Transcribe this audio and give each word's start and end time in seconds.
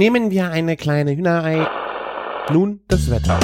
Nehmen 0.00 0.30
wir 0.30 0.50
eine 0.50 0.78
kleine 0.78 1.14
Hühnerei. 1.14 1.68
Nun 2.50 2.80
das 2.88 3.10
Wetter. 3.10 3.38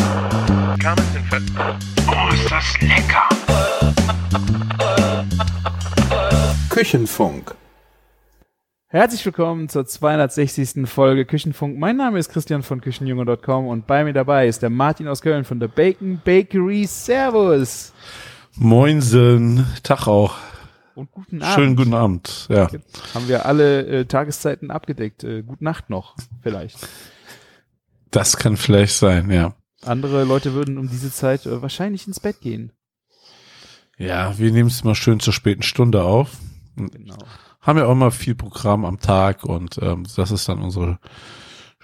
Oh, 2.08 2.32
ist 2.32 2.50
das 2.50 2.80
lecker! 2.80 3.28
Küchenfunk. 6.70 7.54
Herzlich 8.86 9.26
willkommen 9.26 9.68
zur 9.68 9.84
260. 9.84 10.88
Folge 10.88 11.26
Küchenfunk. 11.26 11.78
Mein 11.78 11.98
Name 11.98 12.18
ist 12.18 12.30
Christian 12.30 12.62
von 12.62 12.80
Küchenjunge.com 12.80 13.68
und 13.68 13.86
bei 13.86 14.04
mir 14.04 14.14
dabei 14.14 14.48
ist 14.48 14.62
der 14.62 14.70
Martin 14.70 15.08
aus 15.08 15.20
Köln 15.20 15.44
von 15.44 15.60
der 15.60 15.68
Bacon 15.68 16.22
Bakery. 16.24 16.86
Servus. 16.86 17.92
Moinsen, 18.54 19.66
Tag 19.82 20.06
auch. 20.06 20.36
Und 20.96 21.10
guten 21.10 21.42
Abend. 21.42 21.54
Schönen 21.54 21.76
guten 21.76 21.92
Abend. 21.92 22.46
Ja. 22.48 22.70
Haben 23.14 23.28
wir 23.28 23.44
alle 23.44 23.86
äh, 23.86 24.04
Tageszeiten 24.06 24.70
abgedeckt. 24.70 25.24
Äh, 25.24 25.42
gute 25.42 25.62
Nacht 25.62 25.90
noch, 25.90 26.16
vielleicht. 26.42 26.88
Das 28.10 28.38
kann 28.38 28.56
vielleicht 28.56 28.94
sein, 28.96 29.30
ja. 29.30 29.54
Andere 29.82 30.24
Leute 30.24 30.54
würden 30.54 30.78
um 30.78 30.88
diese 30.88 31.12
Zeit 31.12 31.44
äh, 31.44 31.60
wahrscheinlich 31.60 32.06
ins 32.06 32.18
Bett 32.18 32.40
gehen. 32.40 32.72
Ja, 33.98 34.38
wir 34.38 34.50
nehmen 34.50 34.70
es 34.70 34.84
mal 34.84 34.94
schön 34.94 35.20
zur 35.20 35.34
späten 35.34 35.62
Stunde 35.62 36.02
auf. 36.02 36.38
Genau. 36.76 37.18
Haben 37.60 37.78
ja 37.78 37.84
auch 37.84 37.94
mal 37.94 38.10
viel 38.10 38.34
Programm 38.34 38.86
am 38.86 38.98
Tag 38.98 39.44
und 39.44 39.78
ähm, 39.82 40.06
das 40.16 40.30
ist 40.30 40.48
dann 40.48 40.62
unsere 40.62 40.98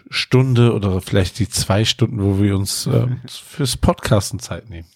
Stunde 0.08 0.72
oder 0.72 1.02
vielleicht 1.02 1.38
die 1.38 1.50
zwei 1.50 1.84
Stunden, 1.84 2.22
wo 2.22 2.40
wir 2.40 2.56
uns 2.56 2.86
ähm, 2.86 3.20
fürs 3.28 3.76
Podcasten 3.76 4.38
Zeit 4.38 4.70
nehmen. 4.70 4.88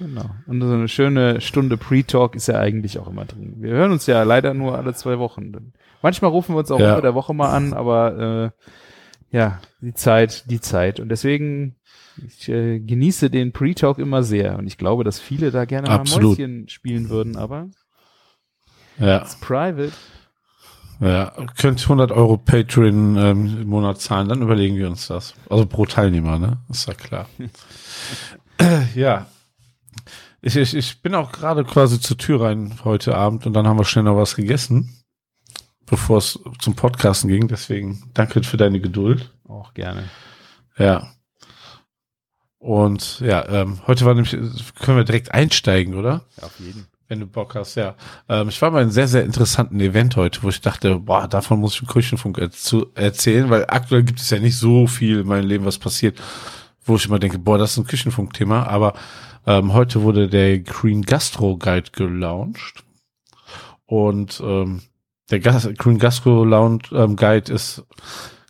Genau. 0.00 0.30
Und 0.46 0.60
so 0.62 0.72
eine 0.72 0.88
schöne 0.88 1.40
Stunde 1.42 1.76
Pre-Talk 1.76 2.34
ist 2.34 2.48
ja 2.48 2.58
eigentlich 2.58 2.98
auch 2.98 3.06
immer 3.06 3.26
drin. 3.26 3.56
Wir 3.58 3.72
hören 3.74 3.92
uns 3.92 4.06
ja 4.06 4.22
leider 4.24 4.54
nur 4.54 4.76
alle 4.76 4.94
zwei 4.94 5.18
Wochen. 5.18 5.72
Manchmal 6.02 6.30
rufen 6.30 6.54
wir 6.54 6.60
uns 6.60 6.70
auch 6.70 6.80
Ja. 6.80 6.88
unter 6.90 7.02
der 7.02 7.14
Woche 7.14 7.34
mal 7.34 7.50
an, 7.54 7.74
aber 7.74 8.52
äh, 9.32 9.36
ja, 9.36 9.60
die 9.82 9.92
Zeit, 9.94 10.50
die 10.50 10.60
Zeit. 10.60 10.98
Und 11.00 11.10
deswegen, 11.10 11.76
ich 12.26 12.48
äh, 12.48 12.80
genieße 12.80 13.28
den 13.30 13.52
Pre-Talk 13.52 13.98
immer 13.98 14.22
sehr. 14.22 14.58
Und 14.58 14.66
ich 14.66 14.78
glaube, 14.78 15.04
dass 15.04 15.20
viele 15.20 15.50
da 15.50 15.66
gerne 15.66 15.90
Absolut. 15.90 16.22
mal 16.22 16.28
Mäuschen 16.48 16.68
spielen 16.70 17.10
würden, 17.10 17.36
aber 17.36 17.68
Ja, 18.98 19.18
it's 19.20 19.36
private. 19.36 19.92
ja. 21.00 21.30
Könnt 21.58 21.82
100 21.82 22.10
Euro 22.10 22.38
Patreon 22.38 23.16
ähm, 23.18 23.58
im 23.62 23.68
Monat 23.68 24.00
zahlen, 24.00 24.30
dann 24.30 24.40
überlegen 24.40 24.76
wir 24.76 24.88
uns 24.88 25.08
das. 25.08 25.34
Also 25.50 25.66
pro 25.66 25.84
Teilnehmer, 25.84 26.38
ne? 26.38 26.56
Ist 26.70 26.88
ja 26.88 26.94
klar. 26.94 27.26
Ja. 28.94 29.26
Ich, 30.42 30.56
ich, 30.56 30.74
ich 30.74 31.02
bin 31.02 31.14
auch 31.14 31.32
gerade 31.32 31.64
quasi 31.64 32.00
zur 32.00 32.16
Tür 32.16 32.42
rein 32.42 32.78
heute 32.84 33.14
Abend 33.14 33.46
und 33.46 33.52
dann 33.52 33.66
haben 33.66 33.78
wir 33.78 33.84
schnell 33.84 34.04
noch 34.04 34.16
was 34.16 34.36
gegessen, 34.36 35.02
bevor 35.84 36.18
es 36.18 36.38
zum 36.58 36.74
Podcasten 36.74 37.28
ging. 37.28 37.46
Deswegen 37.48 38.10
danke 38.14 38.42
für 38.42 38.56
deine 38.56 38.80
Geduld. 38.80 39.32
Auch 39.46 39.74
gerne. 39.74 40.04
Ja. 40.78 41.12
Und 42.58 43.20
ja, 43.20 43.46
ähm, 43.48 43.80
heute 43.86 44.04
war 44.04 44.14
nämlich, 44.14 44.32
können 44.32 44.98
wir 44.98 45.04
direkt 45.04 45.32
einsteigen, 45.32 45.94
oder? 45.94 46.26
Ja, 46.36 46.44
auf 46.44 46.58
jeden. 46.58 46.86
Wenn 47.08 47.20
du 47.20 47.26
Bock 47.26 47.54
hast, 47.56 47.74
ja. 47.74 47.96
Ähm, 48.28 48.50
ich 48.50 48.62
war 48.62 48.70
bei 48.70 48.80
einem 48.80 48.90
sehr, 48.90 49.08
sehr 49.08 49.24
interessanten 49.24 49.80
Event 49.80 50.16
heute, 50.16 50.42
wo 50.42 50.48
ich 50.48 50.60
dachte, 50.60 51.00
boah, 51.00 51.26
davon 51.26 51.58
muss 51.58 51.74
ich 51.74 51.82
im 51.82 51.88
Küchenfunk 51.88 52.38
zu 52.52 52.86
erzählen, 52.94 53.50
weil 53.50 53.64
aktuell 53.68 54.04
gibt 54.04 54.20
es 54.20 54.30
ja 54.30 54.38
nicht 54.38 54.56
so 54.56 54.86
viel 54.86 55.20
in 55.20 55.26
meinem 55.26 55.48
Leben, 55.48 55.64
was 55.64 55.78
passiert, 55.78 56.20
wo 56.84 56.96
ich 56.96 57.06
immer 57.06 57.18
denke, 57.18 57.38
boah, 57.38 57.58
das 57.58 57.72
ist 57.72 57.78
ein 57.78 57.86
Küchenfunk-Thema. 57.86 58.66
Aber 58.68 58.94
ähm, 59.46 59.72
heute 59.72 60.02
wurde 60.02 60.28
der 60.28 60.58
Green 60.60 61.02
Gastro 61.02 61.56
Guide 61.56 61.90
gelauncht. 61.92 62.84
Und 63.86 64.40
ähm, 64.44 64.82
der 65.30 65.40
Gas 65.40 65.68
Green 65.76 65.98
Gastro 65.98 66.44
Lounge, 66.44 66.82
ähm, 66.92 67.16
Guide 67.16 67.52
ist 67.52 67.84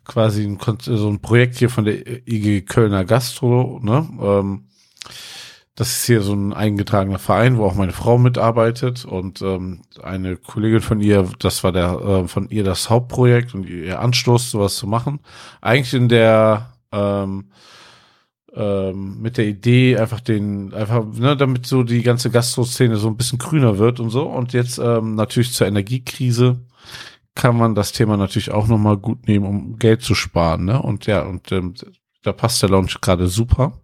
quasi 0.04 0.44
ein, 0.44 0.58
so 0.80 1.08
ein 1.08 1.20
Projekt 1.20 1.56
hier 1.56 1.70
von 1.70 1.84
der 1.84 2.26
IG 2.28 2.62
Kölner 2.62 3.04
Gastro, 3.04 3.80
ne? 3.82 4.08
Ähm, 4.20 4.66
das 5.76 5.92
ist 5.92 6.04
hier 6.04 6.20
so 6.20 6.34
ein 6.34 6.52
eingetragener 6.52 7.18
Verein, 7.18 7.56
wo 7.56 7.64
auch 7.64 7.74
meine 7.74 7.92
Frau 7.92 8.18
mitarbeitet 8.18 9.06
und 9.06 9.40
ähm, 9.40 9.80
eine 10.02 10.36
Kollegin 10.36 10.82
von 10.82 11.00
ihr, 11.00 11.26
das 11.38 11.64
war 11.64 11.72
der 11.72 11.92
äh, 11.92 12.28
von 12.28 12.50
ihr 12.50 12.64
das 12.64 12.90
Hauptprojekt 12.90 13.54
und 13.54 13.66
ihr 13.66 13.98
Anstoß, 13.98 14.50
sowas 14.50 14.76
zu 14.76 14.86
machen. 14.86 15.20
Eigentlich 15.62 15.94
in 15.94 16.10
der 16.10 16.74
ähm, 16.92 17.50
ähm, 18.54 19.20
mit 19.20 19.36
der 19.36 19.46
Idee, 19.46 19.96
einfach 19.96 20.20
den, 20.20 20.74
einfach, 20.74 21.04
ne, 21.04 21.36
damit 21.36 21.66
so 21.66 21.82
die 21.82 22.02
ganze 22.02 22.30
Gastro-Szene 22.30 22.96
so 22.96 23.08
ein 23.08 23.16
bisschen 23.16 23.38
grüner 23.38 23.78
wird 23.78 24.00
und 24.00 24.10
so. 24.10 24.24
Und 24.24 24.52
jetzt 24.52 24.78
ähm, 24.78 25.14
natürlich 25.14 25.52
zur 25.52 25.66
Energiekrise 25.66 26.60
kann 27.34 27.56
man 27.56 27.74
das 27.74 27.92
Thema 27.92 28.16
natürlich 28.16 28.50
auch 28.50 28.66
nochmal 28.66 28.96
gut 28.96 29.28
nehmen, 29.28 29.46
um 29.46 29.78
Geld 29.78 30.02
zu 30.02 30.14
sparen, 30.14 30.64
ne? 30.64 30.82
Und 30.82 31.06
ja, 31.06 31.22
und 31.22 31.52
ähm, 31.52 31.74
da 32.22 32.32
passt 32.32 32.62
der 32.62 32.68
Launch 32.68 33.00
gerade 33.00 33.28
super. 33.28 33.80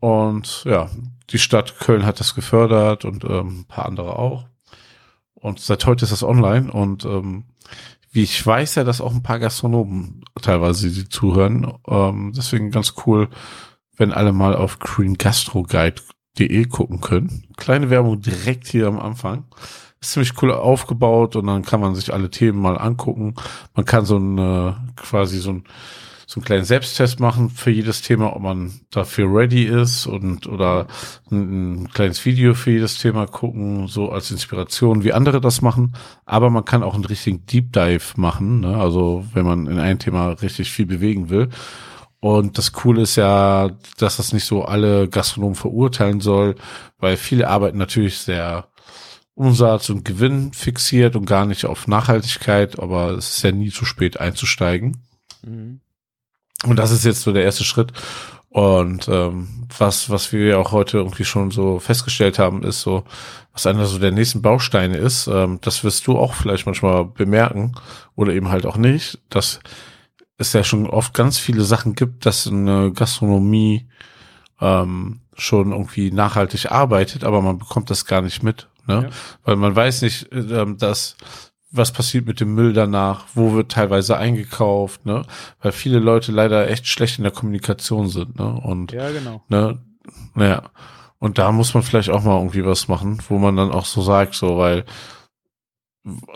Und 0.00 0.64
ja, 0.64 0.88
die 1.30 1.38
Stadt 1.38 1.78
Köln 1.80 2.06
hat 2.06 2.20
das 2.20 2.34
gefördert 2.34 3.04
und 3.04 3.24
ähm, 3.24 3.60
ein 3.60 3.64
paar 3.66 3.86
andere 3.86 4.18
auch. 4.18 4.46
Und 5.34 5.60
seit 5.60 5.84
heute 5.86 6.04
ist 6.04 6.12
das 6.12 6.22
online 6.22 6.70
und 6.72 7.04
ähm, 7.04 7.44
ich 8.22 8.46
weiß 8.46 8.76
ja, 8.76 8.84
dass 8.84 9.00
auch 9.00 9.14
ein 9.14 9.22
paar 9.22 9.38
Gastronomen 9.38 10.24
teilweise 10.40 10.90
die 10.90 11.08
zuhören. 11.08 11.72
Ähm, 11.86 12.32
deswegen 12.36 12.70
ganz 12.70 12.94
cool, 13.06 13.28
wenn 13.96 14.12
alle 14.12 14.32
mal 14.32 14.54
auf 14.54 14.78
greengastroguide.de 14.78 16.64
gucken 16.66 17.00
können. 17.00 17.44
Kleine 17.56 17.90
Werbung 17.90 18.20
direkt 18.20 18.66
hier 18.66 18.86
am 18.86 18.98
Anfang. 18.98 19.44
Ist 20.00 20.12
ziemlich 20.12 20.40
cool 20.40 20.52
aufgebaut 20.52 21.34
und 21.34 21.46
dann 21.48 21.64
kann 21.64 21.80
man 21.80 21.94
sich 21.94 22.12
alle 22.12 22.30
Themen 22.30 22.60
mal 22.60 22.78
angucken. 22.78 23.34
Man 23.74 23.84
kann 23.84 24.04
so 24.04 24.16
ein 24.16 24.38
äh, 24.38 24.72
quasi 24.94 25.38
so 25.38 25.50
ein 25.50 25.64
so 26.28 26.40
einen 26.40 26.44
kleinen 26.44 26.64
Selbsttest 26.66 27.20
machen 27.20 27.48
für 27.48 27.70
jedes 27.70 28.02
Thema, 28.02 28.36
ob 28.36 28.42
man 28.42 28.82
dafür 28.90 29.34
ready 29.34 29.64
ist 29.64 30.06
und 30.06 30.46
oder 30.46 30.86
ein, 31.30 31.84
ein 31.84 31.88
kleines 31.88 32.22
Video 32.26 32.52
für 32.52 32.70
jedes 32.70 32.98
Thema 32.98 33.26
gucken, 33.26 33.86
so 33.86 34.10
als 34.10 34.30
Inspiration, 34.30 35.04
wie 35.04 35.14
andere 35.14 35.40
das 35.40 35.62
machen. 35.62 35.94
Aber 36.26 36.50
man 36.50 36.66
kann 36.66 36.82
auch 36.82 36.92
einen 36.92 37.06
richtigen 37.06 37.46
Deep 37.46 37.72
Dive 37.72 38.12
machen, 38.16 38.60
ne? 38.60 38.76
also 38.76 39.24
wenn 39.32 39.46
man 39.46 39.66
in 39.68 39.78
ein 39.78 39.98
Thema 39.98 40.28
richtig 40.32 40.70
viel 40.70 40.84
bewegen 40.84 41.30
will. 41.30 41.48
Und 42.20 42.58
das 42.58 42.72
Coole 42.72 43.00
ist 43.02 43.16
ja, 43.16 43.70
dass 43.96 44.18
das 44.18 44.34
nicht 44.34 44.44
so 44.44 44.66
alle 44.66 45.08
Gastronomen 45.08 45.54
verurteilen 45.54 46.20
soll, 46.20 46.56
weil 46.98 47.16
viele 47.16 47.48
arbeiten 47.48 47.78
natürlich 47.78 48.18
sehr 48.18 48.68
Umsatz 49.32 49.88
und 49.88 50.04
Gewinn 50.04 50.52
fixiert 50.52 51.16
und 51.16 51.24
gar 51.24 51.46
nicht 51.46 51.64
auf 51.64 51.86
Nachhaltigkeit, 51.86 52.78
aber 52.78 53.12
es 53.12 53.38
ist 53.38 53.42
ja 53.44 53.52
nie 53.52 53.70
zu 53.70 53.86
spät 53.86 54.20
einzusteigen. 54.20 54.98
Mhm. 55.42 55.80
Und 56.64 56.78
das 56.78 56.90
ist 56.90 57.04
jetzt 57.04 57.22
so 57.22 57.32
der 57.32 57.44
erste 57.44 57.64
Schritt. 57.64 57.92
Und 58.50 59.08
ähm, 59.08 59.66
was, 59.76 60.10
was 60.10 60.32
wir 60.32 60.46
ja 60.46 60.56
auch 60.56 60.72
heute 60.72 60.98
irgendwie 60.98 61.24
schon 61.24 61.50
so 61.50 61.78
festgestellt 61.78 62.38
haben, 62.38 62.62
ist 62.64 62.80
so, 62.80 63.04
was 63.52 63.66
einer 63.66 63.86
so 63.86 63.98
der 63.98 64.10
nächsten 64.10 64.42
Bausteine 64.42 64.96
ist, 64.96 65.26
ähm, 65.26 65.58
das 65.60 65.84
wirst 65.84 66.06
du 66.06 66.16
auch 66.18 66.34
vielleicht 66.34 66.66
manchmal 66.66 67.04
bemerken 67.04 67.74
oder 68.16 68.32
eben 68.32 68.48
halt 68.48 68.64
auch 68.64 68.76
nicht, 68.76 69.20
dass 69.28 69.60
es 70.38 70.52
ja 70.52 70.64
schon 70.64 70.88
oft 70.88 71.12
ganz 71.14 71.38
viele 71.38 71.62
Sachen 71.62 71.94
gibt, 71.94 72.24
dass 72.24 72.46
eine 72.46 72.92
Gastronomie 72.92 73.86
ähm, 74.60 75.20
schon 75.36 75.72
irgendwie 75.72 76.10
nachhaltig 76.10 76.70
arbeitet, 76.70 77.24
aber 77.24 77.42
man 77.42 77.58
bekommt 77.58 77.90
das 77.90 78.06
gar 78.06 78.22
nicht 78.22 78.42
mit. 78.42 78.68
Ne? 78.86 79.04
Ja. 79.04 79.10
Weil 79.44 79.56
man 79.56 79.76
weiß 79.76 80.02
nicht, 80.02 80.28
ähm, 80.32 80.78
dass 80.78 81.16
was 81.70 81.92
passiert 81.92 82.26
mit 82.26 82.40
dem 82.40 82.54
Müll 82.54 82.72
danach, 82.72 83.26
wo 83.34 83.52
wird 83.52 83.72
teilweise 83.72 84.16
eingekauft, 84.16 85.04
ne? 85.04 85.22
Weil 85.60 85.72
viele 85.72 85.98
Leute 85.98 86.32
leider 86.32 86.68
echt 86.70 86.86
schlecht 86.86 87.18
in 87.18 87.24
der 87.24 87.32
Kommunikation 87.32 88.08
sind, 88.08 88.38
ne? 88.38 88.48
Und 88.62 88.92
Ja, 88.92 89.10
genau. 89.10 89.42
ne, 89.48 89.78
naja. 90.34 90.70
Und 91.18 91.38
da 91.38 91.52
muss 91.52 91.74
man 91.74 91.82
vielleicht 91.82 92.10
auch 92.10 92.22
mal 92.22 92.36
irgendwie 92.38 92.64
was 92.64 92.88
machen, 92.88 93.18
wo 93.28 93.38
man 93.38 93.56
dann 93.56 93.72
auch 93.72 93.84
so 93.84 94.02
sagt, 94.02 94.34
so, 94.34 94.56
weil 94.56 94.84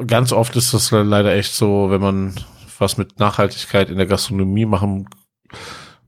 ganz 0.07 0.33
oft 0.33 0.55
ist 0.57 0.75
das 0.75 0.91
leider 0.91 1.35
echt 1.35 1.55
so, 1.55 1.89
wenn 1.91 2.01
man 2.01 2.35
was 2.79 2.99
mit 2.99 3.19
Nachhaltigkeit 3.19 3.91
in 3.91 3.97
der 3.97 4.07
Gastronomie 4.07 4.67
machen 4.67 5.09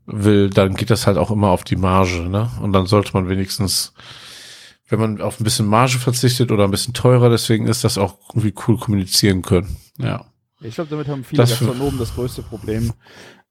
will, 0.06 0.50
dann 0.50 0.74
geht 0.74 0.90
das 0.90 1.06
halt 1.06 1.16
auch 1.16 1.30
immer 1.30 1.48
auf 1.48 1.64
die 1.64 1.76
Marge, 1.76 2.28
ne? 2.28 2.50
Und 2.60 2.72
dann 2.72 2.86
sollte 2.86 3.12
man 3.14 3.28
wenigstens, 3.28 3.94
wenn 4.88 5.00
man 5.00 5.20
auf 5.20 5.40
ein 5.40 5.44
bisschen 5.44 5.66
Marge 5.66 5.98
verzichtet 5.98 6.52
oder 6.52 6.64
ein 6.64 6.70
bisschen 6.70 6.94
teurer, 6.94 7.30
deswegen 7.30 7.66
ist 7.66 7.84
das 7.84 7.98
auch 7.98 8.18
irgendwie 8.30 8.54
cool 8.66 8.78
kommunizieren 8.78 9.42
können. 9.42 9.76
Ja. 9.98 10.26
Ich 10.60 10.76
glaube, 10.76 10.90
damit 10.90 11.08
haben 11.08 11.24
viele 11.24 11.42
Das 11.42 11.50
Gastronomen 11.50 11.98
das 11.98 12.14
größte 12.14 12.42
Problem, 12.42 12.92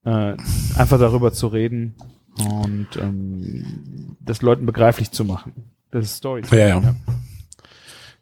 äh, 0.05 0.35
einfach 0.75 0.99
darüber 0.99 1.31
zu 1.31 1.47
reden 1.47 1.95
und 2.37 2.87
ähm, 2.97 4.17
das 4.19 4.41
Leuten 4.41 4.65
begreiflich 4.65 5.11
zu 5.11 5.25
machen. 5.25 5.53
Das 5.91 6.05
ist 6.05 6.17
Story. 6.17 6.41
Ja, 6.51 6.67
ja. 6.67 6.95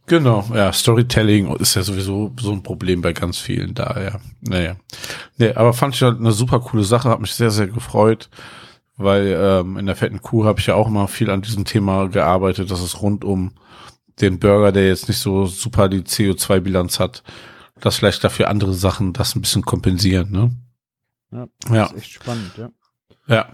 Genau, 0.07 0.45
ja, 0.53 0.73
Storytelling 0.73 1.55
ist 1.55 1.75
ja 1.75 1.83
sowieso 1.83 2.33
so 2.37 2.51
ein 2.51 2.63
Problem 2.63 3.01
bei 3.01 3.13
ganz 3.13 3.37
vielen 3.37 3.73
da, 3.73 4.01
ja. 4.01 4.19
Naja. 4.41 4.75
Nee, 5.37 5.53
aber 5.53 5.73
fand 5.73 5.95
ich 5.95 6.01
halt 6.01 6.19
eine 6.19 6.33
super 6.33 6.59
coole 6.59 6.83
Sache, 6.83 7.09
hat 7.09 7.21
mich 7.21 7.33
sehr, 7.33 7.51
sehr 7.51 7.67
gefreut, 7.67 8.29
weil 8.97 9.35
ähm, 9.39 9.77
in 9.77 9.85
der 9.85 9.95
fetten 9.95 10.21
Kuh 10.21 10.45
habe 10.45 10.59
ich 10.59 10.67
ja 10.67 10.75
auch 10.75 10.87
immer 10.87 11.07
viel 11.07 11.29
an 11.29 11.41
diesem 11.41 11.65
Thema 11.65 12.07
gearbeitet, 12.07 12.71
dass 12.71 12.81
es 12.81 13.01
rund 13.01 13.23
um 13.23 13.53
den 14.19 14.39
Burger, 14.39 14.71
der 14.71 14.87
jetzt 14.87 15.07
nicht 15.07 15.19
so 15.19 15.45
super 15.45 15.89
die 15.89 16.01
CO2-Bilanz 16.01 16.99
hat, 16.99 17.23
dass 17.79 17.97
vielleicht 17.97 18.23
dafür 18.23 18.49
andere 18.49 18.73
Sachen 18.73 19.13
das 19.13 19.35
ein 19.35 19.41
bisschen 19.41 19.63
kompensieren, 19.63 20.31
ne? 20.31 20.51
Ja, 21.31 21.47
Ja. 21.73 21.83
Das 21.83 21.91
ist 21.93 21.97
echt 21.97 22.11
spannend, 22.11 22.51
ja. 22.57 22.69
Ja. 23.27 23.47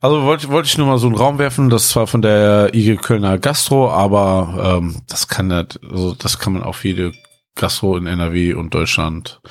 Also 0.00 0.22
wollte 0.22 0.48
wollte 0.48 0.66
ich 0.66 0.78
nur 0.78 0.86
mal 0.86 0.98
so 0.98 1.08
einen 1.08 1.16
Raum 1.16 1.38
werfen, 1.38 1.68
das 1.68 1.94
war 1.94 2.06
von 2.06 2.22
der 2.22 2.74
IG 2.74 2.96
Kölner 2.96 3.38
Gastro, 3.38 3.90
aber 3.90 4.78
ähm, 4.78 5.02
das 5.06 5.28
kann 5.28 5.52
also 5.52 6.14
das 6.14 6.38
kann 6.38 6.54
man 6.54 6.62
auf 6.62 6.84
jede 6.84 7.12
Gastro 7.54 7.98
in 7.98 8.06
NRW 8.06 8.54
und 8.54 8.72
Deutschland 8.72 9.42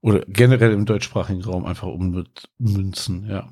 oder 0.00 0.24
generell 0.26 0.72
im 0.72 0.86
deutschsprachigen 0.86 1.44
Raum 1.44 1.64
einfach 1.64 1.86
ummünzen, 1.86 3.28
ja. 3.28 3.48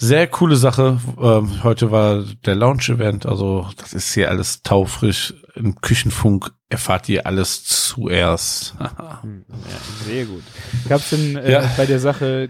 Sehr 0.00 0.28
coole 0.28 0.54
Sache. 0.56 1.00
Ähm, 1.20 1.64
heute 1.64 1.90
war 1.90 2.22
der 2.46 2.54
Launch-Event, 2.54 3.26
also 3.26 3.68
das 3.78 3.92
ist 3.92 4.14
hier 4.14 4.30
alles 4.30 4.62
taufrisch. 4.62 5.34
Im 5.56 5.80
Küchenfunk 5.80 6.52
erfahrt 6.68 7.08
ihr 7.08 7.26
alles 7.26 7.64
zuerst. 7.64 8.74
Ja 8.80 9.20
sehr 10.06 10.24
gut. 10.26 10.42
Gab 10.88 11.00
es 11.00 11.10
denn 11.10 11.36
äh, 11.36 11.50
Ja. 11.50 11.70
bei 11.76 11.84
der 11.86 11.98
Sache 11.98 12.48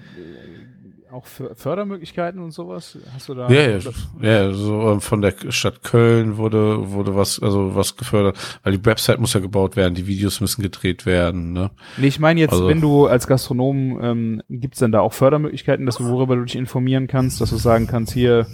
auch 1.19 1.27
För- 1.27 1.55
Fördermöglichkeiten 1.55 2.41
und 2.41 2.53
sowas? 2.53 2.97
Hast 3.15 3.29
du 3.29 3.35
da? 3.35 3.49
Ja, 3.51 3.61
ja, 3.71 3.79
ja, 4.21 4.53
so 4.53 4.91
ähm, 4.91 5.01
von 5.01 5.21
der 5.21 5.35
Stadt 5.51 5.83
Köln 5.83 6.37
wurde 6.37 6.91
wurde 6.93 7.15
was 7.15 7.41
also 7.41 7.75
was 7.75 7.97
gefördert, 7.97 8.37
weil 8.63 8.77
die 8.79 8.85
Website 8.85 9.21
muss 9.21 9.35
ja 9.35 9.41
gebaut 9.41 9.77
werden, 9.77 9.95
die 9.95 10.07
Videos 10.07 10.41
müssen 10.41 10.63
gedreht 10.63 11.05
werden, 11.07 11.53
ne? 11.53 11.71
Nee, 11.97 12.07
ich 12.07 12.19
meine 12.19 12.41
jetzt, 12.41 12.53
Also- 12.53 12.69
wenn 12.69 12.81
du 12.81 13.07
als 13.07 13.27
Gastronom, 13.27 13.99
ähm, 14.03 14.43
gibt's 14.49 14.79
denn 14.79 14.93
da 14.93 15.01
auch 15.01 15.13
Fördermöglichkeiten, 15.13 15.85
dass 15.87 15.97
du 15.97 16.05
worüber 16.09 16.37
du 16.37 16.45
dich 16.45 16.57
informieren 16.57 17.07
kannst, 17.07 17.41
dass 17.41 17.51
du 17.51 17.57
sagen 17.57 17.87
kannst, 17.87 18.13
hier, 18.13 18.47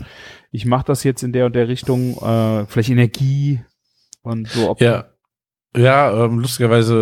ich 0.51 0.67
mache 0.67 0.85
das 0.87 1.05
jetzt 1.05 1.23
in 1.23 1.33
der 1.33 1.47
und 1.47 1.55
der 1.55 1.69
Richtung, 1.69 2.17
äh, 2.19 2.65
vielleicht 2.67 2.91
Energie 2.91 3.61
und 4.23 4.49
so. 4.49 4.71
Ob 4.71 4.81
Ja. 4.81 5.07
Ja, 5.77 6.25
ähm, 6.27 6.39
lustigerweise 6.39 6.95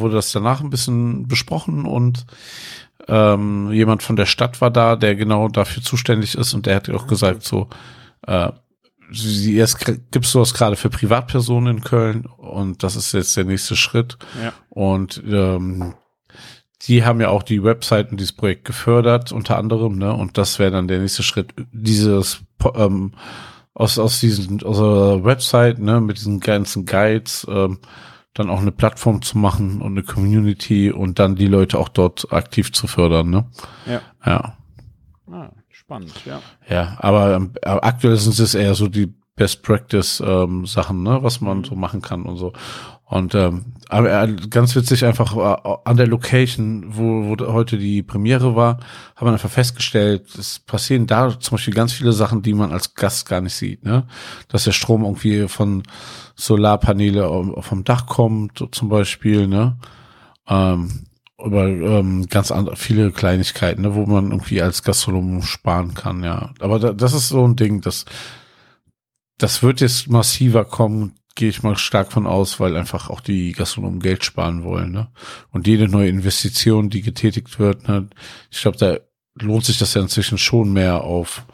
wurde 0.00 0.16
das 0.16 0.32
danach 0.32 0.60
ein 0.60 0.70
bisschen 0.70 1.28
besprochen 1.28 1.84
und 1.86 2.26
ähm, 3.08 3.72
jemand 3.72 4.02
von 4.02 4.16
der 4.16 4.26
Stadt 4.26 4.60
war 4.60 4.70
da, 4.70 4.96
der 4.96 5.16
genau 5.16 5.48
dafür 5.48 5.82
zuständig 5.82 6.34
ist 6.34 6.54
und 6.54 6.66
der 6.66 6.76
hat 6.76 6.90
auch 6.90 7.06
gesagt 7.06 7.42
so, 7.42 7.68
äh, 8.26 8.50
sie 9.10 9.56
erst 9.56 9.84
gibt's 10.10 10.32
sowas 10.32 10.54
gerade 10.54 10.76
für 10.76 10.90
Privatpersonen 10.90 11.78
in 11.78 11.84
Köln 11.84 12.26
und 12.26 12.82
das 12.82 12.96
ist 12.96 13.12
jetzt 13.12 13.36
der 13.36 13.44
nächste 13.44 13.76
Schritt. 13.76 14.18
Ja. 14.42 14.52
Und 14.68 15.22
ähm, 15.26 15.94
die 16.82 17.04
haben 17.04 17.20
ja 17.20 17.28
auch 17.28 17.42
die 17.42 17.64
Webseiten 17.64 18.16
dieses 18.16 18.32
Projekt 18.32 18.64
gefördert, 18.64 19.32
unter 19.32 19.58
anderem, 19.58 19.98
ne? 19.98 20.12
Und 20.12 20.38
das 20.38 20.58
wäre 20.58 20.70
dann 20.70 20.88
der 20.88 21.00
nächste 21.00 21.22
Schritt, 21.22 21.52
dieses 21.72 22.40
ähm, 22.74 23.12
aus 23.74 23.98
aus 23.98 24.20
diesen 24.20 24.62
aus 24.62 24.78
der 24.78 25.24
Website, 25.24 25.78
ne, 25.78 26.00
mit 26.00 26.18
diesen 26.18 26.40
ganzen 26.40 26.84
Guides, 26.84 27.46
ähm, 27.50 27.78
dann 28.38 28.50
auch 28.50 28.60
eine 28.60 28.72
Plattform 28.72 29.22
zu 29.22 29.38
machen 29.38 29.80
und 29.80 29.92
eine 29.92 30.02
Community 30.02 30.90
und 30.90 31.18
dann 31.18 31.34
die 31.34 31.46
Leute 31.46 31.78
auch 31.78 31.88
dort 31.88 32.32
aktiv 32.32 32.72
zu 32.72 32.86
fördern, 32.86 33.30
ne? 33.30 33.46
Ja. 33.86 34.00
Ja. 34.24 34.56
Ah, 35.30 35.50
spannend, 35.68 36.14
ja. 36.24 36.40
Ja, 36.68 36.96
aber, 37.00 37.34
ähm, 37.34 37.52
aktuell 37.62 38.16
sind 38.16 38.38
es 38.38 38.54
eher 38.54 38.74
so 38.74 38.88
die 38.88 39.12
Best 39.36 39.62
Practice 39.62 40.22
ähm, 40.24 40.66
Sachen, 40.66 41.02
ne, 41.02 41.22
was 41.22 41.40
man 41.40 41.64
so 41.64 41.74
machen 41.74 42.02
kann 42.02 42.22
und 42.24 42.36
so. 42.36 42.52
Und 43.08 43.34
ähm, 43.34 43.64
aber 43.88 44.22
äh, 44.22 44.36
ganz 44.50 44.76
witzig 44.76 45.06
einfach 45.06 45.34
äh, 45.34 45.78
an 45.84 45.96
der 45.96 46.06
Location, 46.06 46.84
wo, 46.88 47.38
wo 47.38 47.52
heute 47.52 47.78
die 47.78 48.02
Premiere 48.02 48.54
war, 48.54 48.80
haben 49.16 49.28
wir 49.28 49.32
einfach 49.32 49.50
festgestellt, 49.50 50.34
es 50.38 50.58
passieren 50.58 51.06
da 51.06 51.40
zum 51.40 51.56
Beispiel 51.56 51.72
ganz 51.72 51.94
viele 51.94 52.12
Sachen, 52.12 52.42
die 52.42 52.52
man 52.52 52.70
als 52.70 52.94
Gast 52.94 53.26
gar 53.26 53.40
nicht 53.40 53.54
sieht, 53.54 53.82
ne? 53.82 54.06
Dass 54.48 54.64
der 54.64 54.72
Strom 54.72 55.04
irgendwie 55.04 55.48
von 55.48 55.84
Solarpaneele 56.34 57.54
vom 57.60 57.82
Dach 57.84 58.04
kommt, 58.04 58.62
zum 58.72 58.90
Beispiel, 58.90 59.46
ne? 59.46 59.78
Ähm, 60.46 61.06
über 61.42 61.66
ähm, 61.66 62.26
ganz 62.26 62.50
andere, 62.50 62.76
viele 62.76 63.10
Kleinigkeiten, 63.10 63.82
ne, 63.82 63.94
wo 63.94 64.04
man 64.04 64.32
irgendwie 64.32 64.60
als 64.60 64.82
Gastronom 64.82 65.42
sparen 65.42 65.94
kann, 65.94 66.24
ja. 66.24 66.50
Aber 66.60 66.78
da, 66.78 66.92
das 66.92 67.14
ist 67.14 67.28
so 67.28 67.46
ein 67.46 67.56
Ding, 67.56 67.80
das, 67.80 68.04
das 69.38 69.62
wird 69.62 69.80
jetzt 69.80 70.08
massiver 70.08 70.66
kommen, 70.66 71.14
gehe 71.38 71.48
ich 71.48 71.62
mal 71.62 71.76
stark 71.78 72.10
von 72.12 72.26
aus, 72.26 72.58
weil 72.58 72.76
einfach 72.76 73.08
auch 73.10 73.20
die 73.20 73.52
Gastronomen 73.52 74.00
Geld 74.00 74.24
sparen 74.24 74.64
wollen, 74.64 74.90
ne? 74.90 75.06
Und 75.52 75.66
jede 75.68 75.88
neue 75.88 76.08
Investition, 76.08 76.90
die 76.90 77.00
getätigt 77.00 77.58
wird, 77.60 77.86
ne, 77.88 78.08
ich 78.50 78.60
glaube, 78.60 78.76
da 78.76 78.98
lohnt 79.40 79.64
sich 79.64 79.78
das 79.78 79.94
ja 79.94 80.02
inzwischen 80.02 80.36
schon 80.36 80.72
mehr 80.72 81.04
auf 81.04 81.44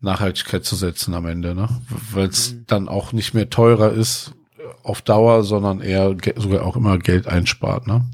Nachhaltigkeit 0.00 0.64
zu 0.64 0.76
setzen 0.76 1.14
am 1.14 1.26
Ende, 1.26 1.54
ne? 1.56 1.68
Weil 2.12 2.28
es 2.28 2.52
Mhm. 2.54 2.64
dann 2.68 2.88
auch 2.88 3.12
nicht 3.12 3.34
mehr 3.34 3.50
teurer 3.50 3.92
ist 3.92 4.34
auf 4.84 5.02
Dauer, 5.02 5.42
sondern 5.42 5.80
eher 5.80 6.16
sogar 6.36 6.64
auch 6.64 6.76
immer 6.76 6.96
Geld 6.98 7.26
einspart, 7.26 7.86
ne? 7.88 8.04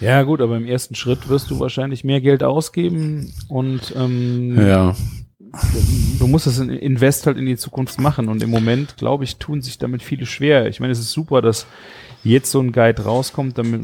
Ja, 0.00 0.22
gut, 0.24 0.40
aber 0.40 0.56
im 0.56 0.66
ersten 0.66 0.94
Schritt 0.96 1.28
wirst 1.28 1.50
du 1.50 1.60
wahrscheinlich 1.60 2.02
mehr 2.04 2.20
Geld 2.20 2.42
ausgeben 2.42 3.32
und 3.48 3.94
ähm, 3.96 4.60
Ja. 4.60 4.96
Du 6.18 6.26
musst 6.26 6.46
das 6.46 6.58
in- 6.58 6.70
Invest 6.70 7.26
halt 7.26 7.36
in 7.38 7.46
die 7.46 7.56
Zukunft 7.56 8.00
machen. 8.00 8.28
Und 8.28 8.42
im 8.42 8.50
Moment, 8.50 8.96
glaube 8.96 9.24
ich, 9.24 9.36
tun 9.36 9.62
sich 9.62 9.78
damit 9.78 10.02
viele 10.02 10.26
schwer. 10.26 10.66
Ich 10.68 10.80
meine, 10.80 10.92
es 10.92 10.98
ist 10.98 11.12
super, 11.12 11.42
dass 11.42 11.66
jetzt 12.24 12.50
so 12.50 12.60
ein 12.60 12.72
Guide 12.72 13.02
rauskommt, 13.02 13.58
damit, 13.58 13.80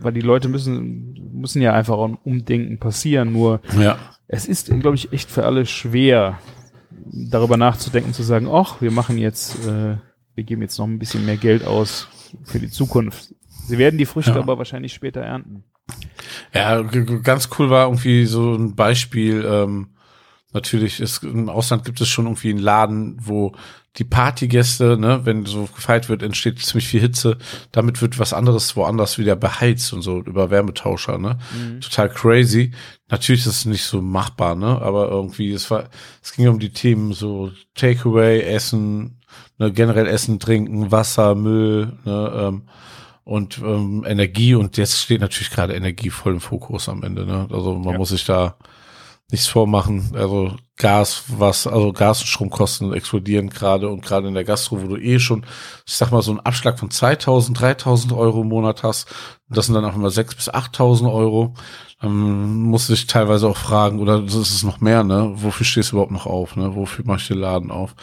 weil 0.00 0.12
die 0.12 0.20
Leute 0.20 0.48
müssen, 0.48 1.14
müssen 1.34 1.60
ja 1.62 1.72
einfach 1.72 1.94
auch 1.94 2.08
ein 2.08 2.18
Umdenken 2.24 2.78
passieren. 2.78 3.32
Nur 3.32 3.60
Ja. 3.78 3.98
es 4.28 4.46
ist, 4.46 4.68
glaube 4.80 4.96
ich, 4.96 5.12
echt 5.12 5.30
für 5.30 5.44
alle 5.44 5.66
schwer, 5.66 6.38
darüber 7.12 7.56
nachzudenken, 7.56 8.12
zu 8.12 8.22
sagen, 8.22 8.48
ach, 8.50 8.80
wir 8.80 8.90
machen 8.90 9.18
jetzt, 9.18 9.66
äh, 9.66 9.96
wir 10.34 10.44
geben 10.44 10.62
jetzt 10.62 10.78
noch 10.78 10.86
ein 10.86 10.98
bisschen 10.98 11.26
mehr 11.26 11.36
Geld 11.36 11.66
aus 11.66 12.08
für 12.44 12.58
die 12.58 12.70
Zukunft. 12.70 13.34
Sie 13.66 13.76
werden 13.78 13.98
die 13.98 14.06
Früchte 14.06 14.32
Ja. 14.32 14.38
aber 14.38 14.56
wahrscheinlich 14.58 14.92
später 14.94 15.20
ernten. 15.20 15.64
Ja, 16.54 16.80
ganz 16.82 17.48
cool 17.58 17.70
war 17.70 17.86
irgendwie 17.86 18.24
so 18.26 18.54
ein 18.54 18.74
Beispiel. 18.74 19.44
Ähm, 19.46 19.88
natürlich 20.52 21.00
ist 21.00 21.22
im 21.22 21.48
Ausland 21.48 21.84
gibt 21.84 22.00
es 22.00 22.08
schon 22.08 22.26
irgendwie 22.26 22.50
einen 22.50 22.58
Laden, 22.58 23.16
wo 23.20 23.52
die 23.96 24.04
Partygäste, 24.04 24.96
ne, 24.96 25.20
wenn 25.24 25.44
so 25.44 25.64
gefeiert 25.74 26.08
wird, 26.08 26.22
entsteht 26.22 26.58
ziemlich 26.60 26.88
viel 26.88 27.00
Hitze. 27.02 27.36
Damit 27.72 28.00
wird 28.00 28.18
was 28.18 28.32
anderes 28.32 28.74
woanders 28.74 29.18
wieder 29.18 29.36
beheizt 29.36 29.92
und 29.92 30.00
so 30.00 30.20
über 30.20 30.50
Wärmetauscher, 30.50 31.18
ne? 31.18 31.38
Total 31.80 32.08
crazy. 32.08 32.70
Natürlich 33.10 33.42
ist 33.42 33.48
es 33.48 33.64
nicht 33.66 33.84
so 33.84 34.00
machbar, 34.00 34.54
ne? 34.54 34.80
Aber 34.80 35.08
irgendwie, 35.10 35.52
es 35.52 35.70
war, 35.70 35.90
es 36.22 36.32
ging 36.32 36.48
um 36.48 36.58
die 36.58 36.72
Themen 36.72 37.12
so 37.12 37.52
Takeaway, 37.74 38.40
Essen, 38.40 39.20
ne, 39.58 39.70
generell 39.70 40.06
Essen, 40.06 40.40
Trinken, 40.40 40.90
Wasser, 40.90 41.34
Müll, 41.34 41.92
ne, 42.06 42.32
ähm, 42.34 42.62
und 43.24 43.58
ähm, 43.58 44.04
Energie 44.06 44.54
und 44.54 44.78
jetzt 44.78 44.98
steht 44.98 45.20
natürlich 45.20 45.50
gerade 45.50 45.74
Energie 45.74 46.10
voll 46.10 46.32
im 46.32 46.40
Fokus 46.40 46.88
am 46.88 47.02
Ende. 47.04 47.24
Ne? 47.24 47.46
Also 47.52 47.76
man 47.78 47.92
Ja. 47.92 47.98
muss 47.98 48.08
sich 48.08 48.24
da 48.24 48.56
nichts 49.30 49.46
vormachen. 49.46 50.12
Also 50.14 50.56
Gas, 50.76 51.24
was, 51.28 51.66
also 51.66 51.92
Gas- 51.92 52.20
und 52.20 52.26
Stromkosten 52.26 52.92
explodieren 52.92 53.50
gerade 53.50 53.88
und 53.88 54.02
gerade 54.02 54.28
in 54.28 54.34
der 54.34 54.44
Gastro, 54.44 54.82
wo 54.82 54.88
du 54.88 54.96
eh 54.96 55.18
schon, 55.18 55.46
ich 55.86 55.94
sag 55.94 56.10
mal, 56.10 56.22
so 56.22 56.32
einen 56.32 56.40
Abschlag 56.40 56.78
von 56.78 56.90
2000, 56.90 57.60
3000 57.60 58.12
Euro 58.12 58.42
im 58.42 58.48
Monat 58.48 58.82
hast, 58.82 59.06
das 59.48 59.66
sind 59.66 59.74
dann 59.74 59.84
auch 59.84 59.94
immer 59.94 60.10
6 60.10 60.34
bis 60.34 60.48
8000 60.48 61.10
Euro, 61.10 61.54
dann 62.00 62.62
musst 62.62 62.88
du 62.88 62.94
dich 62.94 63.06
teilweise 63.06 63.48
auch 63.48 63.56
fragen, 63.56 64.00
oder 64.00 64.20
das 64.22 64.34
ist 64.34 64.52
es 64.52 64.64
noch 64.64 64.80
mehr, 64.80 65.04
ne? 65.04 65.32
Wofür 65.36 65.64
stehst 65.64 65.92
du 65.92 65.96
überhaupt 65.96 66.10
noch 66.10 66.26
auf, 66.26 66.56
ne? 66.56 66.74
Wofür 66.74 67.04
machst 67.04 67.30
du 67.30 67.34
den 67.34 67.42
Laden 67.42 67.70
auf? 67.70 67.94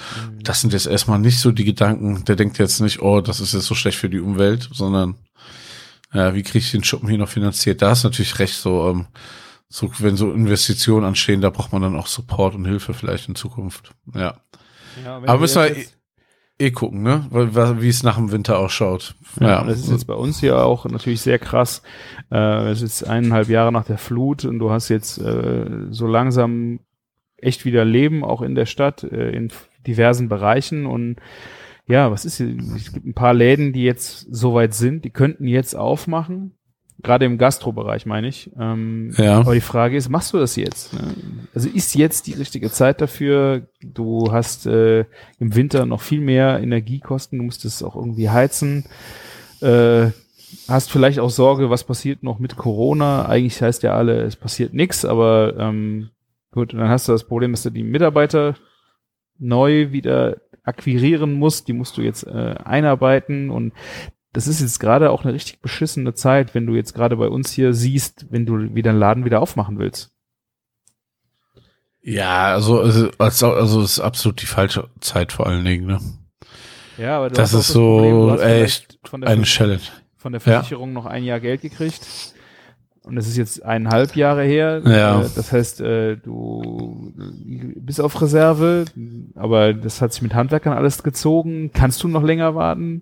Das 0.42 0.62
sind 0.62 0.72
jetzt 0.72 0.88
erstmal 0.88 1.20
nicht 1.20 1.40
so 1.40 1.52
die 1.52 1.66
Gedanken, 1.66 2.24
der 2.24 2.38
denkt 2.38 2.60
jetzt 2.60 2.80
nicht, 2.80 3.02
oh, 3.02 3.20
das 3.20 3.42
ist 3.42 3.54
jetzt 3.54 3.66
so 3.66 3.76
schlecht 3.76 3.98
für 3.98 4.10
die 4.10 4.22
Umwelt, 4.22 4.70
sondern 4.72 5.16
ja, 6.14 6.34
wie 6.34 6.44
kriege 6.44 6.60
ich 6.60 6.72
den 6.72 6.84
Schuppen 6.84 7.10
hier 7.10 7.18
noch 7.18 7.28
finanziert? 7.28 7.82
Da 7.82 7.92
ist 7.92 8.06
natürlich 8.06 8.40
recht 8.40 8.56
so, 8.56 8.90
ähm, 8.90 9.08
so, 9.70 9.90
wenn 10.00 10.16
so 10.16 10.32
Investitionen 10.32 11.06
anstehen, 11.06 11.42
da 11.42 11.50
braucht 11.50 11.72
man 11.72 11.82
dann 11.82 11.96
auch 11.96 12.08
Support 12.08 12.56
und 12.56 12.66
Hilfe 12.66 12.94
vielleicht 12.94 13.30
in 13.30 13.36
Zukunft. 13.36 13.92
Ja. 14.14 14.42
Ja, 15.06 15.18
Aber 15.18 15.38
müssen 15.40 15.62
wir 15.64 15.76
eh 16.58 16.72
gucken, 16.72 17.04
ne? 17.04 17.28
Wie 17.80 17.88
es 17.88 18.04
nach 18.04 18.18
dem 18.18 18.32
Winter 18.32 18.60
ausschaut. 18.60 19.16
Ja, 19.40 19.48
Ja. 19.48 19.64
das 19.64 19.80
ist 19.80 19.92
jetzt 19.92 20.08
bei 20.08 20.16
uns 20.16 20.40
hier 20.40 20.66
auch 20.66 20.86
natürlich 20.86 21.22
sehr 21.22 21.40
krass. 21.40 21.84
Äh, 22.32 22.72
es 22.72 22.82
ist 22.82 23.04
eineinhalb 23.04 23.48
Jahre 23.48 23.72
nach 23.72 23.86
der 23.86 23.98
Flut 24.00 24.44
und 24.44 24.60
du 24.60 24.72
hast 24.72 24.90
jetzt 24.90 25.20
äh, 25.20 25.86
so 25.92 26.08
langsam 26.08 26.80
echt 27.38 27.64
wieder 27.64 27.86
Leben, 27.86 28.26
auch 28.26 28.42
in 28.42 28.56
der 28.56 28.66
Stadt, 28.66 29.04
äh, 29.04 29.30
in 29.32 29.54
diversen 29.88 30.28
Bereichen 30.28 30.86
und 30.86 31.18
ja, 31.88 32.12
was 32.12 32.26
ist 32.26 32.38
hier? 32.38 32.56
Es 32.76 32.92
gibt 32.94 33.06
ein 33.06 33.16
paar 33.16 33.34
Läden, 33.34 33.72
die 33.74 33.84
jetzt 33.84 34.28
soweit 34.30 34.74
sind, 34.76 35.06
die 35.06 35.10
könnten 35.10 35.48
jetzt 35.48 35.76
aufmachen. 35.76 36.54
Gerade 37.01 37.25
im 37.25 37.38
Gastrobereich 37.38 38.06
meine 38.06 38.27
ich. 38.27 38.51
Ähm, 38.60 39.13
Ja. 39.18 39.39
Aber 39.39 39.53
die 39.53 39.62
Frage 39.62 39.96
ist, 39.96 40.10
machst 40.10 40.34
du 40.34 40.38
das 40.38 40.56
jetzt? 40.56 40.94
Ne? 40.94 41.13
Also 41.53 41.70
ist 41.70 41.96
jetzt 41.96 42.27
die 42.27 42.34
richtige 42.34 42.72
Zeit 42.72 43.00
dafür? 43.00 43.68
Du 43.82 44.32
hast 44.32 44.65
äh, 44.65 45.06
im 45.39 45.56
Winter 45.56 45.86
noch 45.86 46.01
viel 46.01 46.20
mehr 46.20 46.60
Energiekosten, 46.60 47.39
du 47.39 47.46
musst 47.46 47.63
es 47.63 47.84
auch 47.84 47.96
irgendwie 47.96 48.29
heizen. 48.29 48.86
Äh, 49.62 50.08
hast 50.68 50.91
vielleicht 50.91 51.20
auch 51.20 51.29
Sorge, 51.29 51.70
was 51.70 51.84
passiert 51.84 52.24
noch 52.24 52.39
mit 52.39 52.58
Corona? 52.58 53.25
Eigentlich 53.25 53.62
heißt 53.62 53.84
ja 53.84 53.96
alle, 53.96 54.22
es 54.24 54.36
passiert 54.36 54.74
nichts, 54.74 55.06
aber 55.06 55.56
ähm, 55.58 56.10
gut, 56.51 56.74
dann 56.74 56.89
hast 56.89 57.08
du 57.08 57.13
das 57.13 57.24
Problem, 57.24 57.51
dass 57.51 57.63
du 57.63 57.70
die 57.70 57.84
Mitarbeiter 57.84 58.56
neu 59.38 59.91
wieder 59.91 60.38
akquirieren 60.63 61.34
musst, 61.34 61.68
die 61.68 61.74
musst 61.74 61.98
du 61.98 62.01
jetzt 62.01 62.27
äh, 62.27 62.56
einarbeiten 62.63 63.50
und 63.50 63.74
das 64.39 64.48
ist 64.48 64.62
jetzt 64.62 64.79
gerade 64.79 65.12
auch 65.12 65.25
eine 65.25 65.34
richtig 65.34 65.60
beschissene 65.60 66.13
Zeit, 66.13 66.55
wenn 66.55 66.65
du 66.65 66.74
jetzt 66.74 66.93
gerade 66.93 67.17
bei 67.17 67.27
uns 67.27 67.51
hier 67.51 67.74
siehst, 67.74 68.27
wenn 68.29 68.46
du 68.46 68.74
wieder 68.74 68.91
einen 68.91 69.00
Laden 69.00 69.25
wieder 69.25 69.41
aufmachen 69.41 69.79
willst. 69.79 70.12
Ja, 72.01 72.53
also, 72.53 72.79
also, 72.79 73.10
also, 73.53 73.81
es 73.81 73.91
ist 73.91 74.00
absolut 74.00 74.41
die 74.41 74.46
falsche 74.46 74.88
Zeit 75.01 75.34
vor 75.34 75.46
allen 75.48 75.65
Dingen, 75.65 75.86
ne? 75.86 76.00
Ja, 76.98 77.17
aber 77.17 77.27
du 77.29 77.36
Das 77.36 77.53
ist 77.53 77.74
Problem, 77.74 78.12
du 78.13 78.22
so 78.27 78.31
hast 78.31 78.39
echt 78.41 78.48
vielleicht 78.48 79.08
von 79.10 79.22
der, 79.22 79.29
eine 79.29 79.43
Challenge. 79.43 79.81
von 80.15 80.31
der 80.31 80.39
Ja. 80.41 80.53
Versicherung 80.53 80.93
noch 80.93 81.05
ein 81.05 81.24
Jahr 81.25 81.41
Geld 81.41 81.62
gekriegt. 81.62 82.34
Und 83.03 83.15
das 83.15 83.27
ist 83.27 83.38
jetzt 83.38 83.63
eineinhalb 83.65 84.15
Jahre 84.15 84.43
her. 84.43 84.81
Ja. 84.86 85.22
Äh, 85.22 85.29
Das 85.36 85.51
heißt, 85.51 85.81
äh, 85.81 86.15
du 86.17 87.13
bist 87.75 88.00
auf 88.00 88.22
Reserve, 88.22 88.86
aber 89.36 89.74
das 89.74 90.01
hat 90.01 90.13
sich 90.13 90.22
mit 90.22 90.34
Handwerkern 90.34 90.74
alles 90.74 91.03
gezogen. 91.03 91.72
Kannst 91.74 92.01
du 92.03 92.08
noch 92.08 92.24
länger 92.24 92.55
warten? 92.55 93.01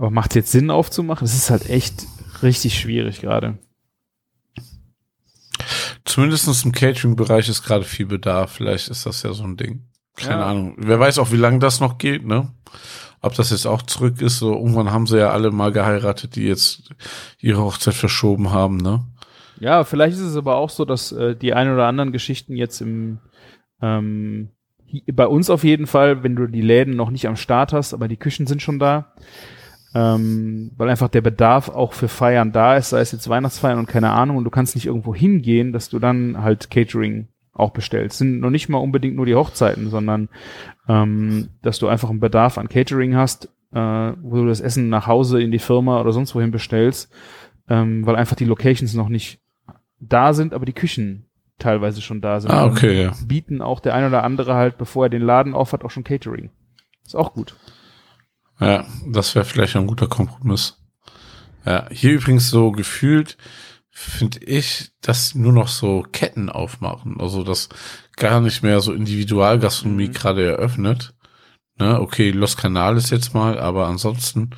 Aber 0.00 0.10
macht 0.10 0.34
jetzt 0.34 0.50
Sinn 0.50 0.70
aufzumachen? 0.70 1.26
Das 1.26 1.34
ist 1.34 1.50
halt 1.50 1.68
echt 1.68 2.06
richtig 2.42 2.80
schwierig 2.80 3.20
gerade. 3.20 3.58
Zumindest 6.06 6.64
im 6.64 6.72
Catering-Bereich 6.72 7.50
ist 7.50 7.62
gerade 7.62 7.84
viel 7.84 8.06
Bedarf. 8.06 8.50
Vielleicht 8.52 8.88
ist 8.88 9.04
das 9.04 9.22
ja 9.22 9.34
so 9.34 9.44
ein 9.44 9.58
Ding. 9.58 9.84
Keine 10.16 10.40
Ja. 10.40 10.46
Ahnung. 10.46 10.74
Wer 10.78 10.98
weiß 10.98 11.18
auch, 11.18 11.32
wie 11.32 11.36
lange 11.36 11.58
das 11.58 11.80
noch 11.80 11.98
geht, 11.98 12.24
ne? 12.24 12.50
Ob 13.20 13.34
das 13.34 13.50
jetzt 13.50 13.66
auch 13.66 13.82
zurück 13.82 14.22
ist. 14.22 14.38
So, 14.38 14.54
irgendwann 14.54 14.90
haben 14.90 15.06
sie 15.06 15.18
ja 15.18 15.32
alle 15.32 15.50
mal 15.50 15.70
geheiratet, 15.70 16.34
die 16.34 16.44
jetzt 16.44 16.94
ihre 17.38 17.60
Hochzeit 17.60 17.92
verschoben 17.92 18.52
haben, 18.52 18.78
ne? 18.78 19.04
Ja, 19.58 19.84
vielleicht 19.84 20.14
ist 20.16 20.22
es 20.22 20.36
aber 20.36 20.56
auch 20.56 20.70
so, 20.70 20.86
dass 20.86 21.12
äh, 21.12 21.36
die 21.36 21.52
ein 21.52 21.70
oder 21.70 21.86
anderen 21.86 22.10
Geschichten 22.10 22.56
jetzt 22.56 22.80
im 22.80 23.18
ähm, 23.82 24.48
bei 25.12 25.26
uns 25.26 25.50
auf 25.50 25.62
jeden 25.62 25.86
Fall, 25.86 26.22
wenn 26.22 26.36
du 26.36 26.46
die 26.46 26.62
Läden 26.62 26.96
noch 26.96 27.10
nicht 27.10 27.28
am 27.28 27.36
Start 27.36 27.74
hast, 27.74 27.92
aber 27.92 28.08
die 28.08 28.16
Küchen 28.16 28.46
sind 28.46 28.62
schon 28.62 28.78
da, 28.78 29.12
ähm, 29.94 30.72
weil 30.76 30.88
einfach 30.88 31.08
der 31.08 31.20
Bedarf 31.20 31.68
auch 31.68 31.92
für 31.92 32.08
Feiern 32.08 32.52
da 32.52 32.76
ist, 32.76 32.90
sei 32.90 33.00
es 33.00 33.12
jetzt 33.12 33.28
Weihnachtsfeiern 33.28 33.78
und 33.78 33.86
keine 33.86 34.10
Ahnung, 34.10 34.36
und 34.36 34.44
du 34.44 34.50
kannst 34.50 34.74
nicht 34.74 34.86
irgendwo 34.86 35.14
hingehen, 35.14 35.72
dass 35.72 35.88
du 35.88 35.98
dann 35.98 36.42
halt 36.42 36.70
Catering 36.70 37.28
auch 37.52 37.70
bestellst. 37.70 38.18
Sind 38.18 38.40
noch 38.40 38.50
nicht 38.50 38.68
mal 38.68 38.78
unbedingt 38.78 39.16
nur 39.16 39.26
die 39.26 39.34
Hochzeiten, 39.34 39.90
sondern 39.90 40.28
ähm, 40.88 41.48
dass 41.62 41.78
du 41.78 41.88
einfach 41.88 42.10
einen 42.10 42.20
Bedarf 42.20 42.58
an 42.58 42.68
Catering 42.68 43.16
hast, 43.16 43.46
äh, 43.72 43.78
wo 44.22 44.36
du 44.36 44.46
das 44.46 44.60
Essen 44.60 44.88
nach 44.88 45.06
Hause 45.06 45.42
in 45.42 45.50
die 45.50 45.58
Firma 45.58 46.00
oder 46.00 46.12
sonst 46.12 46.34
wohin 46.34 46.50
bestellst, 46.50 47.12
ähm, 47.68 48.06
weil 48.06 48.16
einfach 48.16 48.36
die 48.36 48.44
Locations 48.44 48.94
noch 48.94 49.08
nicht 49.08 49.40
da 49.98 50.32
sind, 50.32 50.54
aber 50.54 50.64
die 50.64 50.72
Küchen 50.72 51.26
teilweise 51.58 52.00
schon 52.00 52.20
da 52.20 52.40
sind. 52.40 52.50
Ah, 52.50 52.66
okay, 52.66 53.02
ja. 53.02 53.12
Bieten 53.26 53.60
auch 53.60 53.80
der 53.80 53.94
ein 53.94 54.06
oder 54.06 54.24
andere 54.24 54.54
halt, 54.54 54.78
bevor 54.78 55.06
er 55.06 55.10
den 55.10 55.22
Laden 55.22 55.54
aufhat, 55.54 55.84
auch 55.84 55.90
schon 55.90 56.04
Catering. 56.04 56.50
Ist 57.04 57.14
auch 57.14 57.34
gut. 57.34 57.56
Ja, 58.60 58.84
das 59.06 59.34
wäre 59.34 59.44
vielleicht 59.44 59.76
ein 59.76 59.86
guter 59.86 60.06
Kompromiss. 60.06 60.76
Ja, 61.64 61.88
hier 61.90 62.12
übrigens 62.12 62.50
so 62.50 62.72
gefühlt 62.72 63.36
finde 63.90 64.38
ich, 64.44 64.92
dass 65.02 65.34
nur 65.34 65.52
noch 65.52 65.68
so 65.68 66.04
Ketten 66.12 66.48
aufmachen. 66.48 67.20
Also, 67.20 67.42
dass 67.42 67.68
gar 68.16 68.40
nicht 68.40 68.62
mehr 68.62 68.80
so 68.80 68.92
Individualgastronomie 68.92 70.08
Mhm. 70.08 70.12
gerade 70.12 70.46
eröffnet. 70.46 71.14
Ne, 71.78 71.98
okay, 72.00 72.30
Los 72.30 72.56
Canales 72.56 73.10
jetzt 73.10 73.34
mal, 73.34 73.58
aber 73.58 73.86
ansonsten 73.88 74.50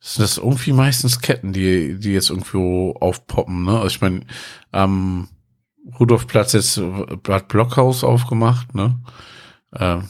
sind 0.00 0.22
das 0.24 0.38
irgendwie 0.38 0.72
meistens 0.72 1.20
Ketten, 1.20 1.52
die, 1.52 1.98
die 1.98 2.12
jetzt 2.12 2.30
irgendwo 2.30 2.92
aufpoppen, 3.00 3.64
ne? 3.64 3.72
Also 3.76 3.86
ich 3.86 4.00
meine, 4.00 4.26
am 4.72 5.28
Rudolfplatz 5.98 6.52
jetzt 6.54 6.80
hat 7.28 7.48
Blockhaus 7.48 8.02
aufgemacht, 8.04 8.74
ne? 8.74 8.98
Ähm, 9.74 10.08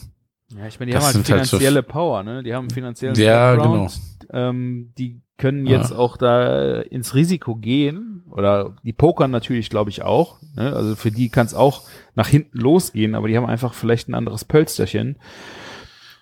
Ja, 0.57 0.67
ich 0.67 0.79
meine, 0.79 0.91
die 0.91 0.93
Das 0.93 1.03
haben 1.03 1.13
halt 1.15 1.25
sind 1.25 1.35
halt 1.37 1.45
so 1.45 1.57
finanzielle 1.57 1.83
Power, 1.83 2.23
ne? 2.23 2.43
Die 2.43 2.53
haben 2.53 2.65
einen 2.65 2.71
finanziellen 2.71 3.15
Ja, 3.15 3.51
genau. 3.55 3.63
Background. 3.85 3.99
Ähm, 4.31 4.93
die 4.97 5.21
können 5.37 5.65
jetzt 5.65 5.91
Ja. 5.91 5.97
auch 5.97 6.17
da 6.17 6.81
ins 6.81 7.15
Risiko 7.15 7.55
gehen 7.55 8.23
oder 8.29 8.75
die 8.83 8.93
pokern 8.93 9.31
natürlich, 9.31 9.69
glaube 9.69 9.89
ich, 9.89 10.03
auch. 10.03 10.39
Ne? 10.55 10.73
Also 10.75 10.95
für 10.95 11.11
die 11.11 11.29
kann 11.29 11.45
es 11.47 11.53
auch 11.53 11.83
nach 12.15 12.27
hinten 12.27 12.57
losgehen, 12.59 13.15
aber 13.15 13.27
die 13.27 13.35
haben 13.37 13.45
einfach 13.47 13.73
vielleicht 13.73 14.07
ein 14.07 14.13
anderes 14.13 14.45
Pölsterchen, 14.45 15.17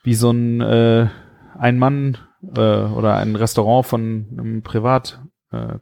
wie 0.03 0.13
so 0.15 0.31
ein 0.31 0.61
äh, 0.61 1.07
ein 1.57 1.77
Mann 1.77 2.17
äh, 2.55 2.59
oder 2.59 3.17
ein 3.17 3.35
Restaurant 3.35 3.85
von 3.85 4.27
einem 4.31 4.61
Privat 4.63 5.19
äh, 5.51 5.73
äh, 5.73 5.79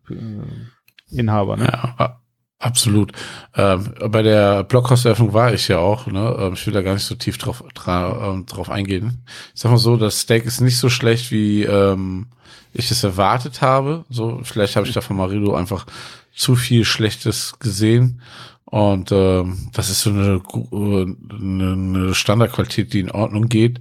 Inhaber. 1.11 1.57
Ne? 1.57 1.65
Ja, 1.71 2.19
absolut. 2.59 3.11
Ähm, 3.55 3.93
bei 4.09 4.21
der 4.21 4.63
Blockhauseröffnung 4.63 5.33
war 5.33 5.53
ich 5.53 5.67
ja 5.67 5.79
auch, 5.79 6.07
ne? 6.07 6.35
Ähm, 6.39 6.53
ich 6.53 6.65
will 6.65 6.73
da 6.73 6.81
gar 6.81 6.93
nicht 6.93 7.05
so 7.05 7.15
tief 7.15 7.37
drauf, 7.37 7.63
dra 7.73 8.31
ähm, 8.31 8.45
drauf 8.45 8.69
eingehen. 8.69 9.23
Ich 9.53 9.61
sag 9.61 9.71
mal 9.71 9.77
so, 9.77 9.97
das 9.97 10.21
Steak 10.21 10.45
ist 10.45 10.61
nicht 10.61 10.77
so 10.77 10.89
schlecht, 10.89 11.31
wie 11.31 11.63
ähm, 11.63 12.27
ich 12.73 12.91
es 12.91 13.03
erwartet 13.03 13.61
habe. 13.61 14.05
So, 14.09 14.39
vielleicht 14.43 14.75
habe 14.75 14.87
ich 14.87 14.93
da 14.93 15.01
von 15.01 15.17
Marido 15.17 15.55
einfach 15.55 15.85
zu 16.33 16.55
viel 16.55 16.85
Schlechtes 16.85 17.57
gesehen. 17.59 18.21
Und 18.69 19.13
ähm, 19.13 19.69
das 19.71 19.89
ist 19.89 20.01
so 20.01 20.09
eine, 20.09 20.41
äh, 20.73 21.35
eine, 21.39 21.71
eine 21.71 22.13
Standardqualität, 22.13 22.91
die 22.91 22.99
in 22.99 23.11
Ordnung 23.11 23.47
geht. 23.47 23.79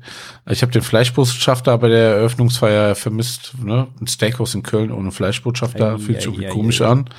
Ich 0.49 0.63
habe 0.63 0.71
den 0.71 0.83
Fleischbotschafter 0.83 1.77
bei 1.79 1.89
der 1.89 2.17
Eröffnungsfeier 2.17 2.95
vermisst. 2.95 3.55
Ne? 3.61 3.89
Ein 4.01 4.07
Steakhouse 4.07 4.55
in 4.55 4.63
Köln 4.63 4.93
ohne 4.93 5.11
Fleischbotschafter 5.11 5.95
Ei, 5.95 5.99
fühlt 5.99 6.19
sich 6.19 6.27
irgendwie 6.27 6.47
komisch 6.47 6.83
an. 6.83 7.11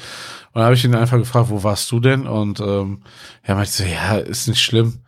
Und 0.58 0.62
dann 0.62 0.66
habe 0.66 0.76
ich 0.76 0.86
ihn 0.86 0.96
einfach 0.96 1.20
gefragt, 1.20 1.52
wo 1.52 1.62
warst 1.62 1.92
du 1.92 2.00
denn? 2.00 2.26
Und 2.26 2.60
ähm, 2.62 3.02
er 3.44 3.54
meinte 3.54 3.70
so, 3.70 3.84
ja, 3.84 4.18
ist 4.18 4.48
nicht 4.48 4.60
schlimm. 4.60 5.02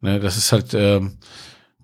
Ne, 0.00 0.18
das 0.18 0.36
ist 0.36 0.50
halt 0.50 0.74
ähm, 0.74 1.18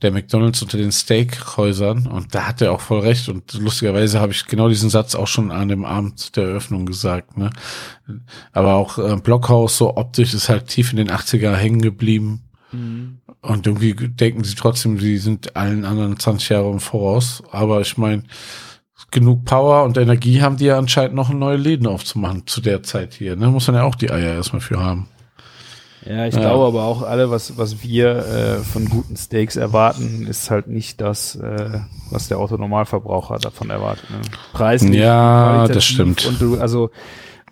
der 0.02 0.10
McDonalds 0.10 0.60
unter 0.60 0.76
den 0.76 0.90
Steakhäusern 0.90 2.08
und 2.08 2.34
da 2.34 2.48
hat 2.48 2.60
er 2.62 2.72
auch 2.72 2.80
voll 2.80 2.98
recht 2.98 3.28
und 3.28 3.54
lustigerweise 3.54 4.18
habe 4.18 4.32
ich 4.32 4.46
genau 4.46 4.68
diesen 4.68 4.90
Satz 4.90 5.14
auch 5.14 5.28
schon 5.28 5.52
an 5.52 5.68
dem 5.68 5.84
Abend 5.84 6.34
der 6.34 6.48
Eröffnung 6.48 6.84
gesagt. 6.84 7.36
Ne? 7.38 7.50
Aber 8.50 8.74
auch 8.74 8.98
äh, 8.98 9.14
Blockhaus 9.14 9.76
so 9.78 9.96
optisch 9.96 10.34
ist 10.34 10.48
halt 10.48 10.66
tief 10.66 10.90
in 10.90 10.96
den 10.96 11.08
80er 11.08 11.54
hängen 11.54 11.80
geblieben 11.80 12.42
Mhm. 12.72 13.18
und 13.42 13.66
irgendwie 13.66 13.94
denken 13.94 14.42
sie 14.44 14.54
trotzdem, 14.56 14.98
sie 14.98 15.18
sind 15.18 15.54
allen 15.54 15.84
anderen 15.84 16.18
20 16.18 16.48
Jahre 16.48 16.70
im 16.70 16.80
Voraus. 16.80 17.42
Aber 17.52 17.82
ich 17.82 17.96
meine, 17.98 18.24
genug 19.12 19.44
Power 19.44 19.84
und 19.84 19.96
Energie 19.96 20.42
haben 20.42 20.56
die 20.56 20.64
ja 20.66 20.78
anscheinend 20.78 21.14
noch 21.14 21.32
neue 21.32 21.56
Läden 21.56 21.86
aufzumachen 21.86 22.46
zu 22.46 22.60
der 22.60 22.82
Zeit 22.82 23.14
hier. 23.14 23.36
Ne? 23.36 23.46
Muss 23.48 23.66
man 23.68 23.76
ja 23.76 23.84
auch 23.84 23.94
die 23.94 24.10
Eier 24.10 24.34
erstmal 24.34 24.60
für 24.60 24.80
haben. 24.80 25.08
Ja, 26.04 26.26
ich 26.26 26.34
Ja. 26.34 26.40
glaube 26.40 26.66
aber 26.66 26.82
auch 26.82 27.02
alle, 27.02 27.30
was, 27.30 27.56
was 27.58 27.84
wir 27.84 28.16
äh, 28.16 28.56
von 28.58 28.88
guten 28.88 29.16
Steaks 29.16 29.54
erwarten, 29.54 30.26
ist 30.26 30.50
halt 30.50 30.66
nicht 30.66 31.00
das, 31.00 31.36
äh, 31.36 31.78
was 32.10 32.26
der 32.26 32.38
Autonormalverbraucher 32.38 33.38
davon 33.38 33.70
erwartet. 33.70 34.10
Ne? 34.10 34.16
Preislich, 34.52 34.96
Ja, 34.96 35.68
das 35.68 35.84
stimmt. 35.84 36.26
Und 36.26 36.40
du, 36.40 36.58
also 36.58 36.90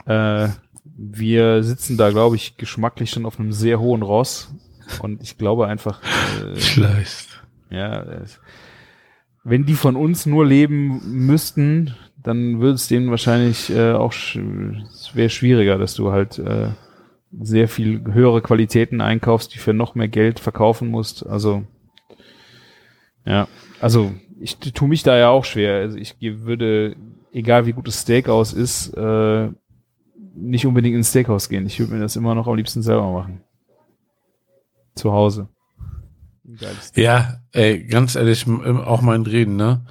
äh, 0.07 0.49
wir 0.85 1.63
sitzen 1.63 1.97
da, 1.97 2.11
glaube 2.11 2.35
ich, 2.37 2.57
geschmacklich 2.57 3.11
schon 3.11 3.25
auf 3.25 3.39
einem 3.39 3.53
sehr 3.53 3.79
hohen 3.79 4.03
Ross. 4.03 4.53
Und 5.01 5.23
ich 5.23 5.39
glaube 5.39 5.69
einfach, 5.69 6.01
äh, 6.43 6.57
Vielleicht. 6.57 7.29
ja, 7.71 8.05
wenn 9.45 9.65
die 9.65 9.75
von 9.75 9.97
uns 9.97 10.27
nur 10.27 10.45
leben 10.47 11.27
müssten, 11.27 11.95
dann 12.23 12.61
würde 12.61 12.75
es 12.75 12.89
denen 12.89 13.11
wahrscheinlich 13.11 13.71
äh, 13.71 13.93
auch 13.93 14.13
sch- 14.13 14.83
es 14.93 15.15
wäre 15.15 15.31
schwieriger, 15.31 15.79
dass 15.79 15.95
du 15.95 16.13
halt 16.13 16.39
äh, 16.39 16.69
sehr 17.41 17.69
viel 17.69 18.05
höhere 18.13 18.43
Qualitäten 18.43 19.01
einkaufst, 19.01 19.55
die 19.55 19.59
für 19.59 19.73
noch 19.73 19.95
mehr 19.95 20.09
Geld 20.09 20.41
verkaufen 20.41 20.89
musst. 20.89 21.27
Also 21.27 21.65
ja, 23.25 23.49
also 23.81 24.13
ich 24.41 24.59
tue 24.59 24.89
mich 24.89 25.03
da 25.03 25.17
ja 25.17 25.31
auch 25.31 25.45
schwer. 25.45 25.77
Also 25.81 25.97
ich 25.97 26.17
würde, 26.21 26.97
egal 27.33 27.67
wie 27.67 27.73
gut 27.73 27.87
das 27.87 28.01
Steakhouse 28.03 28.53
ist, 28.53 28.93
äh, 28.95 29.49
nicht 30.35 30.67
unbedingt 30.67 30.97
ins 30.97 31.11
Steakhouse 31.11 31.49
gehen. 31.49 31.67
Ich 31.67 31.79
würde 31.79 31.95
mir 31.95 32.01
das 32.01 32.17
immer 32.17 32.35
noch 32.35 32.47
am 32.47 32.57
liebsten 32.57 32.83
selber 32.83 33.11
machen. 33.13 33.43
Zu 34.95 35.13
Hause. 35.13 35.49
Ja, 36.97 37.41
ey, 37.53 37.85
ganz 37.85 38.15
ehrlich, 38.15 38.47
auch 38.47 39.03
mein 39.03 39.23
Reden, 39.23 39.57
ne? 39.57 39.85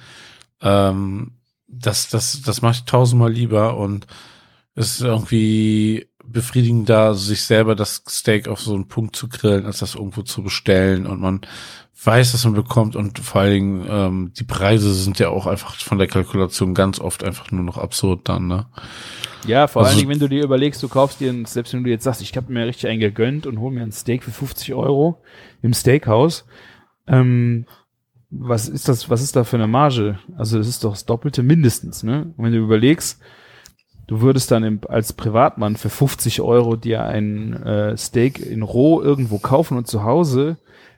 Ähm, 0.61 1.31
das, 1.67 2.09
das, 2.09 2.41
das 2.41 2.61
mache 2.61 2.73
ich 2.73 2.83
tausendmal 2.85 3.31
lieber 3.31 3.77
und 3.77 4.07
es 4.75 4.95
ist 4.95 5.01
irgendwie 5.01 6.07
befriedigender, 6.25 7.15
sich 7.15 7.43
selber 7.43 7.75
das 7.75 8.03
Steak 8.07 8.47
auf 8.47 8.61
so 8.61 8.73
einen 8.73 8.87
Punkt 8.87 9.15
zu 9.15 9.27
grillen, 9.29 9.65
als 9.65 9.79
das 9.79 9.95
irgendwo 9.95 10.21
zu 10.21 10.43
bestellen 10.43 11.05
und 11.05 11.19
man 11.19 11.41
weiß, 12.03 12.33
was 12.33 12.45
man 12.45 12.53
bekommt 12.53 12.95
und 12.95 13.19
vor 13.19 13.41
allen 13.41 13.53
Dingen 13.53 13.85
ähm, 13.89 14.33
die 14.37 14.43
Preise 14.43 14.93
sind 14.93 15.19
ja 15.19 15.29
auch 15.29 15.47
einfach 15.47 15.75
von 15.75 15.97
der 15.97 16.07
Kalkulation 16.07 16.73
ganz 16.73 16.99
oft 16.99 17.23
einfach 17.23 17.51
nur 17.51 17.63
noch 17.63 17.77
absurd 17.77 18.29
dann, 18.29 18.47
ne? 18.47 18.67
Ja, 19.47 19.67
vor 19.67 19.81
Also- 19.81 19.89
allen 19.91 19.99
Dingen, 19.99 20.11
wenn 20.11 20.19
du 20.19 20.27
dir 20.27 20.43
überlegst, 20.43 20.81
du 20.83 20.87
kaufst 20.89 21.19
dir, 21.19 21.31
ein, 21.31 21.45
selbst 21.45 21.73
wenn 21.73 21.83
du 21.83 21.89
jetzt 21.89 22.03
sagst, 22.03 22.21
ich 22.21 22.35
habe 22.35 22.51
mir 22.51 22.65
richtig 22.65 22.89
einen 22.89 22.99
gegönnt 22.99 23.45
und 23.47 23.59
hol 23.59 23.71
mir 23.71 23.81
ein 23.81 23.91
Steak 23.91 24.23
für 24.23 24.31
50 24.31 24.73
Euro 24.73 25.21
im 25.61 25.73
Steakhouse, 25.73 26.45
ähm, 27.07 27.65
was 28.31 28.69
ist 28.69 28.87
das, 28.87 29.09
was 29.09 29.21
ist 29.23 29.35
da 29.35 29.43
für 29.43 29.55
eine 29.57 29.67
Marge? 29.67 30.19
Also 30.37 30.57
das 30.59 30.67
ist 30.67 30.83
doch 30.83 30.91
das 30.91 31.05
Doppelte 31.05 31.41
mindestens, 31.41 32.03
ne? 32.03 32.31
Und 32.37 32.45
wenn 32.45 32.51
du 32.51 32.59
überlegst, 32.59 33.19
du 34.05 34.21
würdest 34.21 34.51
dann 34.51 34.63
im, 34.63 34.81
als 34.87 35.13
Privatmann 35.13 35.77
für 35.77 35.89
50 35.89 36.41
Euro 36.41 36.75
dir 36.75 37.03
ein 37.05 37.53
äh, 37.63 37.97
Steak 37.97 38.39
in 38.45 38.61
Roh 38.61 39.01
irgendwo 39.01 39.39
kaufen 39.39 39.77
und 39.77 39.87
zu 39.87 40.03
Hause, 40.03 40.57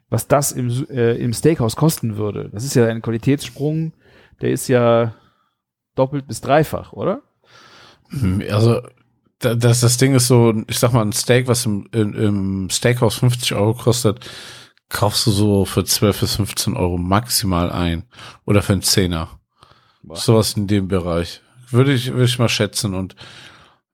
was 0.10 0.28
das 0.28 0.52
im, 0.52 0.70
äh, 0.90 1.16
im 1.16 1.32
Steakhouse 1.32 1.78
kosten 1.78 2.18
würde. 2.18 2.50
Das 2.52 2.66
ist 2.66 2.74
ja 2.76 2.86
ein 2.88 3.02
Qualitätssprung, 3.02 3.94
der 4.42 4.52
ist 4.52 4.68
ja 4.68 5.14
doppelt 5.96 6.28
bis 6.28 6.42
dreifach, 6.42 6.92
oder? 6.92 7.22
Also 8.50 8.82
da- 9.40 9.56
das, 9.56 9.80
das 9.82 9.98
Ding 9.98 10.14
ist 10.16 10.28
so, 10.28 10.54
ich 10.68 10.80
sag 10.80 10.94
mal, 10.94 11.02
ein 11.02 11.14
Steak, 11.14 11.48
was 11.48 11.66
im, 11.66 11.88
im, 11.92 12.14
im 12.14 12.70
Steakhouse 12.70 13.16
50 13.16 13.54
Euro 13.56 13.74
kostet, 13.74 14.20
kaufst 14.90 15.26
du 15.26 15.32
so 15.32 15.66
für 15.66 15.84
12 15.86 16.20
bis 16.20 16.36
15 16.36 16.76
Euro 16.76 16.98
maximal 16.98 17.72
ein. 17.72 18.04
Oder 18.46 18.62
für 18.62 18.74
einen 18.74 18.82
Zehner. 18.82 19.30
Boah. 20.04 20.18
Sowas 20.18 20.54
in 20.54 20.68
dem 20.68 20.88
Bereich. 20.88 21.42
Würde 21.70 21.94
ich, 21.94 22.12
würde 22.12 22.26
ich 22.26 22.40
mal 22.40 22.50
schätzen. 22.50 22.94
Und 22.94 23.16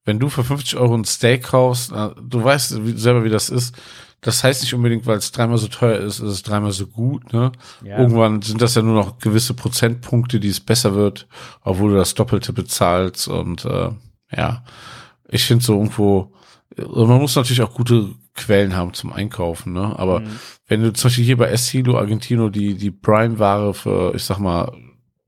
wenn 0.05 0.19
du 0.19 0.29
für 0.29 0.43
50 0.43 0.77
Euro 0.77 0.95
ein 0.95 1.05
Steak 1.05 1.43
kaufst, 1.43 1.91
du 1.91 2.43
weißt 2.43 2.69
selber, 2.95 3.23
wie 3.23 3.29
das 3.29 3.49
ist. 3.49 3.75
Das 4.21 4.43
heißt 4.43 4.63
nicht 4.63 4.73
unbedingt, 4.73 5.05
weil 5.05 5.17
es 5.19 5.31
dreimal 5.31 5.59
so 5.59 5.67
teuer 5.67 5.99
ist, 5.99 6.19
ist 6.19 6.31
es 6.31 6.41
dreimal 6.41 6.71
so 6.71 6.87
gut, 6.87 7.31
ne? 7.33 7.51
Ja. 7.83 7.99
Irgendwann 7.99 8.41
sind 8.41 8.63
das 8.63 8.73
ja 8.73 8.81
nur 8.81 8.95
noch 8.95 9.19
gewisse 9.19 9.53
Prozentpunkte, 9.53 10.39
die 10.39 10.47
es 10.47 10.59
besser 10.59 10.95
wird, 10.95 11.27
obwohl 11.61 11.91
du 11.91 11.97
das 11.97 12.15
Doppelte 12.15 12.51
bezahlst 12.51 13.27
und 13.27 13.63
äh, 13.65 13.89
ja, 14.35 14.63
ich 15.29 15.43
finde 15.45 15.63
so 15.63 15.73
irgendwo, 15.73 16.33
also 16.77 17.05
man 17.05 17.19
muss 17.19 17.35
natürlich 17.35 17.61
auch 17.61 17.73
gute 17.73 18.13
Quellen 18.33 18.75
haben 18.75 18.93
zum 18.93 19.11
Einkaufen, 19.13 19.73
ne? 19.73 19.97
Aber 19.97 20.19
Mhm. 20.21 20.39
wenn 20.67 20.81
du 20.83 20.93
zum 20.93 21.07
Beispiel 21.09 21.25
hier 21.25 21.37
bei 21.37 21.47
Estilo 21.49 21.97
Argentino 21.97 22.49
die 22.49 22.75
die 22.75 22.91
Prime-Ware 22.91 23.73
für, 23.73 24.13
ich 24.15 24.23
sag 24.23 24.37
mal 24.39 24.71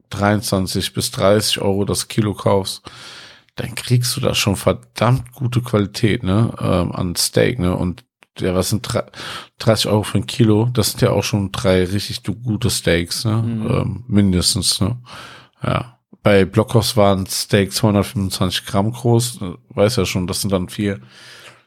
23 0.10 0.94
bis 0.94 1.12
30 1.12 1.62
Euro 1.62 1.86
das 1.86 2.08
Kilo 2.08 2.34
kaufst, 2.34 2.82
dann 3.56 3.76
kriegst 3.76 4.16
du 4.16 4.22
da 4.22 4.34
schon 4.36 4.56
verdammt 4.56 5.32
gute 5.34 5.62
Qualität, 5.62 6.24
ne? 6.24 6.54
Ähm, 6.62 6.92
an 6.92 7.16
Steak, 7.16 7.60
ne? 7.60 7.76
Und 7.76 8.06
ja, 8.40 8.56
was 8.56 8.70
sind 8.70 8.82
drei- 8.84 9.04
30 9.58 9.88
Euro 9.92 10.04
für 10.04 10.18
ein 10.20 10.26
Kilo? 10.28 10.70
Das 10.72 10.92
sind 10.92 11.02
ja 11.02 11.12
auch 11.12 11.24
schon 11.26 11.52
drei 11.52 11.84
richtig 11.84 12.24
gute 12.24 12.70
Steaks, 12.70 13.26
ne? 13.26 13.42
Mhm. 13.42 13.68
Ähm, 13.70 14.04
mindestens, 14.08 14.80
ne? 14.80 14.98
Ja. 15.64 15.99
Bei 16.22 16.46
Blockhaus 16.46 16.98
waren 16.98 17.26
Steak 17.26 17.72
225 17.72 18.66
Gramm 18.66 18.92
groß. 18.92 19.40
Weiß 19.70 19.96
ja 19.96 20.06
schon, 20.06 20.28
das 20.28 20.42
sind 20.42 20.52
dann 20.52 20.70
vier, 20.70 21.00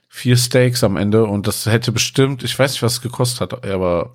vier 0.09 0.37
Steaks 0.37 0.85
am 0.85 0.97
Ende 0.97 1.25
und 1.25 1.47
das 1.47 1.67
hätte 1.67 1.93
bestimmt, 1.93 2.45
ich 2.45 2.59
weiß 2.59 2.73
nicht, 2.73 2.83
was 2.83 2.95
es 2.95 3.01
gekostet 3.01 3.41
hat, 3.53 3.67
aber 3.67 4.15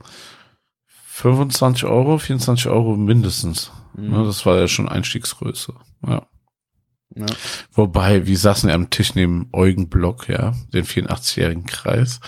25 1.07 1.85
Euro, 1.85 2.19
24 2.19 2.67
Euro 2.67 2.95
mindestens. 2.95 3.71
Mhm. 3.95 4.09
Ne, 4.11 4.23
das 4.25 4.45
war 4.45 4.57
ja 4.57 4.67
schon 4.67 4.87
Einstiegsgröße. 4.87 5.73
Ja. 6.05 6.27
Ja. 7.15 7.25
Wobei, 7.71 8.27
wir 8.27 8.37
saßen 8.37 8.69
ja 8.69 8.75
am 8.75 8.89
Tisch 8.89 9.15
neben 9.15 9.49
Eugen 9.53 9.89
Block, 9.89 10.27
ja, 10.29 10.53
den 10.73 10.83
84-jährigen 10.83 11.65
Kreis. 11.65 12.19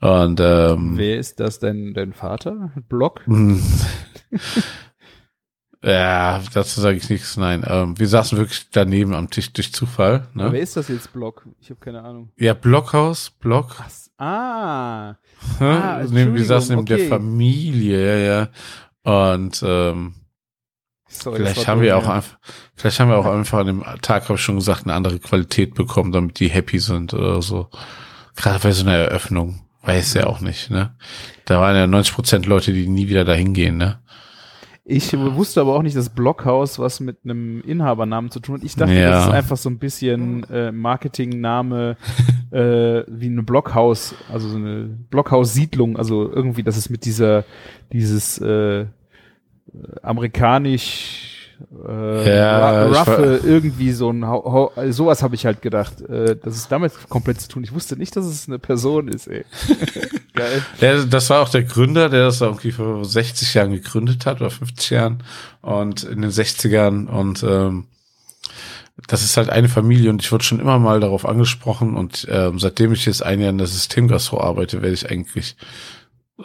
Und 0.00 0.40
ähm, 0.40 0.96
Wer 0.96 1.18
ist 1.18 1.40
das 1.40 1.58
denn, 1.58 1.92
dein 1.92 2.12
Vater? 2.14 2.72
Block? 2.88 3.22
ja, 5.82 6.42
dazu 6.52 6.80
sage 6.80 6.98
ich 6.98 7.08
nichts. 7.08 7.36
Nein, 7.36 7.64
ähm, 7.66 7.98
wir 7.98 8.08
saßen 8.08 8.36
wirklich 8.36 8.68
daneben 8.70 9.14
am 9.14 9.30
Tisch 9.30 9.52
durch 9.52 9.72
Zufall. 9.72 10.28
Aber 10.34 10.44
Ne? 10.44 10.52
Wer 10.52 10.60
ist 10.60 10.76
das 10.76 10.88
jetzt, 10.88 11.12
Block? 11.12 11.46
Ich 11.60 11.70
habe 11.70 11.80
keine 11.80 12.02
Ahnung. 12.02 12.30
Ja, 12.36 12.54
Blockhaus, 12.54 13.30
Block. 13.30 13.78
Was? 13.78 14.10
Ah. 14.18 15.14
Ah, 15.58 16.02
neben, 16.10 16.34
wir 16.34 16.44
saßen 16.44 16.74
neben 16.76 16.86
der 16.86 16.98
okay. 16.98 17.08
Familie, 17.08 18.26
ja, 18.26 18.48
ja. 19.04 19.28
Und 19.28 19.62
ähm, 19.66 20.14
Sorry, 21.08 21.36
vielleicht 21.36 21.66
haben 21.66 21.80
wir 21.80 21.96
auch 21.96 22.04
ja. 22.04 22.14
einfach, 22.14 22.38
vielleicht 22.76 23.00
haben 23.00 23.08
wir 23.08 23.16
auch 23.16 23.26
einfach 23.26 23.60
an 23.60 23.66
dem 23.66 23.84
Tag, 24.02 24.24
habe 24.24 24.34
ich 24.34 24.42
schon 24.42 24.56
gesagt, 24.56 24.84
eine 24.84 24.94
andere 24.94 25.18
Qualität 25.18 25.74
bekommen, 25.74 26.12
damit 26.12 26.38
die 26.38 26.48
happy 26.48 26.78
sind 26.78 27.14
oder 27.14 27.40
so. 27.40 27.70
Gerade 28.36 28.60
bei 28.60 28.72
so 28.72 28.84
einer 28.84 28.96
Eröffnung, 28.96 29.66
weiß 29.82 30.14
ja 30.14 30.26
auch 30.26 30.40
nicht, 30.40 30.70
ne? 30.70 30.94
Da 31.46 31.60
waren 31.60 31.74
ja 31.74 31.86
90 31.86 32.14
Prozent 32.14 32.46
Leute, 32.46 32.72
die 32.72 32.86
nie 32.86 33.08
wieder 33.08 33.24
dahin 33.24 33.54
gehen, 33.54 33.78
ne? 33.78 34.00
Ich 34.92 35.12
wusste 35.16 35.60
aber 35.60 35.76
auch 35.76 35.82
nicht, 35.82 35.96
dass 35.96 36.08
Blockhaus 36.08 36.80
was 36.80 36.98
mit 36.98 37.18
einem 37.22 37.60
Inhabernamen 37.62 38.30
zu 38.32 38.40
tun 38.40 38.56
hat. 38.56 38.64
Ich 38.64 38.74
dachte, 38.74 38.92
Ja. 38.92 39.10
das 39.10 39.26
ist 39.26 39.32
einfach 39.32 39.56
so 39.56 39.70
ein 39.70 39.78
bisschen 39.78 40.42
äh, 40.50 40.72
Marketingname 40.72 41.96
äh, 42.50 43.04
wie 43.06 43.26
eine 43.26 43.44
Blockhaus, 43.44 44.16
also 44.32 44.48
so 44.48 44.56
eine 44.56 44.88
Blockhaus-Siedlung. 45.10 45.96
Also 45.96 46.28
irgendwie, 46.32 46.64
das 46.64 46.76
ist 46.76 46.90
mit 46.90 47.04
dieser, 47.04 47.44
dieses 47.92 48.38
äh, 48.38 48.86
amerikanisch 50.02 51.39
äh, 51.88 52.36
Ja, 52.36 52.86
Ru- 52.86 52.90
ich 52.92 52.98
Ruffe, 52.98 53.40
irgendwie 53.44 53.92
so 53.92 54.10
ein 54.10 54.22
also 54.24 54.92
sowas 54.92 55.22
habe 55.22 55.34
ich 55.34 55.46
halt 55.46 55.62
gedacht. 55.62 56.00
Äh, 56.02 56.36
das 56.42 56.56
ist 56.56 56.70
damit 56.72 56.92
komplett 57.08 57.40
zu 57.40 57.48
tun. 57.48 57.64
Ich 57.64 57.72
wusste 57.74 57.96
nicht, 57.96 58.14
dass 58.16 58.24
es 58.26 58.48
eine 58.48 58.58
Person 58.58 59.08
ist, 59.08 59.26
ey. 59.28 59.44
Geil. 60.34 60.62
Der, 60.80 61.04
das 61.04 61.28
war 61.30 61.40
auch 61.42 61.48
der 61.48 61.64
Gründer, 61.64 62.08
der 62.08 62.24
das 62.26 62.40
irgendwie 62.40 62.72
vor 62.72 63.04
60 63.04 63.54
Jahren 63.54 63.72
gegründet 63.72 64.26
hat 64.26 64.40
oder 64.40 64.50
50 64.50 64.90
Jahren 64.90 65.22
und 65.62 66.04
in 66.04 66.22
den 66.22 66.30
60ern 66.30 67.06
und 67.08 67.42
ähm, 67.42 67.84
das 69.08 69.22
ist 69.22 69.36
halt 69.38 69.48
eine 69.48 69.68
Familie 69.68 70.10
und 70.10 70.22
ich 70.22 70.30
wurde 70.30 70.44
schon 70.44 70.60
immer 70.60 70.78
mal 70.78 71.00
darauf 71.00 71.24
angesprochen 71.26 71.96
und 71.96 72.26
ähm, 72.30 72.58
seitdem 72.58 72.92
ich 72.92 73.06
jetzt 73.06 73.22
ein 73.22 73.40
Jahr 73.40 73.50
in 73.50 73.58
der 73.58 73.66
Systemgastro 73.66 74.40
arbeite, 74.40 74.82
werde 74.82 74.94
ich 74.94 75.10
eigentlich 75.10 75.56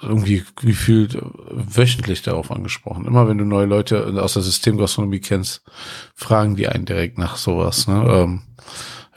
irgendwie 0.01 0.43
gefühlt 0.55 1.17
wöchentlich 1.21 2.21
darauf 2.21 2.51
angesprochen. 2.51 3.05
Immer 3.05 3.27
wenn 3.27 3.37
du 3.37 3.45
neue 3.45 3.65
Leute 3.65 4.21
aus 4.21 4.33
der 4.33 4.41
Systemgastronomie 4.41 5.19
kennst, 5.19 5.61
fragen 6.15 6.55
die 6.55 6.67
einen 6.67 6.85
direkt 6.85 7.17
nach 7.17 7.37
sowas. 7.37 7.87
Ne? 7.87 8.05
Ähm, 8.07 8.41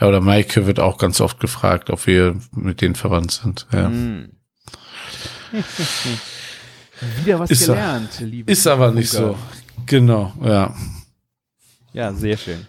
ja, 0.01 0.07
oder 0.07 0.21
Maike 0.21 0.67
wird 0.67 0.79
auch 0.81 0.99
ganz 0.99 1.21
oft 1.21 1.41
gefragt, 1.41 1.91
ob 1.91 2.07
wir 2.07 2.37
mit 2.55 2.81
denen 2.81 2.95
verwandt 2.95 3.33
sind. 3.33 3.67
Ja. 3.73 3.89
Mm. 3.89 4.31
Wieder 7.25 7.39
was 7.39 7.51
Ist 7.51 7.69
er- 7.69 7.75
gelernt, 7.75 8.21
liebe 8.21 8.51
Ist 8.51 8.67
aber 8.67 8.91
nicht 8.91 9.11
Funker. 9.11 9.35
so. 9.35 9.39
Genau, 9.87 10.33
ja. 10.43 10.75
Ja, 11.93 12.13
sehr 12.13 12.37
schön. 12.37 12.67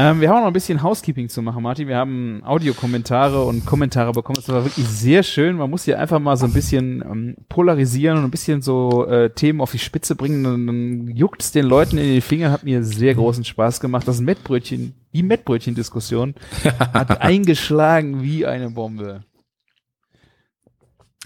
Ähm, 0.00 0.20
wir 0.20 0.28
haben 0.28 0.36
auch 0.36 0.40
noch 0.42 0.46
ein 0.46 0.52
bisschen 0.52 0.80
Housekeeping 0.80 1.28
zu 1.28 1.42
machen, 1.42 1.60
Martin. 1.60 1.88
Wir 1.88 1.96
haben 1.96 2.40
Audiokommentare 2.44 3.42
und 3.42 3.66
Kommentare 3.66 4.12
bekommen. 4.12 4.36
Das 4.36 4.48
war 4.48 4.64
wirklich 4.64 4.86
sehr 4.86 5.24
schön. 5.24 5.56
Man 5.56 5.68
muss 5.68 5.82
hier 5.82 5.98
einfach 5.98 6.20
mal 6.20 6.36
so 6.36 6.46
ein 6.46 6.52
bisschen 6.52 7.02
ähm, 7.02 7.36
polarisieren 7.48 8.16
und 8.18 8.22
ein 8.24 8.30
bisschen 8.30 8.62
so 8.62 9.06
äh, 9.06 9.30
Themen 9.30 9.60
auf 9.60 9.72
die 9.72 9.80
Spitze 9.80 10.14
bringen. 10.14 10.44
Dann, 10.44 10.66
dann 10.68 11.08
juckt 11.08 11.42
es 11.42 11.50
den 11.50 11.64
Leuten 11.66 11.98
in 11.98 12.04
die 12.14 12.20
Finger. 12.20 12.52
Hat 12.52 12.62
mir 12.62 12.84
sehr 12.84 13.16
großen 13.16 13.44
Spaß 13.44 13.80
gemacht. 13.80 14.06
Das 14.06 14.20
Mettbrötchen, 14.20 14.94
die 15.12 15.24
Mettbrötchen-Diskussion 15.24 16.36
hat 16.78 17.20
eingeschlagen 17.20 18.22
wie 18.22 18.46
eine 18.46 18.70
Bombe. 18.70 19.24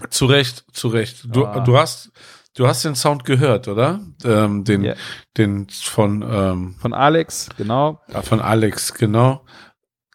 Zu 0.09 0.25
Recht, 0.25 0.65
zu 0.73 0.87
Recht. 0.87 1.27
Du, 1.29 1.45
Ah. 1.45 1.59
du 1.59 1.77
hast, 1.77 2.11
du 2.55 2.67
hast 2.67 2.85
den 2.85 2.95
Sound 2.95 3.25
gehört, 3.25 3.67
oder? 3.67 3.99
Ähm, 4.23 4.63
den, 4.63 4.83
Ja. 4.83 4.93
den 5.37 5.67
von, 5.69 6.21
ähm, 6.27 6.75
Von 6.79 6.93
Alex, 6.93 7.49
genau. 7.57 7.99
von 8.23 8.39
Alex, 8.41 8.93
genau. 8.93 9.43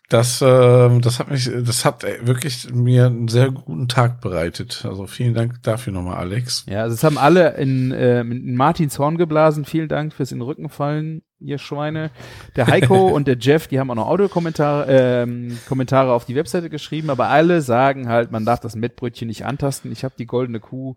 Das, 0.09 0.41
ähm, 0.41 1.03
das 1.03 1.19
hat 1.19 1.31
mich, 1.31 1.51
das 1.53 1.85
hat 1.85 2.03
äh, 2.03 2.27
wirklich 2.27 2.73
mir 2.73 3.07
einen 3.07 3.29
sehr 3.29 3.51
guten 3.51 3.89
Tag 3.89 4.23
bereitet. 4.23 4.87
Also 4.89 5.07
vielen 5.07 5.35
Dank 5.35 5.63
dafür 5.63 5.93
nochmal, 5.93 6.17
Alex. 6.17 6.65
Ja, 6.67 6.81
also 6.85 6.95
es 6.95 7.05
haben 7.05 7.19
alle 7.19 7.57
in, 7.59 7.93
äh, 7.93 8.21
in 8.21 8.57
Martins 8.57 8.99
Horn 8.99 9.19
geblasen. 9.19 9.67
Vielen 9.67 9.89
Dank 9.89 10.15
fürs 10.15 10.33
in 10.33 10.39
den 10.39 10.47
Rücken 10.47 10.71
fallen, 10.71 11.21
ihr 11.41 11.59
Schweine. 11.59 12.11
Der 12.57 12.69
Heiko 12.69 13.09
und 13.15 13.29
der 13.29 13.37
Jeff, 13.39 13.67
die 13.67 13.79
haben 13.79 13.91
auch 13.91 13.97
noch 13.97 14.09
Audiokommentare 14.09 14.87
ähm, 14.89 15.59
Kommentare 15.69 16.11
auf 16.13 16.25
die 16.25 16.37
Webseite 16.37 16.71
geschrieben, 16.71 17.11
aber 17.11 17.29
alle 17.29 17.61
sagen 17.61 18.09
halt, 18.09 18.31
man 18.33 18.47
darf 18.47 18.61
das 18.61 18.77
Mettbrötchen 18.77 19.29
nicht 19.29 19.45
antasten. 19.45 19.93
Ich 19.93 20.05
habe 20.05 20.15
die 20.19 20.27
goldene 20.27 20.61
Kuh 20.61 20.97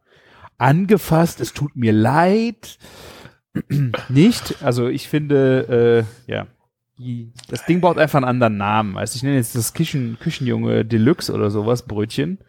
angefasst. 0.61 1.41
Es 1.41 1.53
tut 1.53 1.75
mir 1.75 1.93
leid. 1.93 2.77
nicht. 4.09 4.63
Also 4.63 4.87
ich 4.87 5.09
finde, 5.09 6.05
äh, 6.27 6.31
ja, 6.31 6.47
die, 6.97 7.33
das 7.49 7.65
Ding 7.65 7.81
braucht 7.81 7.97
einfach 7.97 8.17
einen 8.17 8.29
anderen 8.29 8.57
Namen. 8.57 8.97
Also 8.97 9.15
ich 9.15 9.23
nenne 9.23 9.35
jetzt 9.35 9.55
das 9.55 9.73
Küchen, 9.73 10.17
Küchenjunge 10.19 10.85
Deluxe 10.85 11.33
oder 11.33 11.49
sowas, 11.49 11.87
Brötchen. 11.87 12.39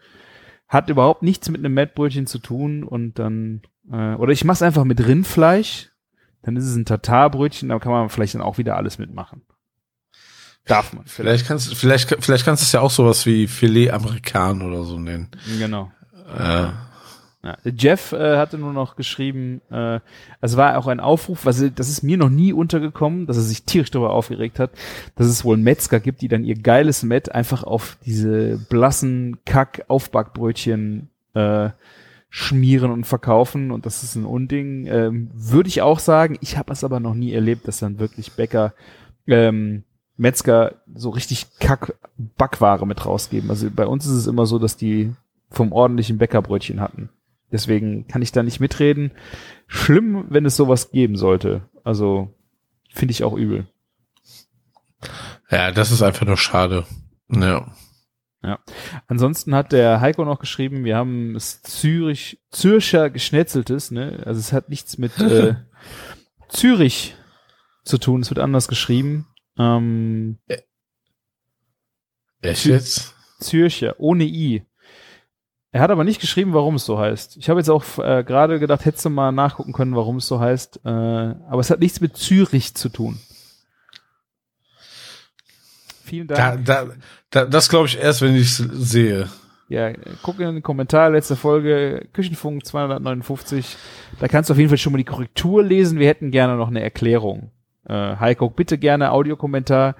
Hat 0.67 0.89
überhaupt 0.89 1.23
nichts 1.23 1.49
mit 1.49 1.59
einem 1.59 1.73
Mettbrötchen 1.73 2.27
zu 2.27 2.39
tun 2.39 2.83
und 2.83 3.19
dann, 3.19 3.61
äh, 3.91 4.15
oder 4.15 4.31
ich 4.31 4.43
mach's 4.43 4.61
einfach 4.61 4.85
mit 4.85 5.05
Rindfleisch, 5.05 5.91
dann 6.41 6.55
ist 6.55 6.65
es 6.65 6.75
ein 6.75 6.85
Tatarbrötchen, 6.85 7.69
da 7.69 7.79
kann 7.79 7.91
man 7.91 8.09
vielleicht 8.09 8.35
dann 8.35 8.41
auch 8.41 8.57
wieder 8.57 8.75
alles 8.75 8.97
mitmachen. 8.97 9.43
Darf 10.65 10.93
man. 10.93 11.05
Vielleicht 11.05 11.45
kannst, 11.45 11.75
vielleicht, 11.75 12.15
vielleicht 12.23 12.45
kannst 12.45 12.63
du 12.63 12.65
es 12.65 12.71
ja 12.71 12.79
auch 12.79 12.91
sowas 12.91 13.25
wie 13.25 13.47
Filet 13.47 13.91
Amerikan 13.91 14.61
oder 14.61 14.83
so 14.83 14.97
nennen. 14.97 15.29
Genau. 15.59 15.91
Äh, 16.37 16.69
Ja. 17.43 17.57
Jeff 17.65 18.13
äh, 18.13 18.37
hatte 18.37 18.57
nur 18.57 18.71
noch 18.71 18.95
geschrieben, 18.95 19.61
äh, 19.69 19.99
es 20.39 20.55
war 20.55 20.77
auch 20.77 20.87
ein 20.87 21.01
Aufruf, 21.01 21.45
was 21.45 21.63
das 21.75 21.89
ist 21.89 22.01
mir 22.01 22.15
noch 22.15 22.29
nie 22.29 22.53
untergekommen, 22.53 23.27
dass 23.27 23.35
er 23.35 23.43
sich 23.43 23.63
tierisch 23.63 23.91
darüber 23.91 24.13
aufgeregt 24.13 24.59
hat, 24.59 24.71
dass 25.15 25.27
es 25.27 25.43
wohl 25.43 25.57
Metzger 25.57 25.99
gibt, 25.99 26.21
die 26.21 26.29
dann 26.29 26.45
ihr 26.45 26.55
geiles 26.55 27.03
Mett 27.03 27.33
einfach 27.33 27.63
auf 27.63 27.97
diese 28.05 28.57
blassen 28.69 29.39
Kack-Aufbackbrötchen 29.45 31.09
äh, 31.33 31.69
schmieren 32.29 32.91
und 32.91 33.03
verkaufen 33.05 33.71
und 33.71 33.85
das 33.85 34.03
ist 34.03 34.15
ein 34.15 34.25
Unding. 34.25 34.87
Ähm, 34.87 35.29
Würde 35.33 35.67
ich 35.67 35.81
auch 35.81 35.99
sagen, 35.99 36.37
ich 36.39 36.57
habe 36.57 36.71
es 36.71 36.85
aber 36.85 37.01
noch 37.01 37.13
nie 37.13 37.33
erlebt, 37.33 37.67
dass 37.67 37.79
dann 37.79 37.99
wirklich 37.99 38.31
Bäcker 38.31 38.73
ähm, 39.27 39.83
Metzger 40.15 40.75
so 40.95 41.09
richtig 41.09 41.47
Kack-Backware 41.59 42.87
mit 42.87 43.05
rausgeben. 43.05 43.49
Also 43.49 43.69
bei 43.69 43.85
uns 43.85 44.05
ist 44.05 44.13
es 44.13 44.27
immer 44.27 44.45
so, 44.45 44.59
dass 44.59 44.77
die 44.77 45.13
vom 45.49 45.73
ordentlichen 45.73 46.17
Bäckerbrötchen 46.17 46.79
hatten. 46.79 47.09
Deswegen 47.53 48.07
kann 48.07 48.23
ich 48.23 48.31
da 48.31 48.41
nicht 48.41 48.59
mitreden. 48.59 49.11
Schlimm, 49.67 50.25
wenn 50.29 50.45
es 50.45 50.55
sowas 50.55 50.89
geben 50.91 51.15
sollte. 51.15 51.69
Also 51.83 52.33
finde 52.91 53.11
ich 53.11 53.23
auch 53.23 53.33
übel. 53.33 53.67
ja, 55.51 55.71
das 55.71 55.91
ist 55.91 56.01
einfach 56.01 56.25
nur 56.25 56.37
schade. 56.37 56.85
Ja. 58.41 58.59
Ansonsten 59.07 59.55
hat 59.55 59.71
der 59.71 60.01
Heiko 60.01 60.25
noch 60.25 60.39
geschrieben, 60.39 60.83
wir 60.83 60.97
haben 60.97 61.35
es 61.35 61.61
Zürich, 61.61 62.41
Zürcher 62.49 63.09
Geschnetzeltes, 63.09 63.91
ne? 63.91 64.21
Also 64.25 64.39
es 64.39 64.51
hat 64.51 64.67
nichts 64.69 64.97
mit 64.97 65.17
äh, 65.19 65.55
Zürich 66.49 67.15
zu 67.85 67.99
tun, 67.99 68.21
es 68.21 68.29
wird 68.31 68.39
anders 68.39 68.67
geschrieben. 68.67 69.27
Ähm, 69.57 70.39
Echt 72.41 72.65
jetzt? 72.65 73.15
Zürcher, 73.39 73.95
ohne 73.99 74.23
I. 74.23 74.65
Er 75.73 75.81
hat 75.81 75.89
aber 75.89 76.03
nicht 76.03 76.21
geschrieben, 76.21 76.53
warum 76.53 76.75
es 76.75 76.85
so 76.85 76.99
heißt. 76.99 77.35
Ich 77.37 77.49
habe 77.49 77.59
jetzt 77.59 77.69
auch 77.69 77.83
äh, 77.97 78.23
gerade 78.23 78.59
gedacht, 78.59 78.85
hättest 78.85 79.05
du 79.05 79.09
mal 79.09 79.31
nachgucken 79.31 79.73
können, 79.73 79.95
warum 79.95 80.17
es 80.17 80.27
so 80.27 80.39
heißt. 80.39 80.81
Äh, 80.85 80.89
aber 80.89 81.59
es 81.59 81.71
hat 81.71 81.79
nichts 81.79 81.99
mit 81.99 82.15
Zürich 82.15 82.75
zu 82.75 82.89
tun. 82.89 83.19
Vielen 86.05 86.27
Dank. 86.27 86.63
Da, 86.65 86.85
da, 86.85 86.91
da, 87.31 87.45
das 87.45 87.69
glaube 87.69 87.87
ich 87.87 87.97
erst, 87.99 88.21
wenn 88.21 88.35
ich 88.35 88.43
es 88.43 88.57
sehe. 88.57 89.29
Ja, 89.67 89.91
guck 90.21 90.39
in 90.39 90.53
den 90.53 90.61
Kommentar, 90.61 91.09
letzte 91.09 91.35
Folge, 91.35 92.07
Küchenfunk 92.13 92.65
259. 92.67 93.75
Da 94.19 94.27
kannst 94.27 94.49
du 94.49 94.53
auf 94.53 94.59
jeden 94.59 94.69
Fall 94.69 94.77
schon 94.77 94.91
mal 94.93 94.97
die 94.99 95.05
Korrektur 95.05 95.63
lesen. 95.63 95.97
Wir 95.97 96.07
hätten 96.07 96.29
gerne 96.29 96.55
noch 96.55 96.67
eine 96.67 96.83
Erklärung. 96.83 97.49
Äh, 97.89 98.17
Heiko, 98.17 98.51
bitte 98.51 98.77
gerne 98.77 99.11
Audiokommentar. 99.11 99.95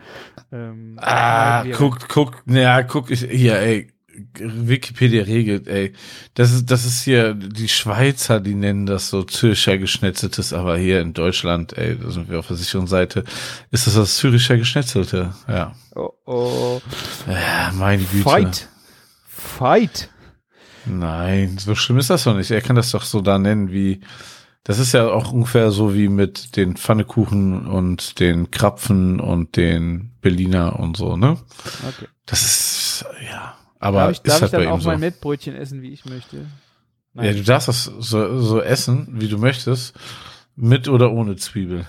Ähm, 0.51 0.97
Ah, 1.01 1.63
guck, 1.75 2.07
guck, 2.09 2.43
ja, 2.45 2.83
guck, 2.83 3.09
ich, 3.09 3.21
hier, 3.23 3.57
ey, 3.59 3.92
Wikipedia 4.37 5.23
regelt, 5.23 5.67
ey. 5.67 5.93
Das 6.35 6.51
ist, 6.51 6.69
das 6.69 6.85
ist 6.85 7.03
hier, 7.03 7.33
die 7.33 7.67
Schweizer, 7.67 8.39
die 8.39 8.55
nennen 8.55 8.85
das 8.85 9.09
so 9.09 9.23
Zürcher 9.23 9.77
Geschnetzeltes, 9.77 10.53
aber 10.53 10.77
hier 10.77 11.01
in 11.01 11.13
Deutschland, 11.13 11.77
ey, 11.77 11.97
da 11.97 12.11
sind 12.11 12.29
wir 12.29 12.39
auf 12.39 12.47
der 12.47 12.57
sicheren 12.57 12.87
Seite, 12.87 13.23
ist 13.71 13.87
das 13.87 13.95
das 13.95 14.17
Züricher 14.17 14.57
Geschnetzelte, 14.57 15.33
ja. 15.47 15.75
Oh, 15.95 16.11
oh. 16.25 16.81
Ja, 17.27 17.71
meine 17.73 18.03
Güte. 18.03 18.23
Fight. 18.23 18.69
Fight. 19.25 20.09
Nein, 20.85 21.57
so 21.57 21.75
schlimm 21.75 21.97
ist 21.97 22.09
das 22.09 22.25
doch 22.25 22.35
nicht. 22.35 22.51
Er 22.51 22.61
kann 22.61 22.75
das 22.75 22.91
doch 22.91 23.03
so 23.03 23.21
da 23.21 23.39
nennen 23.39 23.71
wie, 23.71 24.01
das 24.63 24.79
ist 24.79 24.93
ja 24.93 25.07
auch 25.07 25.31
ungefähr 25.31 25.71
so 25.71 25.93
wie 25.95 26.07
mit 26.07 26.55
den 26.55 26.75
Pfannekuchen 26.75 27.67
und 27.67 28.19
den 28.19 28.51
Krapfen 28.51 29.19
und 29.19 29.55
den 29.55 30.11
Berliner 30.21 30.79
und 30.79 30.97
so, 30.97 31.17
ne? 31.17 31.37
Okay. 31.87 32.07
Das 32.25 32.41
ist, 32.41 33.05
ja. 33.29 33.55
Aber 33.83 33.97
darf 33.99 34.11
ich, 34.11 34.17
ist 34.17 34.27
darf 34.27 34.41
halt 34.41 34.53
ich 34.53 34.59
dann 34.59 34.67
auch 34.67 34.81
so. 34.81 34.89
mein 34.89 34.99
Mettbrötchen 34.99 35.55
essen, 35.55 35.81
wie 35.81 35.91
ich 35.91 36.05
möchte? 36.05 36.45
Ja, 37.15 37.31
du 37.31 37.43
darfst 37.43 37.67
das 37.67 37.83
so, 37.85 38.39
so 38.39 38.61
essen, 38.61 39.07
wie 39.19 39.27
du 39.27 39.37
möchtest, 39.37 39.93
mit 40.55 40.87
oder 40.87 41.11
ohne 41.11 41.35
Zwiebel. 41.35 41.85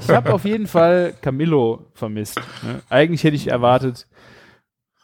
Ich 0.00 0.08
habe 0.08 0.32
auf 0.32 0.44
jeden 0.44 0.66
Fall 0.66 1.14
Camillo 1.20 1.86
vermisst. 1.94 2.40
Ne? 2.62 2.80
Eigentlich 2.88 3.22
hätte 3.24 3.36
ich 3.36 3.48
erwartet, 3.48 4.06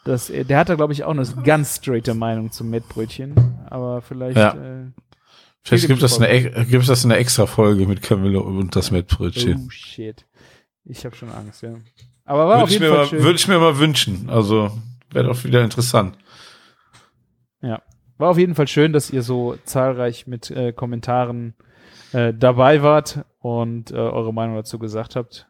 dass 0.03 0.29
er, 0.29 0.43
der 0.43 0.57
hat 0.57 0.69
da 0.69 0.75
glaube 0.75 0.93
ich 0.93 1.03
auch 1.03 1.11
eine 1.11 1.23
ganz 1.43 1.75
straighte 1.77 2.13
Meinung 2.15 2.51
zum 2.51 2.69
Mettbrötchen, 2.71 3.35
aber 3.69 4.01
vielleicht 4.01 4.37
Ja. 4.37 4.53
äh, 4.53 4.85
Vielleicht 5.63 5.85
gibt 5.87 6.01
das, 6.01 6.19
eine, 6.19 6.65
gibt 6.65 6.89
das 6.89 7.05
eine 7.05 7.17
extra 7.17 7.45
Folge 7.45 7.85
mit 7.85 8.01
Camillo 8.01 8.41
und 8.41 8.75
das 8.75 8.89
Mettbrötchen. 8.89 9.65
oh 9.67 9.69
shit. 9.69 10.25
Ich 10.85 11.05
habe 11.05 11.15
schon 11.15 11.29
Angst, 11.29 11.61
ja. 11.61 11.75
Aber 12.25 12.47
war 12.47 12.55
Würde 12.55 12.63
auf 12.63 12.69
ich, 12.69 12.73
jeden 12.79 12.85
mir 12.85 12.89
Fall 12.89 12.97
mal, 13.03 13.07
schön. 13.07 13.23
würde 13.23 13.35
ich 13.35 13.47
mir 13.47 13.59
mal 13.59 13.77
wünschen. 13.77 14.27
Also, 14.31 14.71
wäre 15.13 15.27
doch 15.27 15.43
wieder 15.43 15.63
interessant. 15.63 16.17
Ja. 17.61 17.81
War 18.17 18.29
auf 18.29 18.37
jeden 18.37 18.55
Fall 18.55 18.67
schön, 18.67 18.93
dass 18.93 19.09
ihr 19.09 19.23
so 19.23 19.57
zahlreich 19.63 20.27
mit 20.27 20.51
äh, 20.51 20.73
Kommentaren 20.73 21.55
äh, 22.13 22.33
dabei 22.33 22.83
wart 22.83 23.25
und 23.39 23.91
äh, 23.91 23.95
eure 23.95 24.33
Meinung 24.33 24.55
dazu 24.55 24.77
gesagt 24.77 25.15
habt. 25.15 25.47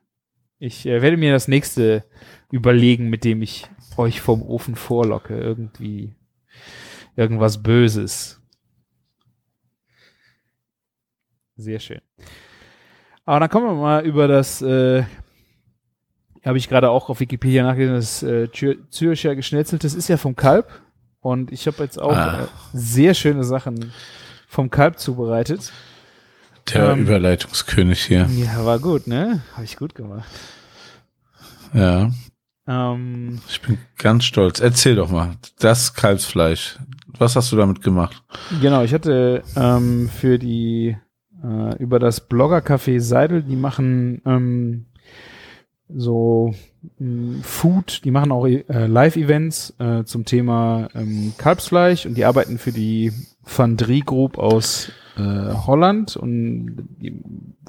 Ich 0.57 0.85
äh, 0.85 1.01
werde 1.01 1.17
mir 1.17 1.33
das 1.33 1.47
nächste 1.47 2.05
überlegen, 2.51 3.09
mit 3.09 3.23
dem 3.23 3.41
ich 3.41 3.67
euch 3.97 4.21
vom 4.21 4.41
Ofen 4.41 4.75
vorlocke. 4.75 5.37
Irgendwie 5.37 6.15
irgendwas 7.15 7.61
Böses. 7.61 8.41
Sehr 11.55 11.79
schön. 11.79 12.01
Aber 13.25 13.39
dann 13.39 13.49
kommen 13.49 13.67
wir 13.67 13.75
mal 13.81 14.05
über 14.05 14.27
das, 14.27 14.61
äh, 14.61 15.03
habe 16.45 16.57
ich 16.57 16.67
gerade 16.69 16.89
auch 16.89 17.09
auf 17.09 17.19
Wikipedia 17.19 17.63
nachgelesen, 17.63 17.95
das 17.95 18.23
äh, 18.23 18.47
Zür- 18.53 18.77
Zürcher 18.89 19.35
Geschnetzeltes 19.35 19.93
ist 19.93 20.07
ja 20.07 20.17
vom 20.17 20.35
Kalb. 20.35 20.69
Und 21.19 21.51
ich 21.51 21.67
habe 21.67 21.83
jetzt 21.83 22.01
auch 22.01 22.15
Ah. 22.15 22.43
äh, 22.43 22.47
sehr 22.73 23.13
schöne 23.13 23.43
Sachen 23.43 23.91
vom 24.47 24.69
Kalb 24.71 24.97
zubereitet. 24.99 25.71
Der 26.73 26.91
Ähm. 26.91 27.01
Überleitungskönig 27.01 28.03
hier. 28.03 28.27
Ja, 28.37 28.65
war 28.65 28.79
gut, 28.79 29.05
ne? 29.07 29.41
Habe 29.53 29.65
ich 29.65 29.77
gut 29.77 29.93
gemacht. 29.95 30.27
Ja, 31.73 32.09
Ähm, 32.67 33.39
ich 33.49 33.61
bin 33.61 33.77
ganz 33.97 34.23
stolz. 34.25 34.59
Erzähl 34.59 34.95
doch 34.95 35.09
mal. 35.09 35.35
Das 35.59 35.93
Kalbsfleisch. 35.93 36.77
Was 37.17 37.35
hast 37.35 37.51
du 37.51 37.55
damit 37.55 37.81
gemacht? 37.81 38.23
genau, 38.61 38.83
ich 38.83 38.93
hatte 38.93 39.43
ähm, 39.55 40.09
für 40.09 40.37
die 40.39 40.95
äh, 41.43 41.77
über 41.77 41.99
das 41.99 42.27
Blogger-Café 42.29 42.99
Seidel, 42.99 43.41
die 43.43 43.55
machen 43.55 44.21
ähm, 44.25 44.85
so 45.95 46.53
mh, 46.99 47.43
Food, 47.43 48.01
die 48.05 48.11
machen 48.11 48.31
auch 48.31 48.45
äh, 48.45 48.63
Live-Events 48.87 49.75
äh, 49.79 50.03
zum 50.03 50.25
Thema 50.25 50.87
ähm, 50.95 51.33
Kalbsfleisch 51.37 52.05
und 52.05 52.15
die 52.15 52.25
arbeiten 52.25 52.57
für 52.57 52.71
die 52.71 53.11
Fandrie 53.43 54.01
Group 54.01 54.37
aus 54.37 54.91
äh, 55.17 55.21
Holland 55.21 56.15
und 56.15 56.87
die 56.99 57.21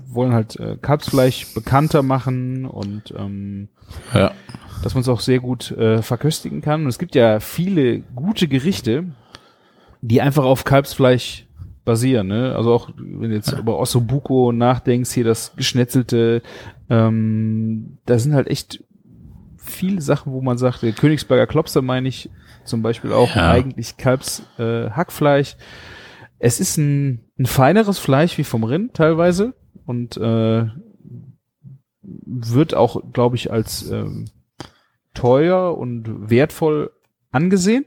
wollen 0.06 0.32
halt 0.32 0.58
äh, 0.60 0.76
Kalbsfleisch 0.80 1.54
bekannter 1.54 2.02
machen 2.02 2.64
und 2.66 3.14
ähm, 3.16 3.68
Ja. 4.14 4.32
dass 4.82 4.94
man 4.94 5.00
es 5.02 5.08
auch 5.08 5.20
sehr 5.20 5.40
gut 5.40 5.70
äh, 5.72 6.02
verköstigen 6.02 6.60
kann. 6.60 6.82
Und 6.82 6.88
es 6.88 6.98
gibt 6.98 7.14
ja 7.14 7.40
viele 7.40 8.00
gute 8.14 8.46
Gerichte, 8.48 9.04
die 10.02 10.20
einfach 10.20 10.44
auf 10.44 10.64
Kalbsfleisch 10.64 11.46
basieren. 11.84 12.28
Ne? 12.28 12.54
Also 12.56 12.72
auch, 12.72 12.90
wenn 12.96 13.30
du 13.30 13.36
jetzt 13.36 13.52
über 13.52 13.78
Ossobuco 13.78 14.52
nachdenkst, 14.52 15.10
hier 15.10 15.24
das 15.24 15.54
geschnetzelte, 15.56 16.42
ähm, 16.88 17.98
da 18.06 18.18
sind 18.18 18.34
halt 18.34 18.48
echt 18.48 18.84
viele 19.56 20.00
Sachen, 20.00 20.32
wo 20.32 20.40
man 20.40 20.58
sagt, 20.58 20.82
der 20.82 20.92
Königsberger 20.92 21.46
Klopster 21.46 21.82
meine 21.82 22.08
ich 22.08 22.30
zum 22.64 22.82
Beispiel 22.82 23.12
auch 23.12 23.34
Ja. 23.34 23.50
eigentlich 23.50 23.96
Kalbs 23.96 24.42
äh, 24.58 24.90
Hackfleisch. 24.90 25.56
Es 26.38 26.60
ist 26.60 26.76
ein, 26.76 27.20
ein 27.38 27.46
feineres 27.46 27.98
Fleisch 27.98 28.38
wie 28.38 28.44
vom 28.44 28.64
Rind 28.64 28.94
teilweise 28.94 29.54
und 29.86 30.16
äh, 30.16 30.66
wird 32.02 32.74
auch, 32.74 33.00
glaube 33.12 33.36
ich, 33.36 33.52
als 33.52 33.90
ähm, 33.90 34.26
teuer 35.14 35.76
und 35.76 36.30
wertvoll 36.30 36.90
angesehen. 37.30 37.84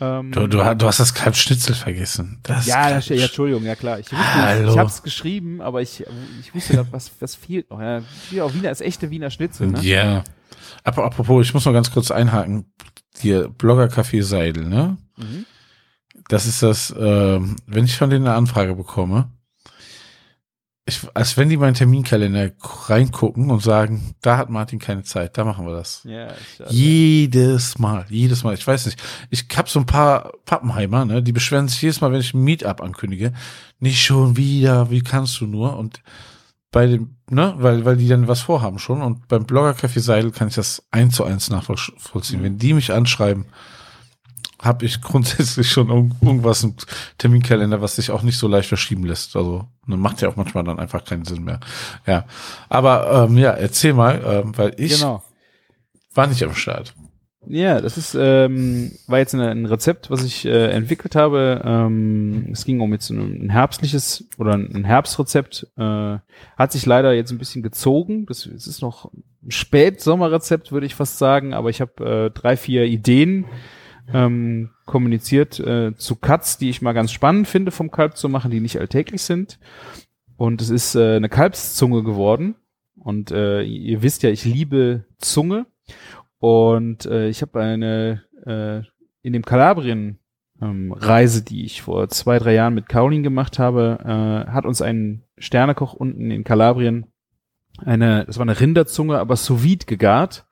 Ähm, 0.00 0.32
Du, 0.32 0.46
du, 0.46 0.58
du 0.58 0.86
hast 0.86 1.00
das 1.00 1.14
Kalbschnitzel 1.14 1.74
vergessen. 1.74 2.40
Das 2.42 2.66
ja, 2.66 2.90
das, 2.90 3.08
ja, 3.08 3.16
Entschuldigung, 3.24 3.64
ja 3.64 3.74
klar. 3.74 3.98
Ich, 3.98 4.12
wusste, 4.12 4.66
ich 4.70 4.78
habe 4.78 4.88
es 4.88 5.02
geschrieben, 5.02 5.60
aber 5.60 5.82
ich, 5.82 6.04
ich 6.40 6.54
wusste, 6.54 6.86
was, 6.90 7.10
was 7.20 7.34
fehlt 7.34 7.70
noch. 7.70 7.80
Ja, 7.80 8.02
auch 8.42 8.54
Wiener, 8.54 8.68
das 8.68 8.80
echte 8.80 9.10
Wiener 9.10 9.30
Schnitzel. 9.30 9.68
Ne? 9.68 9.80
Ja. 9.82 10.24
Aber 10.84 11.04
apropos, 11.04 11.46
ich 11.46 11.54
muss 11.54 11.64
noch 11.64 11.72
ganz 11.72 11.90
kurz 11.90 12.10
einhaken. 12.10 12.72
Hier, 13.18 13.48
Blogger 13.48 13.86
Café 13.86 14.22
Seidel, 14.22 14.64
ne? 14.64 14.96
Mhm. 15.16 15.44
Das 16.28 16.46
ist 16.46 16.62
das, 16.62 16.94
ähm, 16.98 17.56
wenn 17.66 17.84
ich 17.84 17.96
von 17.96 18.10
denen 18.10 18.26
eine 18.26 18.36
Anfrage 18.36 18.74
bekomme, 18.74 19.30
ich, 20.88 21.06
als 21.12 21.36
wenn 21.36 21.50
die 21.50 21.58
meinen 21.58 21.74
Terminkalender 21.74 22.50
reingucken 22.86 23.50
und 23.50 23.62
sagen, 23.62 24.14
da 24.22 24.38
hat 24.38 24.48
Martin 24.48 24.78
keine 24.78 25.02
Zeit, 25.02 25.36
da 25.36 25.44
machen 25.44 25.66
wir 25.66 25.74
das. 25.74 26.02
Ja, 26.04 26.28
Jedes 26.70 27.78
Mal, 27.78 28.06
jedes 28.08 28.42
Mal. 28.42 28.54
Ich 28.54 28.66
weiß 28.66 28.86
nicht. 28.86 29.00
Ich 29.28 29.46
hab 29.54 29.68
so 29.68 29.80
ein 29.80 29.86
paar 29.86 30.32
Pappenheimer, 30.46 31.04
ne, 31.04 31.22
die 31.22 31.32
beschweren 31.32 31.68
sich 31.68 31.82
jedes 31.82 32.00
Mal, 32.00 32.10
wenn 32.10 32.20
ich 32.20 32.32
ein 32.32 32.42
Meetup 32.42 32.80
ankündige. 32.80 33.34
Nicht 33.78 34.02
schon 34.02 34.36
wieder, 34.38 34.90
wie 34.90 35.02
kannst 35.02 35.40
du 35.40 35.46
nur? 35.46 35.76
Und 35.76 36.00
bei 36.72 36.86
dem, 36.86 37.16
ne, 37.28 37.54
weil, 37.58 37.84
weil 37.84 37.96
die 37.96 38.08
dann 38.08 38.26
was 38.26 38.40
vorhaben 38.40 38.78
schon. 38.78 39.02
Und 39.02 39.28
beim 39.28 39.44
Blogger 39.44 39.72
Café 39.72 40.00
Seidel 40.00 40.30
kann 40.30 40.48
ich 40.48 40.54
das 40.54 40.86
eins 40.90 41.16
zu 41.16 41.24
eins 41.24 41.50
nachvollziehen. 41.50 42.40
Mhm. 42.40 42.44
Wenn 42.44 42.58
die 42.58 42.72
mich 42.72 42.92
anschreiben, 42.92 43.44
habe 44.60 44.84
ich 44.86 45.00
grundsätzlich 45.02 45.70
schon 45.70 45.88
irgend- 45.88 46.14
irgendwas 46.22 46.64
im 46.64 46.74
Terminkalender, 47.18 47.80
was 47.80 47.96
sich 47.96 48.10
auch 48.10 48.22
nicht 48.22 48.38
so 48.38 48.48
leicht 48.48 48.68
verschieben 48.68 49.04
lässt. 49.04 49.36
Also 49.36 49.66
ne, 49.86 49.96
macht 49.96 50.20
ja 50.20 50.28
auch 50.28 50.36
manchmal 50.36 50.64
dann 50.64 50.78
einfach 50.78 51.04
keinen 51.04 51.24
Sinn 51.24 51.44
mehr. 51.44 51.60
Ja, 52.06 52.24
aber 52.68 53.26
ähm, 53.28 53.38
ja, 53.38 53.50
erzähl 53.50 53.92
mal, 53.94 54.22
ähm, 54.24 54.56
weil 54.56 54.74
ich 54.76 54.98
genau. 54.98 55.22
war 56.14 56.26
nicht 56.26 56.42
am 56.42 56.54
Start. 56.54 56.94
Ja, 57.50 57.80
das 57.80 57.96
ist 57.96 58.14
ähm, 58.18 58.92
war 59.06 59.20
jetzt 59.20 59.32
eine, 59.32 59.48
ein 59.50 59.64
Rezept, 59.64 60.10
was 60.10 60.22
ich 60.22 60.44
äh, 60.44 60.70
entwickelt 60.70 61.14
habe. 61.14 61.62
Ähm, 61.64 62.48
es 62.52 62.64
ging 62.66 62.80
um 62.80 62.92
jetzt 62.92 63.08
ein, 63.08 63.46
ein 63.46 63.48
herbstliches 63.50 64.24
oder 64.36 64.52
ein 64.54 64.84
Herbstrezept. 64.84 65.66
Äh, 65.78 66.18
hat 66.58 66.72
sich 66.72 66.84
leider 66.84 67.14
jetzt 67.14 67.30
ein 67.30 67.38
bisschen 67.38 67.62
gezogen. 67.62 68.26
Das, 68.26 68.44
es 68.44 68.66
ist 68.66 68.82
noch 68.82 69.10
ein 69.42 69.50
Spätsommerrezept, 69.50 70.72
würde 70.72 70.84
ich 70.84 70.94
fast 70.94 71.16
sagen. 71.16 71.54
Aber 71.54 71.70
ich 71.70 71.80
habe 71.80 72.26
äh, 72.26 72.30
drei, 72.38 72.56
vier 72.58 72.84
Ideen 72.84 73.46
ähm, 74.12 74.70
kommuniziert 74.86 75.60
äh, 75.60 75.94
zu 75.96 76.16
Cuts, 76.16 76.58
die 76.58 76.70
ich 76.70 76.82
mal 76.82 76.92
ganz 76.92 77.12
spannend 77.12 77.46
finde, 77.46 77.70
vom 77.70 77.90
Kalb 77.90 78.16
zu 78.16 78.28
machen, 78.28 78.50
die 78.50 78.60
nicht 78.60 78.78
alltäglich 78.78 79.22
sind. 79.22 79.58
Und 80.36 80.62
es 80.62 80.70
ist 80.70 80.94
äh, 80.94 81.16
eine 81.16 81.28
Kalbszunge 81.28 82.02
geworden. 82.02 82.54
Und 82.96 83.30
äh, 83.30 83.62
ihr 83.62 84.02
wisst 84.02 84.22
ja, 84.22 84.30
ich 84.30 84.44
liebe 84.44 85.04
Zunge. 85.18 85.66
Und 86.38 87.06
äh, 87.06 87.28
ich 87.28 87.42
habe 87.42 87.60
eine 87.60 88.22
äh, 88.46 88.82
in 89.22 89.32
dem 89.32 89.44
Kalabrien 89.44 90.18
ähm, 90.60 90.92
Reise, 90.92 91.42
die 91.42 91.64
ich 91.64 91.82
vor 91.82 92.08
zwei, 92.08 92.38
drei 92.38 92.54
Jahren 92.54 92.74
mit 92.74 92.88
Caroline 92.88 93.22
gemacht 93.22 93.58
habe, 93.58 93.98
äh, 94.04 94.50
hat 94.50 94.64
uns 94.64 94.82
ein 94.82 95.24
Sternekoch 95.36 95.92
unten 95.92 96.30
in 96.30 96.44
Kalabrien 96.44 97.06
eine, 97.84 98.24
das 98.24 98.38
war 98.38 98.42
eine 98.42 98.58
Rinderzunge, 98.58 99.18
aber 99.18 99.36
sous 99.36 99.62
vide 99.62 99.86
gegart. 99.86 100.46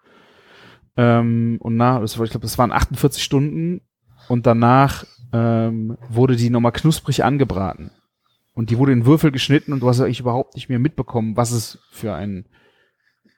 Ähm, 0.97 1.59
und 1.61 1.77
nach, 1.77 2.03
ich 2.03 2.15
glaube, 2.15 2.41
das 2.41 2.59
waren 2.59 2.73
48 2.73 3.23
Stunden 3.23 3.83
und 4.29 4.47
danach 4.47 5.05
ähm, 5.33 5.97
wurde 6.09 6.37
die 6.37 6.51
nochmal 6.51 6.73
knusprig 6.73 7.25
angebraten. 7.25 7.91
Und 8.55 8.71
die 8.71 8.79
wurde 8.79 8.93
in 8.93 9.05
Würfel 9.05 9.33
geschnitten 9.33 9.73
und 9.73 9.81
du 9.81 9.89
hast 9.89 10.01
eigentlich 10.01 10.21
überhaupt 10.21 10.55
nicht 10.55 10.69
mehr 10.69 10.79
mitbekommen, 10.79 11.37
was 11.37 11.51
es 11.51 11.79
für 11.91 12.15
ein, 12.15 12.47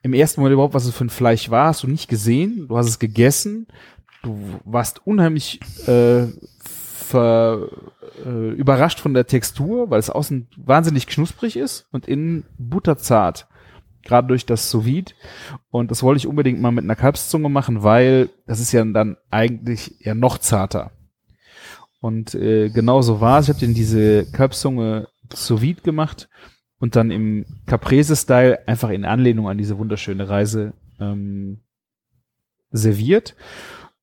im 0.01 0.13
ersten 0.13 0.39
Moment 0.39 0.53
überhaupt, 0.53 0.73
was 0.73 0.85
es 0.85 0.95
für 0.95 1.05
ein 1.05 1.09
Fleisch 1.09 1.49
war, 1.49 1.67
hast 1.67 1.83
du 1.83 1.87
nicht 1.87 2.07
gesehen. 2.07 2.67
Du 2.69 2.77
hast 2.77 2.87
es 2.87 2.99
gegessen. 2.99 3.67
Du 4.23 4.37
warst 4.63 5.05
unheimlich 5.05 5.59
äh, 5.87 6.27
ver, 6.63 7.67
äh, 8.25 8.51
überrascht 8.51 8.99
von 8.99 9.13
der 9.13 9.27
Textur, 9.27 9.89
weil 9.89 9.99
es 9.99 10.09
außen 10.09 10.47
wahnsinnig 10.57 11.07
knusprig 11.07 11.57
ist 11.57 11.87
und 11.91 12.07
innen 12.07 12.45
butterzart. 12.57 13.47
Gerade 14.03 14.27
durch 14.27 14.45
das 14.45 14.69
sous. 14.69 14.85
Und 15.71 15.91
das 15.91 16.03
wollte 16.03 16.19
ich 16.19 16.27
unbedingt 16.27 16.61
mal 16.61 16.71
mit 16.71 16.83
einer 16.83 16.95
Kalbszunge 16.95 17.49
machen, 17.49 17.83
weil 17.83 18.29
das 18.47 18.59
ist 18.59 18.71
ja 18.71 18.83
dann 18.85 19.17
eigentlich 19.29 19.95
ja 19.99 20.15
noch 20.15 20.37
zarter. 20.37 20.91
Und 22.01 22.33
äh, 22.33 22.69
genau 22.69 23.01
so 23.01 23.21
war 23.21 23.39
es. 23.39 23.45
Ich 23.45 23.49
habe 23.49 23.59
den 23.59 23.73
diese 23.73 24.25
Kalbszunge 24.31 25.07
sous 25.33 25.83
gemacht 25.83 26.29
und 26.79 26.95
dann 26.95 27.11
im 27.11 27.45
Caprese-Style 27.65 28.67
einfach 28.67 28.89
in 28.89 29.05
Anlehnung 29.05 29.49
an 29.49 29.57
diese 29.57 29.77
wunderschöne 29.77 30.29
Reise 30.29 30.73
ähm, 30.99 31.59
serviert. 32.71 33.35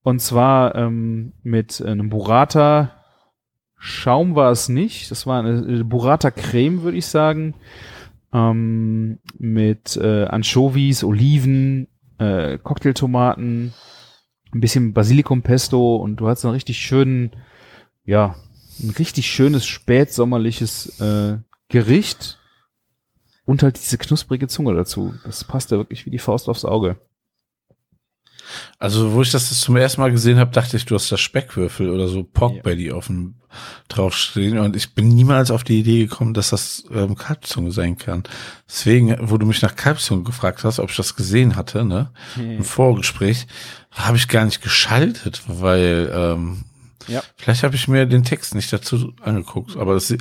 Und 0.02 0.20
zwar 0.20 0.74
ähm, 0.74 1.32
mit 1.42 1.82
einem 1.82 2.10
Burrata. 2.10 2.92
Schaum 3.78 4.34
war 4.34 4.50
es 4.52 4.68
nicht. 4.68 5.10
Das 5.10 5.26
war 5.26 5.42
eine 5.42 5.84
Burrata 5.84 6.30
Creme, 6.30 6.82
würde 6.82 6.98
ich 6.98 7.06
sagen. 7.06 7.54
Ähm, 8.36 9.18
mit 9.38 9.96
äh, 9.96 10.24
Anchovies, 10.26 11.02
Oliven, 11.02 11.88
äh, 12.18 12.58
Cocktailtomaten, 12.58 13.72
ein 14.52 14.60
bisschen 14.60 14.92
Basilikum 14.92 15.42
Pesto 15.42 15.96
und 15.96 16.16
du 16.16 16.28
hast 16.28 16.44
einen 16.44 16.54
richtig 16.54 16.78
schönen 16.78 17.30
ja, 18.06 18.36
ein 18.82 18.90
richtig 18.90 19.26
schönes 19.26 19.66
spätsommerliches 19.66 21.00
äh, 21.00 21.38
Gericht 21.68 22.38
und 23.44 23.62
halt 23.62 23.76
diese 23.76 23.98
knusprige 23.98 24.48
Zunge 24.48 24.74
dazu. 24.74 25.14
Das 25.24 25.44
passt 25.44 25.70
ja 25.72 25.76
wirklich 25.76 26.06
wie 26.06 26.10
die 26.10 26.18
Faust 26.18 26.48
aufs 26.48 26.64
Auge. 26.64 26.96
Also, 28.78 29.12
wo 29.12 29.22
ich 29.22 29.30
das 29.30 29.48
zum 29.60 29.76
ersten 29.76 30.00
Mal 30.00 30.10
gesehen 30.10 30.38
habe, 30.38 30.50
dachte 30.50 30.76
ich, 30.76 30.84
du 30.84 30.94
hast 30.94 31.10
das 31.10 31.20
Speckwürfel 31.20 31.90
oder 31.90 32.08
so 32.08 32.22
Pork 32.22 32.62
Belly 32.62 32.88
ja. 32.88 32.94
auf 32.94 33.06
dem 33.06 33.34
draufstehen 33.88 34.58
und 34.58 34.76
ich 34.76 34.94
bin 34.94 35.08
niemals 35.08 35.50
auf 35.50 35.64
die 35.64 35.80
Idee 35.80 36.06
gekommen, 36.06 36.34
dass 36.34 36.50
das 36.50 36.84
ähm, 36.92 37.14
Kalbzunge 37.14 37.72
sein 37.72 37.96
kann. 37.96 38.24
Deswegen, 38.68 39.16
wo 39.20 39.38
du 39.38 39.46
mich 39.46 39.62
nach 39.62 39.76
Kalbzunge 39.76 40.24
gefragt 40.24 40.62
hast, 40.64 40.78
ob 40.78 40.90
ich 40.90 40.96
das 40.96 41.16
gesehen 41.16 41.56
hatte, 41.56 41.84
ne, 41.84 42.10
im 42.36 42.64
Vorgespräch, 42.64 43.46
habe 43.92 44.18
ich 44.18 44.28
gar 44.28 44.44
nicht 44.44 44.60
geschaltet, 44.60 45.42
weil 45.46 46.10
ähm, 46.12 46.64
ja. 47.08 47.22
Vielleicht 47.36 47.62
habe 47.62 47.76
ich 47.76 47.88
mir 47.88 48.06
den 48.06 48.24
Text 48.24 48.54
nicht 48.54 48.72
dazu 48.72 49.12
angeguckt, 49.20 49.76
aber 49.76 49.94
es 49.94 50.12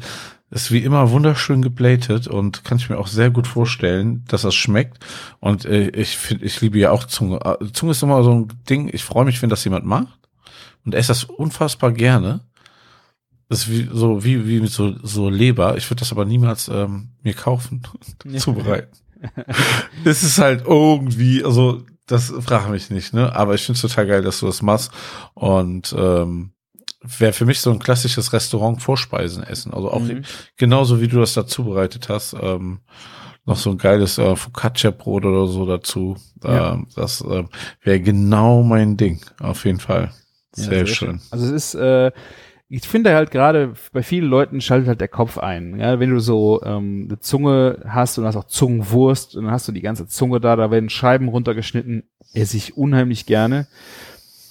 ist 0.51 0.71
wie 0.71 0.84
immer 0.84 1.12
wunderschön 1.12 1.62
geblätet 1.62 2.27
und 2.27 2.63
kann 2.63 2.77
ich 2.77 2.89
mir 2.89 2.97
auch 2.97 3.08
sehr 3.08 3.31
gut 3.31 3.47
vorstellen, 3.47 4.23
dass 4.27 4.43
das 4.43 4.55
schmeckt. 4.55 5.03
Und 5.39 5.65
äh, 5.65 5.89
ich 5.89 6.17
finde, 6.17 6.45
ich 6.45 6.62
liebe 6.62 6.77
ja 6.77 6.91
auch 6.91 7.05
Zunge. 7.05 7.39
Äh, 7.43 7.71
Zunge 7.73 7.91
ist 7.91 8.03
immer 8.03 8.23
so 8.23 8.31
ein 8.31 8.47
Ding. 8.69 8.89
Ich 8.93 9.03
freue 9.03 9.25
mich, 9.25 9.41
wenn 9.41 9.49
das 9.49 9.63
jemand 9.63 9.86
macht 9.86 10.19
und 10.86 10.93
esse 10.93 11.10
das 11.10 11.23
unfassbar 11.23 11.91
gerne. 11.91 12.41
Das 13.49 13.60
ist 13.60 13.71
wie 13.71 13.89
so 13.91 14.23
wie 14.23 14.47
wie 14.47 14.60
mit 14.60 14.71
so 14.71 14.95
so 15.03 15.29
Leber. 15.29 15.77
Ich 15.77 15.89
würde 15.89 15.99
das 15.99 16.12
aber 16.12 16.25
niemals 16.25 16.67
ähm, 16.67 17.10
mir 17.21 17.34
kaufen 17.34 17.81
und 18.23 18.39
zubereiten. 18.39 18.91
Es 20.03 20.21
ist 20.21 20.38
halt 20.38 20.65
irgendwie, 20.67 21.43
also 21.43 21.81
das 22.05 22.31
frage 22.41 22.69
mich 22.69 22.91
nicht, 22.91 23.13
ne? 23.13 23.36
Aber 23.36 23.55
ich 23.55 23.63
finde 23.63 23.77
es 23.77 23.81
total 23.81 24.05
geil, 24.05 24.21
dass 24.21 24.39
du 24.39 24.45
das 24.45 24.62
machst 24.62 24.91
und 25.34 25.95
ähm, 25.97 26.51
wäre 27.20 27.34
für 27.34 27.46
mich 27.46 27.60
so 27.62 27.72
ein 27.72 27.80
klassisches 27.80 28.34
Restaurant 28.34 28.82
Vorspeisen 28.82 29.44
essen. 29.44 29.74
Also 29.74 29.91
auch 29.91 30.02
mhm. 30.02 30.24
genauso 30.58 31.02
wie 31.02 31.08
du 31.08 31.20
das 31.20 31.34
da 31.34 31.46
zubereitet 31.46 32.10
hast. 32.10 32.36
Ähm, 32.39 32.80
noch 33.46 33.58
so 33.58 33.72
ein 33.72 33.78
geiles 33.78 34.18
äh, 34.18 34.36
Focaccia-Brot 34.36 35.26
oder 35.26 35.48
so 35.48 35.65
dazu. 35.65 36.18
Ja. 36.44 36.74
Ähm, 36.74 36.88
das 36.96 37.22
äh, 37.22 37.44
wäre 37.84 38.00
genau 38.00 38.63
mein 38.63 38.98
Ding, 38.98 39.22
auf 39.39 39.65
jeden 39.65 39.80
Fall. 39.80 40.12
Sehr, 40.52 40.65
ja, 40.65 40.70
sehr 40.72 40.88
schön. 40.88 41.08
schön. 41.20 41.22
Also 41.32 41.46
es 41.46 41.52
ist, 41.52 41.76
äh, 41.76 42.12
ich 42.68 42.88
finde 42.88 43.13
halt 43.13 43.30
gerade 43.30 43.74
bei 43.94 44.02
vielen 44.02 44.26
Leuten 44.26 44.62
schaltet 44.62 44.88
halt 44.88 45.02
der 45.02 45.08
Kopf 45.08 45.38
ein. 45.38 45.80
Ja, 45.80 46.00
wenn 46.00 46.10
du 46.10 46.20
so 46.20 46.62
ähm, 46.63 47.06
eine 47.08 47.20
Zunge 47.20 47.84
hast 47.88 48.18
und 48.18 48.26
hast 48.26 48.36
auch 48.36 48.48
Zungenwurst 48.48 49.36
und 49.36 49.46
dann 49.46 49.54
hast 49.54 49.68
du 49.68 49.72
die 49.72 49.82
ganze 49.82 50.08
Zunge 50.08 50.39
da, 50.39 50.56
da 50.56 50.72
werden 50.72 50.89
Scheiben 50.89 51.28
runtergeschnitten, 51.28 52.04
esse 52.34 52.58
ich 52.58 52.76
unheimlich 52.76 53.28
gerne. 53.28 53.68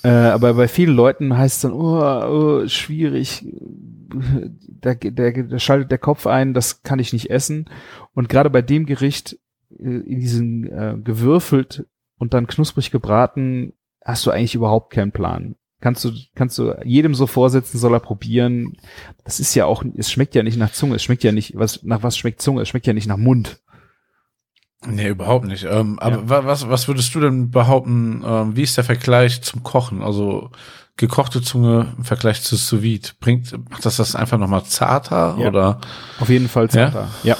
Äh, 0.04 0.08
aber 0.08 0.52
bei 0.52 0.68
vielen 0.68 0.94
Leuten 0.94 1.36
heißt 1.36 1.56
es 1.56 1.62
dann, 1.62 1.72
oh, 1.72 2.62
oh 2.62 2.68
schwierig, 2.68 3.46
da, 4.68 4.94
da, 4.94 5.30
da 5.30 5.58
schaltet 5.58 5.90
der 5.90 5.98
Kopf 5.98 6.26
ein, 6.26 6.52
das 6.52 6.82
kann 6.82 6.98
ich 6.98 7.14
nicht 7.14 7.30
essen. 7.30 7.70
Und 8.12 8.28
gerade 8.28 8.50
bei 8.50 8.60
dem 8.60 8.84
Gericht, 8.84 9.38
äh, 9.70 9.82
in 9.82 10.20
diesen 10.20 10.70
äh, 10.70 10.96
gewürfelt 11.02 11.86
und 12.18 12.34
dann 12.34 12.46
knusprig 12.46 12.90
gebraten, 12.90 13.72
hast 14.04 14.26
du 14.26 14.30
eigentlich 14.30 14.54
überhaupt 14.54 14.92
keinen 14.92 15.10
Plan. 15.12 15.56
Kannst 15.80 16.04
du, 16.04 16.12
kannst 16.34 16.58
du 16.58 16.74
jedem 16.84 17.14
so 17.14 17.26
vorsetzen, 17.26 17.78
soll 17.78 17.94
er 17.94 18.00
probieren. 18.00 18.76
Das 19.24 19.40
ist 19.40 19.54
ja 19.54 19.64
auch, 19.64 19.84
es 19.96 20.10
schmeckt 20.10 20.34
ja 20.34 20.42
nicht 20.42 20.58
nach 20.58 20.72
Zunge, 20.72 20.96
es 20.96 21.02
schmeckt 21.02 21.24
ja 21.24 21.32
nicht, 21.32 21.56
was, 21.56 21.82
nach 21.82 22.02
was 22.02 22.18
schmeckt 22.18 22.42
Zunge? 22.42 22.60
Es 22.60 22.68
schmeckt 22.68 22.86
ja 22.86 22.92
nicht 22.92 23.08
nach 23.08 23.16
Mund. 23.16 23.62
Nee, 24.86 25.08
überhaupt 25.08 25.46
nicht. 25.46 25.64
Ähm, 25.64 25.98
aber 25.98 26.16
ja. 26.16 26.44
was, 26.44 26.68
was 26.68 26.88
würdest 26.88 27.14
du 27.14 27.20
denn 27.20 27.50
behaupten, 27.50 28.22
ähm, 28.26 28.56
wie 28.56 28.62
ist 28.62 28.76
der 28.76 28.84
Vergleich 28.84 29.42
zum 29.42 29.62
Kochen? 29.62 30.02
Also 30.02 30.50
gekochte 30.96 31.42
Zunge 31.42 31.94
im 31.96 32.04
Vergleich 32.04 32.42
zu 32.42 32.56
sous 32.56 32.82
vide. 32.82 33.08
Bringt, 33.20 33.52
macht 33.70 33.84
das 33.84 33.96
das 33.96 34.14
einfach 34.14 34.38
nochmal 34.38 34.64
zarter 34.64 35.36
ja. 35.38 35.48
oder? 35.48 35.80
Auf 36.20 36.28
jeden 36.28 36.48
Fall 36.48 36.70
zarter, 36.70 37.08
ja. 37.22 37.34
ja. 37.34 37.36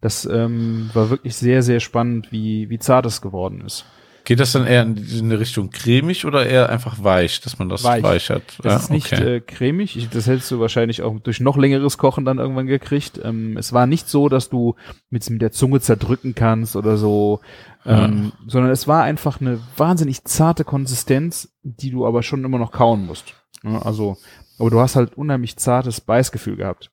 Das 0.00 0.24
ähm, 0.24 0.90
war 0.94 1.10
wirklich 1.10 1.36
sehr, 1.36 1.62
sehr 1.62 1.80
spannend, 1.80 2.32
wie, 2.32 2.70
wie 2.70 2.78
zart 2.78 3.04
es 3.04 3.20
geworden 3.20 3.60
ist. 3.60 3.84
Geht 4.24 4.40
das 4.40 4.52
dann 4.52 4.66
eher 4.66 4.82
in 4.82 4.98
eine 5.22 5.40
Richtung 5.40 5.70
cremig 5.70 6.24
oder 6.24 6.46
eher 6.46 6.68
einfach 6.68 7.02
weich, 7.02 7.40
dass 7.40 7.58
man 7.58 7.68
das 7.68 7.84
weich, 7.84 8.02
weich 8.02 8.30
hat? 8.30 8.42
Das 8.62 8.72
ja, 8.72 8.76
ist 8.78 8.90
nicht 8.90 9.12
okay. 9.12 9.36
äh, 9.36 9.40
cremig. 9.40 9.96
Ich, 9.96 10.08
das 10.08 10.26
hättest 10.26 10.50
du 10.50 10.60
wahrscheinlich 10.60 11.02
auch 11.02 11.18
durch 11.20 11.40
noch 11.40 11.56
längeres 11.56 11.98
Kochen 11.98 12.24
dann 12.24 12.38
irgendwann 12.38 12.66
gekriegt. 12.66 13.20
Ähm, 13.22 13.56
es 13.56 13.72
war 13.72 13.86
nicht 13.86 14.08
so, 14.08 14.28
dass 14.28 14.48
du 14.48 14.76
mit, 15.08 15.28
mit 15.30 15.42
der 15.42 15.52
Zunge 15.52 15.80
zerdrücken 15.80 16.34
kannst 16.34 16.76
oder 16.76 16.96
so, 16.96 17.40
ähm, 17.86 18.32
ja. 18.32 18.48
sondern 18.48 18.70
es 18.70 18.86
war 18.86 19.02
einfach 19.02 19.40
eine 19.40 19.58
wahnsinnig 19.76 20.24
zarte 20.24 20.64
Konsistenz, 20.64 21.52
die 21.62 21.90
du 21.90 22.06
aber 22.06 22.22
schon 22.22 22.44
immer 22.44 22.58
noch 22.58 22.72
kauen 22.72 23.06
musst. 23.06 23.34
Ja, 23.62 23.82
also, 23.82 24.16
aber 24.58 24.70
du 24.70 24.80
hast 24.80 24.96
halt 24.96 25.16
unheimlich 25.16 25.56
zartes 25.56 26.00
Beißgefühl 26.00 26.56
gehabt. 26.56 26.90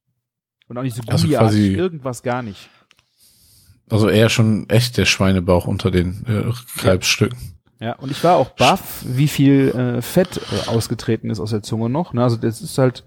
Und 0.68 0.78
auch 0.78 0.84
nicht 0.84 0.96
so 0.96 1.02
gummiartig, 1.02 1.38
also 1.38 1.58
irgendwas 1.58 2.24
gar 2.24 2.42
nicht. 2.42 2.70
Also 3.90 4.10
eher 4.10 4.30
schon 4.30 4.70
echt 4.70 4.98
der 4.98 5.06
Schweinebauch 5.06 5.68
unter 5.68 5.92
den 5.92 6.26
äh, 6.28 6.80
Kalbsstücken. 6.82 7.38
Ja, 7.80 7.94
und 7.94 8.12
ich 8.12 8.24
war 8.24 8.36
auch 8.36 8.50
baff, 8.50 9.04
wie 9.06 9.28
viel 9.28 9.70
äh, 9.70 10.02
Fett 10.02 10.42
äh, 10.52 10.70
ausgetreten 10.70 11.30
ist 11.30 11.40
aus 11.40 11.52
der 11.52 11.62
Zunge 11.62 11.90
noch. 11.90 12.14
Ne? 12.14 12.24
Also 12.24 12.36
das 12.36 12.62
ist 12.62 12.78
halt 12.78 13.04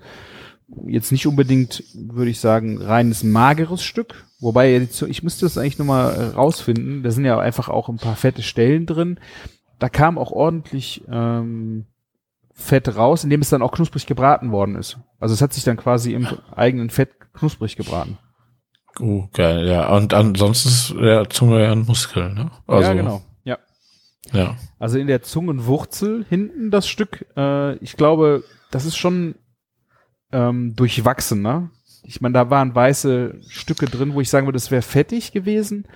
jetzt 0.87 1.11
nicht 1.11 1.27
unbedingt, 1.27 1.83
würde 1.95 2.31
ich 2.31 2.41
sagen, 2.41 2.81
reines 2.81 3.25
mageres 3.25 3.83
Stück. 3.83 4.27
Wobei, 4.39 4.89
ich 5.09 5.23
müsste 5.23 5.45
das 5.45 5.59
eigentlich 5.59 5.79
nochmal 5.79 6.15
äh, 6.15 6.25
rausfinden. 6.35 7.03
Da 7.03 7.11
sind 7.11 7.25
ja 7.25 7.39
einfach 7.39 7.69
auch 7.69 7.89
ein 7.89 7.99
paar 7.99 8.17
fette 8.17 8.43
Stellen 8.43 8.87
drin. 8.87 9.19
Da 9.79 9.89
kam 9.89 10.19
auch 10.19 10.31
ordentlich 10.31 11.03
ähm, 11.11 11.87
Fett 12.53 12.95
raus, 12.97 13.25
indem 13.25 13.41
es 13.41 13.51
dann 13.51 13.63
auch 13.63 13.73
knusprig 13.73 14.07
gebraten 14.07 14.53
worden 14.53 14.77
ist. 14.77 14.99
Also 15.19 15.35
es 15.35 15.43
hat 15.43 15.53
sich 15.53 15.65
dann 15.65 15.77
quasi 15.77 16.15
im 16.15 16.29
eigenen 16.55 16.91
Fett 16.91 17.11
knusprig 17.33 17.77
gebraten. 17.77 18.19
Oh, 18.99 19.29
geil, 19.33 19.67
ja. 19.67 19.95
Und 19.95 20.13
ansonsten 20.13 20.69
ist 20.69 20.95
der 21.01 21.29
Zunge 21.31 21.63
ja 21.63 21.73
ein 21.73 21.85
Muskel, 21.87 22.33
ne? 22.35 22.51
Also, 22.67 22.89
ja, 22.89 22.95
genau. 22.95 23.23
Ja. 23.45 23.59
Ja. 24.33 24.57
Also 24.79 24.99
in 24.99 25.07
der 25.07 25.23
Zungenwurzel 25.23 26.25
hinten 26.29 26.71
das 26.71 26.89
Stück, 26.89 27.27
äh, 27.37 27.77
ich 27.77 27.97
glaube, 27.97 28.45
das 28.71 28.85
ist 28.85 28.97
schon 28.97 29.37
ähm, 30.33 30.75
durchwachsen, 30.77 31.43
ne? 31.43 31.71
Ich 32.03 32.21
meine, 32.21 32.33
da 32.35 32.51
waren 32.51 32.75
weiße 32.75 33.41
Stücke 33.49 33.87
drin, 33.87 34.15
wo 34.15 34.21
ich 34.21 34.31
sagen 34.31 34.47
würde, 34.47 34.57
das 34.57 34.71
wäre 34.71 34.83
fettig 34.83 35.33
gewesen. 35.33 35.87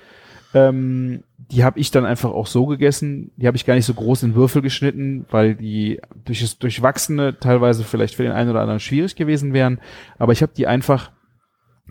Ähm, 0.52 1.24
die 1.36 1.64
habe 1.64 1.78
ich 1.78 1.90
dann 1.90 2.04
einfach 2.06 2.30
auch 2.30 2.46
so 2.46 2.66
gegessen. 2.66 3.32
Die 3.36 3.46
habe 3.46 3.56
ich 3.56 3.66
gar 3.66 3.74
nicht 3.74 3.86
so 3.86 3.94
groß 3.94 4.22
in 4.22 4.34
Würfel 4.34 4.62
geschnitten, 4.62 5.26
weil 5.30 5.54
die 5.54 6.00
durch 6.24 6.40
das 6.40 6.58
Durchwachsene 6.58 7.38
teilweise 7.38 7.84
vielleicht 7.84 8.14
für 8.14 8.22
den 8.22 8.32
einen 8.32 8.50
oder 8.50 8.60
anderen 8.60 8.80
schwierig 8.80 9.16
gewesen 9.16 9.52
wären. 9.52 9.80
Aber 10.18 10.32
ich 10.32 10.42
habe 10.42 10.52
die 10.56 10.66
einfach 10.66 11.10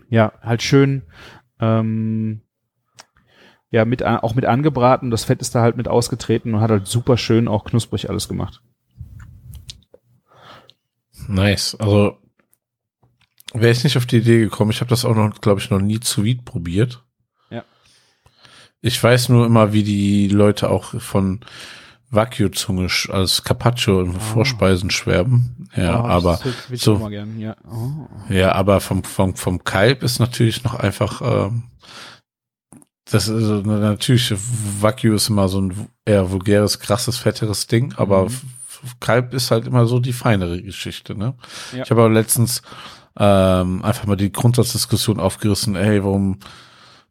ja, 0.08 0.32
halt 0.42 0.62
schön, 0.62 1.02
ähm, 1.60 2.40
ja 3.70 3.84
mit 3.84 4.02
an- 4.02 4.18
auch 4.20 4.34
mit 4.34 4.44
angebraten. 4.44 5.10
Das 5.10 5.24
Fett 5.24 5.40
ist 5.40 5.54
da 5.54 5.60
halt 5.62 5.76
mit 5.76 5.88
ausgetreten 5.88 6.54
und 6.54 6.60
hat 6.60 6.70
halt 6.70 6.86
super 6.86 7.16
schön 7.16 7.48
auch 7.48 7.64
knusprig 7.64 8.08
alles 8.08 8.28
gemacht. 8.28 8.62
Nice. 11.28 11.74
Also 11.76 12.18
wäre 13.52 13.72
ich 13.72 13.84
nicht 13.84 13.96
auf 13.96 14.06
die 14.06 14.18
Idee 14.18 14.40
gekommen. 14.40 14.70
Ich 14.70 14.80
habe 14.80 14.90
das 14.90 15.04
auch 15.04 15.14
noch, 15.14 15.40
glaube 15.40 15.60
ich, 15.60 15.70
noch 15.70 15.80
nie 15.80 16.00
zu 16.00 16.24
Vide 16.24 16.42
probiert. 16.42 17.02
Ja. 17.50 17.64
Ich 18.80 19.02
weiß 19.02 19.28
nur 19.30 19.46
immer, 19.46 19.72
wie 19.72 19.82
die 19.82 20.28
Leute 20.28 20.70
auch 20.70 21.00
von 21.00 21.40
Wagyu-Zunge 22.14 22.88
als 23.10 23.42
Carpaccio 23.44 24.00
in 24.02 24.12
Vorspeisen 24.12 24.90
schwärmen. 24.90 25.68
Ja, 25.76 26.00
Oh, 26.02 26.06
aber 26.06 26.38
so- 26.72 27.08
ja. 27.38 27.56
Oh. 27.70 28.06
ja, 28.32 28.52
aber 28.52 28.80
vom 28.80 29.02
vom 29.04 29.34
vom 29.36 29.64
Kalb 29.64 30.02
ist 30.02 30.18
natürlich 30.20 30.62
noch 30.64 30.74
einfach 30.74 31.20
ähm, 31.22 31.64
das 33.10 33.28
ist 33.28 33.66
natürlich 33.66 34.32
Wagyu 34.80 35.14
ist 35.14 35.28
immer 35.28 35.48
so 35.48 35.60
ein 35.60 35.88
eher 36.04 36.30
vulgäres, 36.30 36.80
krasses, 36.80 37.18
fetteres 37.18 37.66
Ding, 37.66 37.92
aber 37.96 38.24
Mhm. 38.24 38.40
Kalb 39.00 39.32
ist 39.34 39.50
halt 39.50 39.66
immer 39.66 39.86
so 39.86 39.98
die 39.98 40.12
feinere 40.12 40.60
Geschichte, 40.60 41.14
ne? 41.14 41.34
Ja. 41.74 41.84
Ich 41.84 41.90
habe 41.90 42.02
aber 42.02 42.10
letztens 42.12 42.60
ähm, 43.18 43.82
einfach 43.84 44.04
mal 44.06 44.16
die 44.16 44.30
Grundsatzdiskussion 44.32 45.20
aufgerissen, 45.20 45.74
ey, 45.76 46.02
warum, 46.04 46.38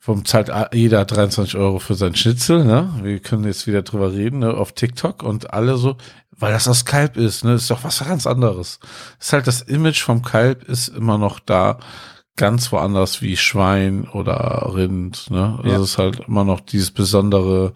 warum 0.06 0.26
zahlt 0.26 0.52
jeder 0.74 1.06
23 1.06 1.56
Euro 1.58 1.80
für 1.80 1.96
sein 1.96 2.16
Schnitzel, 2.16 2.66
ne? 2.66 2.94
Wir 3.02 3.20
können 3.20 3.46
jetzt 3.46 3.68
wieder 3.68 3.82
drüber 3.84 4.12
reden, 4.14 4.40
ne, 4.40 4.54
auf 4.54 4.74
TikTok 4.74 5.24
und 5.24 5.54
alle 5.54 5.78
so, 5.78 5.98
weil 6.32 6.52
das 6.52 6.68
aus 6.68 6.86
Kalb 6.86 7.16
ist, 7.18 7.44
ne, 7.46 7.54
ist 7.54 7.70
doch 7.70 7.84
was 7.84 8.00
ganz 8.00 8.28
anderes. 8.28 8.80
Ist 9.20 9.34
halt 9.34 9.48
das 9.48 9.62
Image 9.62 10.02
vom 10.02 10.22
Kalb 10.22 10.64
ist 10.64 10.90
immer 10.90 11.18
noch 11.18 11.40
da, 11.40 11.80
ganz 12.36 12.72
woanders 12.72 13.22
wie 13.22 13.38
Schwein 13.38 14.08
oder 14.10 14.72
Rind, 14.74 15.30
ne? 15.30 15.60
Also 15.60 15.70
Ja. 15.70 15.76
es 15.78 15.82
ist 15.92 15.98
halt 15.98 16.20
immer 16.28 16.44
noch 16.44 16.60
dieses 16.62 16.92
besondere, 16.92 17.74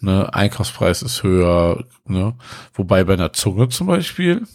ne, 0.00 0.32
Einkaufspreis 0.34 1.02
ist 1.02 1.22
höher, 1.22 1.84
ne? 2.06 2.34
Wobei 2.74 3.04
bei 3.04 3.12
einer 3.14 3.32
Zunge 3.32 3.68
zum 3.68 3.86
Beispiel, 3.86 4.46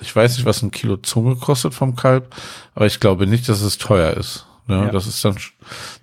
ich 0.00 0.14
weiß 0.14 0.36
nicht, 0.36 0.44
was 0.46 0.62
ein 0.62 0.72
Kilo 0.72 0.96
Zunge 0.96 1.36
kostet 1.36 1.72
vom 1.72 1.94
Kalb, 1.96 2.34
aber 2.74 2.86
ich 2.86 2.98
glaube 3.00 3.26
nicht, 3.26 3.48
dass 3.48 3.60
es 3.62 3.78
teuer 3.78 4.12
ist. 4.14 4.46
Ne? 4.66 4.86
Ja. 4.86 4.90
Das 4.90 5.06
ist 5.06 5.24
dann, 5.24 5.36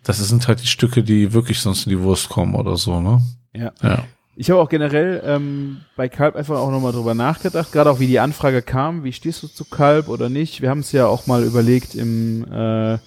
das 0.03 0.17
sind 0.17 0.47
halt 0.47 0.61
die 0.61 0.67
Stücke, 0.67 1.03
die 1.03 1.33
wirklich 1.33 1.59
sonst 1.59 1.85
in 1.85 1.91
die 1.91 1.99
Wurst 1.99 2.29
kommen 2.29 2.55
oder 2.55 2.77
so, 2.77 2.99
ne? 2.99 3.21
Ja. 3.53 3.71
Ja. 3.81 4.03
Ich 4.35 4.49
habe 4.49 4.59
auch 4.59 4.69
generell 4.69 5.21
ähm, 5.25 5.81
bei 5.95 6.09
Kalb 6.09 6.35
einfach 6.35 6.57
auch 6.57 6.71
nochmal 6.71 6.91
drüber 6.91 7.13
nachgedacht, 7.13 7.71
gerade 7.71 7.91
auch 7.91 7.99
wie 7.99 8.07
die 8.07 8.19
Anfrage 8.19 8.63
kam, 8.63 9.03
wie 9.03 9.13
stehst 9.13 9.43
du 9.43 9.47
zu 9.47 9.63
Kalb 9.63 10.07
oder 10.07 10.27
nicht. 10.27 10.61
Wir 10.61 10.71
haben 10.71 10.79
es 10.79 10.91
ja 10.91 11.05
auch 11.05 11.27
mal 11.27 11.43
überlegt 11.43 11.93
im, 11.93 12.51
äh, 12.51 12.97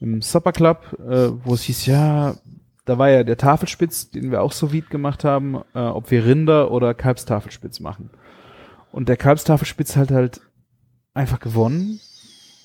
im 0.00 0.22
Supper 0.22 0.52
Club, 0.52 0.96
äh, 1.00 1.28
wo 1.44 1.52
es 1.52 1.64
hieß, 1.64 1.84
ja, 1.84 2.36
da 2.86 2.98
war 2.98 3.10
ja 3.10 3.24
der 3.24 3.36
Tafelspitz, 3.36 4.10
den 4.10 4.30
wir 4.30 4.42
auch 4.42 4.52
so 4.52 4.72
vide 4.72 4.88
gemacht 4.88 5.24
haben, 5.24 5.56
äh, 5.74 5.80
ob 5.80 6.10
wir 6.10 6.24
Rinder 6.24 6.70
oder 6.70 6.94
Kalbstafelspitz 6.94 7.80
machen. 7.80 8.10
Und 8.90 9.08
der 9.08 9.16
Kalbstafelspitz 9.16 9.96
hat 9.96 10.10
halt 10.10 10.40
einfach 11.12 11.40
gewonnen. 11.40 12.00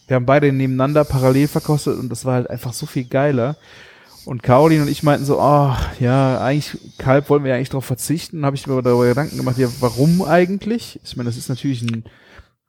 Wir 0.09 0.15
haben 0.15 0.25
beide 0.25 0.51
nebeneinander 0.51 1.03
parallel 1.03 1.47
verkostet 1.47 1.99
und 1.99 2.09
das 2.09 2.25
war 2.25 2.33
halt 2.33 2.49
einfach 2.49 2.73
so 2.73 2.87
viel 2.87 3.03
geiler. 3.03 3.57
Und 4.25 4.41
Caroline 4.41 4.81
und 4.81 4.87
ich 4.87 5.03
meinten 5.03 5.23
so, 5.23 5.39
oh, 5.39 5.75
ja, 5.99 6.41
eigentlich, 6.41 6.77
Kalb 6.97 7.29
wollen 7.29 7.43
wir 7.43 7.51
ja 7.51 7.57
eigentlich 7.57 7.69
darauf 7.69 7.85
verzichten. 7.85 8.43
Habe 8.43 8.55
ich 8.55 8.65
mir 8.65 8.81
darüber 8.81 9.07
Gedanken 9.07 9.37
gemacht, 9.37 9.59
ja, 9.59 9.67
warum 9.81 10.23
eigentlich? 10.23 10.99
Ich 11.03 11.15
meine, 11.15 11.29
das 11.29 11.37
ist 11.37 11.47
natürlich 11.47 11.83
ein 11.83 12.05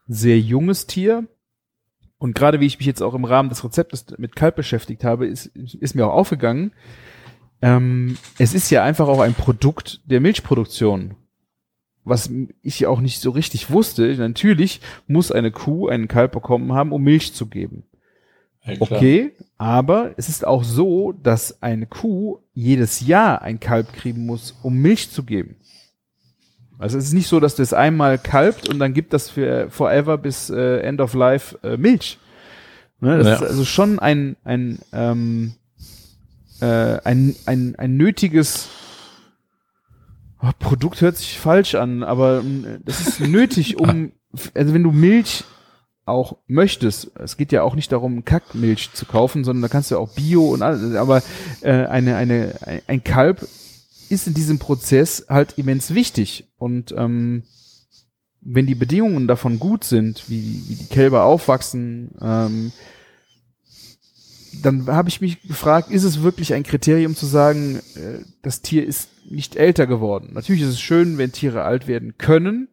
sehr 0.07 0.39
junges 0.39 0.87
Tier. 0.87 1.25
Und 2.19 2.35
gerade 2.35 2.61
wie 2.61 2.67
ich 2.67 2.77
mich 2.77 2.87
jetzt 2.87 3.03
auch 3.03 3.15
im 3.15 3.25
Rahmen 3.25 3.49
des 3.49 3.65
Rezeptes 3.65 4.05
mit 4.19 4.37
Kalb 4.37 4.57
beschäftigt 4.57 5.03
habe, 5.03 5.27
ist, 5.27 5.47
ist 5.47 5.95
mir 5.95 6.07
auch 6.07 6.13
aufgegangen, 6.13 6.73
ähm, 7.63 8.19
es 8.39 8.53
ist 8.53 8.69
ja 8.69 8.85
einfach 8.85 9.09
auch 9.09 9.21
ein 9.21 9.33
Produkt 9.33 10.03
der 10.05 10.21
Milchproduktion. 10.21 11.15
Was 12.05 12.31
ich 12.63 12.87
auch 12.87 13.01
nicht 13.01 13.21
so 13.21 13.31
richtig 13.31 13.71
wusste. 13.71 14.15
Natürlich 14.17 14.81
muss 15.07 15.31
eine 15.31 15.51
Kuh 15.51 15.89
einen 15.89 16.09
Kalb 16.09 16.33
bekommen 16.33 16.73
haben, 16.73 16.93
um 16.93 17.03
Milch 17.03 17.35
zu 17.35 17.47
geben. 17.47 17.85
Okay, 18.79 19.33
aber 19.59 20.13
es 20.17 20.29
ist 20.29 20.47
auch 20.47 20.65
so, 20.65 21.13
dass 21.13 21.63
eine 21.63 21.87
Kuh 21.87 22.39
jedes 22.53 23.01
Jahr 23.07 23.43
ein 23.43 23.59
Kalb 23.61 23.93
kriegen 23.93 24.27
muss, 24.27 24.55
um 24.63 24.77
Milch 24.77 25.11
zu 25.11 25.23
geben. 25.25 25.57
Also 26.79 26.97
es 26.99 27.05
ist 27.07 27.13
nicht 27.13 27.29
so, 27.29 27.41
dass 27.41 27.55
das 27.57 27.73
einmal 27.75 28.19
kalbt 28.19 28.69
und 28.69 28.79
dann 28.79 28.95
gibt 28.95 29.13
das 29.13 29.29
für 29.29 29.69
forever 29.71 30.17
bis 30.19 30.49
äh, 30.51 30.79
End 30.81 31.01
of 31.01 31.13
Life 31.15 31.59
äh, 31.63 31.77
Milch. 31.77 32.19
Ne, 33.01 33.19
das 33.19 33.27
Ja. 33.27 33.35
ist 33.37 33.43
also 33.43 33.65
schon 33.67 33.99
ein 33.99 34.37
ein 34.45 34.79
ähm, 34.93 35.53
äh, 36.61 36.67
ein, 37.05 37.35
ein 37.47 37.75
ein 37.77 37.97
nötiges 37.97 38.69
oh, 40.43 40.51
Produkt 40.59 41.01
hört 41.01 41.17
sich 41.17 41.39
falsch 41.39 41.75
an, 41.75 42.03
aber 42.03 42.41
ähm, 42.41 42.81
das 42.85 43.01
ist 43.07 43.21
nötig, 43.21 43.77
um 43.81 44.13
also 44.55 44.75
wenn 44.75 44.83
du 44.85 44.93
Milch 44.93 45.45
auch 46.07 46.39
möchtest, 46.47 47.11
es 47.19 47.37
geht 47.37 47.53
ja 47.53 47.63
auch 47.63 47.75
nicht 47.75 47.93
darum, 47.93 48.25
Kackmilch 48.25 48.91
zu 48.95 49.07
kaufen, 49.07 49.45
sondern 49.45 49.63
da 49.63 49.69
kannst 49.69 49.91
du 49.91 49.99
auch 49.99 50.09
Bio 50.15 50.49
und 50.51 50.63
alles, 50.63 50.95
aber 50.97 51.23
äh, 51.61 51.71
eine, 51.87 52.17
eine, 52.17 52.55
ein- 52.63 52.83
ein 52.87 53.05
Kalb 53.05 53.47
ist 54.09 54.27
in 54.27 54.35
diesem 54.35 54.59
Prozess 54.59 55.27
halt 55.29 55.55
immens 55.57 55.95
wichtig. 55.95 56.49
Und 56.59 56.93
ähm, 56.97 57.45
wenn 58.41 58.67
die 58.67 58.75
Bedingungen 58.75 59.29
davon 59.29 59.61
gut 59.61 59.85
sind, 59.85 60.25
wie, 60.29 60.63
wie 60.69 60.75
die 60.75 60.87
Kälber 60.87 61.25
aufwachsen, 61.25 62.11
ähm, 62.21 62.73
dann 64.63 64.87
habe 64.89 65.09
ich 65.09 65.21
mich 65.21 65.41
gefragt, 65.43 65.91
ist 65.91 66.03
es 66.05 66.23
wirklich 66.23 66.55
ein 66.55 66.65
Kriterium 66.65 67.15
zu 67.15 67.27
sagen, 67.27 67.77
äh, 67.95 68.25
das 68.43 68.63
Tier 68.63 68.85
ist 68.85 69.09
nicht 69.31 69.57
älter 69.57 69.87
geworden? 69.87 70.31
Natürlich 70.33 70.63
ist 70.63 70.71
es 70.71 70.81
schön, 70.81 71.19
wenn 71.19 71.33
Tiere 71.33 71.63
alt 71.63 71.87
werden 71.87 72.19
können, 72.19 72.69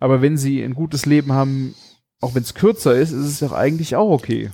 aber 0.00 0.22
wenn 0.22 0.36
sie 0.36 0.62
ein 0.62 0.74
gutes 0.74 1.06
Leben 1.06 1.32
haben, 1.32 1.74
auch 2.20 2.34
wenn 2.34 2.42
es 2.42 2.54
kürzer 2.54 2.94
ist, 2.94 3.12
ist 3.12 3.26
es 3.26 3.38
doch 3.40 3.52
eigentlich 3.52 3.96
auch 3.96 4.10
okay. 4.10 4.50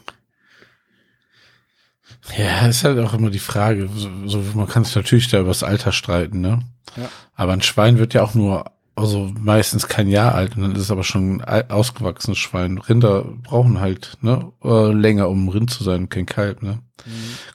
Ja, 2.37 2.67
ist 2.67 2.85
halt 2.85 2.99
auch 2.99 3.15
immer 3.15 3.31
die 3.31 3.39
Frage. 3.39 3.89
So, 4.27 4.43
man 4.55 4.67
kann 4.67 4.85
sich 4.85 4.97
natürlich 4.97 5.29
da 5.29 5.41
über 5.41 5.49
das 5.49 5.63
Alter 5.63 5.93
streiten, 5.93 6.41
ne? 6.41 6.63
Ja. 6.97 7.09
Aber 7.35 7.53
ein 7.53 7.63
Schwein 7.63 7.99
wird 7.99 8.15
ja 8.15 8.23
auch 8.23 8.35
nur, 8.35 8.73
also 8.95 9.31
meistens 9.39 9.89
kein 9.89 10.09
Jahr 10.09 10.35
alt 10.35 10.57
und 10.57 10.63
dann 10.63 10.73
ist 10.73 10.83
es 10.83 10.91
aber 10.91 11.05
schon 11.05 11.43
ein 11.43 11.71
ausgewachsenes 11.71 12.39
Schwein. 12.39 12.79
Rinder 12.79 13.25
brauchen 13.43 13.81
halt, 13.81 14.17
ne, 14.23 14.53
äh, 14.63 14.93
länger, 14.93 15.29
um 15.29 15.45
ein 15.45 15.49
Rind 15.49 15.71
zu 15.71 15.85
sein 15.85 16.09
kein 16.09 16.27
Kalb, 16.27 16.63
ne? 16.63 16.79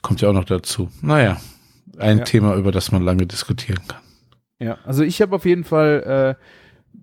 Kommt 0.01 0.21
ja 0.21 0.29
auch 0.29 0.33
noch 0.33 0.45
dazu. 0.45 0.91
Naja, 1.01 1.39
ein 1.99 2.19
Ja. 2.19 2.23
Thema, 2.23 2.55
über 2.55 2.71
das 2.71 2.91
man 2.91 3.03
lange 3.03 3.25
diskutieren 3.27 3.81
kann. 3.87 4.01
Ja, 4.59 4.77
also 4.85 5.03
ich 5.03 5.21
habe 5.21 5.35
auf 5.35 5.45
jeden 5.45 5.63
Fall 5.63 6.35
äh, 6.37 6.43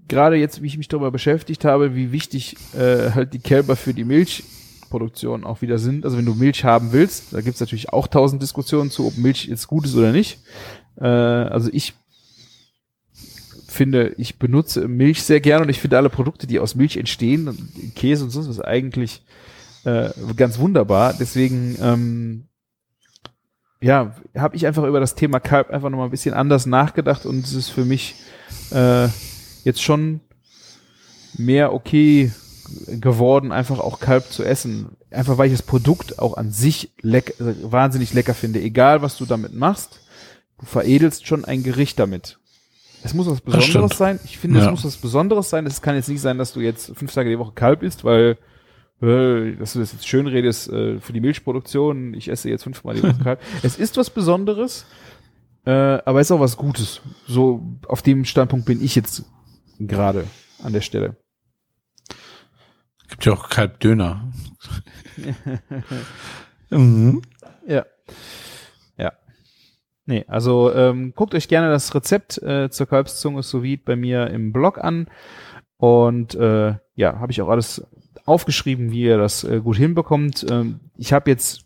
gerade 0.08 0.36
jetzt, 0.36 0.62
wie 0.62 0.66
ich 0.66 0.78
mich 0.78 0.88
darüber 0.88 1.10
beschäftigt 1.10 1.64
habe, 1.64 1.94
wie 1.94 2.12
wichtig 2.12 2.56
äh, 2.74 3.10
halt 3.12 3.32
die 3.32 3.38
Kälber 3.38 3.76
für 3.76 3.94
die 3.94 4.04
Milchproduktion 4.04 5.44
auch 5.44 5.62
wieder 5.62 5.78
sind. 5.78 6.04
Also 6.04 6.18
wenn 6.18 6.26
du 6.26 6.34
Milch 6.34 6.64
haben 6.64 6.92
willst, 6.92 7.32
da 7.32 7.40
gibt's 7.40 7.60
natürlich 7.60 7.92
auch 7.92 8.06
tausend 8.06 8.42
Diskussionen 8.42 8.90
zu, 8.90 9.06
ob 9.06 9.16
Milch 9.16 9.46
jetzt 9.46 9.66
gut 9.68 9.86
ist 9.86 9.96
oder 9.96 10.12
nicht. 10.12 10.40
Äh, 11.00 11.06
also 11.06 11.70
ich 11.72 11.94
finde, 13.66 14.14
ich 14.16 14.38
benutze 14.38 14.88
Milch 14.88 15.22
sehr 15.22 15.40
gerne 15.40 15.64
und 15.64 15.68
ich 15.70 15.80
finde 15.80 15.96
alle 15.98 16.10
Produkte, 16.10 16.46
die 16.46 16.60
aus 16.60 16.74
Milch 16.74 16.96
entstehen, 16.96 17.92
Käse 17.94 18.24
und 18.24 18.30
sonst 18.30 18.48
was 18.48 18.60
eigentlich 18.60 19.22
äh, 19.84 20.10
ganz 20.36 20.58
wunderbar. 20.58 21.14
Deswegen 21.18 21.76
ähm, 21.80 22.44
ja, 23.80 24.14
habe 24.36 24.56
ich 24.56 24.66
einfach 24.66 24.84
über 24.84 25.00
das 25.00 25.14
Thema 25.14 25.40
Kalb 25.40 25.70
einfach 25.70 25.90
nochmal 25.90 26.08
ein 26.08 26.10
bisschen 26.10 26.34
anders 26.34 26.66
nachgedacht 26.66 27.26
und 27.26 27.44
es 27.44 27.52
ist 27.52 27.68
für 27.70 27.84
mich 27.84 28.14
äh, 28.70 29.08
jetzt 29.64 29.82
schon 29.82 30.20
mehr 31.36 31.72
okay 31.74 32.32
geworden, 32.86 33.52
einfach 33.52 33.78
auch 33.78 34.00
Kalb 34.00 34.30
zu 34.32 34.42
essen. 34.44 34.96
Einfach 35.10 35.38
weil 35.38 35.46
ich 35.46 35.52
das 35.52 35.62
Produkt 35.62 36.18
auch 36.18 36.36
an 36.36 36.50
sich 36.50 36.90
leck 37.00 37.34
äh, 37.40 37.54
wahnsinnig 37.70 38.12
lecker 38.14 38.34
finde. 38.34 38.60
Egal, 38.60 39.02
was 39.02 39.16
du 39.16 39.24
damit 39.26 39.54
machst, 39.54 40.00
du 40.58 40.66
veredelst 40.66 41.26
schon 41.26 41.44
ein 41.44 41.62
Gericht 41.62 41.98
damit. 41.98 42.38
Es 43.04 43.14
muss 43.14 43.28
was. 43.28 43.40
Besonderes 43.40 43.96
sein. 43.98 44.18
Ich 44.24 44.38
finde, 44.38 44.58
es 44.58 44.64
Ja. 44.64 44.70
muss 44.70 44.84
was 44.84 44.96
Besonderes 44.96 45.48
sein. 45.48 45.64
Es 45.66 45.80
kann 45.80 45.94
jetzt 45.94 46.08
nicht 46.08 46.20
sein, 46.20 46.38
dass 46.38 46.52
du 46.52 46.60
jetzt 46.60 46.92
fünf 46.96 47.12
Tage 47.12 47.30
die 47.30 47.38
Woche 47.38 47.52
Kalb 47.54 47.82
isst, 47.82 48.02
weil 48.04 48.36
dass 49.00 49.74
du 49.74 49.78
das 49.78 49.92
jetzt 49.92 50.08
schön 50.08 50.26
redest 50.26 50.70
äh, 50.70 51.00
für 51.00 51.12
die 51.12 51.20
Milchproduktion. 51.20 52.14
Ich 52.14 52.28
esse 52.28 52.48
jetzt 52.48 52.64
fünfmal 52.64 52.94
die 52.94 53.02
Woche 53.02 53.18
Kalb. 53.22 53.40
Es 53.62 53.76
ist 53.76 53.96
was 53.96 54.08
Besonderes, 54.10 54.86
äh, 55.66 55.70
aber 55.70 56.20
es 56.20 56.28
ist 56.28 56.32
auch 56.32 56.40
was 56.40 56.56
Gutes. 56.56 57.02
So 57.26 57.62
auf 57.86 58.02
dem 58.02 58.24
Standpunkt 58.24 58.64
bin 58.64 58.82
ich 58.82 58.94
jetzt 58.94 59.24
gerade 59.78 60.24
an 60.62 60.72
der 60.72 60.80
Stelle. 60.80 61.16
Gibt 63.08 63.24
ja 63.26 63.32
auch 63.32 63.48
Kalbdöner. 63.50 64.32
mhm. 66.70 67.22
Ja. 67.66 67.84
Ja. 68.96 69.12
Nee, 70.06 70.24
also 70.26 70.72
ähm, 70.72 71.12
guckt 71.14 71.34
euch 71.34 71.48
gerne 71.48 71.68
das 71.68 71.94
Rezept 71.94 72.38
äh, 72.38 72.70
zur 72.70 72.86
Kalbszunge 72.86 73.42
sous 73.42 73.62
vide 73.62 73.82
bei 73.84 73.96
mir 73.96 74.28
im 74.28 74.52
Blog 74.52 74.78
an. 74.78 75.08
Und 75.76 76.34
äh, 76.34 76.76
ja, 76.94 77.18
habe 77.18 77.32
ich 77.32 77.42
auch 77.42 77.48
alles 77.48 77.86
aufgeschrieben, 78.26 78.90
wie 78.90 79.02
ihr 79.02 79.18
das 79.18 79.44
äh, 79.44 79.60
gut 79.60 79.76
hinbekommt. 79.76 80.44
Ähm, 80.50 80.80
ich 80.98 81.12
habe 81.12 81.30
jetzt 81.30 81.64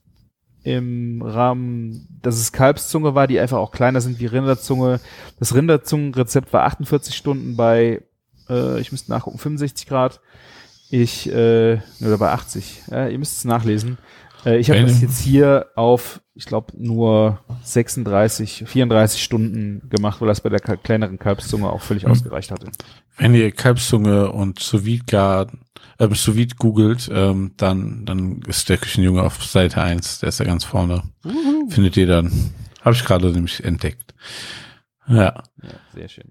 im 0.62 1.22
Rahmen, 1.22 2.06
dass 2.22 2.36
es 2.36 2.52
Kalbszunge 2.52 3.14
war, 3.14 3.26
die 3.26 3.40
einfach 3.40 3.58
auch 3.58 3.72
kleiner 3.72 4.00
sind 4.00 4.20
wie 4.20 4.26
Rinderzunge. 4.26 5.00
Das 5.38 5.54
Rinderzungenrezept 5.54 6.52
war 6.52 6.64
48 6.64 7.16
Stunden 7.16 7.56
bei, 7.56 8.02
äh, 8.48 8.78
ich 8.80 8.92
müsste 8.92 9.10
nachgucken, 9.10 9.38
65 9.38 9.86
Grad. 9.86 10.20
Ich, 10.90 11.30
äh, 11.30 11.78
oder 12.00 12.18
bei 12.18 12.30
80. 12.32 12.82
Ja, 12.90 13.08
ihr 13.08 13.18
müsst 13.18 13.38
es 13.38 13.44
nachlesen. 13.44 13.96
Äh, 14.44 14.58
ich 14.58 14.70
habe 14.70 14.82
das 14.82 15.00
jetzt 15.00 15.20
hier 15.20 15.66
auf, 15.74 16.20
ich 16.34 16.46
glaube, 16.46 16.72
nur 16.76 17.40
36, 17.62 18.64
34 18.66 19.22
Stunden 19.22 19.88
gemacht, 19.88 20.20
weil 20.20 20.28
das 20.28 20.40
bei 20.40 20.48
der 20.48 20.60
kleineren 20.60 21.18
Kalbszunge 21.18 21.70
auch 21.70 21.82
völlig 21.82 22.04
mhm. 22.04 22.12
ausgereicht 22.12 22.50
hatte. 22.50 22.68
Wenn 23.16 23.34
ihr 23.34 23.50
Kalbszunge 23.52 24.32
und 24.32 24.58
sous 24.58 24.84
äh, 24.86 26.14
sous 26.14 26.56
googelt, 26.58 27.10
ähm, 27.12 27.52
dann, 27.56 28.04
dann 28.06 28.40
ist 28.46 28.68
der 28.68 28.78
Küchenjunge 28.78 29.22
auf 29.22 29.42
Seite 29.44 29.82
1, 29.82 30.20
der 30.20 30.30
ist 30.30 30.40
da 30.40 30.44
ganz 30.44 30.64
vorne. 30.64 31.02
Mhm. 31.24 31.70
Findet 31.70 31.96
ihr 31.96 32.06
dann. 32.06 32.32
Habe 32.82 32.94
ich 32.94 33.04
gerade 33.04 33.30
nämlich 33.30 33.62
entdeckt. 33.62 34.14
Ja. 35.06 35.16
ja. 35.16 35.42
Sehr 35.94 36.08
schön. 36.08 36.30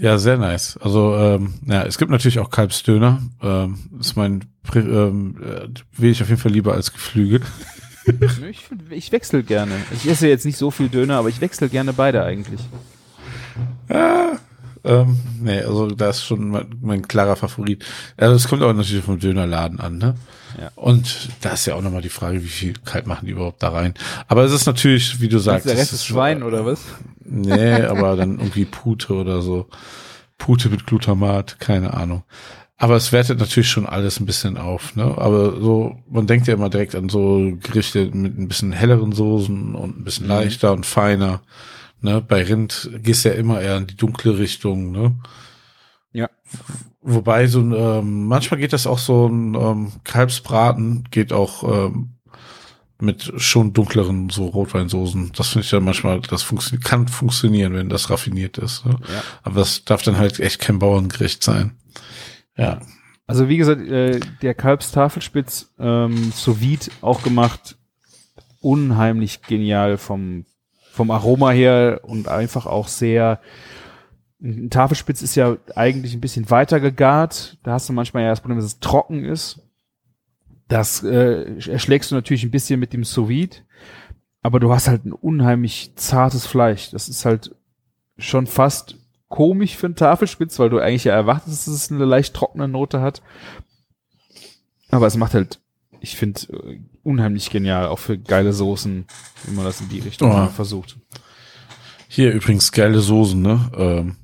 Ja, 0.00 0.16
sehr 0.16 0.38
nice. 0.38 0.78
Also 0.78 1.14
ähm, 1.14 1.54
ja, 1.66 1.82
es 1.82 1.98
gibt 1.98 2.10
natürlich 2.10 2.38
auch 2.38 2.50
Kalbsdöner. 2.50 3.20
Ähm, 3.42 3.78
ist 4.00 4.16
mein 4.16 4.44
ähm, 4.74 5.36
äh, 5.42 5.68
will 6.00 6.10
ich 6.10 6.22
auf 6.22 6.28
jeden 6.28 6.40
Fall 6.40 6.52
lieber 6.52 6.72
als 6.72 6.92
Geflügel. 6.92 7.42
ich, 8.50 8.62
ich 8.88 9.12
wechsle 9.12 9.42
gerne. 9.42 9.74
Ich 9.92 10.08
esse 10.08 10.26
jetzt 10.26 10.46
nicht 10.46 10.56
so 10.56 10.70
viel 10.70 10.88
Döner, 10.88 11.16
aber 11.18 11.28
ich 11.28 11.42
wechsle 11.42 11.68
gerne 11.68 11.92
beide 11.92 12.24
eigentlich. 12.24 12.60
Ja, 13.90 14.38
ähm, 14.84 15.18
nee, 15.40 15.60
also 15.60 15.88
da 15.88 16.10
ist 16.10 16.24
schon 16.24 16.48
mein, 16.48 16.66
mein 16.80 17.08
klarer 17.08 17.36
Favorit. 17.36 17.84
Also 18.16 18.36
es 18.36 18.48
kommt 18.48 18.62
auch 18.62 18.72
natürlich 18.72 19.04
vom 19.04 19.18
Dönerladen 19.18 19.80
an, 19.80 19.98
ne? 19.98 20.14
Ja. 20.58 20.70
Und 20.74 21.28
da 21.42 21.50
ist 21.50 21.66
ja 21.66 21.74
auch 21.74 21.82
nochmal 21.82 22.02
die 22.02 22.08
Frage, 22.08 22.42
wie 22.42 22.48
viel 22.48 22.74
Kalb 22.84 23.06
machen 23.06 23.26
die 23.26 23.32
überhaupt 23.32 23.62
da 23.62 23.68
rein. 23.68 23.94
Aber 24.26 24.44
es 24.44 24.52
ist 24.52 24.66
natürlich, 24.66 25.20
wie 25.20 25.28
du 25.28 25.38
sagst. 25.38 25.66
Der 25.66 25.76
Rest 25.76 25.92
ist 25.92 26.06
Schwein 26.06 26.42
oder 26.42 26.66
was? 26.66 26.80
Nee, 27.24 27.82
aber 27.82 28.16
dann 28.16 28.38
irgendwie 28.38 28.64
Pute 28.64 29.14
oder 29.14 29.42
so. 29.42 29.68
Pute 30.38 30.68
mit 30.68 30.86
Glutamat, 30.86 31.60
keine 31.60 31.94
Ahnung. 31.94 32.24
Aber 32.76 32.96
es 32.96 33.12
wertet 33.12 33.38
natürlich 33.38 33.68
schon 33.68 33.84
alles 33.84 34.20
ein 34.20 34.26
bisschen 34.26 34.56
auf, 34.56 34.96
ne? 34.96 35.14
Aber 35.18 35.60
so, 35.60 35.98
man 36.08 36.26
denkt 36.26 36.46
ja 36.46 36.54
immer 36.54 36.70
direkt 36.70 36.94
an 36.94 37.10
so 37.10 37.52
Gerichte 37.62 38.06
mit 38.06 38.38
ein 38.38 38.48
bisschen 38.48 38.72
helleren 38.72 39.12
Soßen 39.12 39.74
und 39.74 40.00
ein 40.00 40.04
bisschen 40.04 40.24
mhm. 40.24 40.32
leichter 40.32 40.72
und 40.72 40.86
feiner. 40.86 41.42
Ne? 42.02 42.20
Bei 42.20 42.42
Rind 42.42 42.90
gehst 43.02 43.24
ja 43.24 43.32
immer 43.32 43.60
eher 43.60 43.76
in 43.76 43.86
die 43.86 43.96
dunkle 43.96 44.38
Richtung, 44.38 44.90
ne? 44.90 45.18
Ja. 46.12 46.28
Wobei 47.02 47.46
so 47.46 47.60
ein, 47.60 47.72
ähm, 47.72 48.26
manchmal 48.26 48.60
geht 48.60 48.72
das 48.72 48.86
auch 48.86 48.98
so 48.98 49.26
ein 49.26 49.54
ähm, 49.54 49.92
Kalbsbraten 50.04 51.04
geht 51.10 51.32
auch 51.32 51.88
ähm, 51.88 52.16
mit 53.00 53.32
schon 53.36 53.72
dunkleren 53.72 54.28
so 54.30 54.46
Rotweinsoßen. 54.46 55.32
Das 55.34 55.48
finde 55.48 55.64
ich 55.64 55.70
ja 55.72 55.80
manchmal, 55.80 56.20
das 56.20 56.42
funktio 56.42 56.78
kann 56.82 57.08
funktionieren, 57.08 57.74
wenn 57.74 57.88
das 57.88 58.10
raffiniert 58.10 58.58
ist. 58.58 58.84
Ne? 58.84 58.96
Ja. 59.08 59.22
Aber 59.42 59.60
das 59.60 59.84
darf 59.84 60.02
dann 60.02 60.18
halt 60.18 60.40
echt 60.40 60.60
kein 60.60 60.78
Bauerngericht 60.78 61.42
sein. 61.42 61.72
Ja. 62.56 62.80
Also 63.26 63.48
wie 63.48 63.56
gesagt, 63.56 63.80
äh, 63.82 64.20
der 64.42 64.54
Kalbstafelspitz 64.54 65.72
ähm, 65.78 66.32
sous 66.34 66.60
vide 66.60 66.86
auch 67.00 67.22
gemacht, 67.22 67.76
unheimlich 68.60 69.42
genial 69.42 69.96
vom 69.96 70.44
vom 70.92 71.10
Aroma 71.10 71.50
her 71.50 72.00
und 72.02 72.28
einfach 72.28 72.66
auch 72.66 72.88
sehr 72.88 73.40
ein 74.42 74.70
Tafelspitz 74.70 75.22
ist 75.22 75.34
ja 75.34 75.56
eigentlich 75.74 76.14
ein 76.14 76.20
bisschen 76.20 76.48
weiter 76.50 76.80
gegart. 76.80 77.58
Da 77.62 77.72
hast 77.72 77.88
du 77.88 77.92
manchmal 77.92 78.22
ja 78.22 78.30
das 78.30 78.40
Problem, 78.40 78.58
dass 78.58 78.66
es 78.66 78.80
trocken 78.80 79.24
ist. 79.24 79.60
Das 80.68 81.02
äh, 81.02 81.56
erschlägst 81.68 82.10
du 82.10 82.14
natürlich 82.14 82.44
ein 82.44 82.50
bisschen 82.50 82.80
mit 82.80 82.92
dem 82.92 83.04
sous 83.04 83.28
-Vide, 83.28 83.56
aber 84.40 84.60
du 84.60 84.72
hast 84.72 84.88
halt 84.88 85.04
ein 85.04 85.12
unheimlich 85.12 85.92
zartes 85.96 86.46
Fleisch. 86.46 86.90
Das 86.90 87.08
ist 87.08 87.24
halt 87.24 87.54
schon 88.18 88.46
fast 88.46 88.96
komisch 89.28 89.76
für 89.76 89.86
einen 89.86 89.96
Tafelspitz, 89.96 90.58
weil 90.58 90.70
du 90.70 90.78
eigentlich 90.78 91.04
ja 91.04 91.14
erwartest, 91.14 91.66
dass 91.66 91.74
es 91.74 91.90
eine 91.90 92.04
leicht 92.04 92.34
trockene 92.34 92.68
Note 92.68 93.00
hat. 93.00 93.22
Aber 94.90 95.06
es 95.06 95.16
macht 95.16 95.34
halt, 95.34 95.60
ich 96.00 96.16
finde, 96.16 96.40
äh, 96.52 96.80
unheimlich 97.02 97.50
genial, 97.50 97.86
auch 97.86 97.98
für 97.98 98.18
geile 98.18 98.52
Soßen, 98.52 99.06
wenn 99.44 99.54
man 99.54 99.64
das 99.64 99.80
in 99.80 99.88
die 99.88 100.00
Richtung 100.00 100.32
oh. 100.32 100.46
versucht. 100.48 100.96
Hier 102.08 102.32
übrigens 102.32 102.72
geile 102.72 103.00
Soßen, 103.00 103.40
ne? 103.40 103.70
Ähm, 103.76 104.16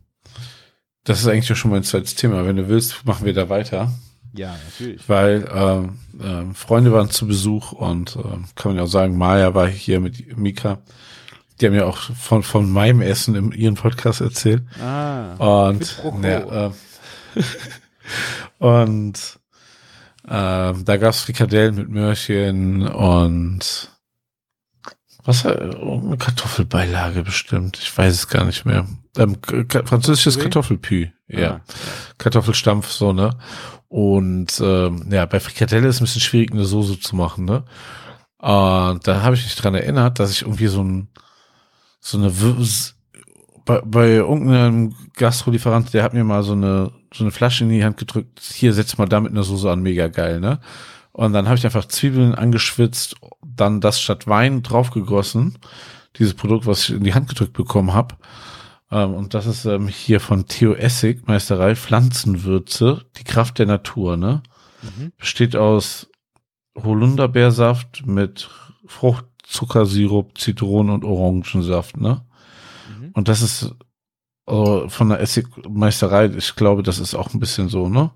das 1.05 1.21
ist 1.21 1.29
eigentlich 1.29 1.57
schon 1.57 1.71
mein 1.71 1.85
zweites 1.85 2.17
Thema. 2.17 2.45
Wenn 2.45 2.57
du 2.57 2.69
willst, 2.69 3.07
machen 3.07 3.25
wir 3.25 3.33
da 3.33 3.49
weiter. 3.49 3.93
Ja, 4.33 4.57
natürlich. 4.65 5.09
Weil 5.09 5.49
ähm, 5.55 5.99
äh, 6.21 6.55
Freunde 6.55 6.93
waren 6.93 7.11
zu 7.11 7.27
Besuch 7.27 7.73
und 7.73 8.17
äh, 8.17 8.23
kann 8.55 8.73
man 8.73 8.77
ja 8.77 8.83
auch 8.83 8.89
sagen, 8.89 9.17
Maya 9.17 9.55
war 9.55 9.69
hier 9.69 10.01
mit 10.01 10.37
Mika. 10.37 10.79
Die 11.61 11.67
haben 11.67 11.75
ja 11.75 11.87
auch 11.87 11.97
von, 11.97 12.43
von 12.43 12.71
meinem 12.71 13.01
Essen 13.01 13.35
in 13.35 13.53
ihren 13.53 13.77
Podcast 13.77 14.21
erzählt. 14.21 14.63
Ah. 14.81 15.37
Und, 15.65 16.03
ne, 16.21 16.73
äh, 17.37 17.43
und 18.65 19.39
äh, 20.27 20.75
da 20.85 20.97
gab's 20.99 21.23
Frikadellen 21.23 21.77
mit 21.77 21.89
Möhrchen 21.89 22.87
und 22.89 23.91
was 25.25 25.45
eine 25.45 26.17
Kartoffelbeilage 26.19 27.23
bestimmt. 27.25 27.79
Ich 27.79 27.97
weiß 27.97 28.15
es 28.15 28.29
gar 28.29 28.45
nicht 28.45 28.65
mehr. 28.65 28.87
Ähm, 29.17 29.37
französisches 29.85 30.39
Kartoffelpü. 30.39 31.09
Ja. 31.27 31.51
Ah. 31.51 31.61
Kartoffelstampf, 32.19 32.91
so, 32.91 33.13
ne? 33.13 33.31
Und 33.89 34.61
ähm, 34.61 35.09
ja, 35.11 35.27
bei 35.27 35.41
Frikadelle 35.41 35.89
ist 35.89 35.97
es 35.97 36.01
ein 36.01 36.05
bisschen 36.05 36.21
schwierig, 36.21 36.53
eine 36.53 36.65
Soße 36.65 37.01
zu 37.01 37.17
machen, 37.17 37.45
ne? 37.45 37.65
Und 38.39 39.07
da 39.07 39.23
habe 39.23 39.35
ich 39.35 39.43
mich 39.43 39.57
dran 39.57 39.75
erinnert, 39.75 40.21
dass 40.21 40.31
ich 40.31 40.43
irgendwie 40.43 40.69
so 40.69 40.83
ein 40.83 41.09
so 41.99 42.19
eine 42.19 42.33
bei, 43.65 43.83
bei 43.85 44.09
irgendeinem 44.11 44.95
Gastrolieferant, 45.15 45.93
der 45.93 46.05
hat 46.05 46.15
mir 46.15 46.23
mal 46.23 46.45
so 46.45 46.53
eine 46.53 46.93
so 47.17 47.25
eine 47.25 47.31
Flasche 47.31 47.65
in 47.65 47.71
die 47.71 47.85
Hand 47.85 47.97
gedrückt. 47.97 48.41
Hier 48.41 48.73
setz 48.73 48.99
mal 48.99 49.07
damit 49.07 49.33
eine 49.33 49.43
Soße 49.43 49.71
an, 49.71 49.83
mega 49.83 50.09
geil, 50.09 50.41
ne? 50.41 50.61
Und 51.13 51.33
dann 51.33 51.47
habe 51.47 51.57
ich 51.57 51.65
einfach 51.65 51.87
Zwiebeln 51.87 52.35
angeschwitzt, 52.35 53.17
dann 53.43 53.81
das 53.81 54.01
statt 54.01 54.27
Wein 54.27 54.63
draufgegossen, 54.63 55.59
dieses 56.17 56.35
Produkt, 56.35 56.67
was 56.67 56.89
ich 56.89 56.95
in 56.95 57.05
die 57.05 57.15
Hand 57.15 57.29
gedrückt 57.29 57.55
bekommen 57.55 57.95
habe. 57.95 58.17
Ähm, 58.91 59.15
und 59.15 59.33
das 59.33 59.47
ist 59.47 59.65
ähm, 59.65 59.89
hier 59.89 60.21
von 60.21 60.47
Theo 60.47 60.75
Essig, 60.75 61.27
Meisterei, 61.27 61.75
Pflanzenwürze, 61.75 63.07
die 63.19 63.25
Kraft 63.25 63.59
der 63.59 63.67
Natur, 63.67 64.17
ne? 64.17 64.43
Mhm. 64.83 65.13
Besteht 65.17 65.57
aus 65.57 66.09
Holunderbeersaft 66.77 68.07
mit 68.07 68.51
Fruchtzuckersirup, 68.87 70.39
Zitronen 70.39 70.93
und 70.93 71.05
Orangensaft, 71.05 71.97
ne? 71.97 72.27
Mhm. 72.89 73.11
Und 73.15 73.29
das 73.29 73.41
ist 73.41 73.75
von 74.47 75.09
der 75.09 75.21
Essigmeisterei, 75.21 76.27
ich 76.27 76.55
glaube, 76.55 76.83
das 76.83 76.99
ist 77.01 77.15
auch 77.15 77.35
ein 77.35 77.41
bisschen 77.41 77.69
so, 77.69 77.89
ne? 77.89 78.13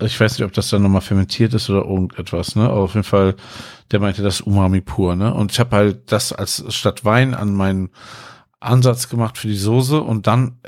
Ich 0.00 0.18
weiß 0.20 0.38
nicht, 0.38 0.46
ob 0.46 0.52
das 0.52 0.70
dann 0.70 0.82
nochmal 0.82 1.00
fermentiert 1.00 1.54
ist 1.54 1.68
oder 1.70 1.84
irgendetwas, 1.84 2.54
ne? 2.54 2.64
Aber 2.64 2.82
auf 2.82 2.94
jeden 2.94 3.04
Fall, 3.04 3.34
der 3.90 3.98
meinte 3.98 4.22
das 4.22 4.40
Umami 4.40 4.80
pur, 4.80 5.16
ne? 5.16 5.34
Und 5.34 5.50
ich 5.50 5.58
habe 5.58 5.74
halt 5.74 6.12
das 6.12 6.32
als 6.32 6.64
statt 6.72 7.04
Wein 7.04 7.34
an 7.34 7.54
meinen 7.54 7.90
Ansatz 8.60 9.08
gemacht 9.08 9.38
für 9.38 9.48
die 9.48 9.56
Soße 9.56 10.00
und 10.00 10.28
dann, 10.28 10.60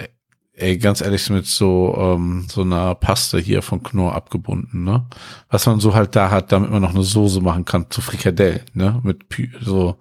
ey, 0.53 0.79
ganz 0.79 1.01
ehrlich, 1.01 1.31
mit 1.31 1.47
so 1.47 1.95
ähm, 1.97 2.47
so 2.51 2.63
einer 2.63 2.97
Paste 2.97 3.39
hier 3.39 3.63
von 3.63 3.85
Knorr 3.85 4.17
abgebunden, 4.17 4.83
ne? 4.83 5.07
Was 5.49 5.67
man 5.67 5.79
so 5.79 5.95
halt 5.95 6.17
da 6.17 6.31
hat, 6.31 6.51
damit 6.51 6.73
man 6.73 6.83
noch 6.83 6.95
eine 6.95 7.05
Soße 7.05 7.41
machen 7.41 7.65
kann 7.65 7.87
zu 7.91 8.01
Frikadellen, 8.01 8.63
ne? 8.75 9.01
Mit 9.05 9.29
Pü 9.29 9.49
so, 9.61 9.97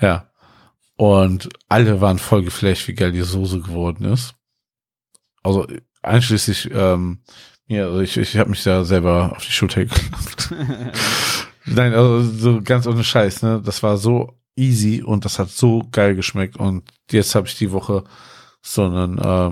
ja. 0.00 0.26
Und 0.96 1.48
alle 1.68 2.00
waren 2.00 2.18
voll 2.18 2.44
geflasht, 2.44 2.86
wie 2.88 2.94
geil 2.94 3.12
die 3.12 3.22
Soße 3.22 3.60
geworden 3.60 4.04
ist. 4.04 4.34
Also 5.42 5.66
einschließlich 6.02 6.70
ähm, 6.72 7.20
ja, 7.66 7.84
also 7.86 8.00
ich, 8.00 8.16
ich 8.16 8.36
habe 8.36 8.50
mich 8.50 8.62
da 8.62 8.84
selber 8.84 9.32
auf 9.36 9.44
die 9.44 9.52
Schulter 9.52 9.84
geklopft. 9.84 10.54
Nein, 11.66 11.94
also 11.94 12.22
so 12.22 12.60
ganz 12.62 12.86
ohne 12.86 13.04
Scheiß, 13.04 13.42
ne? 13.42 13.62
Das 13.64 13.82
war 13.82 13.96
so 13.96 14.34
easy 14.54 15.02
und 15.02 15.24
das 15.24 15.38
hat 15.38 15.48
so 15.48 15.82
geil 15.90 16.14
geschmeckt. 16.14 16.56
Und 16.56 16.84
jetzt 17.10 17.34
habe 17.34 17.46
ich 17.46 17.56
die 17.56 17.72
Woche 17.72 18.04
so 18.60 18.84
einen 18.84 19.18
äh, 19.18 19.50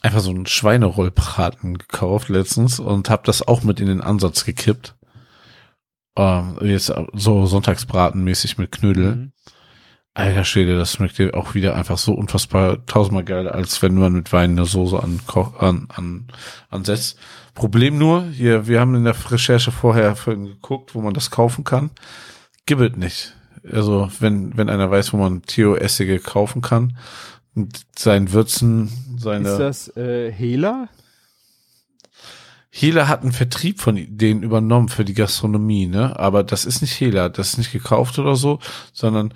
einfach 0.00 0.20
so 0.20 0.30
einen 0.30 0.46
Schweinerollbraten 0.46 1.76
gekauft 1.78 2.28
letztens 2.28 2.78
und 2.78 3.10
habe 3.10 3.22
das 3.24 3.46
auch 3.46 3.62
mit 3.64 3.80
in 3.80 3.88
den 3.88 4.00
Ansatz 4.00 4.44
gekippt. 4.44 4.96
Ähm, 6.16 6.58
jetzt 6.62 6.92
so 7.14 7.46
Sonntagsbraten 7.46 8.22
mäßig 8.22 8.58
mit 8.58 8.70
Knödel. 8.70 9.16
Mhm. 9.16 9.32
Alter 10.16 10.44
Schwede, 10.44 10.78
das 10.78 10.92
schmeckt 10.92 11.18
dir 11.18 11.34
auch 11.34 11.54
wieder 11.54 11.74
einfach 11.74 11.98
so 11.98 12.12
unfassbar 12.12 12.86
tausendmal 12.86 13.24
geil, 13.24 13.48
als 13.48 13.82
wenn 13.82 13.96
man 13.96 14.12
mit 14.12 14.32
Wein 14.32 14.52
eine 14.52 14.64
Soße 14.64 15.02
an, 15.02 15.18
an, 15.58 15.88
an, 15.92 16.26
ansetzt. 16.70 17.18
Problem 17.54 17.98
nur, 17.98 18.24
hier, 18.26 18.68
wir 18.68 18.78
haben 18.78 18.94
in 18.94 19.04
der 19.04 19.16
Recherche 19.30 19.72
vorher 19.72 20.14
geguckt, 20.24 20.94
wo 20.94 21.00
man 21.00 21.14
das 21.14 21.32
kaufen 21.32 21.64
kann. 21.64 21.90
Gibt 22.64 22.96
nicht. 22.96 23.34
Also, 23.68 24.08
wenn, 24.20 24.56
wenn 24.56 24.68
einer 24.70 24.88
weiß, 24.88 25.12
wo 25.12 25.16
man 25.16 25.42
Theo-Essige 25.42 26.20
kaufen 26.20 26.62
kann, 26.62 26.96
sein 27.96 28.32
Würzen, 28.32 29.16
seine. 29.18 29.48
Ist 29.48 29.58
das, 29.58 29.96
äh, 29.96 30.30
Hela? 30.30 30.88
Hela 32.70 33.08
hat 33.08 33.22
einen 33.22 33.32
Vertrieb 33.32 33.80
von 33.80 33.96
denen 34.08 34.42
übernommen 34.42 34.88
für 34.88 35.04
die 35.04 35.14
Gastronomie, 35.14 35.86
ne? 35.86 36.18
Aber 36.18 36.42
das 36.42 36.64
ist 36.64 36.82
nicht 36.82 37.00
Hela, 37.00 37.28
das 37.28 37.50
ist 37.50 37.58
nicht 37.58 37.72
gekauft 37.72 38.18
oder 38.18 38.36
so, 38.36 38.58
sondern 38.92 39.32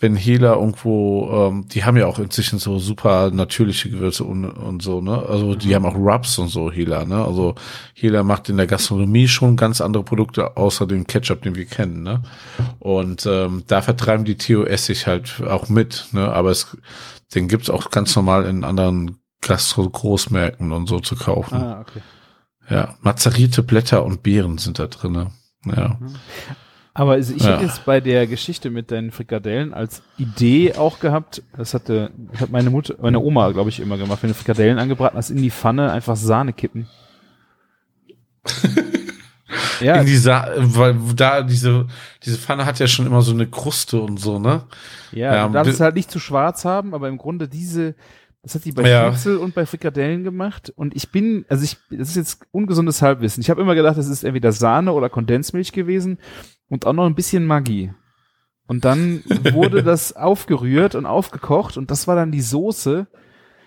wenn 0.00 0.16
Hela 0.16 0.54
irgendwo, 0.54 1.30
ähm, 1.30 1.68
die 1.68 1.84
haben 1.84 1.98
ja 1.98 2.06
auch 2.06 2.18
inzwischen 2.18 2.58
so 2.58 2.78
super 2.78 3.30
natürliche 3.30 3.90
Gewürze 3.90 4.24
und, 4.24 4.46
und 4.46 4.82
so, 4.82 5.02
ne? 5.02 5.22
Also 5.28 5.54
die 5.54 5.74
haben 5.74 5.84
auch 5.84 5.94
Rubs 5.94 6.38
und 6.38 6.48
so, 6.48 6.72
Hela, 6.72 7.04
ne? 7.04 7.22
Also 7.22 7.54
Hela 7.94 8.22
macht 8.22 8.48
in 8.48 8.56
der 8.56 8.66
Gastronomie 8.66 9.28
schon 9.28 9.56
ganz 9.56 9.82
andere 9.82 10.02
Produkte 10.02 10.56
außer 10.56 10.86
dem 10.86 11.06
Ketchup, 11.06 11.42
den 11.42 11.54
wir 11.54 11.66
kennen, 11.66 12.02
ne? 12.02 12.22
Und 12.78 13.26
ähm, 13.26 13.64
da 13.66 13.82
vertreiben 13.82 14.24
die 14.24 14.38
Theo 14.38 14.64
Essig 14.64 15.06
halt 15.06 15.42
auch 15.46 15.68
mit, 15.68 16.06
ne? 16.12 16.32
Aber 16.32 16.50
es, 16.50 16.76
den 17.34 17.46
gibt's 17.46 17.68
auch 17.68 17.90
ganz 17.90 18.16
normal 18.16 18.46
in 18.46 18.64
anderen 18.64 19.18
Gastro-Großmärkten 19.42 20.72
und 20.72 20.88
so 20.88 21.00
zu 21.00 21.14
kaufen. 21.14 21.56
Ah, 21.56 21.80
okay. 21.82 22.00
Ja, 22.70 22.94
mazerierte 23.02 23.62
Blätter 23.62 24.04
und 24.04 24.22
Beeren 24.22 24.56
sind 24.56 24.78
da 24.78 24.86
drinne. 24.86 25.32
Ja. 25.66 25.98
Aber 26.92 27.12
also 27.12 27.32
ich 27.34 27.42
Ja. 27.44 27.52
hätte 27.54 27.64
jetzt 27.66 27.84
bei 27.84 28.00
der 28.00 28.26
Geschichte 28.26 28.68
mit 28.70 28.90
deinen 28.90 29.12
Frikadellen 29.12 29.72
als 29.72 30.02
Idee 30.18 30.74
auch 30.74 30.98
gehabt, 31.00 31.42
das 31.56 31.72
hatte, 31.72 32.10
hat 32.38 32.50
meine 32.50 32.70
Mutter, 32.70 32.94
meine 33.00 33.20
Oma, 33.20 33.50
glaube 33.52 33.70
ich, 33.70 33.78
immer 33.80 33.96
gemacht, 33.96 34.22
wenn 34.22 34.30
du 34.30 34.34
Frikadellen 34.34 34.78
angebraten 34.78 35.16
hast, 35.16 35.30
in 35.30 35.40
die 35.40 35.50
Pfanne 35.50 35.92
einfach 35.92 36.16
Sahne 36.16 36.52
kippen. 36.52 36.88
ja, 39.80 39.96
In 40.00 40.06
die 40.06 40.16
Sa 40.16 40.48
weil 40.56 40.96
da 41.14 41.42
diese, 41.42 41.86
diese 42.24 42.38
Pfanne 42.38 42.64
hat 42.66 42.78
ja 42.78 42.86
schon 42.86 43.06
immer 43.06 43.22
so 43.22 43.32
eine 43.32 43.46
Kruste 43.46 44.00
und 44.00 44.18
so, 44.18 44.38
ne? 44.38 44.62
ja, 45.12 45.34
ja, 45.34 45.46
du 45.46 45.52
darfst 45.54 45.72
es 45.74 45.80
halt 45.80 45.94
nicht 45.96 46.10
zu 46.10 46.18
schwarz 46.18 46.64
haben, 46.64 46.94
aber 46.94 47.08
im 47.08 47.18
Grunde 47.18 47.48
diese, 47.48 47.94
das 48.42 48.54
hat 48.54 48.62
sie 48.62 48.72
bei 48.72 48.88
Ja. 48.88 49.08
Schnitzel 49.10 49.36
und 49.36 49.54
bei 49.54 49.66
Frikadellen 49.66 50.24
gemacht 50.24 50.72
und 50.76 50.94
ich 50.96 51.10
bin, 51.10 51.44
also 51.48 51.64
ich, 51.64 51.76
das 51.90 52.10
ist 52.10 52.16
jetzt 52.16 52.46
ungesundes 52.52 53.02
Halbwissen. 53.02 53.40
Ich 53.42 53.50
habe 53.50 53.60
immer 53.60 53.74
gedacht, 53.74 53.98
es 53.98 54.08
ist 54.08 54.24
entweder 54.24 54.52
Sahne 54.52 54.92
oder 54.92 55.08
Kondensmilch 55.10 55.72
gewesen 55.72 56.18
und 56.70 56.86
auch 56.86 56.94
noch 56.94 57.04
ein 57.04 57.14
bisschen 57.14 57.44
Maggi. 57.44 57.92
Und 58.66 58.84
dann 58.86 59.22
wurde 59.52 59.82
das 59.82 60.14
aufgerührt 60.16 60.94
und 60.94 61.04
aufgekocht 61.04 61.76
und 61.76 61.90
das 61.90 62.08
war 62.08 62.16
dann 62.16 62.32
die 62.32 62.40
Soße. 62.40 63.06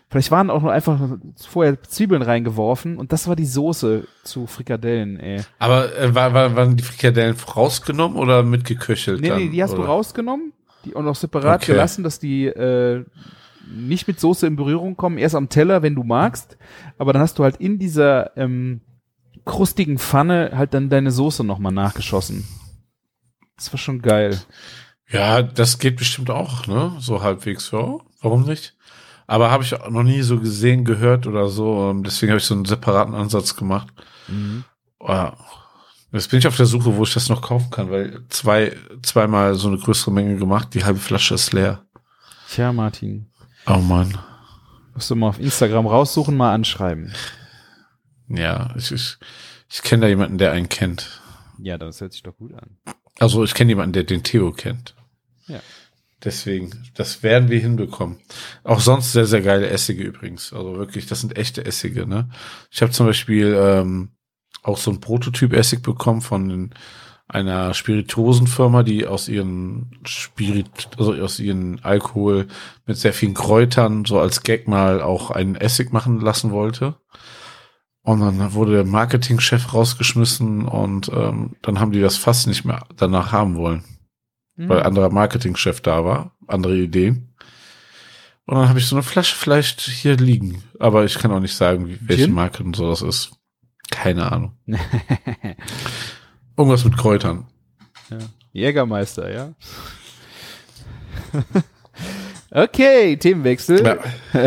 Vielleicht 0.10 0.32
waren 0.32 0.49
auch 0.49 0.62
nur 0.62 0.72
einfach 0.72 0.99
vorher 1.47 1.82
Zwiebeln 1.84 2.22
reingeworfen 2.22 2.97
und 2.97 3.12
das 3.12 3.28
war 3.28 3.36
die 3.36 3.45
Soße 3.45 4.08
zu 4.24 4.47
Frikadellen, 4.47 5.20
ey. 5.20 5.41
Aber 5.60 5.95
äh, 5.97 6.16
war, 6.16 6.34
war, 6.34 6.56
waren 6.56 6.78
die 6.78 6.84
Frikadellen 6.84 7.36
rausgenommen 7.36 8.18
oder 8.18 8.43
mitgeköchelt? 8.43 9.22
Nee, 9.22 9.30
dann, 9.30 9.38
nee, 9.39 9.49
die 9.49 9.62
hast 9.62 9.74
du 9.74 9.80
oder? 9.80 9.88
rausgenommen, 9.88 10.54
die 10.86 10.95
auch 10.95 11.01
noch 11.01 11.16
separat 11.16 11.64
Okay. 11.64 11.74
gelassen, 11.74 12.04
dass 12.04 12.20
die 12.20 12.45
äh, 12.45 13.04
nicht 13.76 14.08
mit 14.08 14.20
Soße 14.20 14.45
in 14.45 14.56
Berührung 14.56 14.95
kommen, 14.95 15.18
erst 15.18 15.36
am 15.36 15.49
Teller, 15.49 15.82
wenn 15.82 15.95
du 15.95 16.04
magst, 16.04 16.58
aber 16.97 17.12
dann 17.12 17.22
hast 17.22 17.39
du 17.39 17.43
halt 17.43 17.58
in 17.58 17.80
dieser 17.80 18.38
ähm, 18.38 18.82
krustigen 19.45 19.97
Pfanne 19.97 20.51
halt 20.56 20.74
dann 20.74 20.89
deine 20.89 21.12
Soße 21.12 21.43
nochmal 21.43 21.72
nachgeschossen. 21.74 22.45
Das 23.58 23.72
war 23.72 23.78
schon 23.80 24.01
geil. 24.01 24.39
Ja, 25.10 25.41
das 25.41 25.78
geht 25.80 25.97
bestimmt 25.97 26.30
auch, 26.32 26.66
ne? 26.68 26.95
So 26.99 27.22
halbwegs, 27.22 27.72
ja. 27.72 27.97
Warum 28.22 28.43
nicht? 28.43 28.76
Aber 29.28 29.51
habe 29.51 29.64
ich 29.64 29.72
noch 29.89 30.04
nie 30.04 30.22
so 30.22 30.39
gesehen, 30.39 30.86
gehört 30.86 31.28
oder 31.28 31.47
so. 31.49 31.89
ähm, 31.89 32.04
Deswegen 32.04 32.32
habe 32.32 32.39
ich 32.39 32.45
so 32.45 32.54
einen 32.56 32.66
separaten 32.66 33.14
Ansatz 33.16 33.56
gemacht. 33.56 33.88
Ja. 35.01 35.38
Jetzt 36.12 36.30
bin 36.30 36.39
ich 36.39 36.47
auf 36.47 36.58
der 36.58 36.66
Suche, 36.68 36.95
wo 36.95 37.04
ich 37.04 37.14
das 37.14 37.30
noch 37.30 37.41
kaufen 37.41 37.70
kann, 37.72 37.89
weil 37.89 38.24
zwei, 38.30 38.76
zweimal 39.01 39.56
so 39.56 39.68
eine 39.68 39.78
größere 39.78 40.12
Menge 40.12 40.36
gemacht, 40.38 40.74
die 40.74 40.84
halbe 40.84 40.99
Flasche 40.99 41.34
ist 41.36 41.54
leer. 41.54 41.86
Tja, 42.49 42.72
Martin, 42.72 43.32
Oh 43.66 43.78
Mann. 43.78 44.18
musst 44.93 45.10
du 45.10 45.16
mal 45.16 45.30
auf 45.30 45.39
Instagram 45.39 45.88
raussuchen, 45.88 46.38
mal 46.38 46.54
anschreiben. 46.54 47.14
Ja, 48.28 48.74
ich, 48.78 48.91
ich, 48.91 49.18
ich 49.72 49.82
kenne 49.82 50.01
da 50.04 50.08
jemanden, 50.08 50.38
der 50.38 50.51
einen 50.51 50.70
kennt. 50.70 51.22
Ja, 51.58 51.78
das 51.80 51.99
hört 52.01 52.14
sich 52.14 52.22
doch 52.24 52.36
gut 52.38 52.54
an. 52.54 52.78
Also 53.24 53.43
ich 53.43 53.53
kenne 53.53 53.71
jemanden, 53.71 53.93
der 53.93 54.03
den 54.03 54.21
Theo 54.21 54.51
kennt. 54.51 54.95
Ja. 55.47 55.61
Deswegen, 56.24 56.71
das 56.93 57.24
werden 57.24 57.49
wir 57.49 57.59
hinbekommen. 57.59 58.17
Auch 58.63 58.82
sonst 58.82 59.13
sehr, 59.13 59.26
sehr 59.26 59.41
geile 59.41 59.69
Essige 59.69 60.03
übrigens. 60.03 60.51
Also 60.51 60.76
wirklich, 60.76 61.05
das 61.05 61.21
sind 61.21 61.38
echte 61.38 61.65
Essige, 61.65 62.05
ne? 62.05 62.30
Ich 62.69 62.82
habe 62.82 62.91
zum 62.91 63.05
Beispiel 63.05 63.57
ähm, 63.57 64.09
auch 64.61 64.78
so 64.78 64.91
ein 64.91 64.99
Prototyp-Essig 64.99 65.82
bekommen 65.82 66.21
von 66.21 66.71
einer 67.30 67.74
Spirituosenfirma, 67.74 68.84
die 68.84 69.07
aus 69.07 69.30
ihren 69.30 69.99
Spirit, 70.05 70.69
also 70.97 71.13
aus 71.13 71.39
ihren 71.39 71.84
Alkohol 71.84 72.47
mit 72.86 72.97
sehr 72.97 73.13
vielen 73.13 73.34
Kräutern 73.34 74.03
so 74.05 74.19
als 74.19 74.43
Gag 74.43 74.67
mal 74.67 75.01
auch 75.01 75.32
einen 75.32 75.55
Essig 75.55 75.93
machen 75.93 76.19
lassen 76.19 76.51
wollte. 76.51 76.95
Und 78.04 78.20
dann 78.20 78.54
wurde 78.54 78.74
der 78.74 78.86
Marketingchef 78.86 79.74
rausgeschmissen 79.74 80.66
und 80.66 81.10
ähm, 81.14 81.56
dann 81.62 81.80
haben 81.80 81.93
die 81.93 82.01
das 82.01 82.18
fast 82.18 82.47
nicht 82.47 82.66
mehr 82.66 82.86
danach 82.97 83.32
haben 83.32 83.56
wollen 83.56 83.84
weil 84.56 84.80
Hm. 84.80 84.86
anderer 84.86 85.10
Marketingchef 85.10 85.82
da 85.82 86.06
war, 86.06 86.36
andere 86.47 86.78
Ideen. 86.78 87.34
Und 88.45 88.58
dann 88.58 88.70
habe 88.70 88.80
ich 88.80 88.88
so 88.88 88.95
eine 88.95 89.04
Flasche 89.04 89.36
vielleicht 89.36 89.82
hier 89.82 90.18
liegen, 90.18 90.64
aber 90.80 91.06
ich 91.06 91.18
kann 91.18 91.32
auch 91.32 91.39
nicht 91.39 91.56
sagen, 91.56 91.88
wie, 91.88 91.97
welche 92.01 92.26
Gin? 92.26 92.34
Marke 92.34 92.64
und 92.64 92.76
so 92.76 92.89
das 92.89 93.01
ist. 93.01 93.32
Keine 93.89 94.32
Ahnung. 94.32 94.58
Irgendwas 96.58 96.84
mit 96.84 96.97
Kräutern. 96.97 97.47
Jägermeister, 98.51 99.32
ja. 99.32 99.54
okay, 102.51 103.18
Themenwechsel. 103.18 103.84
Ja. 103.84 103.97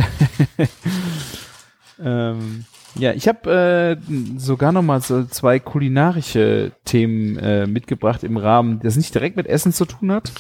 Ähm, 1.99 2.67
ja, 2.99 3.13
ich 3.13 3.29
habe 3.29 3.99
äh, 4.01 4.39
sogar 4.39 4.73
noch 4.73 4.83
mal 4.83 5.01
so 5.01 5.25
zwei 5.25 5.59
kulinarische 5.59 6.73
Themen 6.85 7.37
äh, 7.39 7.67
mitgebracht 7.67 8.25
im 8.25 8.37
Rahmen, 8.37 8.81
das 8.81 8.97
nicht 8.97 9.15
direkt 9.15 9.37
mit 9.37 9.47
Essen 9.47 9.73
zu 9.73 9.85
tun 9.85 10.13
hat, 10.13 10.33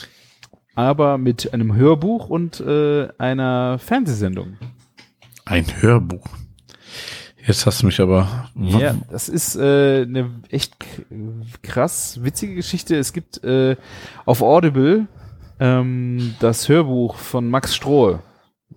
aber 0.74 1.18
mit 1.18 1.52
einem 1.52 1.74
Hörbuch 1.74 2.28
und 2.28 2.60
äh, 2.60 3.08
einer 3.18 3.78
Fernsehsendung. 3.78 4.56
Ein 5.44 5.66
Hörbuch. 5.80 6.26
Jetzt 7.46 7.64
hast 7.64 7.82
du 7.82 7.86
mich 7.86 8.00
aber. 8.00 8.50
Ja, 8.56 8.96
das 9.08 9.28
ist 9.28 9.54
äh, 9.54 10.02
eine 10.02 10.30
echt 10.50 10.74
krass 11.62 12.24
witzige 12.24 12.56
Geschichte. 12.56 12.96
Es 12.96 13.12
gibt 13.12 13.44
äh, 13.44 13.76
auf 14.24 14.42
Audible 14.42 15.06
ähm, 15.60 16.34
das 16.40 16.68
Hörbuch 16.68 17.16
von 17.16 17.48
Max 17.48 17.76
Strohe. 17.76 18.20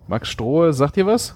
Max 0.06 0.28
Strohe, 0.28 0.72
sagt 0.72 0.96
ihr 0.96 1.06
was? 1.06 1.34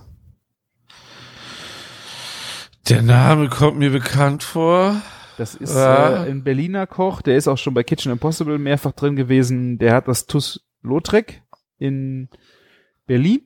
Der 2.89 3.03
Name 3.03 3.49
kommt 3.49 3.78
mir 3.78 3.91
bekannt 3.91 4.43
vor. 4.43 5.01
Das 5.39 5.55
ist 5.55 5.74
Ah. 5.74 6.24
äh, 6.24 6.30
ein 6.30 6.45
Berliner 6.45 6.87
Koch, 6.87 7.22
der 7.22 7.37
ist 7.37 7.49
auch 7.49 7.59
schon 7.59 7.74
bei 7.74 7.82
Kitchen 7.82 8.12
Impossible 8.12 8.59
mehrfach 8.59 8.93
drin 8.93 9.16
gewesen. 9.16 9.78
Der 9.78 9.95
hat 9.95 10.07
das 10.07 10.26
TUS 10.26 10.64
Lautrec 10.82 11.43
in 11.78 12.28
Berlin. 13.07 13.41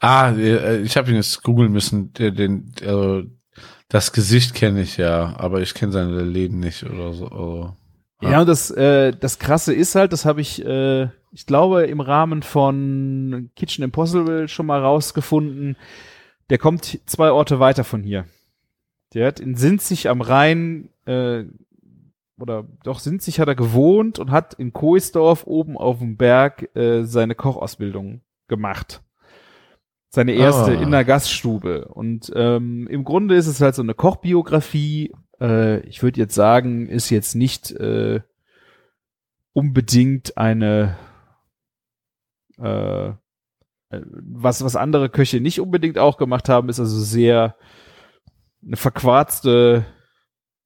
Ah, 0.00 0.30
äh, 0.32 0.80
ich 0.80 0.96
habe 0.96 1.10
ihn 1.10 1.16
jetzt 1.16 1.42
googeln 1.42 1.70
müssen. 1.70 2.12
Der, 2.14 2.30
den, 2.32 2.72
äh, 2.80 3.24
das 3.88 4.12
Gesicht 4.12 4.54
kenne 4.54 4.80
ich 4.82 4.96
ja, 4.96 5.34
aber 5.36 5.60
ich 5.60 5.74
kenne 5.74 5.92
seine 5.92 6.22
Läden 6.22 6.60
nicht 6.60 6.82
oder 6.84 7.12
so. 7.12 7.26
Also, 7.26 7.76
Ja, 8.22 8.40
und 8.40 8.48
das, 8.48 8.70
äh, 8.70 9.12
das 9.12 9.38
Krasse 9.38 9.74
ist 9.74 9.94
halt, 9.94 10.12
das 10.12 10.24
habe 10.24 10.40
ich, 10.40 10.64
äh, 10.64 11.08
ich 11.30 11.46
glaube, 11.46 11.84
im 11.84 12.00
Rahmen 12.00 12.42
von 12.42 13.50
Kitchen 13.54 13.84
Impossible 13.84 14.48
schon 14.48 14.66
mal 14.66 14.80
rausgefunden. 14.80 15.76
Der 16.50 16.58
kommt 16.58 17.00
zwei 17.06 17.30
Orte 17.30 17.60
weiter 17.60 17.84
von 17.84 18.02
hier. 18.02 18.26
Der 19.14 19.26
hat 19.26 19.40
in 19.40 19.56
Sinzig 19.56 20.08
am 20.08 20.20
Rhein, 20.20 20.88
äh, 21.06 21.44
oder 22.38 22.66
doch 22.82 22.98
Sinzig 22.98 23.40
hat 23.40 23.48
er 23.48 23.54
gewohnt 23.54 24.18
und 24.18 24.30
hat 24.30 24.54
in 24.54 24.72
Koisdorf 24.72 25.46
oben 25.46 25.76
auf 25.76 25.98
dem 25.98 26.16
Berg 26.16 26.74
äh, 26.74 27.04
seine 27.04 27.34
Kochausbildung 27.34 28.22
gemacht. 28.48 29.02
Seine 30.08 30.32
erste 30.32 30.76
Ah. 30.76 30.82
in 30.82 30.90
der 30.90 31.04
Gaststube. 31.04 31.88
Und 31.88 32.30
ähm, 32.34 32.86
im 32.88 33.04
Grunde 33.04 33.34
ist 33.34 33.46
es 33.46 33.60
halt 33.60 33.74
so 33.74 33.82
eine 33.82 33.94
Kochbiografie. 33.94 35.12
Äh, 35.40 35.80
ich 35.86 36.02
würde 36.02 36.20
jetzt 36.20 36.34
sagen, 36.34 36.86
ist 36.86 37.08
jetzt 37.10 37.34
nicht 37.34 37.70
äh, 37.70 38.20
unbedingt 39.54 40.36
eine 40.36 40.96
äh, 42.58 43.08
äh, 43.08 43.14
was, 44.00 44.64
was 44.64 44.76
andere 44.76 45.08
Köche 45.08 45.40
nicht 45.40 45.60
unbedingt 45.60 45.98
auch 45.98 46.16
gemacht 46.16 46.48
haben, 46.48 46.68
ist 46.68 46.80
also 46.80 46.98
sehr 46.98 47.56
eine 48.64 48.76
verquarzte 48.76 49.84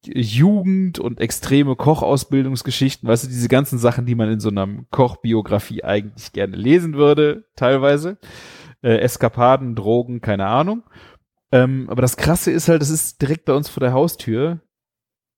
Jugend 0.04 0.98
und 0.98 1.20
extreme 1.20 1.74
Kochausbildungsgeschichten, 1.74 3.08
weißt 3.08 3.24
du, 3.24 3.28
diese 3.28 3.48
ganzen 3.48 3.78
Sachen, 3.78 4.06
die 4.06 4.14
man 4.14 4.30
in 4.30 4.40
so 4.40 4.50
einer 4.50 4.68
Kochbiografie 4.90 5.82
eigentlich 5.82 6.32
gerne 6.32 6.56
lesen 6.56 6.94
würde, 6.94 7.44
teilweise. 7.56 8.18
Äh, 8.82 8.98
Eskapaden, 8.98 9.74
Drogen, 9.74 10.20
keine 10.20 10.46
Ahnung. 10.46 10.84
Ähm, 11.50 11.88
aber 11.90 12.02
das 12.02 12.16
Krasse 12.16 12.50
ist 12.50 12.68
halt, 12.68 12.82
das 12.82 12.90
ist 12.90 13.20
direkt 13.22 13.46
bei 13.46 13.54
uns 13.54 13.68
vor 13.68 13.80
der 13.80 13.92
Haustür. 13.92 14.60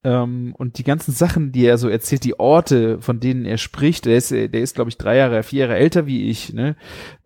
Ähm, 0.05 0.55
und 0.57 0.78
die 0.78 0.84
ganzen 0.84 1.12
Sachen, 1.12 1.51
die 1.51 1.64
er 1.64 1.76
so 1.76 1.88
erzählt, 1.88 2.22
die 2.22 2.38
Orte, 2.38 3.01
von 3.01 3.18
denen 3.18 3.44
er 3.44 3.59
spricht, 3.59 4.07
der 4.07 4.16
ist, 4.16 4.30
der 4.30 4.53
ist, 4.55 4.76
glaube 4.76 4.90
ich, 4.90 4.96
drei 4.96 5.16
Jahre, 5.16 5.42
vier 5.42 5.66
Jahre 5.66 5.76
älter 5.76 6.07
wie 6.07 6.30
ich, 6.30 6.53
ne? 6.53 6.76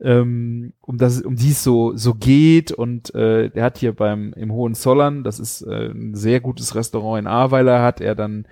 Ähm, 0.01 0.73
um 0.81 0.97
das, 0.97 1.21
um 1.21 1.37
die 1.37 1.51
es 1.51 1.63
so, 1.63 1.95
so 1.97 2.15
geht. 2.15 2.73
Und 2.73 3.15
äh, 3.15 3.51
der 3.51 3.65
hat 3.65 3.79
hier 3.79 3.95
beim 3.95 4.33
im 4.33 4.53
Hohenzollern, 4.53 5.23
das 5.23 5.39
ist 5.39 5.63
äh, 5.63 5.91
ein 5.91 6.15
sehr 6.15 6.41
gutes 6.41 6.75
Restaurant 6.75 7.21
in 7.21 7.27
Ahrweiler, 7.27 7.83
hat 7.83 8.01
er 8.01 8.15
dann 8.15 8.47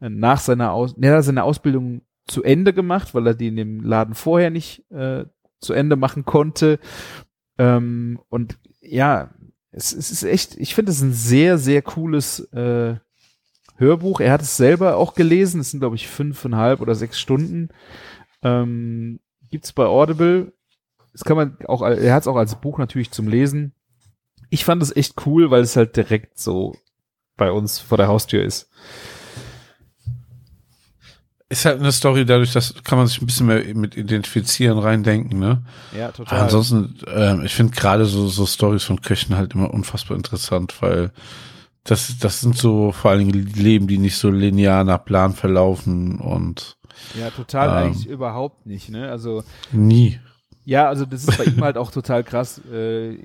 äh, 0.00 0.08
nach 0.08 0.40
seiner 0.40 0.72
Aus, 0.72 0.96
ne, 0.96 1.22
seine 1.22 1.44
Ausbildung 1.44 2.02
zu 2.26 2.42
Ende 2.42 2.72
gemacht, 2.72 3.14
weil 3.14 3.26
er 3.26 3.34
die 3.34 3.48
in 3.48 3.56
dem 3.56 3.80
Laden 3.80 4.14
vorher 4.14 4.50
nicht 4.50 4.90
äh, 4.90 5.26
zu 5.60 5.74
Ende 5.74 5.96
machen 5.96 6.24
konnte. 6.24 6.78
Ähm, 7.58 8.18
und 8.30 8.58
ja, 8.80 9.30
es, 9.72 9.92
es 9.92 10.10
ist 10.10 10.22
echt, 10.22 10.56
ich 10.56 10.74
finde 10.74 10.92
es 10.92 11.02
ein 11.02 11.12
sehr, 11.12 11.58
sehr 11.58 11.82
cooles 11.82 12.40
äh, 12.52 12.96
Hörbuch. 13.78 14.20
Er 14.20 14.32
hat 14.32 14.42
es 14.42 14.56
selber 14.56 14.96
auch 14.96 15.14
gelesen. 15.14 15.60
Es 15.60 15.70
sind, 15.70 15.80
glaube 15.80 15.96
ich, 15.96 16.08
fünfeinhalb 16.08 16.80
oder 16.80 16.94
sechs 16.94 17.18
Stunden. 17.18 17.68
Ähm, 18.42 19.20
gibt's 19.50 19.72
bei 19.72 19.86
Audible. 19.86 20.52
Das 21.12 21.24
kann 21.24 21.36
man 21.36 21.56
auch, 21.66 21.82
er 21.82 22.14
hat 22.14 22.22
es 22.22 22.28
auch 22.28 22.36
als 22.36 22.60
Buch 22.60 22.78
natürlich 22.78 23.10
zum 23.10 23.28
Lesen. 23.28 23.72
Ich 24.50 24.64
fand 24.64 24.82
es 24.82 24.94
echt 24.94 25.26
cool, 25.26 25.50
weil 25.50 25.62
es 25.62 25.76
halt 25.76 25.96
direkt 25.96 26.38
so 26.38 26.76
bei 27.36 27.50
uns 27.50 27.78
vor 27.78 27.98
der 27.98 28.08
Haustür 28.08 28.44
ist. 28.44 28.70
Ist 31.50 31.64
halt 31.64 31.80
eine 31.80 31.92
Story, 31.92 32.26
dadurch, 32.26 32.52
dass 32.52 32.74
kann 32.84 32.98
man 32.98 33.06
sich 33.06 33.22
ein 33.22 33.26
bisschen 33.26 33.46
mehr 33.46 33.64
mit 33.74 33.96
identifizieren, 33.96 34.78
reindenken, 34.78 35.38
ne? 35.38 35.64
Ja, 35.96 36.12
total. 36.12 36.42
Ansonsten, 36.42 36.98
ähm, 37.06 37.42
ich 37.42 37.54
finde 37.54 37.74
gerade 37.74 38.04
so, 38.04 38.28
so 38.28 38.44
Stories 38.44 38.84
von 38.84 39.00
Köchen 39.00 39.34
halt 39.34 39.54
immer 39.54 39.72
unfassbar 39.72 40.16
interessant, 40.16 40.74
weil 40.82 41.10
das, 41.90 42.18
das 42.18 42.40
sind 42.40 42.56
so 42.56 42.92
vor 42.92 43.10
allen 43.10 43.26
Dingen 43.26 43.46
Leben, 43.54 43.86
die 43.86 43.98
nicht 43.98 44.16
so 44.16 44.30
linear 44.30 44.84
nach 44.84 45.04
Plan 45.04 45.32
verlaufen 45.32 46.20
und 46.20 46.76
Ja, 47.18 47.30
total 47.30 47.68
Ähm. 47.68 47.74
eigentlich 47.86 48.06
überhaupt 48.06 48.66
nicht, 48.66 48.90
ne? 48.90 49.10
Also 49.10 49.42
nie. 49.72 50.18
Ja, 50.64 50.86
also 50.88 51.06
das 51.06 51.24
ist 51.24 51.38
bei 51.38 51.44
ihm 51.44 51.62
halt 51.64 51.78
auch 51.78 51.90
total 51.90 52.22
krass. 52.24 52.60
Äh, 52.70 53.16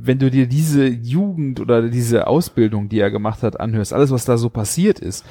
wenn 0.00 0.20
du 0.20 0.30
dir 0.30 0.46
diese 0.46 0.86
Jugend 0.86 1.58
oder 1.58 1.88
diese 1.88 2.28
Ausbildung, 2.28 2.88
die 2.88 3.00
er 3.00 3.10
gemacht 3.10 3.42
hat, 3.42 3.58
anhörst, 3.58 3.92
alles, 3.92 4.12
was 4.12 4.24
da 4.24 4.38
so 4.38 4.48
passiert 4.48 5.00
ist, 5.00 5.24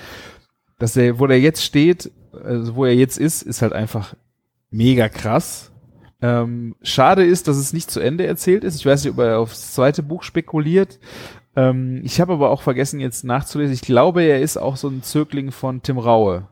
dass 0.77 0.97
er, 0.97 1.19
wo 1.19 1.25
er 1.27 1.39
jetzt 1.39 1.63
steht, 1.63 2.11
also 2.43 2.75
wo 2.75 2.83
er 2.83 2.93
jetzt 2.95 3.17
ist, 3.17 3.43
ist 3.43 3.61
halt 3.61 3.71
einfach 3.71 4.13
mega 4.71 5.07
krass. 5.07 5.71
Ähm, 6.21 6.75
schade 6.81 7.23
ist, 7.23 7.47
dass 7.47 7.55
es 7.55 7.71
nicht 7.71 7.91
zu 7.91 8.01
Ende 8.01 8.25
erzählt 8.27 8.65
ist. 8.65 8.75
Ich 8.75 8.85
weiß 8.85 9.05
nicht, 9.05 9.13
ob 9.13 9.19
er 9.19 9.39
aufs 9.39 9.73
zweite 9.73 10.03
Buch 10.03 10.23
spekuliert. 10.23 10.99
Ähm, 11.57 12.01
ich 12.03 12.21
habe 12.21 12.33
aber 12.33 12.49
auch 12.51 12.61
vergessen, 12.61 12.99
jetzt 12.99 13.25
nachzulesen. 13.25 13.73
Ich 13.73 13.81
glaube, 13.81 14.21
er 14.23 14.39
ist 14.39 14.55
auch 14.57 14.77
so 14.77 14.87
ein 14.87 15.01
Zögling 15.03 15.51
von 15.51 15.81
Tim 15.81 15.97
Raue. 15.97 16.47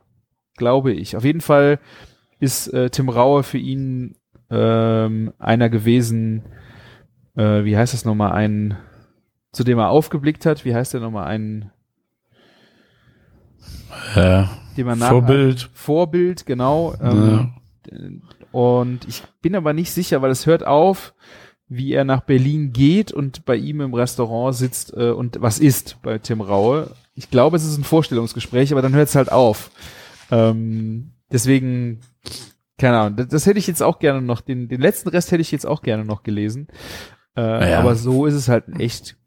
Glaube 0.58 0.92
ich. 0.92 1.16
Auf 1.16 1.24
jeden 1.24 1.42
Fall 1.42 1.80
ist 2.40 2.68
äh, 2.74 2.90
Tim 2.90 3.08
Raue 3.10 3.44
für 3.44 3.58
ihn 3.60 4.16
ähm, 4.50 5.32
einer 5.38 5.70
gewesen, 5.70 6.44
äh, 7.36 7.64
wie 7.64 7.78
heißt 7.78 7.94
das 7.94 8.04
nochmal, 8.06 8.32
ein, 8.34 8.78
zu 9.52 9.64
dem 9.64 9.78
er 9.80 9.90
aufgeblickt 9.90 10.46
hat, 10.46 10.66
wie 10.66 10.74
heißt 10.76 10.94
der 10.94 11.02
nochmal, 11.02 11.28
ein, 11.28 11.72
Ja. 14.16 14.50
dem 14.78 14.88
er 14.88 14.96
Vorbild. 14.98 15.70
Vorbild, 15.74 16.46
genau. 16.46 16.96
Ähm, 17.02 17.54
Und 18.52 19.08
ich 19.08 19.24
bin 19.42 19.56
aber 19.56 19.74
nicht 19.74 19.92
sicher, 19.92 20.22
weil 20.22 20.32
es 20.32 20.46
hört 20.46 20.66
auf, 20.66 21.14
wie 21.68 21.94
er 21.94 22.04
nach 22.04 22.22
Berlin 22.22 22.74
geht 22.74 23.12
und 23.12 23.46
bei 23.46 23.56
ihm 23.56 23.82
im 23.82 23.94
Restaurant 23.94 24.56
sitzt 24.56 24.94
äh, 24.96 25.10
und 25.10 25.38
was 25.42 25.60
isst 25.60 25.98
bei 26.04 26.20
Tim 26.20 26.42
Raue. 26.42 26.92
Ich 27.16 27.30
glaube, 27.30 27.58
es 27.58 27.66
ist 27.66 27.78
ein 27.78 27.84
Vorstellungsgespräch, 27.84 28.72
aber 28.72 28.82
dann 28.82 28.94
hört 28.94 29.10
es 29.10 29.16
halt 29.16 29.32
auf. 29.32 29.72
Ähm, 30.32 31.12
deswegen, 31.32 32.02
keine 32.78 33.00
Ahnung, 33.00 33.16
das, 33.18 33.28
das 33.30 33.46
hätte 33.46 33.60
ich 33.60 33.68
jetzt 33.68 33.82
auch 33.82 34.00
gerne 34.00 34.22
noch, 34.22 34.42
den, 34.42 34.68
den 34.68 34.82
letzten 34.82 35.10
Rest 35.10 35.32
hätte 35.32 35.42
ich 35.42 35.52
jetzt 35.52 35.66
auch 35.66 35.82
gerne 35.82 36.06
noch 36.06 36.24
gelesen. 36.24 36.68
Äh, 37.36 37.72
Ja. 37.72 37.80
Aber 37.80 37.96
so 37.96 38.26
ist 38.26 38.36
es 38.36 38.48
halt 38.48 38.66
echt. 38.80 39.18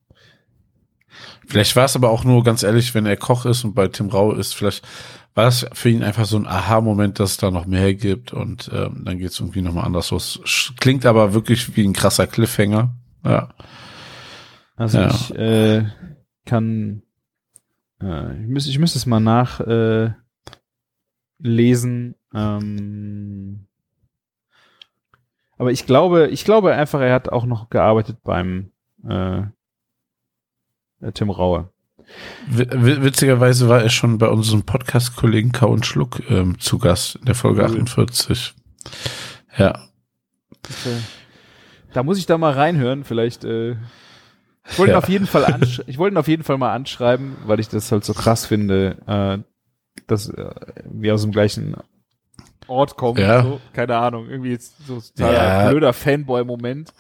Vielleicht 1.47 1.75
war 1.77 1.87
es 1.87 1.97
aber 1.97 2.11
auch 2.11 2.25
nur 2.25 2.45
ganz 2.45 2.63
ehrlich, 2.63 2.95
wenn 2.95 3.07
er 3.07 3.17
Koch 3.17 3.47
ist 3.47 3.65
und 3.65 3.75
bei 3.75 3.89
Tim 3.89 4.09
Rau 4.11 4.33
ist, 4.33 4.55
vielleicht 4.55 4.87
war 5.35 5.45
das 5.45 5.67
für 5.73 5.89
ihn 5.89 6.03
einfach 6.03 6.25
so 6.25 6.37
ein 6.37 6.47
Aha-Moment, 6.47 7.21
dass 7.21 7.33
es 7.33 7.37
da 7.37 7.51
noch 7.51 7.67
mehr 7.67 7.95
gibt 7.95 8.33
und 8.33 8.71
ähm, 8.73 9.03
dann 9.05 9.19
geht 9.19 9.31
es 9.31 9.39
irgendwie 9.41 9.63
nochmal 9.63 9.85
anders 9.85 10.11
los. 10.11 10.73
Klingt 10.81 11.07
aber 11.07 11.33
wirklich 11.35 11.77
wie 11.77 11.85
ein 11.87 11.93
krasser 11.93 12.27
Cliffhanger. 12.27 12.95
Ja. 13.25 13.51
Also 14.77 14.99
Ja. 14.99 15.09
ich 15.09 15.35
äh, 15.35 15.85
kann, 16.45 17.03
äh, 18.03 18.41
ich 18.41 18.49
müsste, 18.49 18.71
ich 18.71 18.79
müsste 18.79 18.99
es 18.99 19.07
mal 19.07 19.21
nach 19.21 19.61
äh. 19.61 20.11
Ähm, 22.35 23.67
aber 25.57 25.73
ich 25.73 25.87
glaube, 25.87 26.29
ich 26.29 26.45
glaube 26.45 26.75
einfach, 26.75 27.01
er 27.01 27.15
hat 27.15 27.29
auch 27.31 27.45
noch 27.47 27.71
gearbeitet 27.71 28.19
beim 28.23 28.73
äh, 29.09 29.43
Tim 31.15 31.31
Raue. 31.31 31.71
Witzigerweise 32.49 33.69
war 33.69 33.83
er 33.83 33.91
schon 33.91 34.19
bei 34.19 34.29
unserem 34.29 34.63
Podcast-Kollegen 34.63 35.53
Kau 35.53 35.71
und 35.71 35.87
Schluck 35.87 36.23
ähm, 36.31 36.59
zu 36.59 36.79
Gast 36.79 37.17
in 37.17 37.25
der 37.27 37.35
Folge 37.35 37.61
Cool. 37.63 37.67
48. 37.71 38.55
Ja. 39.57 39.79
Da 41.93 42.03
muss 42.03 42.19
ich 42.19 42.27
da 42.27 42.39
mal 42.39 42.53
reinhören, 42.53 43.05
vielleicht. 43.05 43.45
Äh, 43.45 43.73
ich 44.71 44.79
wollte 44.79 44.91
ihn 44.91 44.95
Ja. 44.95 44.99
auf 44.99 45.09
jeden 45.09 45.27
Fall 45.27 45.61
ich 45.87 45.99
wollte 45.99 46.15
ihn 46.15 46.19
auf 46.19 46.29
jeden 46.29 46.45
Fall 46.45 46.59
mal 46.59 46.75
anschreiben, 46.75 47.37
weil 47.47 47.61
ich 47.61 47.69
das 47.69 47.91
halt 47.91 48.05
so 48.05 48.13
krass 48.15 48.47
finde, 48.47 48.97
äh, 49.07 50.03
dass 50.07 50.29
äh, 50.29 50.51
wir 50.91 51.15
aus 51.15 51.23
dem 51.23 51.33
gleichen 51.33 51.77
Ort 52.67 52.97
kommen. 52.97 53.19
Ja. 53.19 53.43
So. 53.43 53.61
Keine 53.73 53.97
Ahnung, 53.97 54.29
irgendwie 54.29 54.51
jetzt 54.51 54.75
so 54.87 55.01
total 55.01 55.33
Ja. 55.35 55.69
blöder 55.71 55.93
Fanboy-Moment. 55.95 56.93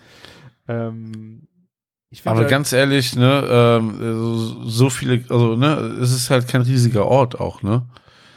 Ähm, 0.66 1.46
finde 2.22 2.30
Aber 2.30 2.40
halt, 2.40 2.50
ganz 2.50 2.72
ehrlich, 2.72 3.16
ne, 3.16 3.44
ähm, 3.50 4.62
so- 4.64 4.88
viele, 4.90 5.22
also 5.28 5.56
ne, 5.56 5.74
es 6.00 6.12
ist 6.12 6.30
halt 6.30 6.48
kein 6.48 6.62
riesiger 6.62 7.06
Ort 7.06 7.38
auch, 7.38 7.62
ne? 7.62 7.86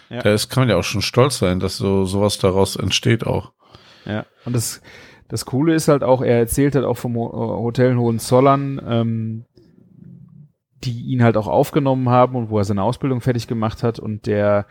Ja. 0.10 0.22
Da 0.22 0.34
ist, 0.34 0.50
kann 0.50 0.64
man 0.64 0.70
ja 0.70 0.76
auch 0.76 0.84
schon 0.84 1.02
stolz 1.02 1.38
sein, 1.38 1.62
dass 1.62 1.78
so 1.78 2.04
sowas 2.06 2.38
daraus 2.38 2.76
entsteht 2.76 3.26
auch. 3.26 3.54
Ja, 4.06 4.26
und 4.44 4.54
das, 4.54 4.82
das 5.30 5.46
Coole 5.46 5.74
ist 5.74 5.88
halt 5.88 6.04
auch, 6.04 6.22
er 6.22 6.38
erzählt 6.38 6.76
halt 6.76 6.84
auch 6.84 6.98
vom 6.98 7.16
Ho- 7.16 7.32
Hotel 7.64 7.92
in 7.92 7.98
Hohenzollern, 8.00 8.82
ähm, 8.86 9.46
die 10.84 11.00
ihn 11.06 11.24
halt 11.24 11.38
auch 11.38 11.48
aufgenommen 11.48 12.10
haben 12.10 12.36
und 12.36 12.50
wo 12.50 12.58
er 12.58 12.66
seine 12.66 12.84
Ausbildung 12.84 13.22
fertig 13.22 13.48
gemacht 13.48 13.84
hat 13.84 14.00
und 14.00 14.26
der, 14.26 14.66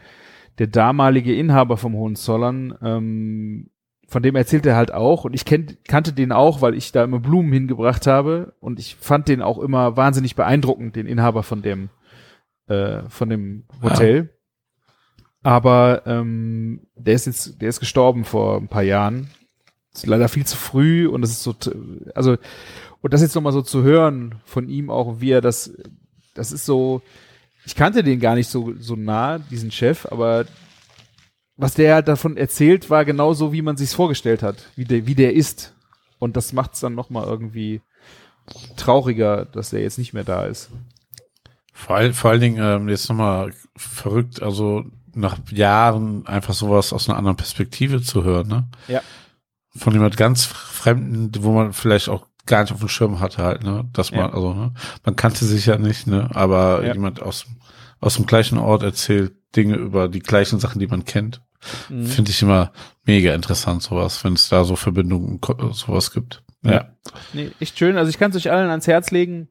der 0.58 0.66
damalige 0.66 1.34
Inhaber 1.34 1.76
vom 1.78 1.94
Hohenzollern, 1.94 2.74
ähm, 2.82 3.70
von 4.10 4.24
dem 4.24 4.34
erzählt 4.34 4.66
er 4.66 4.74
halt 4.74 4.92
auch 4.92 5.22
und 5.24 5.34
ich 5.34 5.44
kennt, 5.44 5.84
kannte 5.84 6.12
den 6.12 6.32
auch, 6.32 6.60
weil 6.60 6.74
ich 6.74 6.90
da 6.90 7.04
immer 7.04 7.20
Blumen 7.20 7.52
hingebracht 7.52 8.08
habe 8.08 8.54
und 8.58 8.80
ich 8.80 8.96
fand 8.96 9.28
den 9.28 9.40
auch 9.40 9.58
immer 9.58 9.96
wahnsinnig 9.96 10.34
beeindruckend, 10.34 10.96
den 10.96 11.06
Inhaber 11.06 11.44
von 11.44 11.62
dem, 11.62 11.90
äh, 12.66 13.02
von 13.08 13.28
dem 13.28 13.68
Hotel. 13.80 14.34
Aber 15.44 16.02
ähm, 16.06 16.88
der 16.96 17.14
ist 17.14 17.26
jetzt, 17.26 17.62
der 17.62 17.68
ist 17.68 17.78
gestorben 17.78 18.24
vor 18.24 18.56
ein 18.56 18.66
paar 18.66 18.82
Jahren. 18.82 19.30
Ist 19.94 20.06
leider 20.06 20.28
viel 20.28 20.44
zu 20.44 20.56
früh 20.56 21.06
und 21.06 21.22
das 21.22 21.30
ist 21.30 21.44
so, 21.44 21.54
also 22.16 22.36
und 23.02 23.14
das 23.14 23.22
jetzt 23.22 23.36
nochmal 23.36 23.52
so 23.52 23.62
zu 23.62 23.84
hören 23.84 24.40
von 24.44 24.68
ihm 24.68 24.90
auch, 24.90 25.20
wie 25.20 25.30
er 25.30 25.40
das, 25.40 25.72
das 26.34 26.50
ist 26.50 26.66
so, 26.66 27.00
ich 27.64 27.76
kannte 27.76 28.02
den 28.02 28.18
gar 28.18 28.34
nicht 28.34 28.48
so 28.48 28.74
so 28.76 28.96
nah, 28.96 29.38
diesen 29.38 29.70
Chef, 29.70 30.04
aber 30.10 30.46
was 31.60 31.74
der 31.74 31.94
halt 31.94 32.08
davon 32.08 32.36
erzählt, 32.36 32.90
war 32.90 33.04
genauso, 33.04 33.52
wie 33.52 33.62
man 33.62 33.76
sich's 33.76 33.94
vorgestellt 33.94 34.42
hat, 34.42 34.68
wie 34.76 34.84
der, 34.84 35.06
wie 35.06 35.14
der 35.14 35.34
ist. 35.34 35.74
Und 36.18 36.36
das 36.36 36.52
macht's 36.52 36.80
dann 36.80 36.94
nochmal 36.94 37.24
irgendwie 37.26 37.80
trauriger, 38.76 39.44
dass 39.46 39.72
er 39.72 39.80
jetzt 39.80 39.98
nicht 39.98 40.12
mehr 40.12 40.24
da 40.24 40.44
ist. 40.44 40.70
Vor, 41.72 41.96
all, 41.96 42.12
vor 42.12 42.30
allen 42.30 42.40
Dingen 42.40 42.58
ähm, 42.62 42.88
jetzt 42.88 43.08
nochmal 43.08 43.52
verrückt, 43.76 44.42
also 44.42 44.84
nach 45.14 45.38
Jahren 45.50 46.26
einfach 46.26 46.54
sowas 46.54 46.92
aus 46.92 47.08
einer 47.08 47.18
anderen 47.18 47.36
Perspektive 47.36 48.02
zu 48.02 48.22
hören, 48.24 48.48
ne? 48.48 48.68
Ja. 48.88 49.00
Von 49.76 49.92
jemand 49.92 50.16
ganz 50.16 50.44
Fremden, 50.44 51.30
wo 51.40 51.52
man 51.52 51.72
vielleicht 51.72 52.08
auch 52.08 52.26
gar 52.46 52.62
nicht 52.62 52.72
auf 52.72 52.80
dem 52.80 52.88
Schirm 52.88 53.20
hatte 53.20 53.42
halt, 53.42 53.62
ne? 53.62 53.88
Dass 53.92 54.10
man, 54.10 54.20
Ja. 54.20 54.32
also, 54.32 54.52
ne? 54.54 54.72
Man 55.04 55.16
kannte 55.16 55.44
sich 55.44 55.66
ja 55.66 55.78
nicht, 55.78 56.06
ne? 56.06 56.28
Aber 56.34 56.84
Ja. 56.84 56.92
jemand 56.92 57.22
aus, 57.22 57.46
aus 58.00 58.16
dem 58.16 58.26
gleichen 58.26 58.58
Ort 58.58 58.82
erzählt 58.82 59.32
Dinge 59.56 59.76
über 59.76 60.08
die 60.08 60.20
gleichen 60.20 60.60
Sachen, 60.60 60.78
die 60.80 60.86
man 60.86 61.04
kennt. 61.04 61.42
Mhm. 61.88 62.06
Finde 62.06 62.30
ich 62.30 62.42
immer 62.42 62.72
mega 63.04 63.34
interessant, 63.34 63.82
sowas, 63.82 64.24
wenn 64.24 64.34
es 64.34 64.48
da 64.48 64.64
so 64.64 64.76
Verbindungen, 64.76 65.40
sowas 65.72 66.12
gibt. 66.12 66.42
Ja. 66.62 66.72
Ja. 66.72 66.96
Nee, 67.32 67.50
echt 67.60 67.78
schön. 67.78 67.96
Also 67.96 68.10
ich 68.10 68.18
kann 68.18 68.30
es 68.30 68.36
euch 68.36 68.50
allen 68.50 68.70
ans 68.70 68.86
Herz 68.86 69.10
legen, 69.10 69.48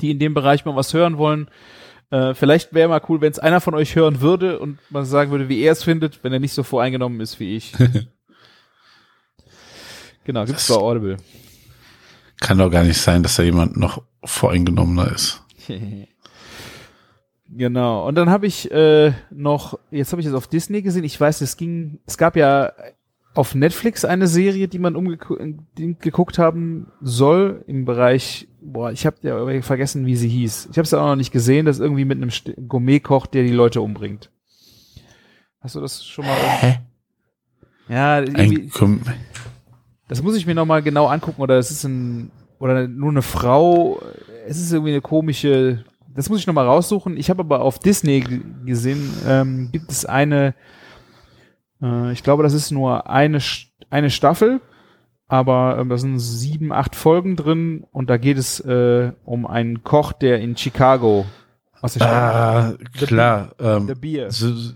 die 0.00 0.10
in 0.10 0.18
dem 0.18 0.34
Bereich 0.34 0.64
mal 0.64 0.76
was 0.76 0.94
hören 0.94 1.18
wollen. 1.18 1.48
Äh, 2.10 2.34
vielleicht 2.34 2.74
wäre 2.74 2.88
mal 2.88 3.02
cool, 3.08 3.20
wenn 3.20 3.32
es 3.32 3.38
einer 3.38 3.60
von 3.60 3.74
euch 3.74 3.96
hören 3.96 4.20
würde 4.20 4.58
und 4.58 4.78
man 4.90 5.04
sagen 5.04 5.30
würde, 5.30 5.48
wie 5.48 5.62
er 5.62 5.72
es 5.72 5.82
findet, 5.82 6.22
wenn 6.22 6.32
er 6.32 6.40
nicht 6.40 6.52
so 6.52 6.62
voreingenommen 6.62 7.20
ist 7.20 7.40
wie 7.40 7.56
ich. 7.56 7.72
genau, 10.24 10.44
gibt's 10.44 10.68
bei 10.68 10.74
Audible. 10.74 11.16
Kann 12.40 12.58
doch 12.58 12.70
gar 12.70 12.84
nicht 12.84 13.00
sein, 13.00 13.22
dass 13.22 13.36
da 13.36 13.42
jemand 13.42 13.76
noch 13.76 14.02
voreingenommener 14.24 15.12
ist. 15.12 15.42
Genau. 17.54 18.06
Und 18.06 18.14
dann 18.14 18.30
habe 18.30 18.46
ich 18.46 18.70
äh, 18.70 19.12
noch, 19.30 19.78
jetzt 19.90 20.12
habe 20.12 20.22
ich 20.22 20.26
es 20.26 20.34
auf 20.34 20.46
Disney 20.46 20.82
gesehen. 20.82 21.04
Ich 21.04 21.20
weiß, 21.20 21.40
es 21.42 21.56
ging, 21.56 21.98
es 22.06 22.16
gab 22.16 22.36
ja 22.36 22.72
auf 23.34 23.54
Netflix 23.54 24.04
eine 24.04 24.26
Serie, 24.26 24.68
die 24.68 24.78
man 24.78 24.96
umgeguckt 24.96 26.38
haben 26.38 26.92
soll 27.00 27.64
im 27.66 27.84
Bereich, 27.84 28.48
boah, 28.60 28.92
ich 28.92 29.06
habe 29.06 29.16
ja 29.22 29.62
vergessen, 29.62 30.06
wie 30.06 30.16
sie 30.16 30.28
hieß. 30.28 30.68
Ich 30.70 30.78
habe 30.78 30.84
es 30.84 30.94
auch 30.94 31.06
noch 31.06 31.16
nicht 31.16 31.32
gesehen, 31.32 31.66
das 31.66 31.76
ist 31.76 31.82
irgendwie 31.82 32.04
mit 32.04 32.20
einem 32.20 32.30
Gourmet-Koch, 32.68 33.26
der 33.26 33.42
die 33.42 33.52
Leute 33.52 33.80
umbringt. 33.80 34.30
Hast 35.60 35.74
du 35.76 35.80
das 35.80 36.04
schon 36.04 36.26
mal? 36.26 36.36
Hä? 36.36 36.78
Ja, 37.88 38.20
irgendwie, 38.20 38.70
das 40.08 40.22
muss 40.22 40.36
ich 40.36 40.46
mir 40.46 40.54
noch 40.54 40.66
mal 40.66 40.82
genau 40.82 41.06
angucken 41.06 41.40
oder 41.40 41.58
es 41.58 41.70
ist 41.70 41.84
ein 41.84 42.30
oder 42.58 42.86
nur 42.86 43.10
eine 43.10 43.22
Frau. 43.22 44.00
Es 44.46 44.58
ist 44.58 44.72
irgendwie 44.72 44.92
eine 44.92 45.00
komische. 45.00 45.84
Das 46.14 46.28
muss 46.28 46.40
ich 46.40 46.46
noch 46.46 46.54
mal 46.54 46.66
raussuchen. 46.66 47.16
Ich 47.16 47.30
habe 47.30 47.40
aber 47.40 47.60
auf 47.62 47.78
Disney 47.78 48.20
gesehen, 48.64 49.10
ähm, 49.26 49.70
gibt 49.72 49.90
es 49.90 50.04
eine 50.04 50.54
äh, 51.82 52.12
ich 52.12 52.22
glaube, 52.22 52.42
das 52.42 52.52
ist 52.54 52.70
nur 52.70 53.08
eine, 53.10 53.38
eine 53.90 54.10
Staffel, 54.10 54.60
aber 55.28 55.78
ähm, 55.78 55.88
da 55.88 55.98
sind 55.98 56.18
sieben, 56.18 56.72
acht 56.72 56.94
Folgen 56.94 57.36
drin 57.36 57.84
und 57.90 58.08
da 58.08 58.16
geht 58.16 58.38
es 58.38 58.60
äh, 58.60 59.12
um 59.24 59.46
einen 59.46 59.82
Koch, 59.82 60.12
der 60.12 60.40
in 60.40 60.56
Chicago 60.56 61.26
aus 61.80 61.94
der 61.94 62.06
Ah, 62.06 62.74
the 62.98 63.06
klar. 63.06 63.50
Beer. 63.58 63.76
Ähm, 63.76 63.86
the 63.88 63.94
Beer. 63.94 64.30
The, 64.30 64.74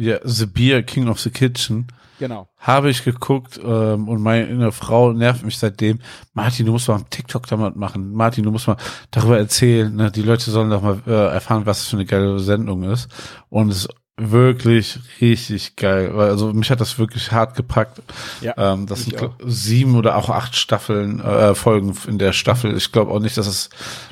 ja, 0.00 0.18
The 0.24 0.46
Beer, 0.46 0.82
King 0.82 1.08
of 1.08 1.20
the 1.20 1.30
Kitchen. 1.30 1.86
Genau. 2.18 2.48
Habe 2.58 2.90
ich 2.90 3.04
geguckt 3.04 3.58
ähm, 3.62 4.08
und 4.08 4.20
meine 4.20 4.72
Frau 4.72 5.12
nervt 5.12 5.42
mich 5.42 5.58
seitdem. 5.58 6.00
Martin, 6.34 6.66
du 6.66 6.72
musst 6.72 6.88
mal 6.88 6.96
einen 6.96 7.08
TikTok 7.08 7.46
damit 7.46 7.76
machen. 7.76 8.12
Martin, 8.12 8.44
du 8.44 8.50
musst 8.50 8.66
mal 8.66 8.76
darüber 9.10 9.38
erzählen. 9.38 9.94
Ne? 9.94 10.10
Die 10.10 10.22
Leute 10.22 10.50
sollen 10.50 10.68
doch 10.68 10.82
mal 10.82 11.00
äh, 11.06 11.32
erfahren, 11.32 11.64
was 11.64 11.78
das 11.78 11.88
für 11.88 11.96
eine 11.96 12.04
geile 12.04 12.38
Sendung 12.38 12.82
ist. 12.84 13.08
Und 13.48 13.70
es 13.70 13.88
wirklich 14.18 14.98
richtig 15.20 15.76
geil. 15.76 16.12
Also 16.14 16.52
mich 16.52 16.70
hat 16.70 16.82
das 16.82 16.98
wirklich 16.98 17.32
hart 17.32 17.56
gepackt. 17.56 18.02
Ja, 18.42 18.54
ähm, 18.56 18.86
das 18.86 19.04
sind 19.04 19.22
auch. 19.22 19.32
sieben 19.46 19.96
oder 19.96 20.16
auch 20.16 20.28
acht 20.28 20.56
Staffeln, 20.56 21.20
äh, 21.20 21.54
Folgen 21.54 21.96
in 22.06 22.18
der 22.18 22.32
Staffel. 22.32 22.76
Ich 22.76 22.92
glaube 22.92 23.12
auch 23.12 23.20
nicht, 23.20 23.38
dass 23.38 23.46
es 23.46 23.70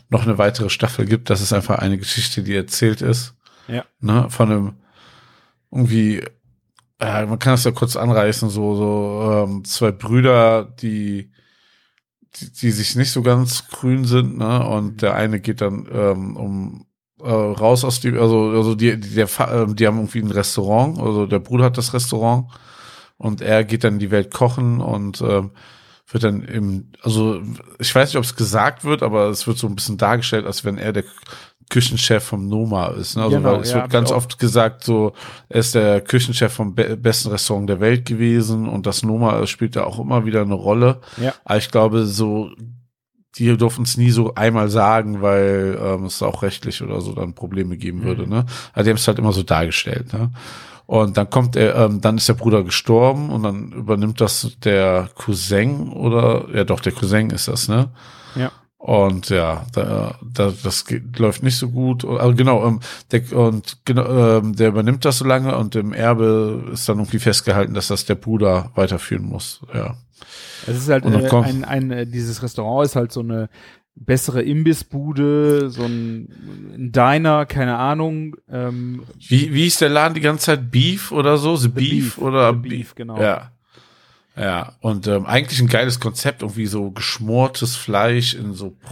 noch 0.09 0.23
eine 0.23 0.39
weitere 0.39 0.71
Staffel 0.71 1.05
gibt. 1.05 1.29
Das 1.29 1.43
ist 1.43 1.53
einfach 1.53 1.79
eine 1.79 1.99
Geschichte, 1.99 2.43
die 2.43 2.55
erzählt 2.55 3.03
ist. 3.03 3.35
Ja. 3.67 3.85
Ne, 4.01 4.31
von 4.31 4.51
einem 4.51 4.73
irgendwie, 5.71 6.23
äh, 7.01 7.27
man 7.27 7.39
kann 7.39 7.53
das 7.55 7.65
ja 7.65 7.71
kurz 7.71 7.97
anreißen, 7.97 8.51
so, 8.51 8.75
so 8.75 9.45
ähm, 9.47 9.65
zwei 9.65 9.93
Brüder, 9.93 10.65
die, 10.65 11.31
die, 12.37 12.53
die 12.53 12.71
sich 12.71 12.97
nicht 12.97 13.13
so 13.13 13.23
ganz 13.23 13.69
grün 13.69 14.05
sind, 14.05 14.39
ne? 14.39 14.67
Und 14.67 15.03
der 15.03 15.15
eine 15.15 15.41
geht 15.41 15.61
dann 15.61 15.87
ähm, 15.93 16.37
um 16.37 16.87
äh, 17.21 17.31
raus 17.31 17.85
aus 17.85 18.01
die, 18.01 18.13
also, 18.13 18.51
also 18.51 18.75
die, 18.75 18.99
die, 18.99 19.15
der, 19.15 19.29
ähm, 19.51 19.77
die 19.77 19.87
haben 19.87 19.99
irgendwie 19.99 20.21
ein 20.21 20.31
Restaurant, 20.31 20.99
also 20.99 21.27
der 21.27 21.41
Bruder 21.41 21.65
hat 21.65 21.79
das 21.79 21.95
Restaurant 21.95 22.47
und 23.17 23.41
er 23.41 23.65
geht 23.65 23.85
dann 23.85 23.95
in 23.95 23.99
die 23.99 24.11
Welt 24.11 24.33
kochen 24.33 24.81
und 24.81 25.21
ähm, 25.21 25.51
wird 26.11 26.25
dann 26.25 26.43
im, 26.43 26.93
also 27.03 27.43
ich 27.79 27.95
weiß 27.95 28.09
nicht, 28.09 28.17
ob 28.17 28.25
es 28.25 28.37
gesagt 28.37 28.85
wird, 28.85 29.03
aber 29.03 29.29
es 29.29 29.47
wird 29.47 29.59
so 29.59 29.67
ein 29.67 29.75
bisschen 29.75 29.99
dargestellt, 29.99 30.47
als 30.47 30.65
wenn 30.65 30.79
er 30.79 30.93
der 30.93 31.05
Küchenchef 31.69 32.25
vom 32.25 32.49
Noma 32.49 32.89
ist. 32.89 33.17
Ne? 33.17 33.23
Also 33.25 33.37
genau, 33.37 33.53
weil 33.53 33.61
es 33.61 33.71
ja, 33.71 33.77
wird 33.77 33.91
ganz 33.91 34.11
oft 34.11 34.39
gesagt, 34.39 34.85
so 34.85 35.13
er 35.49 35.61
ist 35.61 35.75
der 35.75 36.01
Küchenchef 36.01 36.53
vom 36.53 36.75
be 36.75 36.97
besten 36.97 37.31
Restaurant 37.31 37.69
der 37.69 37.81
Welt 37.81 38.07
gewesen 38.07 38.69
und 38.69 38.87
das 38.87 39.03
Noma 39.03 39.47
spielt 39.47 39.77
da 39.77 39.85
auch 39.85 39.99
immer 39.99 40.25
wieder 40.25 40.43
eine 40.43 40.55
Rolle. 40.55 41.01
Ja. 41.17 41.35
Aber 41.45 41.59
ich 41.59 41.71
glaube, 41.71 42.07
so 42.07 42.51
die 43.37 43.57
durften 43.57 43.83
es 43.83 43.97
nie 43.97 44.11
so 44.11 44.35
einmal 44.35 44.69
sagen, 44.69 45.23
weil 45.23 45.79
ähm, 45.81 46.05
es 46.05 46.23
auch 46.23 46.43
rechtlich 46.43 46.83
oder 46.83 47.01
so 47.01 47.13
dann 47.13 47.35
Probleme 47.35 47.77
geben 47.77 48.03
würde. 48.03 48.25
Mhm. 48.25 48.31
Ne? 48.31 48.47
Also 48.73 48.85
die 48.85 48.91
haben 48.91 48.97
es 48.97 49.07
halt 49.07 49.19
immer 49.19 49.33
so 49.33 49.43
dargestellt. 49.43 50.13
Ne? 50.13 50.31
Und 50.87 51.17
dann 51.19 51.29
kommt 51.29 51.55
er, 51.55 51.77
ähm, 51.77 52.01
dann 52.01 52.17
ist 52.17 52.29
der 52.29 52.35
Bruder 52.35 52.65
gestorben 52.65 53.31
und 53.31 53.43
dann 53.43 53.73
übernimmt 53.73 54.21
das 54.21 54.57
der 54.65 55.11
Cousin 55.15 55.91
oder 55.91 56.47
ja 56.55 56.65
doch 56.65 56.81
der 56.81 56.93
Cousin 56.93 57.29
ist 57.29 57.47
das, 57.47 57.69
ne? 57.69 57.91
Ja. 58.35 58.51
Und 58.79 59.29
ja, 59.29 59.67
da, 59.73 60.15
da, 60.23 60.53
das 60.63 60.85
geht, 60.85 61.19
läuft 61.19 61.43
nicht 61.43 61.57
so 61.57 61.69
gut. 61.69 62.05
Also 62.05 62.35
genau, 62.37 62.65
ähm, 62.65 62.81
der, 63.11 63.33
und 63.37 63.79
genau, 63.85 64.39
ähm, 64.39 64.55
der 64.55 64.69
übernimmt 64.69 65.05
das 65.05 65.19
so 65.19 65.25
lange 65.25 65.57
und 65.59 65.75
im 65.75 65.93
Erbe 65.93 66.71
ist 66.73 66.89
dann 66.89 66.99
irgendwie 66.99 67.19
festgehalten, 67.19 67.75
dass 67.75 67.89
das 67.89 68.07
der 68.07 68.15
Bruder 68.15 68.71
weiterführen 68.77 69.25
muss. 69.25 69.61
Ja. 69.75 69.97
Es 70.69 70.77
ist 70.77 70.89
halt 70.89 71.05
äh, 71.05 71.29
ein, 71.29 71.65
ein, 71.65 71.91
äh, 71.91 72.07
dieses 72.07 72.43
Restaurant 72.43 72.87
ist 72.87 72.95
halt 72.95 73.11
so 73.11 73.21
eine 73.21 73.49
bessere 73.97 74.43
Imbissbude, 74.43 75.71
so 75.71 75.83
ein, 75.83 76.29
ein 76.75 76.93
Diner, 76.93 77.47
keine 77.47 77.79
Ahnung. 77.79 78.37
Ähm, 78.49 79.03
wie, 79.27 79.53
wie 79.53 79.67
ist 79.67 79.81
der 79.81 79.89
Laden 79.89 80.15
die 80.15 80.21
ganze 80.21 80.47
Zeit? 80.47 80.71
Beef 80.71 81.11
oder 81.11 81.37
so? 81.37 81.57
The, 81.57 81.63
The 81.65 81.69
Beef, 81.69 81.91
Beef, 81.91 82.19
oder? 82.19 82.53
The 82.53 82.69
Beef, 82.69 82.95
genau. 82.95 83.21
Ja. 83.21 83.51
Ja, 84.39 84.75
und 84.81 85.07
ähm, 85.09 85.27
eigentlich 85.27 85.61
ein 85.61 85.67
geiles 85.67 85.99
Konzept, 85.99 86.43
irgendwie 86.43 86.67
so 86.67 86.91
geschmortes 86.93 87.77
Fleisch 87.77 88.35
in 88.35 88.55
so. 88.55 88.77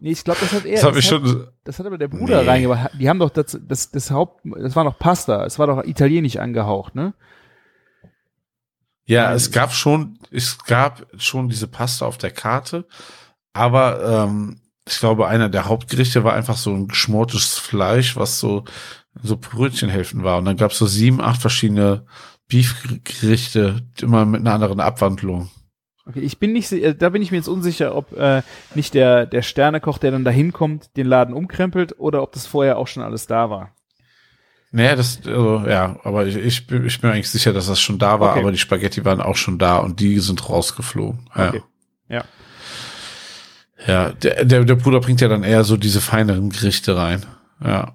Nee, 0.00 0.10
ich 0.10 0.24
glaube, 0.24 0.40
das 0.40 0.52
hat 0.52 0.64
er. 0.64 0.72
Das, 0.72 0.82
das, 0.82 0.96
ich 0.96 1.12
hat, 1.12 1.20
schon, 1.22 1.46
das 1.62 1.78
hat 1.78 1.86
aber 1.86 1.96
der 1.96 2.08
Bruder 2.08 2.42
nee. 2.42 2.48
reingebracht. 2.48 2.90
Die 2.98 3.08
haben 3.08 3.20
doch 3.20 3.30
das, 3.30 3.56
das, 3.68 3.92
das 3.92 4.10
Haupt, 4.10 4.40
das 4.44 4.74
war 4.74 4.82
noch 4.82 4.98
Pasta, 4.98 5.44
es 5.44 5.60
war 5.60 5.68
doch 5.68 5.84
italienisch 5.84 6.38
angehaucht, 6.38 6.96
ne? 6.96 7.14
Ja, 9.04 9.32
es 9.32 9.52
gab 9.52 9.72
schon, 9.72 10.18
es 10.32 10.58
gab 10.64 11.06
schon 11.18 11.48
diese 11.48 11.68
Pasta 11.68 12.04
auf 12.04 12.18
der 12.18 12.32
Karte, 12.32 12.84
aber 13.52 14.24
ähm, 14.24 14.60
ich 14.88 14.98
glaube, 14.98 15.28
einer 15.28 15.48
der 15.48 15.66
Hauptgerichte 15.66 16.24
war 16.24 16.32
einfach 16.32 16.56
so 16.56 16.72
ein 16.72 16.88
geschmortes 16.88 17.58
Fleisch, 17.58 18.16
was 18.16 18.40
so 18.40 18.64
so 19.22 19.36
Brötchenhälften 19.36 20.24
war. 20.24 20.38
Und 20.38 20.46
dann 20.46 20.56
gab 20.56 20.70
es 20.70 20.78
so 20.78 20.86
sieben, 20.86 21.20
acht 21.20 21.40
verschiedene 21.40 22.06
Beefgerichte, 22.52 23.82
immer 24.00 24.26
mit 24.26 24.42
einer 24.42 24.52
anderen 24.52 24.80
Abwandlung. 24.80 25.50
Okay, 26.06 26.20
ich 26.20 26.38
bin 26.38 26.52
nicht, 26.52 26.72
da 26.98 27.08
bin 27.08 27.22
ich 27.22 27.30
mir 27.30 27.38
jetzt 27.38 27.48
unsicher, 27.48 27.94
ob 27.94 28.12
äh, 28.16 28.42
nicht 28.74 28.94
der 28.94 29.24
der 29.24 29.42
Sternekoch, 29.42 29.98
der 29.98 30.10
dann 30.10 30.24
da 30.24 30.30
hinkommt, 30.30 30.96
den 30.96 31.06
Laden 31.06 31.34
umkrempelt 31.34 31.98
oder 31.98 32.22
ob 32.22 32.32
das 32.32 32.46
vorher 32.46 32.76
auch 32.76 32.88
schon 32.88 33.02
alles 33.02 33.26
da 33.26 33.50
war. 33.50 33.72
Naja, 34.72 34.96
das, 34.96 35.20
also, 35.26 35.64
ja, 35.68 35.98
aber 36.02 36.26
ich, 36.26 36.36
ich, 36.36 36.66
bin, 36.66 36.86
ich 36.86 37.00
bin 37.00 37.10
eigentlich 37.10 37.28
sicher, 37.30 37.52
dass 37.52 37.66
das 37.66 37.80
schon 37.80 37.98
da 37.98 38.20
war, 38.20 38.32
okay. 38.32 38.40
aber 38.40 38.52
die 38.52 38.58
Spaghetti 38.58 39.04
waren 39.04 39.20
auch 39.20 39.36
schon 39.36 39.58
da 39.58 39.76
und 39.76 40.00
die 40.00 40.18
sind 40.18 40.48
rausgeflogen. 40.48 41.28
Ja. 41.36 41.48
Okay. 41.48 41.62
Ja. 42.08 42.24
Ja, 43.86 44.10
der, 44.10 44.44
der, 44.44 44.64
der 44.64 44.74
Bruder 44.76 45.00
bringt 45.00 45.20
ja 45.20 45.28
dann 45.28 45.42
eher 45.42 45.64
so 45.64 45.76
diese 45.76 46.00
feineren 46.00 46.50
Gerichte 46.50 46.96
rein. 46.96 47.26
Ja. 47.62 47.94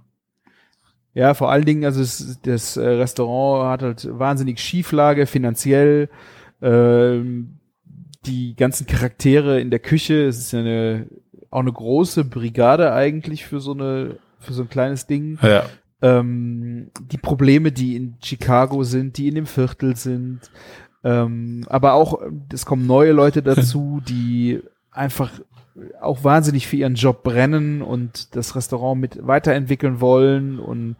Ja, 1.17 1.33
vor 1.33 1.51
allen 1.51 1.65
Dingen, 1.65 1.83
also 1.83 2.01
es, 2.01 2.39
das 2.43 2.77
äh, 2.77 2.87
Restaurant 2.87 3.71
hat 3.71 3.81
halt 3.81 4.19
wahnsinnig 4.19 4.59
Schieflage 4.59 5.25
finanziell. 5.25 6.09
Ähm, 6.61 7.57
die 8.25 8.55
ganzen 8.55 8.85
Charaktere 8.87 9.59
in 9.59 9.69
der 9.69 9.79
Küche, 9.79 10.25
es 10.25 10.37
ist 10.37 10.51
ja 10.51 10.59
eine, 10.59 11.07
auch 11.49 11.61
eine 11.61 11.71
große 11.71 12.25
Brigade 12.25 12.93
eigentlich 12.93 13.45
für 13.45 13.59
so 13.59 13.73
eine, 13.73 14.17
für 14.39 14.53
so 14.53 14.63
ein 14.63 14.69
kleines 14.69 15.07
Ding. 15.07 15.39
Ja 15.41 15.65
ähm, 16.01 16.91
die 17.11 17.17
Probleme, 17.17 17.71
die 17.71 17.95
in 17.95 18.15
Chicago 18.21 18.83
sind, 18.83 19.17
die 19.17 19.27
in 19.27 19.35
dem 19.35 19.45
Viertel 19.45 19.95
sind. 19.95 20.41
Ähm, 21.03 21.63
aber 21.67 21.93
auch, 21.93 22.21
es 22.51 22.65
kommen 22.65 22.85
neue 22.85 23.11
Leute 23.11 23.41
dazu, 23.41 24.01
die 24.07 24.61
einfach 24.91 25.31
auch 26.01 26.23
wahnsinnig 26.23 26.67
für 26.67 26.77
ihren 26.77 26.95
Job 26.95 27.23
brennen 27.23 27.81
und 27.81 28.35
das 28.35 28.55
Restaurant 28.55 28.99
mit 28.99 29.25
weiterentwickeln 29.25 30.01
wollen 30.01 30.59
und 30.59 30.95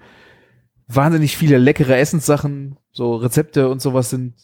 wahnsinnig 0.87 1.35
viele 1.35 1.57
leckere 1.57 1.97
Essenssachen, 1.97 2.77
so 2.91 3.15
Rezepte 3.15 3.69
und 3.69 3.81
sowas 3.81 4.09
sind, 4.09 4.35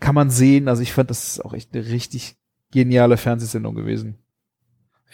kann 0.00 0.14
man 0.14 0.30
sehen. 0.30 0.68
Also 0.68 0.82
ich 0.82 0.92
fand, 0.92 1.10
das 1.10 1.24
ist 1.24 1.44
auch 1.44 1.52
echt 1.52 1.74
eine 1.74 1.86
richtig 1.86 2.36
geniale 2.70 3.16
Fernsehsendung 3.16 3.74
gewesen. 3.74 4.18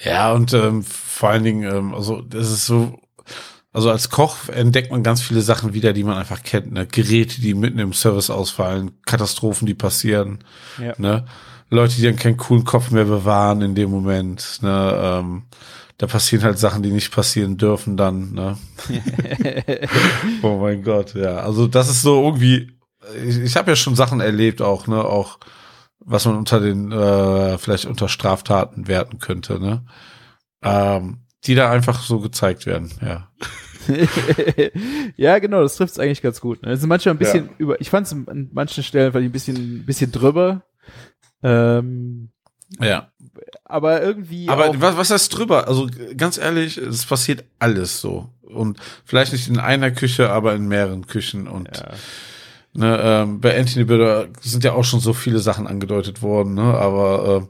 Ja, 0.04 0.32
und 0.32 0.54
ähm, 0.54 0.84
vor 0.84 1.30
allen 1.30 1.42
Dingen, 1.42 1.68
ähm, 1.68 1.94
also 1.94 2.22
das 2.22 2.50
ist 2.50 2.66
so 2.66 3.00
also 3.72 3.90
als 3.90 4.08
Koch 4.08 4.48
entdeckt 4.48 4.90
man 4.90 5.02
ganz 5.02 5.20
viele 5.20 5.42
Sachen 5.42 5.74
wieder, 5.74 5.92
die 5.92 6.02
man 6.04 6.16
einfach 6.16 6.42
kennt. 6.42 6.72
Ne? 6.72 6.86
Geräte, 6.86 7.40
die 7.40 7.54
mitten 7.54 7.78
im 7.78 7.92
Service 7.92 8.30
ausfallen, 8.30 9.02
Katastrophen, 9.04 9.66
die 9.66 9.74
passieren. 9.74 10.38
Ja. 10.82 10.94
Ne? 10.98 11.26
Leute, 11.70 11.96
die 11.96 12.02
dann 12.02 12.16
keinen 12.16 12.36
coolen 12.36 12.64
Kopf 12.64 12.90
mehr 12.90 13.04
bewahren 13.04 13.62
in 13.62 13.74
dem 13.74 13.90
Moment. 13.90 14.60
Ne? 14.62 15.00
Ähm, 15.02 15.42
da 15.98 16.06
passieren 16.06 16.44
halt 16.44 16.58
Sachen, 16.58 16.82
die 16.82 16.92
nicht 16.92 17.12
passieren 17.12 17.56
dürfen 17.56 17.96
dann. 17.96 18.32
Ne? 18.32 18.56
oh 20.42 20.58
mein 20.58 20.82
Gott, 20.82 21.14
ja. 21.14 21.38
Also 21.38 21.66
das 21.66 21.90
ist 21.90 22.02
so 22.02 22.22
irgendwie. 22.22 22.72
Ich, 23.26 23.38
ich 23.38 23.56
habe 23.56 23.70
ja 23.70 23.76
schon 23.76 23.96
Sachen 23.96 24.20
erlebt 24.20 24.62
auch, 24.62 24.86
ne, 24.86 25.02
auch 25.02 25.38
was 26.00 26.24
man 26.24 26.36
unter 26.36 26.60
den 26.60 26.92
äh, 26.92 27.58
vielleicht 27.58 27.86
unter 27.86 28.08
Straftaten 28.08 28.86
werten 28.86 29.18
könnte, 29.18 29.58
ne. 29.58 29.84
Ähm, 30.62 31.20
die 31.44 31.54
da 31.54 31.70
einfach 31.70 32.00
so 32.02 32.20
gezeigt 32.20 32.66
werden, 32.66 32.92
ja. 33.00 33.28
ja, 35.16 35.38
genau, 35.38 35.62
das 35.62 35.76
trifft 35.76 35.92
es 35.92 35.98
eigentlich 35.98 36.22
ganz 36.22 36.40
gut. 36.40 36.62
Ne? 36.62 36.72
Es 36.72 36.80
ist 36.80 36.86
manchmal 36.86 37.14
ein 37.14 37.18
bisschen 37.18 37.46
ja. 37.46 37.52
über, 37.58 37.80
ich 37.80 37.90
fand 37.90 38.06
es 38.06 38.12
an 38.12 38.50
manchen 38.52 38.82
Stellen 38.82 39.14
ein 39.14 39.32
bisschen, 39.32 39.56
ein 39.56 39.86
bisschen 39.86 40.12
drüber. 40.12 40.62
Ähm, 41.42 42.30
ja. 42.80 43.10
Aber 43.64 44.02
irgendwie. 44.02 44.48
Aber 44.48 44.80
was, 44.80 44.96
was 44.96 45.10
heißt 45.10 45.36
drüber? 45.36 45.68
Also 45.68 45.88
ganz 46.16 46.38
ehrlich, 46.38 46.76
es 46.78 47.06
passiert 47.06 47.44
alles 47.58 48.00
so. 48.00 48.28
und 48.42 48.78
vielleicht 49.04 49.32
nicht 49.32 49.48
in 49.48 49.58
einer 49.58 49.90
Küche, 49.90 50.30
aber 50.30 50.54
in 50.54 50.68
mehreren 50.68 51.06
Küchen 51.06 51.46
und 51.48 51.68
Ja. 51.76 51.92
ne, 52.72 53.00
ähm, 53.02 53.40
bei 53.40 53.58
Anthony 53.58 53.84
Bourdain 53.84 54.32
sind 54.40 54.64
ja 54.64 54.72
auch 54.72 54.84
schon 54.84 55.00
so 55.00 55.12
viele 55.12 55.38
Sachen 55.38 55.66
angedeutet 55.66 56.22
worden, 56.22 56.54
ne, 56.54 56.62
aber 56.62 57.48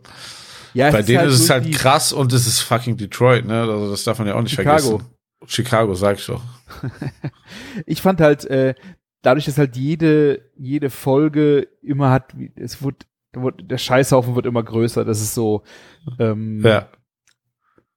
äh, 0.74 0.78
Ja, 0.78 0.90
bei 0.90 1.02
denen 1.02 1.26
ist 1.28 1.34
es 1.34 1.38
durch 1.40 1.50
halt 1.50 1.64
die- 1.66 1.70
krass 1.70 2.12
und 2.12 2.32
es 2.32 2.46
ist 2.48 2.60
fucking 2.60 2.96
Detroit, 2.96 3.44
ne, 3.46 3.60
also 3.62 3.90
das 3.90 4.02
darf 4.04 4.18
man 4.18 4.26
ja 4.28 4.34
auch 4.34 4.42
nicht 4.42 4.54
Chicago. 4.56 4.78
vergessen. 4.88 5.06
Chicago, 5.46 5.94
sag 5.94 6.18
ich 6.18 6.26
doch. 6.26 6.42
ich 7.86 8.02
fand 8.02 8.20
halt, 8.20 8.44
äh, 8.46 8.74
dadurch, 9.22 9.44
dass 9.46 9.56
halt 9.58 9.76
jede, 9.76 10.42
jede 10.56 10.90
Folge 10.90 11.68
immer 11.82 12.10
hat, 12.10 12.34
es 12.56 12.82
wird 12.82 13.06
der 13.34 13.78
Scheißhaufen 13.78 14.34
wird 14.34 14.46
immer 14.46 14.62
größer. 14.62 15.04
Das 15.04 15.20
ist 15.20 15.34
so, 15.34 15.62
ähm, 16.18 16.60
Ja. 16.64 16.88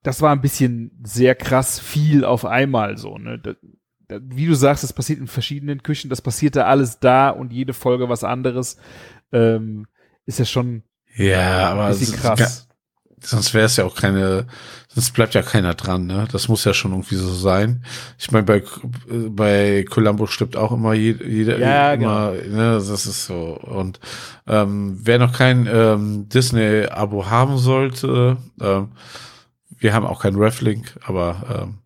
das 0.03 0.21
war 0.21 0.31
ein 0.31 0.41
bisschen 0.41 0.99
sehr 1.03 1.35
krass 1.35 1.79
viel 1.79 2.25
auf 2.25 2.45
einmal 2.45 2.97
so, 2.97 3.17
ne? 3.17 3.39
Da, 3.39 3.53
da, 4.07 4.19
wie 4.23 4.45
du 4.45 4.55
sagst, 4.55 4.83
das 4.83 4.93
passiert 4.93 5.19
in 5.19 5.27
verschiedenen 5.27 5.83
Küchen, 5.83 6.09
das 6.09 6.21
passiert 6.21 6.55
da 6.55 6.65
alles 6.65 6.99
da 6.99 7.29
und 7.29 7.53
jede 7.53 7.73
Folge 7.73 8.09
was 8.09 8.23
anderes. 8.23 8.77
Ähm, 9.31 9.87
ist 10.25 10.39
ja 10.39 10.45
schon 10.45 10.83
Ja, 11.15 11.69
aber 11.71 11.89
krass. 12.17 12.67
Sonst 13.21 13.53
wäre 13.53 13.65
es 13.65 13.77
ja 13.77 13.85
auch 13.85 13.95
keine, 13.95 14.47
sonst 14.87 15.11
bleibt 15.11 15.33
ja 15.33 15.41
keiner 15.41 15.73
dran, 15.73 16.05
ne? 16.05 16.27
Das 16.31 16.47
muss 16.47 16.65
ja 16.65 16.73
schon 16.73 16.91
irgendwie 16.91 17.15
so 17.15 17.33
sein. 17.33 17.83
Ich 18.17 18.31
meine, 18.31 18.45
bei 18.45 18.63
bei 19.29 19.85
Columbo 19.89 20.27
stirbt 20.27 20.55
auch 20.57 20.71
immer 20.71 20.93
jeder, 20.93 21.57
Ja, 21.59 21.93
immer, 21.93 22.31
ne? 22.31 22.73
Das 22.73 22.89
ist 22.89 23.25
so. 23.25 23.57
Und 23.61 23.99
ähm, 24.47 24.99
wer 25.01 25.19
noch 25.19 25.33
kein 25.33 25.67
ähm, 25.71 26.29
Disney-Abo 26.29 27.29
haben 27.29 27.57
sollte, 27.57 28.37
ähm, 28.59 28.89
wir 29.77 29.93
haben 29.93 30.05
auch 30.05 30.21
kein 30.21 30.35
Reflink, 30.35 30.99
aber 31.05 31.63
ähm, 31.63 31.77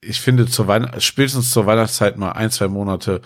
ich 0.00 0.20
finde 0.20 0.46
zur 0.46 0.66
Weihn 0.66 0.90
spätestens 0.98 1.50
zur 1.50 1.66
Weihnachtszeit 1.66 2.18
mal 2.18 2.32
ein, 2.32 2.50
zwei 2.50 2.68
Monate 2.68 3.22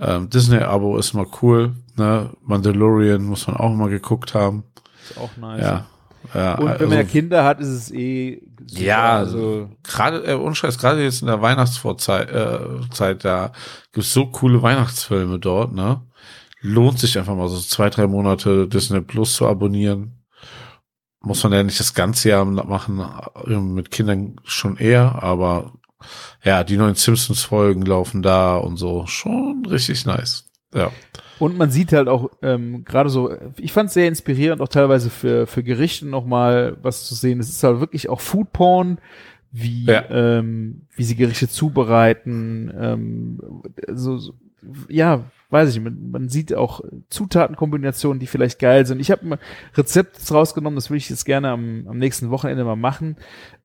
ähm, 0.00 0.30
Disney-Abo 0.30 0.98
ist 0.98 1.14
mal 1.14 1.26
cool. 1.42 1.74
Ne? 1.96 2.30
Mandalorian 2.42 3.22
muss 3.22 3.46
man 3.46 3.56
auch 3.56 3.74
mal 3.74 3.88
geguckt 3.88 4.34
haben. 4.34 4.64
ist 5.08 5.18
auch 5.18 5.36
nice. 5.36 5.62
Ja. 5.62 5.86
Ja 6.34 6.54
Und 6.54 6.64
wenn 6.64 6.72
also, 6.72 6.86
man 6.86 6.96
ja 6.98 7.04
Kinder 7.04 7.44
hat, 7.44 7.60
ist 7.60 7.68
es 7.68 7.90
eh 7.90 8.42
super. 8.66 8.82
Ja, 8.82 9.16
also 9.16 9.70
gerade, 9.82 10.24
äh, 10.24 10.34
unscheiß, 10.34 10.78
gerade 10.78 11.02
jetzt 11.02 11.22
in 11.22 11.28
der 11.28 11.42
Weihnachtsvorzeit, 11.42 12.30
äh, 12.30 12.90
Zeit, 12.90 13.24
da 13.24 13.52
gibt's 13.92 14.12
so 14.12 14.26
coole 14.26 14.62
Weihnachtsfilme 14.62 15.38
dort, 15.38 15.72
ne? 15.72 16.02
Lohnt 16.60 16.98
sich 16.98 17.18
einfach 17.18 17.36
mal 17.36 17.48
so 17.48 17.58
zwei, 17.60 17.88
drei 17.88 18.06
Monate 18.06 18.66
Disney 18.66 19.00
Plus 19.00 19.34
zu 19.34 19.46
abonnieren. 19.46 20.24
Muss 21.20 21.42
man 21.42 21.52
ja 21.52 21.62
nicht 21.62 21.80
das 21.80 21.94
ganze 21.94 22.30
Jahr 22.30 22.44
machen, 22.44 23.04
äh, 23.46 23.56
mit 23.56 23.90
Kindern 23.90 24.36
schon 24.44 24.76
eher, 24.76 25.22
aber 25.22 25.72
ja, 26.44 26.64
die 26.64 26.76
neuen 26.76 26.94
Simpsons-Folgen 26.94 27.82
laufen 27.82 28.22
da 28.22 28.56
und 28.56 28.76
so. 28.76 29.06
Schon 29.06 29.66
richtig 29.66 30.06
nice. 30.06 30.48
Ja. 30.74 30.90
Und 31.38 31.56
man 31.56 31.70
sieht 31.70 31.92
halt 31.92 32.08
auch 32.08 32.30
ähm, 32.42 32.84
gerade 32.84 33.10
so, 33.10 33.32
ich 33.58 33.72
fand 33.72 33.88
es 33.88 33.94
sehr 33.94 34.08
inspirierend, 34.08 34.60
auch 34.60 34.68
teilweise 34.68 35.10
für, 35.10 35.46
für 35.46 35.62
Gerichte 35.62 36.06
nochmal 36.06 36.76
was 36.82 37.06
zu 37.06 37.14
sehen. 37.14 37.40
Es 37.40 37.48
ist 37.48 37.62
halt 37.62 37.80
wirklich 37.80 38.08
auch 38.08 38.20
Food 38.20 38.52
Porn, 38.52 38.98
wie, 39.52 39.84
Ja. 39.86 40.04
ähm, 40.10 40.82
wie 40.96 41.04
sie 41.04 41.16
Gerichte 41.16 41.48
zubereiten. 41.48 42.72
Ähm, 42.78 43.40
so, 43.94 44.18
so, 44.18 44.34
ja, 44.88 45.24
weiß 45.50 45.74
ich 45.74 45.80
man, 45.80 46.10
man 46.10 46.28
sieht 46.28 46.54
auch 46.54 46.80
Zutatenkombinationen, 47.08 48.20
die 48.20 48.26
vielleicht 48.26 48.58
geil 48.58 48.84
sind. 48.84 49.00
Ich 49.00 49.10
habe 49.10 49.26
ein 49.26 49.38
Rezept 49.74 50.18
rausgenommen, 50.30 50.74
das 50.76 50.90
will 50.90 50.96
ich 50.98 51.08
jetzt 51.08 51.24
gerne 51.24 51.48
am, 51.50 51.86
am 51.88 51.98
nächsten 51.98 52.30
Wochenende 52.30 52.64
mal 52.64 52.76
machen. 52.76 53.16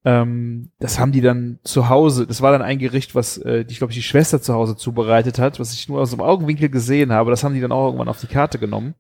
Ähm, 0.06 0.70
das 0.80 1.00
haben 1.00 1.12
die 1.14 1.22
dann 1.22 1.60
zu 1.64 1.88
Hause, 1.88 2.28
das 2.28 2.42
war 2.42 2.52
dann 2.52 2.62
ein 2.62 2.78
Gericht, 2.80 3.16
was 3.16 3.38
äh, 3.38 3.64
die, 3.64 3.72
ich 3.72 3.78
glaube, 3.78 3.94
die 3.94 4.04
Schwester 4.04 4.42
zu 4.42 4.54
Hause 4.54 4.76
zubereitet 4.76 5.40
hat, 5.40 5.60
was 5.60 5.74
ich 5.74 5.88
nur 5.88 6.02
aus 6.02 6.12
dem 6.12 6.20
Augenwinkel 6.20 6.70
gesehen 6.70 7.14
habe. 7.14 7.32
Das 7.32 7.44
haben 7.44 7.54
die 7.54 7.62
dann 7.62 7.72
auch 7.72 7.86
irgendwann 7.86 8.10
auf 8.10 8.20
die 8.20 8.28
Karte 8.28 8.60
genommen. 8.60 8.96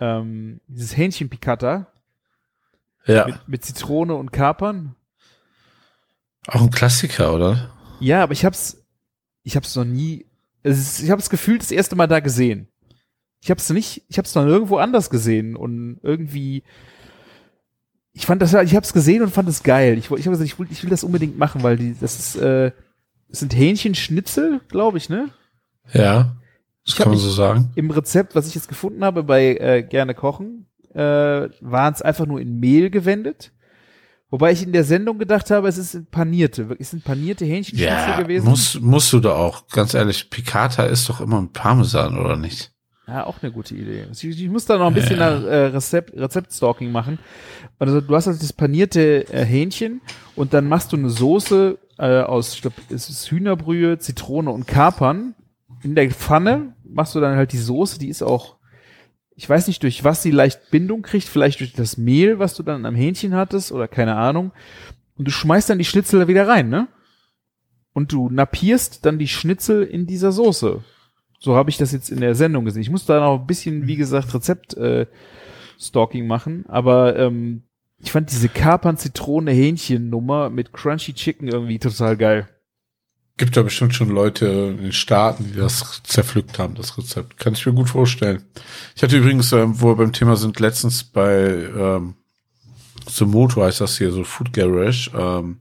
Ähm, 0.00 0.60
dieses 0.68 0.96
Hähnchen 0.96 1.28
Piccata 1.28 1.86
Ja. 3.06 3.26
mit, 3.26 3.48
mit 3.48 3.64
Zitrone 3.64 4.14
und 4.14 4.32
Kapern. 4.32 4.94
Auch 6.46 6.62
ein 6.62 6.70
Klassiker, 6.70 7.34
oder? 7.34 7.70
Ja, 8.00 8.22
aber 8.22 8.32
ich 8.32 8.44
hab's, 8.44 8.82
ich 9.42 9.54
hab's 9.54 9.76
noch 9.76 9.84
nie, 9.84 10.26
ich 10.64 11.10
hab's 11.10 11.30
gefühlt 11.30 11.60
das 11.62 11.70
erste 11.70 11.94
Mal 11.94 12.08
da 12.08 12.20
gesehen. 12.20 12.68
Ich 13.40 13.50
hab's 13.50 13.68
nicht, 13.70 14.02
ich 14.08 14.18
hab's 14.18 14.34
noch 14.34 14.44
nirgendwo 14.44 14.78
anders 14.78 15.10
gesehen 15.10 15.56
und 15.56 15.98
irgendwie, 16.02 16.62
ich 18.12 18.26
fand 18.26 18.42
das, 18.42 18.52
ich 18.54 18.74
hab's 18.76 18.92
gesehen 18.92 19.22
und 19.22 19.30
fand 19.30 19.48
es 19.48 19.62
geil. 19.62 19.94
Ich, 19.98 20.04
ich 20.06 20.10
habe 20.10 20.30
gesagt, 20.36 20.42
ich 20.42 20.58
will, 20.58 20.66
ich 20.70 20.82
will 20.82 20.90
das 20.90 21.04
unbedingt 21.04 21.38
machen, 21.38 21.62
weil 21.62 21.76
die, 21.76 21.96
das 21.98 22.18
ist, 22.18 22.36
äh, 22.36 22.72
das 23.28 23.40
sind 23.40 23.54
Hähnchenschnitzel, 23.54 24.60
glaube 24.68 24.98
ich, 24.98 25.08
ne? 25.08 25.30
Ja. 25.92 26.36
Das 26.84 26.94
Ich 26.94 26.96
kann 26.96 27.08
man 27.08 27.18
so 27.18 27.30
sagen. 27.30 27.70
Im 27.74 27.90
Rezept, 27.90 28.34
was 28.34 28.48
ich 28.48 28.54
jetzt 28.54 28.68
gefunden 28.68 29.04
habe 29.04 29.22
bei 29.22 29.56
äh, 29.56 29.82
gerne 29.82 30.14
kochen, 30.14 30.66
äh, 30.94 30.98
waren 31.60 31.94
es 31.94 32.02
einfach 32.02 32.26
nur 32.26 32.40
in 32.40 32.58
Mehl 32.58 32.90
gewendet. 32.90 33.52
Wobei 34.30 34.52
ich 34.52 34.62
in 34.62 34.72
der 34.72 34.84
Sendung 34.84 35.18
gedacht 35.18 35.50
habe, 35.50 35.68
es 35.68 35.76
ist 35.78 36.10
panierte, 36.10 36.68
wirklich 36.70 36.86
es 36.86 36.90
sind 36.90 37.04
panierte 37.04 37.44
Hähnchenschnitzel 37.44 37.86
Ja, 37.86 38.20
gewesen. 38.20 38.48
musst, 38.48 38.80
musst 38.80 39.12
du 39.12 39.20
da 39.20 39.34
auch. 39.34 39.66
Ganz 39.68 39.92
ehrlich, 39.94 40.30
Piccata 40.30 40.84
ist 40.84 41.08
doch 41.08 41.20
immer 41.20 41.40
mit 41.42 41.52
Parmesan, 41.52 42.18
oder 42.18 42.36
nicht? 42.36 42.71
Ja, 43.12 43.26
auch 43.26 43.42
eine 43.42 43.52
gute 43.52 43.74
Idee. 43.74 44.06
Ich, 44.10 44.24
ich 44.24 44.48
muss 44.48 44.64
da 44.64 44.78
noch 44.78 44.86
ein 44.86 44.94
bisschen 44.94 45.18
Ja. 45.18 45.38
nach, 45.38 45.44
äh, 45.44 45.66
Rezept, 45.66 46.16
Rezeptstalking 46.16 46.90
machen. 46.90 47.18
Also 47.78 48.00
du 48.00 48.14
hast 48.16 48.26
also 48.26 48.40
das 48.40 48.54
panierte 48.54 49.28
äh, 49.30 49.44
Hähnchen 49.44 50.00
und 50.34 50.54
dann 50.54 50.66
machst 50.66 50.92
du 50.92 50.96
eine 50.96 51.10
Soße 51.10 51.78
äh, 51.98 52.20
aus, 52.22 52.54
ich 52.54 52.62
glaube, 52.62 52.76
es 52.88 53.10
ist 53.10 53.30
Hühnerbrühe, 53.30 53.98
Zitrone 53.98 54.50
und 54.50 54.66
Kapern. 54.66 55.34
In 55.82 55.94
der 55.94 56.10
Pfanne 56.10 56.74
machst 56.84 57.14
du 57.14 57.20
dann 57.20 57.36
halt 57.36 57.52
die 57.52 57.58
Soße, 57.58 57.98
die 57.98 58.08
ist 58.08 58.22
auch, 58.22 58.56
ich 59.34 59.46
weiß 59.46 59.66
nicht, 59.66 59.82
durch 59.82 60.04
was 60.04 60.22
sie 60.22 60.30
leicht 60.30 60.70
Bindung 60.70 61.02
kriegt, 61.02 61.28
vielleicht 61.28 61.60
durch 61.60 61.74
das 61.74 61.98
Mehl, 61.98 62.38
was 62.38 62.54
du 62.54 62.62
dann 62.62 62.86
am 62.86 62.94
Hähnchen 62.94 63.34
hattest 63.34 63.72
oder 63.72 63.88
keine 63.88 64.16
Ahnung. 64.16 64.52
Und 65.18 65.26
du 65.26 65.30
schmeißt 65.30 65.68
dann 65.68 65.78
die 65.78 65.84
Schnitzel 65.84 66.20
da 66.20 66.28
wieder 66.28 66.48
rein, 66.48 66.70
ne? 66.70 66.88
Und 67.92 68.12
du 68.12 68.30
napierst 68.30 69.04
dann 69.04 69.18
die 69.18 69.28
Schnitzel 69.28 69.82
in 69.82 70.06
dieser 70.06 70.32
Soße. 70.32 70.82
So 71.42 71.56
habe 71.56 71.70
ich 71.70 71.76
das 71.76 71.90
jetzt 71.90 72.08
in 72.08 72.20
der 72.20 72.36
Sendung 72.36 72.64
gesehen. 72.64 72.82
Ich 72.82 72.90
muss 72.90 73.04
da 73.04 73.18
noch 73.18 73.40
ein 73.40 73.46
bisschen, 73.48 73.88
wie 73.88 73.96
gesagt, 73.96 74.32
Rezept 74.32 74.74
äh, 74.74 75.06
machen, 76.22 76.64
aber 76.68 77.18
ähm, 77.18 77.64
ich 77.98 78.12
fand 78.12 78.30
diese 78.30 78.48
Kapern 78.48 78.96
Zitrone 78.96 79.50
Hähnchen 79.50 80.08
Nummer 80.08 80.50
mit 80.50 80.72
Crunchy 80.72 81.14
Chicken 81.14 81.48
irgendwie 81.48 81.80
total 81.80 82.16
geil. 82.16 82.48
Gibt 83.38 83.56
da 83.56 83.62
bestimmt 83.62 83.92
schon 83.92 84.10
Leute 84.10 84.46
in 84.46 84.82
den 84.84 84.92
Staaten, 84.92 85.50
die 85.52 85.58
das 85.58 86.00
zerpflückt 86.04 86.60
haben, 86.60 86.76
das 86.76 86.96
Rezept. 86.96 87.38
Kann 87.38 87.54
ich 87.54 87.66
mir 87.66 87.72
gut 87.72 87.88
vorstellen. 87.88 88.44
Ich 88.94 89.02
hatte 89.02 89.16
übrigens, 89.16 89.50
ähm, 89.50 89.80
wo 89.80 89.88
wir 89.88 89.96
beim 89.96 90.12
Thema 90.12 90.36
sind, 90.36 90.60
letztens 90.60 91.02
bei 91.02 91.48
ähm, 91.76 92.14
Somoto 93.08 93.64
heißt 93.64 93.80
das 93.80 93.98
hier, 93.98 94.12
so 94.12 94.22
Food 94.22 94.52
Garage, 94.52 95.10
ähm, 95.18 95.58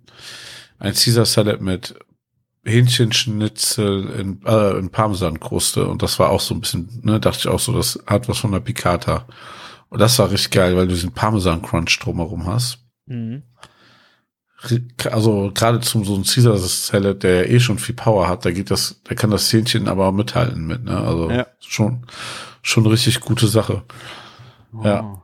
ein 0.78 0.94
Caesar 0.94 1.26
Salad 1.26 1.60
mit 1.62 1.96
Hähnchenschnitzel 2.64 4.10
in, 4.12 4.42
äh, 4.46 4.78
in 4.78 4.90
Parmesankruste 4.90 5.88
und 5.88 6.02
das 6.04 6.20
war 6.20 6.30
auch 6.30 6.40
so 6.42 6.54
ein 6.54 6.62
bisschen, 6.62 7.02
ne, 7.04 7.20
dachte 7.20 7.40
ich 7.40 7.48
auch 7.48 7.60
so, 7.60 7.74
das 7.74 8.00
hat 8.06 8.30
was 8.30 8.38
von 8.40 8.52
der 8.52 8.60
Piccata. 8.60 9.26
Und 9.90 10.00
das 10.00 10.18
war 10.20 10.32
richtig 10.32 10.52
geil, 10.52 10.76
weil 10.76 10.88
du 10.88 10.94
diesen 10.94 11.12
Parmesan-Crunch 11.12 12.00
drumherum 12.00 12.46
hast. 12.46 12.80
Also 15.12 15.52
gerade 15.54 15.80
zum 15.80 16.06
so 16.06 16.16
ein 16.16 16.24
Caesar 16.24 16.56
Salad, 16.58 17.24
der 17.24 17.36
ja 17.48 17.52
eh 17.52 17.60
schon 17.60 17.80
viel 17.80 17.96
Power 17.96 18.28
hat, 18.30 18.46
da 18.46 18.52
geht 18.52 18.70
das, 18.70 19.02
da 19.04 19.16
kann 19.16 19.32
das 19.32 19.52
Hähnchen 19.52 19.88
aber 19.88 20.12
mithalten 20.12 20.68
mit, 20.68 20.84
ne? 20.84 20.98
Also 20.98 21.32
Ja. 21.32 21.48
schon, 21.60 22.06
schon 22.62 22.86
richtig 22.86 23.20
gute 23.22 23.48
Sache. 23.48 23.82
Oh. 24.74 24.86
Ja. 24.86 25.22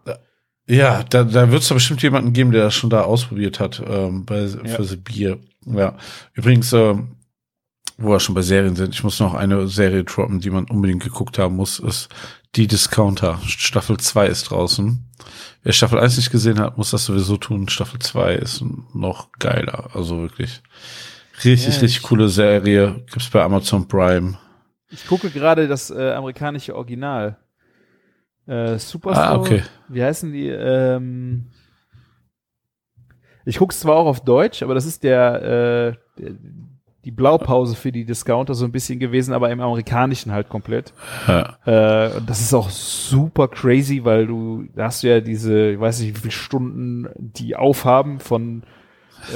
Ja, 0.69 1.03
da, 1.03 1.23
da 1.23 1.49
wird 1.49 1.61
es 1.61 1.69
bestimmt 1.69 2.01
jemanden 2.01 2.33
geben, 2.33 2.51
der 2.51 2.63
das 2.65 2.73
schon 2.75 2.89
da 2.89 3.03
ausprobiert 3.03 3.59
hat, 3.61 3.81
ähm, 3.87 4.25
bei, 4.25 4.47
für 4.47 4.65
das 4.79 4.97
Bier. 4.97 5.39
Ja. 5.65 5.95
Übrigens, 6.33 6.73
ähm, 6.73 7.16
wo 7.97 8.09
wir 8.11 8.19
schon 8.19 8.35
bei 8.35 8.41
Serien 8.41 8.75
sind, 8.75 8.93
ich 8.93 9.03
muss 9.03 9.19
noch 9.19 9.33
eine 9.33 9.67
Serie 9.67 10.03
droppen, 10.03 10.39
die 10.39 10.49
man 10.51 10.65
unbedingt 10.65 11.03
geguckt 11.03 11.37
haben 11.39 11.55
muss, 11.55 11.79
ist 11.79 12.09
Die 12.55 12.67
Discounter. 12.67 13.39
Staffel 13.45 13.97
2 13.97 14.27
ist 14.27 14.43
draußen. 14.51 15.03
Wer 15.63 15.73
Staffel 15.73 15.99
1 15.99 16.17
nicht 16.17 16.31
gesehen 16.31 16.59
hat, 16.59 16.77
muss 16.77 16.91
das 16.91 17.05
sowieso 17.05 17.37
tun. 17.37 17.67
Staffel 17.69 17.99
2 17.99 18.35
ist 18.35 18.63
noch 18.93 19.31
geiler. 19.39 19.89
Also 19.93 20.21
wirklich. 20.21 20.61
Richtig, 21.43 21.63
Ja, 21.63 21.69
richtig 21.69 21.97
ich- 21.97 22.01
coole 22.03 22.29
Serie. 22.29 23.03
Gibt's 23.11 23.29
bei 23.29 23.43
Amazon 23.43 23.87
Prime. 23.87 24.37
Ich 24.89 25.05
gucke 25.05 25.29
gerade 25.29 25.67
das 25.67 25.89
äh, 25.89 26.11
amerikanische 26.13 26.73
Original. 26.75 27.37
Äh, 28.47 28.77
Superstore. 28.79 29.27
Ah, 29.27 29.35
okay. 29.35 29.63
Wie 29.89 30.01
heißen 30.03 30.31
die? 30.31 30.47
Ähm, 30.47 31.47
ich 33.45 33.57
gucke 33.57 33.73
es 33.73 33.79
zwar 33.79 33.95
auch 33.97 34.05
auf 34.07 34.23
Deutsch, 34.23 34.61
aber 34.63 34.73
das 34.73 34.85
ist 34.85 35.03
der, 35.03 35.41
äh, 36.17 36.21
der 36.21 36.31
die 37.07 37.11
Blaupause 37.11 37.73
für 37.73 37.93
die 37.93 38.03
Discounter 38.03 38.53
so 38.53 38.65
ein 38.65 38.71
bisschen 38.73 38.99
gewesen, 38.99 39.33
aber 39.33 39.49
im 39.49 39.61
amerikanischen 39.61 40.33
halt 40.33 40.49
komplett. 40.49 40.91
Ja. 41.25 41.57
Äh, 41.65 42.21
das 42.27 42.41
ist 42.41 42.53
auch 42.53 42.69
super 42.69 43.47
crazy, 43.47 44.03
weil 44.03 44.27
du, 44.27 44.65
da 44.75 44.87
hast 44.87 45.03
du 45.03 45.07
ja 45.07 45.21
diese, 45.21 45.71
ich 45.71 45.79
weiß 45.79 46.01
nicht, 46.01 46.15
wie 46.17 46.19
viele 46.19 46.31
Stunden 46.31 47.07
die 47.17 47.55
aufhaben 47.55 48.19
von 48.19 48.63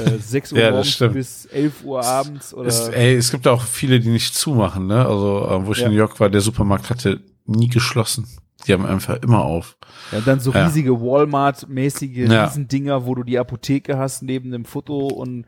äh, 0.06 0.18
6 0.18 0.52
Uhr 0.52 0.58
Ja, 0.60 0.70
morgens 0.70 0.90
stimmt. 0.90 1.14
bis 1.14 1.46
11 1.46 1.82
Uhr 1.84 2.04
abends 2.04 2.52
oder 2.52 2.68
Es, 2.68 2.88
ey, 2.88 3.14
es 3.14 3.30
gibt 3.30 3.48
auch 3.48 3.62
viele, 3.62 4.00
die 4.00 4.10
nicht 4.10 4.34
zumachen, 4.34 4.86
ne? 4.86 5.06
Also, 5.06 5.48
äh, 5.48 5.66
wo 5.66 5.72
ich 5.72 5.78
Ja. 5.78 5.86
in 5.86 5.92
New 5.92 5.98
York 5.98 6.20
war, 6.20 6.28
der 6.28 6.42
Supermarkt 6.42 6.90
hatte 6.90 7.20
nie 7.46 7.68
geschlossen. 7.68 8.26
Die 8.66 8.74
haben 8.74 8.84
einfach 8.84 9.16
immer 9.22 9.42
auf. 9.42 9.78
ja, 10.12 10.20
dann 10.20 10.40
so 10.40 10.50
riesige 10.50 10.92
Walmart-mäßige. 11.00 12.28
Riesendinger, 12.30 13.06
wo 13.06 13.14
du 13.14 13.22
die 13.24 13.38
Apotheke 13.38 13.96
hast 13.98 14.22
neben 14.22 14.50
dem 14.52 14.64
Foto 14.66 15.06
und 15.08 15.46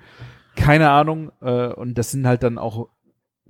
keine 0.57 0.91
Ahnung. 0.91 1.31
Äh, 1.41 1.69
und 1.69 1.97
das 1.99 2.11
sind 2.11 2.27
halt 2.27 2.43
dann 2.43 2.59
auch 2.59 2.89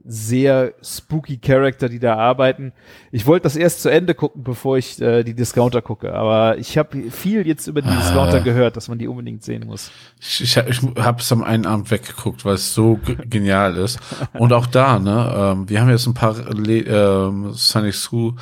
sehr 0.06 0.74
spooky 0.82 1.38
Charakter, 1.38 1.88
die 1.88 1.98
da 2.00 2.16
arbeiten. 2.16 2.72
Ich 3.10 3.26
wollte 3.26 3.44
das 3.44 3.56
erst 3.56 3.80
zu 3.80 3.88
Ende 3.88 4.14
gucken, 4.14 4.42
bevor 4.42 4.76
ich 4.76 5.00
äh, 5.00 5.22
die 5.22 5.32
Discounter 5.34 5.80
gucke, 5.80 6.12
aber 6.12 6.58
ich 6.58 6.76
habe 6.76 7.10
viel 7.10 7.46
jetzt 7.46 7.68
über 7.68 7.80
die 7.80 7.88
Ah. 7.88 7.96
Discounter 8.00 8.40
gehört, 8.40 8.76
dass 8.76 8.88
man 8.88 8.98
die 8.98 9.08
unbedingt 9.08 9.42
sehen 9.44 9.66
muss. 9.66 9.90
Ich, 10.20 10.42
ich, 10.42 10.56
ich 10.58 10.80
habe 10.98 11.20
es 11.20 11.32
am 11.32 11.42
einen 11.42 11.64
Abend 11.64 11.90
weggeguckt, 11.90 12.44
weil 12.44 12.54
es 12.56 12.74
so 12.74 12.96
ge- 12.96 13.16
genial 13.26 13.76
ist. 13.76 13.98
Und 14.34 14.52
auch 14.52 14.66
da, 14.66 14.98
ne, 14.98 15.32
ähm, 15.36 15.68
wir 15.70 15.80
haben 15.80 15.88
jetzt 15.88 16.06
ein 16.06 16.12
paar 16.14 16.34
Le 16.52 16.80
ähm, 16.80 17.52
Sunny 17.54 17.92
Sue 17.92 18.34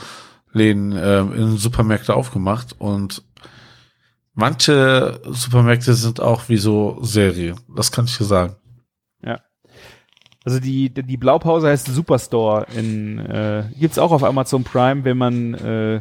Läden 0.54 0.92
ähm, 1.00 1.32
in 1.34 1.56
Supermärkte 1.58 2.14
aufgemacht 2.14 2.74
und 2.78 3.22
manche 4.34 5.20
Supermärkte 5.24 5.94
sind 5.94 6.20
auch 6.20 6.48
wie 6.48 6.56
so 6.56 6.98
Serie. 7.02 7.54
Das 7.74 7.92
kann 7.92 8.06
ich 8.06 8.16
dir 8.16 8.24
sagen. 8.24 8.56
Also 10.44 10.58
die, 10.58 10.90
die 10.90 11.16
Blaupause 11.16 11.68
heißt 11.68 11.86
Superstore 11.86 12.66
in 12.76 13.18
äh, 13.18 13.64
gibt's 13.78 13.98
auch 13.98 14.10
auf 14.10 14.24
Amazon 14.24 14.64
Prime, 14.64 15.04
wenn 15.04 15.16
man 15.16 15.54
äh, 15.54 16.00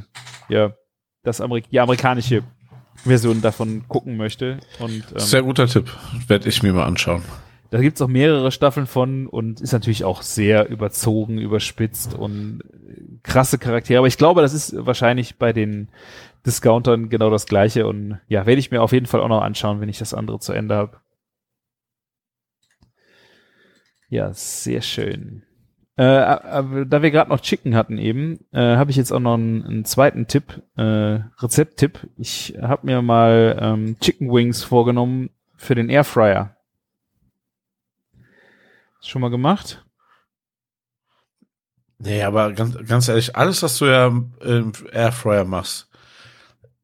ja 0.50 0.74
das 1.24 1.42
Amerik 1.42 1.70
die 1.70 1.80
amerikanische 1.80 2.44
Version 3.04 3.42
davon 3.42 3.88
gucken 3.88 4.18
möchte. 4.18 4.58
Und 4.80 5.04
ähm, 5.12 5.20
Sehr 5.20 5.44
guter 5.44 5.68
Tipp. 5.68 5.92
Werde 6.28 6.50
ich 6.50 6.64
mir 6.64 6.74
mal 6.74 6.86
anschauen. 6.86 7.22
da 7.70 7.80
gibt's 7.80 8.02
auch 8.02 8.08
mehrere 8.08 8.52
Staffeln 8.52 8.88
von 8.88 9.28
und 9.28 9.62
ist 9.62 9.74
natürlich 9.74 10.04
auch 10.04 10.24
sehr 10.24 10.70
überzogen, 10.70 11.38
überspitzt 11.38 12.16
und 12.16 12.62
äh, 12.62 13.20
krasse 13.22 13.60
Charaktere. 13.60 14.00
Aber 14.00 14.08
ich 14.08 14.18
glaube, 14.18 14.42
das 14.42 14.54
ist 14.54 14.74
wahrscheinlich 14.76 15.36
bei 15.36 15.54
den 15.54 15.90
Discountern 16.46 17.10
genau 17.10 17.30
das 17.30 17.46
gleiche. 17.46 17.88
Und 17.88 18.20
ja, 18.28 18.46
werde 18.46 18.60
ich 18.60 18.72
mir 18.72 18.82
auf 18.82 18.92
jeden 18.92 19.06
Fall 19.06 19.22
auch 19.22 19.28
noch 19.28 19.42
anschauen, 19.42 19.82
wenn 19.82 19.90
ich 19.90 20.00
das 20.00 20.14
andere 20.14 20.40
zu 20.40 20.54
Ende 20.54 20.76
habe. 20.76 21.02
Ja, 24.10 24.34
sehr 24.34 24.82
schön. 24.82 25.44
Äh, 25.98 26.04
aber 26.04 26.86
da 26.86 27.02
wir 27.02 27.12
gerade 27.12 27.30
noch 27.30 27.42
Chicken 27.42 27.76
hatten 27.76 27.98
eben, 27.98 28.46
äh, 28.52 28.76
habe 28.76 28.92
ich 28.92 28.98
jetzt 28.98 29.12
auch 29.12 29.20
noch 29.20 29.36
einen, 29.36 29.64
einen 29.64 29.86
zweiten 29.86 30.26
Tipp, 30.26 30.62
äh, 30.76 30.82
Rezepttipp. 31.40 32.08
Ich 32.18 32.58
habe 32.60 32.88
mir 32.88 33.02
mal 33.02 33.58
ähm, 33.60 33.98
Chicken 34.00 34.32
Wings 34.32 34.64
vorgenommen 34.64 35.30
für 35.56 35.76
den 35.76 35.90
Airfryer. 35.90 36.56
Schon 39.02 39.22
mal 39.22 39.30
gemacht? 39.30 39.86
Nee, 42.00 42.24
aber 42.24 42.54
ganz, 42.54 42.76
ganz 42.88 43.08
ehrlich, 43.08 43.36
alles, 43.36 43.62
was 43.62 43.78
du 43.78 43.86
ja 43.86 44.08
im 44.08 44.74
Airfryer 44.92 45.46
machst, 45.46 45.91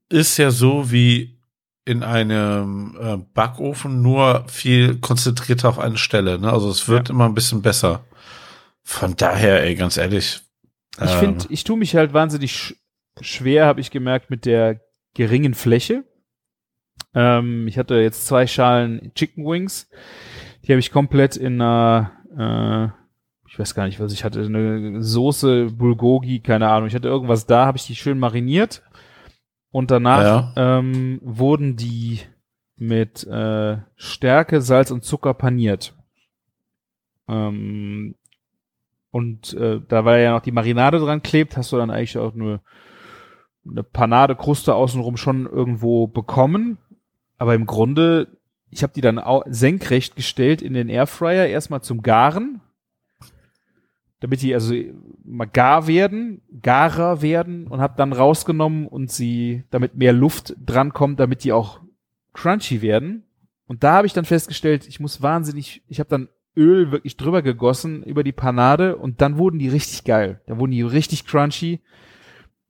ist 0.10 0.38
ja 0.38 0.52
so 0.52 0.92
wie 0.92 1.38
in 1.86 2.04
einem 2.04 2.98
äh, 3.00 3.18
Backofen, 3.34 4.02
nur 4.02 4.44
viel 4.48 4.98
konzentrierter 5.00 5.70
auf 5.70 5.80
eine 5.80 5.98
Stelle. 5.98 6.38
Ne? 6.38 6.52
Also 6.52 6.70
es 6.70 6.90
wird 6.90 7.10
immer 7.10 7.26
ein 7.26 7.34
bisschen 7.34 7.62
besser. 7.62 8.04
Von 8.84 9.16
daher, 9.16 9.64
ey, 9.64 9.76
ganz 9.76 9.96
ehrlich. 9.96 10.42
Ich 11.02 11.12
ähm, 11.12 11.20
finde, 11.20 11.46
ich 11.50 11.64
tue 11.64 11.78
mich 11.78 11.96
halt 11.96 12.14
wahnsinnig 12.14 12.52
sch 12.52 12.76
schwer, 13.22 13.66
habe 13.66 13.82
ich 13.82 13.90
gemerkt, 13.90 14.30
mit 14.30 14.46
der 14.46 14.82
geringen 15.14 15.54
Fläche. 15.54 16.04
Ähm, 17.14 17.68
ich 17.68 17.78
hatte 17.78 17.96
jetzt 17.96 18.28
zwei 18.28 18.48
Schalen 18.48 19.12
Chicken 19.16 19.46
Wings. 19.46 19.90
Die 20.64 20.72
habe 20.72 20.80
ich 20.80 20.92
komplett 20.92 21.38
in 21.38 21.62
einer, 21.62 22.12
äh, 22.38 23.50
ich 23.50 23.58
weiß 23.58 23.74
gar 23.74 23.86
nicht, 23.86 24.00
was 24.00 24.12
ich 24.12 24.24
hatte, 24.24 24.42
eine 24.42 25.02
Soße 25.02 25.72
Bulgogi, 25.72 26.42
keine 26.42 26.70
Ahnung. 26.70 26.88
Ich 26.88 26.96
hatte 26.96 27.08
irgendwas 27.08 27.46
da, 27.46 27.66
habe 27.66 27.78
ich 27.78 27.88
die 27.88 27.96
schön 27.96 28.20
mariniert. 28.20 28.84
Und 29.72 29.92
danach 29.92 30.54
ähm, 30.56 31.20
wurden 31.24 31.76
die 31.76 32.22
mit 32.78 33.26
äh, 33.26 33.78
Stärke, 33.96 34.62
Salz 34.62 34.92
und 34.92 35.04
Zucker 35.04 35.34
paniert. 35.34 35.94
Ähm, 37.28 38.16
und 39.12 39.54
äh, 39.54 39.82
da 39.88 40.06
weil 40.06 40.24
ja 40.24 40.32
noch 40.34 40.42
die 40.42 40.52
Marinade 40.52 41.00
dran 41.00 41.24
klebt, 41.24 41.58
hast 41.58 41.72
du 41.72 41.78
dann 41.78 41.90
eigentlich 41.90 42.18
auch 42.18 42.34
nur 42.34 42.62
eine 43.70 43.84
Panade-Kruste 43.84 44.76
außenrum 44.76 45.18
schon 45.18 45.46
irgendwo 45.46 46.08
bekommen. 46.08 46.78
Aber 47.38 47.56
im 47.56 47.66
Grunde, 47.66 48.28
ich 48.70 48.84
habe 48.84 48.94
die 48.94 49.02
dann 49.02 49.20
au 49.20 49.44
senkrecht 49.48 50.16
gestellt 50.16 50.62
in 50.62 50.74
den 50.74 50.90
Airfryer, 50.90 51.48
erstmal 51.48 51.82
zum 51.82 52.02
Garen, 52.02 52.62
damit 54.20 54.42
die 54.42 54.54
also 54.54 54.74
mal 55.24 55.46
gar 55.46 55.88
werden, 55.88 56.42
garer 56.62 57.22
werden 57.22 57.68
und 57.68 57.82
habe 57.82 57.94
dann 57.98 58.14
rausgenommen 58.14 58.88
und 58.88 59.12
sie, 59.12 59.64
damit 59.70 59.96
mehr 59.96 60.14
Luft 60.14 60.56
drankommt, 60.64 61.20
damit 61.20 61.44
die 61.44 61.54
auch 61.54 61.82
crunchy 62.34 62.82
werden. 62.82 63.24
Und 63.68 63.84
da 63.84 63.94
habe 63.94 64.08
ich 64.08 64.14
dann 64.14 64.26
festgestellt, 64.26 64.88
ich 64.88 65.00
muss 65.00 65.22
wahnsinnig, 65.22 65.84
ich 65.88 66.00
habe 66.00 66.10
dann 66.10 66.30
Öl 66.56 66.92
wirklich 66.92 67.18
drüber 67.18 67.44
gegossen 67.44 68.02
über 68.04 68.24
die 68.24 68.32
Panade 68.32 68.96
und 68.96 69.22
dann 69.22 69.38
wurden 69.38 69.60
die 69.60 69.70
richtig 69.70 70.04
geil. 70.04 70.42
Da 70.48 70.58
wurden 70.58 70.72
die 70.72 70.82
richtig 70.82 71.28
crunchy, 71.28 71.82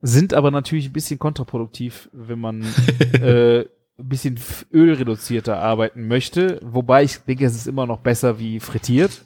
sind 0.02 0.34
aber 0.34 0.52
natürlich 0.52 0.88
ein 0.88 0.94
bisschen 0.94 1.20
kontraproduktiv, 1.20 2.10
wenn 2.12 2.40
man 2.40 2.64
äh, 3.14 3.62
ein 3.62 4.10
bisschen 4.10 4.38
ölreduzierter 4.74 5.60
arbeiten 5.60 6.08
möchte. 6.08 6.60
Wobei 6.62 7.04
ich 7.04 7.20
denke, 7.20 7.46
es 7.46 7.56
ist 7.56 7.68
immer 7.68 7.86
noch 7.86 8.00
besser 8.00 8.38
wie 8.38 8.60
frittiert 8.60 9.22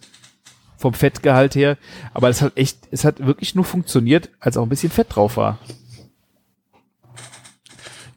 vom 0.81 0.93
Fettgehalt 0.93 1.55
her. 1.55 1.77
Aber 2.13 2.29
es 2.29 2.41
hat 2.41 2.57
echt, 2.57 2.79
es 2.91 3.05
hat 3.05 3.25
wirklich 3.25 3.55
nur 3.55 3.65
funktioniert, 3.65 4.29
als 4.39 4.57
auch 4.57 4.63
ein 4.63 4.69
bisschen 4.69 4.91
Fett 4.91 5.15
drauf 5.15 5.37
war. 5.37 5.59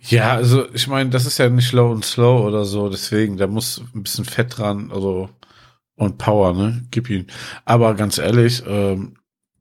Ja, 0.07 0.33
also 0.33 0.67
ich 0.75 0.87
meine, 0.87 1.11
das 1.11 1.25
ist 1.25 1.39
ja 1.39 1.49
nicht 1.49 1.73
low 1.73 1.91
und 1.91 2.05
slow 2.05 2.45
oder 2.45 2.65
so, 2.65 2.91
deswegen, 2.91 3.39
da 3.39 3.47
muss 3.47 3.83
ein 3.95 4.03
bisschen 4.03 4.27
Fett 4.27 4.59
dran, 4.59 4.91
also 4.93 5.31
und 5.97 6.19
Power, 6.19 6.53
ne? 6.53 6.85
Gib 6.91 7.09
ihn. 7.09 7.29
Aber 7.65 7.95
ganz 7.95 8.19
ehrlich, 8.19 8.63
ähm, 8.67 9.17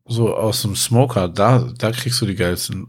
so 0.05 0.35
aus 0.35 0.63
dem 0.63 0.75
Smoker, 0.75 1.29
da, 1.29 1.69
da 1.77 1.91
kriegst 1.91 2.19
du 2.21 2.25
die 2.25 2.35
geilsten 2.35 2.87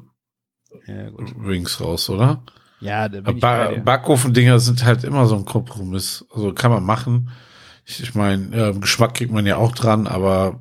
Ja, 0.87 1.11
gut. 1.11 1.33
Wings 1.37 1.81
raus, 1.81 2.11
oder? 2.11 2.43
Ja, 2.81 3.09
da 3.09 3.21
bin 3.21 3.37
ich 3.37 3.41
Ba 3.41 3.67
bei 3.67 3.75
dir. 3.75 3.81
Backofendinger 3.83 4.59
sind 4.61 4.85
halt 4.85 5.05
immer 5.05 5.27
so 5.27 5.37
ein 5.37 5.45
Kompromiss. 5.45 6.25
Also 6.35 6.53
kann 6.53 6.71
man 6.71 6.85
machen. 6.85 7.31
Ich, 7.85 8.03
ich 8.03 8.15
meine, 8.15 8.57
äh, 8.57 8.73
Geschmack 8.73 9.15
kriegt 9.15 9.33
man 9.33 9.47
ja 9.47 9.57
auch 9.57 9.73
dran, 9.73 10.07
aber 10.07 10.61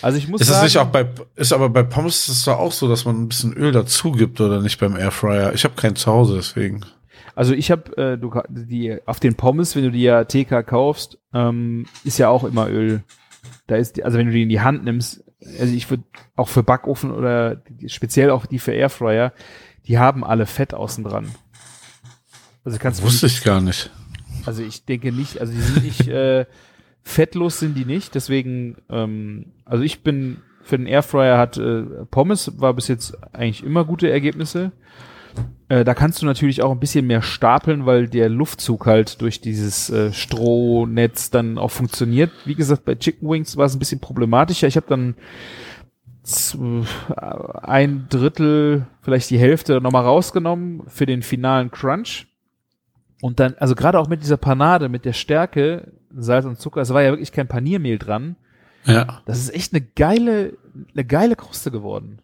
Also 0.00 0.18
ich 0.18 0.28
muss 0.28 0.40
ist 0.40 0.48
sagen, 0.48 0.64
das 0.64 0.64
nicht 0.64 0.78
auch 0.78 0.90
bei, 0.90 1.06
ist 1.36 1.52
aber 1.52 1.68
bei 1.68 1.82
Pommes 1.82 2.28
ist 2.28 2.38
es 2.38 2.44
doch 2.44 2.58
auch 2.58 2.72
so, 2.72 2.88
dass 2.88 3.04
man 3.04 3.22
ein 3.22 3.28
bisschen 3.28 3.52
Öl 3.52 3.72
dazu 3.72 4.12
gibt 4.12 4.40
oder 4.40 4.60
nicht 4.60 4.78
beim 4.78 4.96
Airfryer? 4.96 5.52
Ich 5.52 5.64
habe 5.64 5.74
keinen 5.74 5.96
zu 5.96 6.10
Hause, 6.10 6.36
deswegen. 6.36 6.84
Also 7.34 7.52
ich 7.52 7.70
habe 7.70 7.96
äh, 7.96 8.16
du 8.16 8.32
die 8.48 8.98
auf 9.06 9.20
den 9.20 9.34
Pommes, 9.34 9.74
wenn 9.74 9.84
du 9.84 9.90
die 9.90 10.02
ja 10.02 10.24
TK 10.24 10.62
kaufst, 10.62 11.18
ähm, 11.32 11.86
ist 12.04 12.18
ja 12.18 12.28
auch 12.28 12.44
immer 12.44 12.68
Öl. 12.68 13.02
Da 13.66 13.76
ist 13.76 13.96
die, 13.96 14.04
also 14.04 14.18
wenn 14.18 14.26
du 14.26 14.32
die 14.32 14.42
in 14.42 14.48
die 14.48 14.60
Hand 14.60 14.84
nimmst, 14.84 15.24
also 15.58 15.74
ich 15.74 15.90
würde 15.90 16.04
auch 16.36 16.48
für 16.48 16.62
Backofen 16.62 17.10
oder 17.10 17.62
speziell 17.86 18.30
auch 18.30 18.46
die 18.46 18.58
für 18.58 18.72
Airfryer, 18.72 19.32
die 19.86 19.98
haben 19.98 20.24
alle 20.24 20.46
Fett 20.46 20.74
außen 20.74 21.04
dran. 21.04 21.34
Also 22.64 22.78
kannst 22.78 23.00
du 23.00 23.04
Wusste 23.04 23.26
ich 23.26 23.42
gar 23.42 23.60
nicht. 23.60 23.90
Also 24.46 24.62
ich 24.62 24.84
denke 24.84 25.12
nicht, 25.12 25.40
also 25.40 25.52
die 25.52 25.60
sind 25.60 25.84
nicht 25.84 26.08
äh, 26.08 26.46
fettlos 27.02 27.58
sind 27.58 27.76
die 27.76 27.84
nicht, 27.84 28.14
deswegen 28.14 28.76
ähm, 28.90 29.52
also 29.64 29.82
ich 29.82 30.02
bin 30.02 30.38
für 30.62 30.78
den 30.78 30.86
Airfryer 30.86 31.38
hat 31.38 31.58
äh, 31.58 31.82
Pommes 32.10 32.58
war 32.58 32.74
bis 32.74 32.88
jetzt 32.88 33.16
eigentlich 33.34 33.62
immer 33.62 33.84
gute 33.84 34.10
Ergebnisse. 34.10 34.72
Äh, 35.68 35.84
da 35.84 35.94
kannst 35.94 36.22
du 36.22 36.26
natürlich 36.26 36.62
auch 36.62 36.70
ein 36.70 36.80
bisschen 36.80 37.06
mehr 37.06 37.22
stapeln, 37.22 37.86
weil 37.86 38.08
der 38.08 38.28
Luftzug 38.28 38.86
halt 38.86 39.20
durch 39.20 39.40
dieses 39.40 39.90
äh, 39.90 40.12
Strohnetz 40.12 41.30
dann 41.30 41.58
auch 41.58 41.70
funktioniert. 41.70 42.30
Wie 42.44 42.54
gesagt, 42.54 42.84
bei 42.84 42.94
Chicken 42.94 43.28
Wings 43.28 43.56
war 43.56 43.66
es 43.66 43.74
ein 43.74 43.78
bisschen 43.78 44.00
problematischer. 44.00 44.66
Ich 44.66 44.76
habe 44.76 44.86
dann 44.88 45.16
ein 47.62 48.06
Drittel, 48.08 48.86
vielleicht 49.02 49.28
die 49.28 49.38
Hälfte 49.38 49.80
nochmal 49.82 50.04
rausgenommen 50.04 50.84
für 50.86 51.04
den 51.04 51.22
finalen 51.22 51.70
Crunch. 51.70 52.26
Und 53.24 53.40
dann, 53.40 53.54
also 53.54 53.74
gerade 53.74 53.98
auch 53.98 54.06
mit 54.06 54.22
dieser 54.22 54.36
Panade, 54.36 54.90
mit 54.90 55.06
der 55.06 55.14
Stärke, 55.14 55.94
Salz 56.14 56.44
und 56.44 56.60
Zucker, 56.60 56.82
es 56.82 56.90
war 56.90 57.00
ja 57.00 57.10
wirklich 57.10 57.32
kein 57.32 57.48
Paniermehl 57.48 57.96
dran. 57.96 58.36
Ja. 58.84 59.22
Das 59.24 59.38
ist 59.38 59.54
echt 59.54 59.72
eine 59.72 59.80
geile, 59.80 60.58
eine 60.92 61.06
geile 61.06 61.34
Kruste 61.34 61.70
geworden. 61.70 62.20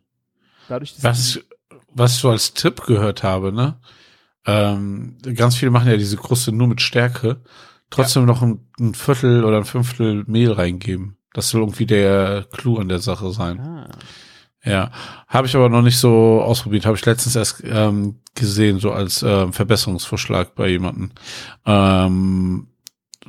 Dadurch, 0.69 0.95
dass 0.97 1.03
Was, 1.03 1.41
was 1.95 2.17
ich 2.17 2.21
so 2.21 2.29
als 2.29 2.53
Tipp 2.53 2.83
gehört 2.83 3.23
habe, 3.23 3.51
ne? 3.51 3.81
Ähm, 4.45 5.17
ganz 5.37 5.57
viele 5.57 5.71
machen 5.71 5.89
ja 5.89 5.97
diese 5.97 6.19
Kruste 6.19 6.53
nur 6.53 6.69
mit 6.69 6.83
Stärke. 6.83 7.41
Trotzdem 7.89 8.27
noch 8.27 8.43
ein, 8.43 8.69
ein 8.79 8.93
Viertel 8.93 9.47
oder 9.47 9.57
ein 9.57 9.65
Fünftel 9.65 10.25
Mehl 10.27 10.53
reingeben. 10.53 11.17
Das 11.33 11.49
soll 11.49 11.63
irgendwie 11.63 11.87
der 11.87 12.47
Clou 12.53 12.77
an 12.77 12.91
der 12.91 12.99
Sache 12.99 13.33
sein. 13.33 13.59
ah, 13.59 13.89
Ja, 14.63 14.91
habe 15.27 15.47
ich 15.47 15.57
aber 15.57 15.69
noch 15.71 15.83
nicht 15.83 15.99
so 15.99 16.43
ausprobiert. 16.43 16.85
Habe 16.85 16.97
ich 16.97 17.07
letztens 17.07 17.35
erst 17.35 17.63
ähm, 17.65 18.21
gesehen, 18.35 18.79
so 18.79 18.93
als 18.93 19.23
ähm, 19.23 19.53
Verbesserungsvorschlag 19.53 20.55
bei 20.55 20.69
jemandem. 20.69 21.13
Ähm, 21.65 22.69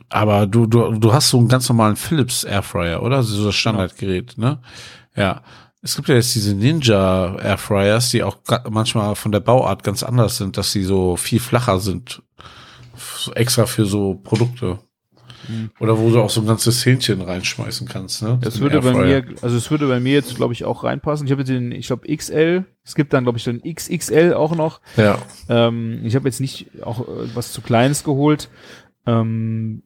aber 0.09 0.45
du, 0.45 0.65
du, 0.65 0.91
du 0.99 1.13
hast 1.13 1.29
so 1.29 1.37
einen 1.37 1.47
ganz 1.47 1.69
normalen 1.69 1.95
Philips 1.95 2.43
Airfryer, 2.43 3.01
oder? 3.01 3.23
So 3.23 3.45
das 3.45 3.55
Standardgerät, 3.55 4.37
ne? 4.37 4.59
Ja. 5.15 5.41
Es 5.83 5.95
gibt 5.95 6.09
ja 6.09 6.15
jetzt 6.15 6.35
diese 6.35 6.53
Ninja 6.53 7.37
Airfryers, 7.37 8.11
die 8.11 8.21
auch 8.21 8.37
manchmal 8.69 9.15
von 9.15 9.31
der 9.31 9.39
Bauart 9.39 9.83
ganz 9.83 10.03
anders 10.03 10.37
sind, 10.37 10.55
dass 10.55 10.71
sie 10.71 10.83
so 10.83 11.15
viel 11.15 11.39
flacher 11.39 11.79
sind. 11.79 12.21
Extra 13.33 13.65
für 13.65 13.85
so 13.85 14.13
Produkte. 14.13 14.77
Mhm. 15.47 15.71
Oder 15.79 15.97
wo 15.97 16.09
du 16.09 16.21
auch 16.21 16.29
so 16.29 16.41
ein 16.41 16.47
ganzes 16.47 16.85
Hähnchen 16.85 17.21
reinschmeißen 17.21 17.87
kannst, 17.87 18.21
ne? 18.21 18.39
Das 18.41 18.59
würde 18.59 18.81
bei 18.81 18.93
mir, 18.93 19.25
also 19.41 19.57
es 19.57 19.69
würde 19.71 19.87
bei 19.87 19.99
mir 19.99 20.13
jetzt, 20.13 20.35
glaube 20.35 20.53
ich, 20.53 20.65
auch 20.65 20.83
reinpassen. 20.83 21.25
Ich 21.25 21.31
habe 21.31 21.41
jetzt 21.41 21.49
den, 21.49 21.71
ich 21.71 21.87
glaube, 21.87 22.15
XL. 22.15 22.65
Es 22.83 22.95
gibt 22.95 23.13
dann, 23.13 23.23
glaube 23.23 23.37
ich, 23.37 23.43
den 23.43 23.61
XXL 23.61 24.33
auch 24.33 24.55
noch. 24.55 24.81
Ja. 24.97 25.17
Ähm, 25.49 26.01
ich 26.03 26.15
habe 26.15 26.27
jetzt 26.27 26.39
nicht 26.39 26.83
auch 26.83 27.01
äh, 27.01 27.35
was 27.35 27.51
zu 27.51 27.61
Kleines 27.61 28.03
geholt. 28.03 28.49
Ähm, 29.05 29.83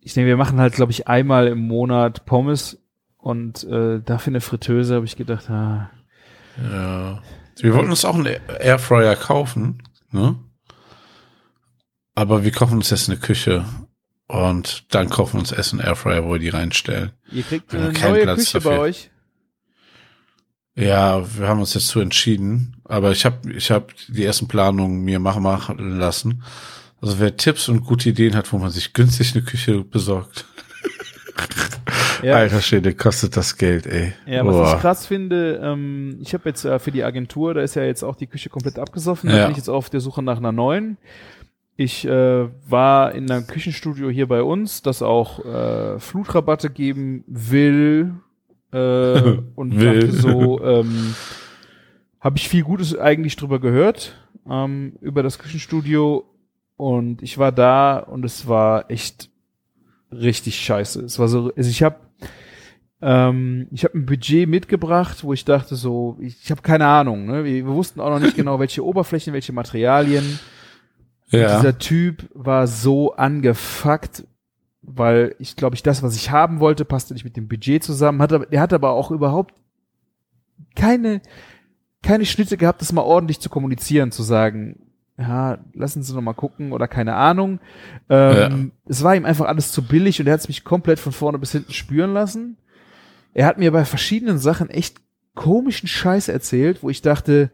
ich 0.00 0.14
denke, 0.14 0.28
wir 0.28 0.36
machen 0.36 0.58
halt, 0.58 0.74
glaube 0.74 0.92
ich, 0.92 1.06
einmal 1.08 1.46
im 1.46 1.66
Monat 1.66 2.24
Pommes 2.24 2.78
und 3.18 3.64
äh, 3.64 4.00
dafür 4.00 4.32
eine 4.32 4.40
Fritteuse 4.40 4.96
habe 4.96 5.06
ich 5.06 5.16
gedacht, 5.16 5.48
ah. 5.48 5.90
Ja. 6.60 7.22
Wir 7.60 7.74
wollten 7.74 7.90
uns 7.90 8.04
auch 8.04 8.16
einen 8.16 8.36
Airfryer 8.60 9.14
kaufen, 9.14 9.82
ne? 10.10 10.36
Aber 12.14 12.44
wir 12.44 12.50
kaufen 12.50 12.78
uns 12.78 12.90
jetzt 12.90 13.08
eine 13.08 13.18
Küche 13.18 13.64
und 14.32 14.94
dann 14.94 15.10
kaufen 15.10 15.34
wir 15.34 15.40
uns 15.40 15.52
Essen 15.52 15.78
Airfryer, 15.78 16.24
wo 16.24 16.32
wir 16.32 16.38
die 16.38 16.48
reinstellen. 16.48 17.10
Ihr 17.30 17.42
kriegt 17.42 17.74
eine 17.74 17.92
neue 17.92 18.22
Platz 18.22 18.38
Küche 18.38 18.52
dafür. 18.54 18.70
bei 18.70 18.78
euch? 18.78 19.10
Ja, 20.74 21.22
wir 21.38 21.48
haben 21.48 21.60
uns 21.60 21.74
jetzt 21.74 21.88
zu 21.88 22.00
entschieden, 22.00 22.76
aber 22.84 23.12
ich 23.12 23.26
habe 23.26 23.52
ich 23.52 23.70
hab 23.70 23.92
die 24.08 24.24
ersten 24.24 24.48
Planungen 24.48 25.02
mir 25.02 25.18
machen, 25.18 25.42
machen 25.42 25.98
lassen. 25.98 26.42
Also 27.02 27.20
wer 27.20 27.36
Tipps 27.36 27.68
und 27.68 27.84
gute 27.84 28.08
Ideen 28.08 28.34
hat, 28.34 28.50
wo 28.54 28.58
man 28.58 28.70
sich 28.70 28.94
günstig 28.94 29.34
eine 29.34 29.44
Küche 29.44 29.84
besorgt. 29.84 30.46
ja. 32.22 32.36
Alter 32.36 32.62
Schwede, 32.62 32.94
kostet 32.94 33.36
das 33.36 33.58
Geld, 33.58 33.86
ey. 33.86 34.14
Ja, 34.24 34.46
was 34.46 34.56
Boah. 34.56 34.74
ich 34.74 34.80
krass 34.80 35.06
finde, 35.06 35.60
ähm, 35.62 36.16
ich 36.22 36.32
habe 36.32 36.48
jetzt 36.48 36.64
äh, 36.64 36.78
für 36.78 36.90
die 36.90 37.04
Agentur, 37.04 37.52
da 37.52 37.60
ist 37.60 37.74
ja 37.74 37.84
jetzt 37.84 38.02
auch 38.02 38.16
die 38.16 38.28
Küche 38.28 38.48
komplett 38.48 38.78
abgesoffen, 38.78 39.28
da 39.28 39.42
bin 39.42 39.50
ich 39.50 39.58
jetzt 39.58 39.68
auf 39.68 39.90
der 39.90 40.00
Suche 40.00 40.22
nach 40.22 40.38
einer 40.38 40.52
neuen. 40.52 40.96
Ich 41.76 42.06
äh, 42.06 42.48
war 42.68 43.12
in 43.14 43.30
einem 43.30 43.46
Küchenstudio 43.46 44.10
hier 44.10 44.28
bei 44.28 44.42
uns, 44.42 44.82
das 44.82 45.02
auch 45.02 45.44
äh, 45.44 45.98
Flutrabatte 45.98 46.70
geben 46.70 47.24
will 47.26 48.14
äh, 48.72 48.76
und 49.54 49.78
will. 49.78 50.00
dachte 50.00 50.12
so, 50.12 50.62
ähm, 50.62 51.14
habe 52.20 52.36
ich 52.36 52.48
viel 52.48 52.62
Gutes 52.62 52.96
eigentlich 52.96 53.36
drüber 53.36 53.58
gehört 53.58 54.16
ähm, 54.48 54.94
über 55.00 55.22
das 55.22 55.38
Küchenstudio 55.38 56.24
und 56.76 57.22
ich 57.22 57.38
war 57.38 57.52
da 57.52 57.98
und 57.98 58.24
es 58.24 58.46
war 58.46 58.90
echt 58.90 59.30
richtig 60.10 60.60
scheiße. 60.60 61.02
Es 61.02 61.18
war 61.18 61.28
so, 61.28 61.52
also 61.56 61.70
ich 61.70 61.82
habe 61.82 61.96
ähm, 63.00 63.66
ich 63.72 63.84
habe 63.84 63.98
ein 63.98 64.06
Budget 64.06 64.48
mitgebracht, 64.48 65.24
wo 65.24 65.32
ich 65.32 65.44
dachte 65.44 65.74
so, 65.74 66.16
ich, 66.20 66.36
ich 66.44 66.50
habe 66.50 66.62
keine 66.62 66.86
Ahnung. 66.86 67.26
Ne? 67.26 67.44
Wir, 67.44 67.54
wir 67.54 67.66
wussten 67.66 68.00
auch 68.00 68.10
noch 68.10 68.20
nicht 68.20 68.36
genau, 68.36 68.60
welche 68.60 68.84
Oberflächen, 68.84 69.32
welche 69.32 69.52
Materialien. 69.52 70.38
Ja. 71.32 71.56
Dieser 71.56 71.78
Typ 71.78 72.28
war 72.34 72.66
so 72.66 73.14
angefuckt, 73.14 74.24
weil 74.82 75.34
ich 75.38 75.56
glaube, 75.56 75.74
ich 75.74 75.82
das, 75.82 76.02
was 76.02 76.14
ich 76.14 76.30
haben 76.30 76.60
wollte, 76.60 76.84
passte 76.84 77.14
nicht 77.14 77.24
mit 77.24 77.36
dem 77.36 77.48
Budget 77.48 77.82
zusammen. 77.82 78.20
Hat, 78.20 78.32
er 78.32 78.60
hat 78.60 78.72
aber 78.72 78.90
auch 78.90 79.10
überhaupt 79.10 79.54
keine, 80.76 81.22
keine 82.02 82.26
Schnitte 82.26 82.56
gehabt, 82.56 82.80
das 82.80 82.92
mal 82.92 83.02
ordentlich 83.02 83.40
zu 83.40 83.48
kommunizieren, 83.48 84.12
zu 84.12 84.22
sagen, 84.22 84.92
ja, 85.18 85.58
lassen 85.74 86.02
Sie 86.02 86.14
noch 86.14 86.22
mal 86.22 86.32
gucken 86.32 86.72
oder 86.72 86.88
keine 86.88 87.14
Ahnung. 87.14 87.60
Ähm, 88.08 88.36
ja. 88.36 88.50
Es 88.86 89.02
war 89.02 89.14
ihm 89.14 89.24
einfach 89.24 89.46
alles 89.46 89.72
zu 89.72 89.82
billig 89.82 90.20
und 90.20 90.26
er 90.26 90.34
hat 90.34 90.40
es 90.40 90.48
mich 90.48 90.64
komplett 90.64 90.98
von 90.98 91.12
vorne 91.12 91.38
bis 91.38 91.52
hinten 91.52 91.72
spüren 91.72 92.12
lassen. 92.12 92.56
Er 93.34 93.46
hat 93.46 93.58
mir 93.58 93.72
bei 93.72 93.84
verschiedenen 93.84 94.38
Sachen 94.38 94.68
echt 94.68 95.00
komischen 95.34 95.88
Scheiß 95.88 96.28
erzählt, 96.28 96.82
wo 96.82 96.90
ich 96.90 97.02
dachte, 97.02 97.50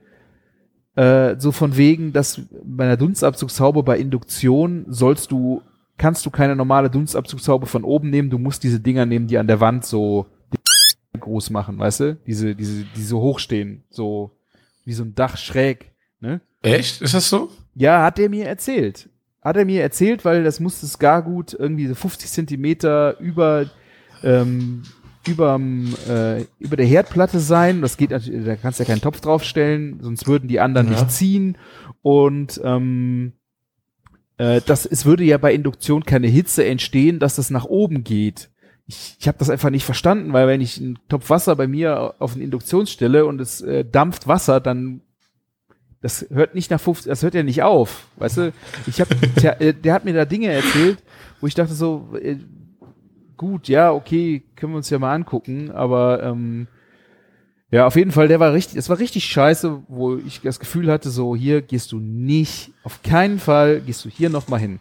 äh, 0.99 1.39
so 1.39 1.53
von 1.53 1.77
wegen, 1.77 2.13
dass 2.13 2.41
bei 2.65 2.85
einer 2.85 2.97
Dunstabzugshaube 2.97 3.85
bei 3.85 3.99
Induktion 3.99 4.85
sollst 4.89 5.31
du, 5.31 5.63
kannst 5.97 6.27
du 6.27 6.31
keine 6.31 6.57
normale 6.57 6.91
Dunstabzugshaube 6.91 7.67
von 7.67 7.85
oben 7.85 8.11
nehmen, 8.11 8.31
du 8.31 8.39
musst 8.39 8.65
diese 8.65 8.81
Dinger 8.81 9.07
nehmen, 9.07 9.29
die 9.29 9.39
an 9.39 9.47
der 9.47 9.61
Wand 9.61 9.85
so 9.85 10.27
groß 11.19 11.51
machen, 11.51 11.79
weißt 11.79 12.01
du? 12.01 12.17
Diese, 12.27 12.57
diese, 12.57 12.85
die 12.97 13.03
so 13.03 13.21
hoch 13.21 13.39
stehen, 13.39 13.85
so 13.91 14.33
wie 14.85 14.93
so 14.93 15.05
ein 15.05 15.15
Dach 15.15 15.37
schräg, 15.37 15.93
ne? 16.19 16.41
Echt? 16.63 17.01
Ist 17.01 17.15
das 17.15 17.29
so? 17.29 17.49
Ja, 17.77 18.03
hat 18.03 18.19
er 18.19 18.29
mir 18.29 18.47
erzählt. 18.47 19.09
Hat 19.41 19.57
er 19.57 19.65
mir 19.65 19.83
erzählt, 19.83 20.25
weil 20.25 20.43
das 20.43 20.59
musste 20.59 20.85
es 20.85 20.99
gar 20.99 21.23
gut 21.23 21.55
irgendwie 21.57 21.87
so 21.87 21.95
50 21.95 22.29
Zentimeter 22.29 23.21
über 23.21 23.67
ähm, 24.25 24.83
überm, 25.29 25.95
äh, 26.09 26.45
über 26.59 26.77
der 26.77 26.87
Herdplatte 26.87 27.41
sein. 27.41 27.83
Das 27.83 27.97
geht 27.97 28.11
natürlich, 28.11 28.45
da 28.45 28.57
kannst 28.57 28.79
du 28.79 28.85
ja 28.85 28.89
keinen 28.89 29.01
Topf 29.01 29.21
draufstellen, 29.21 29.99
sonst 30.01 30.27
würden 30.27 30.49
die 30.49 30.61
anderen 30.61 30.91
ja. 30.91 30.95
nicht 30.95 31.11
ziehen. 31.11 31.59
Und 32.03 32.61
ähm, 32.65 33.33
äh, 34.39 34.61
das, 34.65 34.87
es 34.87 35.05
würde 35.05 35.25
ja 35.25 35.39
bei 35.39 35.53
Induktion 35.53 36.05
keine 36.05 36.29
Hitze 36.29 36.65
entstehen, 36.65 37.19
dass 37.19 37.37
das 37.37 37.51
nach 37.51 37.65
oben 37.65 38.05
geht. 38.05 38.51
Ich, 38.87 39.17
ich 39.19 39.29
habe 39.29 39.39
das 39.39 39.51
einfach 39.51 39.71
nicht 39.71 39.85
verstanden, 39.85 40.33
weil 40.33 40.49
wenn 40.49 40.61
ich 40.61 40.81
einen 40.81 40.99
Topf 41.09 41.29
Wasser 41.29 41.55
bei 41.57 41.67
mir 41.67 42.15
auf 42.19 42.35
eine 42.35 42.45
Induktion 42.45 42.87
stelle 42.87 43.27
und 43.27 43.41
es 43.41 43.61
äh, 43.61 43.85
dampft 43.85 44.27
Wasser, 44.27 44.61
dann 44.61 45.03
das 46.01 46.27
hört 46.31 46.55
nicht 46.55 46.71
nach 46.71 46.81
50, 46.81 47.11
das 47.11 47.23
hört 47.23 47.35
ja 47.35 47.43
nicht 47.43 47.63
auf, 47.63 48.07
weißt 48.17 48.37
du? 48.37 48.53
Ich 48.87 49.01
habe, 49.01 49.15
der, 49.43 49.61
äh, 49.61 49.75
der 49.75 49.93
hat 49.93 50.05
mir 50.05 50.15
da 50.15 50.25
Dinge 50.25 50.47
erzählt, 50.49 51.03
wo 51.41 51.47
ich 51.47 51.55
dachte 51.55 51.75
so, 51.75 52.17
äh, 52.21 52.37
gut, 53.39 53.69
ja, 53.69 53.93
okay, 53.93 54.43
können 54.57 54.73
wir 54.73 54.77
uns 54.77 54.91
ja 54.91 54.99
mal 54.99 55.15
angucken, 55.15 55.71
aber 55.71 56.23
ähm, 56.23 56.67
ja, 57.71 57.87
auf 57.87 57.97
jeden 57.97 58.13
Fall, 58.13 58.29
der 58.29 58.41
war 58.41 58.53
richtig, 58.53 58.77
es 58.77 58.89
war 58.89 58.99
richtig 58.99 59.25
scheiße, 59.25 59.83
wo 59.89 60.17
ich 60.17 60.41
das 60.43 60.59
Gefühl 60.61 60.91
hatte, 60.91 61.11
so 61.11 61.37
hier 61.37 61.63
gehst 61.63 61.93
du 61.93 61.99
nicht, 61.99 62.73
auf 62.83 63.03
keinen 63.03 63.39
Fall 63.39 63.81
gehst 63.81 64.05
du 64.05 64.09
hier 64.09 64.31
noch 64.31 64.49
mal 64.49 64.61
hin. 64.61 64.81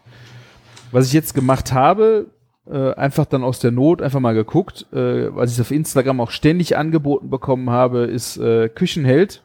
Was 0.90 1.06
ich 1.06 1.12
jetzt 1.12 1.34
gemacht 1.34 1.72
habe, 1.72 2.30
äh, 2.66 2.94
einfach 2.94 3.26
dann 3.26 3.44
aus 3.44 3.60
der 3.60 3.72
Not 3.72 4.00
einfach 4.02 4.20
mal 4.20 4.34
geguckt, 4.34 4.86
äh, 4.92 5.34
was 5.34 5.52
ich 5.52 5.60
auf 5.60 5.70
Instagram 5.70 6.20
auch 6.20 6.30
ständig 6.30 6.76
angeboten 6.76 7.28
bekommen 7.28 7.70
habe, 7.70 8.04
ist 8.04 8.38
äh, 8.38 8.70
Küchenheld. 8.70 9.42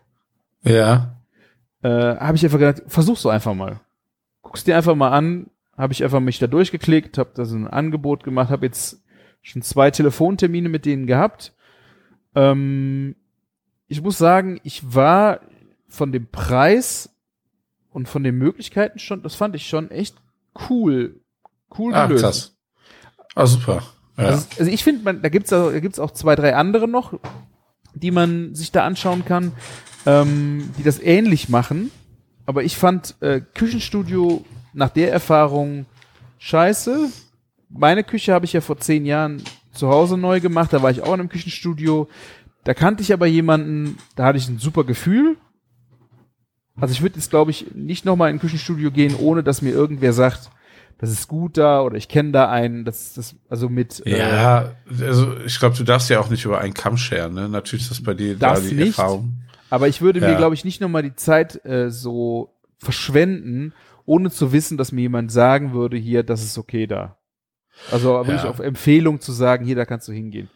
Ja. 0.64 1.18
Äh, 1.82 1.90
habe 1.90 2.38
ich 2.38 2.46
einfach 2.46 2.60
gedacht, 2.60 2.84
versuch's 2.88 3.22
so 3.22 3.30
einfach 3.30 3.54
mal. 3.54 3.82
Guck's 4.42 4.64
dir 4.64 4.78
einfach 4.78 4.96
mal 4.96 5.10
an, 5.10 5.48
habe 5.78 5.92
ich 5.92 6.02
einfach 6.04 6.22
mich 6.22 6.40
da 6.40 6.48
durchgeklickt, 6.48 7.18
habe 7.18 7.32
da 7.34 7.44
so 7.44 7.58
ein 7.58 7.68
Angebot 7.68 8.24
gemacht, 8.24 8.50
habe 8.50 8.66
jetzt 8.66 9.03
schon 9.44 9.62
zwei 9.62 9.92
Telefontermine 9.92 10.70
mit 10.70 10.86
denen 10.86 11.06
gehabt. 11.06 11.54
Ähm, 12.34 13.16
ich 13.88 14.02
muss 14.02 14.18
sagen, 14.18 14.60
ich 14.64 14.96
war 14.96 15.42
von 15.88 16.12
dem 16.12 16.28
Preis 16.32 17.10
und 17.92 18.10
von 18.10 18.24
den 18.24 18.36
Möglichkeiten 18.36 18.98
schon, 18.98 19.22
das 19.22 19.36
fand 19.36 19.56
ich 19.56 19.68
schon 19.68 19.92
echt 19.92 20.16
cool. 20.70 21.20
Cool 21.78 21.94
ah, 21.94 22.08
gelöst. 22.08 22.24
Krass. 22.24 22.56
Ah, 23.36 23.46
super. 23.46 23.84
Ja. 24.18 24.26
Also, 24.26 24.48
also 24.58 24.72
ich 24.72 24.84
finde, 24.84 25.14
da 25.14 25.30
gibt's 25.30 25.54
auch, 25.54 25.72
da 25.72 25.80
gibt's 25.80 26.00
auch 26.00 26.12
zwei, 26.12 26.36
drei 26.36 26.56
andere 26.56 26.88
noch, 26.88 27.14
die 27.94 28.12
man 28.12 28.56
sich 28.56 28.72
da 28.72 28.86
anschauen 28.86 29.26
kann, 29.26 29.52
ähm, 30.06 30.72
die 30.78 30.84
das 30.84 31.00
ähnlich 31.00 31.50
machen. 31.50 31.92
Aber 32.46 32.64
ich 32.64 32.78
fand 32.78 33.16
äh, 33.22 33.42
Küchenstudio 33.42 34.46
nach 34.74 34.90
der 34.90 35.12
Erfahrung 35.12 35.86
scheiße 36.40 37.10
meine 37.74 38.04
Küche 38.04 38.34
habe 38.34 38.46
ich 38.46 38.54
ja 38.54 38.62
vor 38.62 38.78
zehn 38.78 39.06
Jahren 39.06 39.42
zu 39.72 39.90
Hause 39.90 40.18
neu 40.18 40.40
gemacht. 40.40 40.72
Da 40.72 40.82
war 40.82 40.92
ich 40.92 41.02
auch 41.02 41.14
in 41.14 41.20
einem 41.20 41.30
Küchenstudio. 41.30 42.08
Da 42.64 42.74
kannte 42.74 43.04
ich 43.04 43.12
aber 43.12 43.26
jemanden, 43.26 43.98
da 44.16 44.26
hatte 44.26 44.38
ich 44.38 44.48
ein 44.48 44.60
super 44.60 44.84
Gefühl. 44.84 45.38
Also 46.76 46.94
ich 46.94 47.02
würde 47.02 47.16
jetzt, 47.16 47.30
glaube 47.30 47.52
ich, 47.52 47.74
nicht 47.76 48.06
nochmal 48.06 48.30
in 48.30 48.38
ein 48.38 48.40
Küchenstudio 48.40 48.92
gehen, 48.92 49.16
ohne 49.16 49.44
dass 49.44 49.62
mir 49.62 49.72
irgendwer 49.72 50.14
sagt, 50.14 50.50
das 50.98 51.12
ist 51.12 51.28
gut 51.28 51.58
da 51.58 51.82
oder 51.82 51.98
ich 51.98 52.08
kenne 52.08 52.32
da 52.32 52.50
einen, 52.50 52.86
das 52.86 53.14
das 53.14 53.36
also 53.50 53.68
mit 53.68 54.06
äh, 54.06 54.18
Ja, 54.18 54.72
also 54.90 55.36
ich 55.46 55.60
glaube, 55.60 55.76
du 55.76 55.84
darfst 55.84 56.10
ja 56.10 56.20
auch 56.20 56.30
nicht 56.30 56.46
über 56.46 56.62
einen 56.62 56.74
Kamm 56.74 56.98
scheren, 56.98 57.34
ne? 57.34 57.50
Natürlich 57.50 57.84
ist 57.84 57.92
das 57.92 58.04
bei 58.04 58.14
dir 58.14 58.38
da 58.38 58.60
die 58.60 58.74
nicht, 58.74 58.98
Erfahrung. 58.98 59.44
Aber 59.70 59.88
ich 59.88 60.02
würde 60.02 60.22
ja. 60.22 60.30
mir 60.30 60.38
glaube 60.38 60.56
ich 60.56 60.64
nicht 60.64 60.80
nochmal 60.80 61.04
die 61.04 61.16
Zeit 61.16 61.64
äh, 61.66 61.92
so 61.92 62.56
verschwenden, 62.78 63.74
ohne 64.06 64.32
zu 64.32 64.52
wissen, 64.54 64.78
dass 64.78 64.92
mir 64.92 65.02
jemand 65.02 65.32
sagen 65.32 65.74
würde, 65.74 65.98
hier, 65.98 66.24
das 66.24 66.44
ist 66.44 66.58
okay 66.58 66.88
da. 66.88 67.18
Also 67.92 68.26
wirklich 68.26 68.44
ja. 68.44 68.50
auf 68.50 68.60
Empfehlung 68.60 69.22
zu 69.22 69.32
sagen, 69.32 69.66
hier, 69.66 69.76
da 69.76 69.86
kannst 69.86 70.08
du 70.08 70.12
hingehen. 70.12 70.50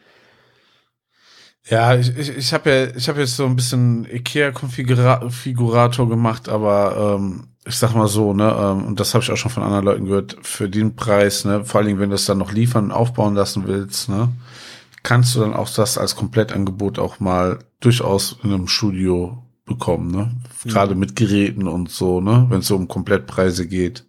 Ja, 1.70 1.96
ich, 1.96 2.18
ich, 2.18 2.30
ich 2.30 2.54
habe 2.54 2.70
ja, 2.70 2.96
ich 2.96 3.10
habe 3.10 3.20
jetzt 3.20 3.36
so 3.36 3.46
ein 3.46 3.56
bisschen 3.56 4.06
IKEA-Konfigurator 4.06 6.08
gemacht, 6.08 6.48
aber 6.48 7.18
ähm, 7.20 7.48
ich 7.66 7.76
sag 7.76 7.94
mal 7.94 8.08
so, 8.08 8.34
ne, 8.34 8.56
ähm, 8.58 8.86
und 8.86 9.00
das 9.00 9.14
habe 9.14 9.24
ich 9.24 9.32
auch 9.32 9.38
schon 9.38 9.52
von 9.52 9.64
anderen 9.64 9.84
Leuten 9.84 10.06
gehört, 10.06 10.38
für 10.42 10.70
den 10.70 10.96
Preis, 10.96 11.44
ne, 11.44 11.66
vor 11.66 11.80
allen 11.80 11.88
Dingen, 11.88 12.00
wenn 12.00 12.10
du 12.10 12.16
es 12.16 12.26
dann 12.26 12.38
noch 12.38 12.54
liefern 12.54 12.86
und 12.86 12.92
aufbauen 12.92 13.36
lassen 13.36 13.68
willst, 13.68 14.08
ne, 14.08 14.30
kannst 15.04 15.36
du 15.36 15.42
dann 15.42 15.54
auch 15.54 15.70
das 15.70 15.98
als 15.98 16.16
Komplettangebot 16.16 17.00
auch 17.00 17.20
mal 17.20 17.60
durchaus 17.82 18.38
in 18.44 18.54
einem 18.54 18.68
Studio 18.68 19.44
bekommen, 19.66 20.12
ne? 20.12 20.32
Gerade 20.64 20.94
mhm. 20.94 21.02
mit 21.02 21.16
Geräten 21.18 21.68
und 21.68 21.92
so, 21.92 22.22
ne, 22.22 22.46
wenn 22.50 22.60
es 22.60 22.68
so 22.68 22.78
um 22.78 22.88
Komplettpreise 22.88 23.68
geht. 23.68 24.06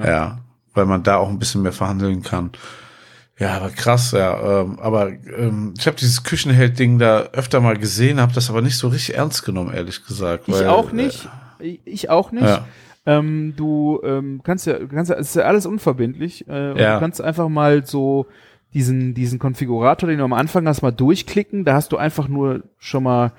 Ja. 0.00 0.06
ja. 0.06 0.38
Weil 0.74 0.86
man 0.86 1.02
da 1.02 1.16
auch 1.16 1.28
ein 1.28 1.38
bisschen 1.38 1.62
mehr 1.62 1.72
verhandeln 1.72 2.22
kann. 2.22 2.50
Ja, 3.38 3.56
aber 3.56 3.70
krass, 3.70 4.12
ja. 4.12 4.60
Ähm, 4.62 4.78
aber 4.80 5.08
ähm, 5.10 5.72
ich 5.78 5.86
habe 5.86 5.96
dieses 5.96 6.22
Küchenheld-Ding 6.24 6.98
da 6.98 7.20
öfter 7.32 7.60
mal 7.60 7.76
gesehen, 7.78 8.20
habe 8.20 8.34
das 8.34 8.50
aber 8.50 8.60
nicht 8.60 8.76
so 8.76 8.88
richtig 8.88 9.16
ernst 9.16 9.44
genommen, 9.44 9.72
ehrlich 9.72 10.04
gesagt. 10.04 10.44
Ich 10.46 10.54
weil, 10.54 10.66
auch 10.68 10.92
nicht. 10.92 11.28
Ich- 11.58 11.80
ich 11.84 12.10
auch 12.10 12.32
nicht. 12.32 12.44
Ja. 12.44 12.66
Ähm, 13.06 13.54
du 13.56 13.98
ähm, 14.04 14.40
kannst 14.44 14.66
ja, 14.66 14.78
du 14.78 14.88
kannst 14.88 15.10
ja, 15.10 15.16
es 15.16 15.28
ist 15.30 15.36
ja 15.36 15.42
alles 15.44 15.64
unverbindlich. 15.64 16.46
Äh, 16.48 16.78
Ja. 16.80 16.94
Du 16.94 17.00
kannst 17.00 17.20
einfach 17.22 17.48
mal 17.48 17.84
so 17.86 18.26
diesen, 18.74 19.14
diesen 19.14 19.38
Konfigurator, 19.38 20.06
den 20.08 20.18
du 20.18 20.24
am 20.24 20.32
Anfang 20.34 20.68
hast, 20.68 20.82
mal 20.82 20.90
durchklicken. 20.92 21.64
Da 21.64 21.74
hast 21.74 21.92
du 21.92 21.96
einfach 21.96 22.28
nur 22.28 22.62
schon 22.78 23.02
mal, 23.04 23.26
äh, 23.28 23.30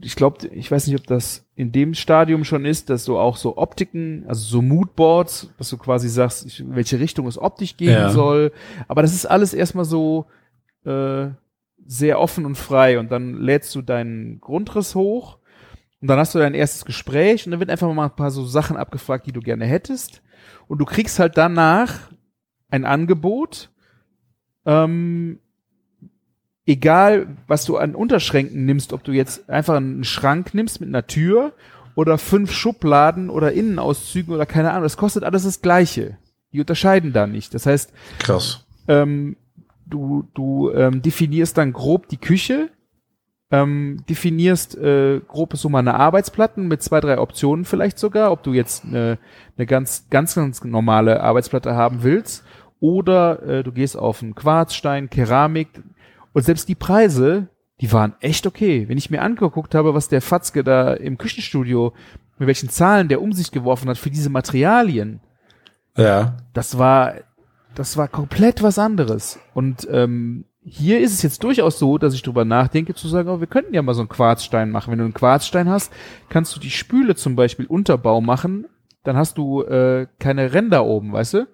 ich 0.00 0.16
glaube, 0.16 0.46
ich 0.48 0.70
weiß 0.70 0.86
nicht, 0.86 0.98
ob 0.98 1.06
das 1.06 1.44
in 1.54 1.72
dem 1.72 1.94
Stadium 1.94 2.44
schon 2.44 2.64
ist, 2.64 2.88
dass 2.90 3.04
du 3.04 3.18
auch 3.18 3.36
so 3.36 3.56
Optiken, 3.58 4.24
also 4.26 4.44
so 4.46 4.62
Moodboards, 4.62 5.50
dass 5.58 5.68
du 5.70 5.76
quasi 5.76 6.08
sagst, 6.08 6.60
in 6.60 6.74
welche 6.74 6.98
Richtung 7.00 7.26
es 7.26 7.36
optisch 7.38 7.76
gehen 7.76 7.90
Ja. 7.92 8.08
soll. 8.10 8.52
Aber 8.86 9.02
das 9.02 9.12
ist 9.14 9.26
alles 9.26 9.52
erstmal 9.54 9.84
so 9.84 10.26
äh, 10.84 11.28
sehr 11.86 12.18
offen 12.20 12.46
und 12.46 12.56
frei. 12.56 12.98
Und 12.98 13.10
dann 13.12 13.34
lädst 13.34 13.74
du 13.74 13.82
deinen 13.82 14.40
Grundriss 14.40 14.94
hoch 14.94 15.38
und 16.00 16.08
dann 16.08 16.18
hast 16.18 16.34
du 16.34 16.38
dein 16.38 16.54
erstes 16.54 16.84
Gespräch 16.84 17.44
und 17.46 17.50
dann 17.50 17.60
wird 17.60 17.70
einfach 17.70 17.92
mal 17.92 18.04
ein 18.06 18.16
paar 18.16 18.30
so 18.30 18.44
Sachen 18.46 18.76
abgefragt, 18.76 19.26
die 19.26 19.32
du 19.32 19.40
gerne 19.40 19.66
hättest. 19.66 20.22
Und 20.66 20.78
du 20.78 20.84
kriegst 20.84 21.18
halt 21.18 21.36
danach 21.36 22.10
ein 22.70 22.84
Angebot, 22.84 23.70
ähm, 24.66 25.40
egal 26.68 27.26
was 27.46 27.64
du 27.64 27.78
an 27.78 27.94
Unterschränken 27.94 28.66
nimmst, 28.66 28.92
ob 28.92 29.02
du 29.02 29.12
jetzt 29.12 29.48
einfach 29.48 29.76
einen 29.76 30.04
Schrank 30.04 30.52
nimmst 30.52 30.80
mit 30.80 30.88
einer 30.90 31.06
Tür 31.06 31.52
oder 31.94 32.18
fünf 32.18 32.52
Schubladen 32.52 33.30
oder 33.30 33.52
Innenauszügen 33.52 34.34
oder 34.34 34.46
keine 34.46 34.70
Ahnung, 34.70 34.82
das 34.82 34.98
kostet 34.98 35.24
alles 35.24 35.44
das 35.44 35.62
Gleiche. 35.62 36.18
Die 36.52 36.60
unterscheiden 36.60 37.12
da 37.12 37.26
nicht. 37.26 37.54
Das 37.54 37.66
heißt, 37.66 37.92
Krass. 38.18 38.66
ähm, 38.86 39.36
du, 39.86 40.28
du 40.34 40.70
ähm, 40.72 41.02
definierst 41.02 41.56
dann 41.56 41.72
grob 41.72 42.08
die 42.08 42.18
Küche, 42.18 42.68
ähm, 43.50 44.04
definierst 44.08 44.76
äh, 44.76 45.20
grob 45.26 45.56
so 45.56 45.70
mal 45.70 45.78
eine 45.78 45.94
Arbeitsplatten 45.94 46.68
mit 46.68 46.82
zwei, 46.82 47.00
drei 47.00 47.18
Optionen 47.18 47.64
vielleicht 47.64 47.98
sogar, 47.98 48.30
ob 48.30 48.42
du 48.42 48.52
jetzt 48.52 48.84
eine, 48.84 49.18
eine 49.56 49.66
ganz, 49.66 50.06
ganz, 50.10 50.34
ganz 50.34 50.62
normale 50.62 51.22
Arbeitsplatte 51.22 51.74
haben 51.74 52.02
willst 52.02 52.44
oder 52.78 53.42
äh, 53.42 53.62
du 53.64 53.72
gehst 53.72 53.96
auf 53.96 54.22
einen 54.22 54.34
Quarzstein, 54.34 55.08
Keramik 55.08 55.68
und 56.32 56.42
selbst 56.44 56.68
die 56.68 56.74
Preise, 56.74 57.48
die 57.80 57.92
waren 57.92 58.14
echt 58.20 58.46
okay. 58.46 58.88
Wenn 58.88 58.98
ich 58.98 59.10
mir 59.10 59.22
angeguckt 59.22 59.74
habe, 59.74 59.94
was 59.94 60.08
der 60.08 60.20
Fatzke 60.22 60.64
da 60.64 60.94
im 60.94 61.18
Küchenstudio, 61.18 61.92
mit 62.38 62.46
welchen 62.46 62.68
Zahlen 62.68 63.08
der 63.08 63.22
um 63.22 63.32
sich 63.32 63.50
geworfen 63.50 63.88
hat 63.88 63.98
für 63.98 64.10
diese 64.10 64.30
Materialien, 64.30 65.20
Ja. 65.96 66.36
das 66.52 66.78
war, 66.78 67.14
das 67.74 67.96
war 67.96 68.08
komplett 68.08 68.62
was 68.62 68.78
anderes. 68.78 69.38
Und 69.54 69.86
ähm, 69.90 70.44
hier 70.62 71.00
ist 71.00 71.12
es 71.12 71.22
jetzt 71.22 71.42
durchaus 71.44 71.78
so, 71.78 71.98
dass 71.98 72.14
ich 72.14 72.22
drüber 72.22 72.44
nachdenke, 72.44 72.94
zu 72.94 73.08
sagen, 73.08 73.28
oh, 73.28 73.40
wir 73.40 73.46
könnten 73.46 73.74
ja 73.74 73.82
mal 73.82 73.94
so 73.94 74.00
einen 74.02 74.08
Quarzstein 74.08 74.70
machen. 74.70 74.90
Wenn 74.90 74.98
du 74.98 75.04
einen 75.04 75.14
Quarzstein 75.14 75.68
hast, 75.68 75.92
kannst 76.28 76.54
du 76.54 76.60
die 76.60 76.70
Spüle 76.70 77.14
zum 77.14 77.36
Beispiel 77.36 77.66
Unterbau 77.66 78.20
machen, 78.20 78.66
dann 79.04 79.16
hast 79.16 79.38
du 79.38 79.62
äh, 79.62 80.06
keine 80.18 80.52
Ränder 80.52 80.84
oben, 80.84 81.12
weißt 81.12 81.34
du? 81.34 81.48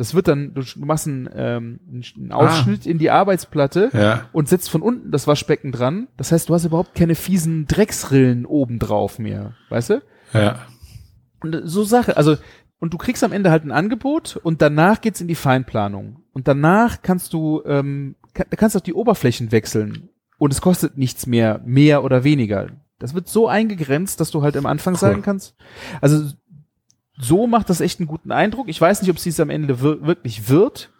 Das 0.00 0.14
wird 0.14 0.28
dann, 0.28 0.54
du 0.54 0.62
machst 0.78 1.06
einen, 1.06 1.28
ähm, 1.34 1.80
einen 2.16 2.32
Ausschnitt 2.32 2.86
in 2.86 2.96
die 2.96 3.10
Arbeitsplatte 3.10 3.90
Ja. 3.92 4.22
und 4.32 4.48
setzt 4.48 4.70
von 4.70 4.80
unten 4.80 5.10
das 5.10 5.26
Waschbecken 5.26 5.72
dran. 5.72 6.08
Das 6.16 6.32
heißt, 6.32 6.48
du 6.48 6.54
hast 6.54 6.64
überhaupt 6.64 6.94
keine 6.94 7.14
fiesen 7.14 7.66
Drecksrillen 7.66 8.46
oben 8.46 8.78
drauf 8.78 9.18
mehr, 9.18 9.52
weißt 9.68 9.90
du? 9.90 10.02
Ja. 10.32 10.60
Und 11.42 11.60
so 11.64 11.84
Sache, 11.84 12.16
also, 12.16 12.38
und 12.78 12.94
du 12.94 12.96
kriegst 12.96 13.22
am 13.22 13.32
Ende 13.32 13.50
halt 13.50 13.64
ein 13.66 13.72
Angebot 13.72 14.40
und 14.42 14.62
danach 14.62 15.02
geht's 15.02 15.20
in 15.20 15.28
die 15.28 15.34
Feinplanung. 15.34 16.22
Und 16.32 16.48
danach 16.48 17.02
kannst 17.02 17.34
du, 17.34 17.62
ähm, 17.66 18.16
kann, 18.32 18.46
da 18.48 18.56
kannst 18.56 18.74
du 18.74 18.78
auch 18.78 18.82
die 18.84 18.94
Oberflächen 18.94 19.52
wechseln. 19.52 20.08
Und 20.38 20.50
es 20.50 20.62
kostet 20.62 20.96
nichts 20.96 21.26
mehr, 21.26 21.60
mehr 21.66 22.04
oder 22.04 22.24
weniger. 22.24 22.68
Das 22.98 23.12
wird 23.12 23.28
so 23.28 23.48
eingegrenzt, 23.48 24.18
dass 24.18 24.30
du 24.30 24.40
halt 24.40 24.56
am 24.56 24.64
Anfang 24.64 24.94
Cool. 24.94 24.98
sagen 25.00 25.20
kannst. 25.20 25.56
Also, 26.00 26.32
so 27.20 27.46
macht 27.46 27.70
das 27.70 27.80
echt 27.80 28.00
einen 28.00 28.08
guten 28.08 28.32
Eindruck. 28.32 28.68
Ich 28.68 28.80
weiß 28.80 29.02
nicht, 29.02 29.10
ob 29.10 29.16
es 29.16 29.22
dies 29.22 29.40
am 29.40 29.50
Ende 29.50 29.82
wir 29.82 30.06
wirklich 30.06 30.48
wird. 30.48 30.90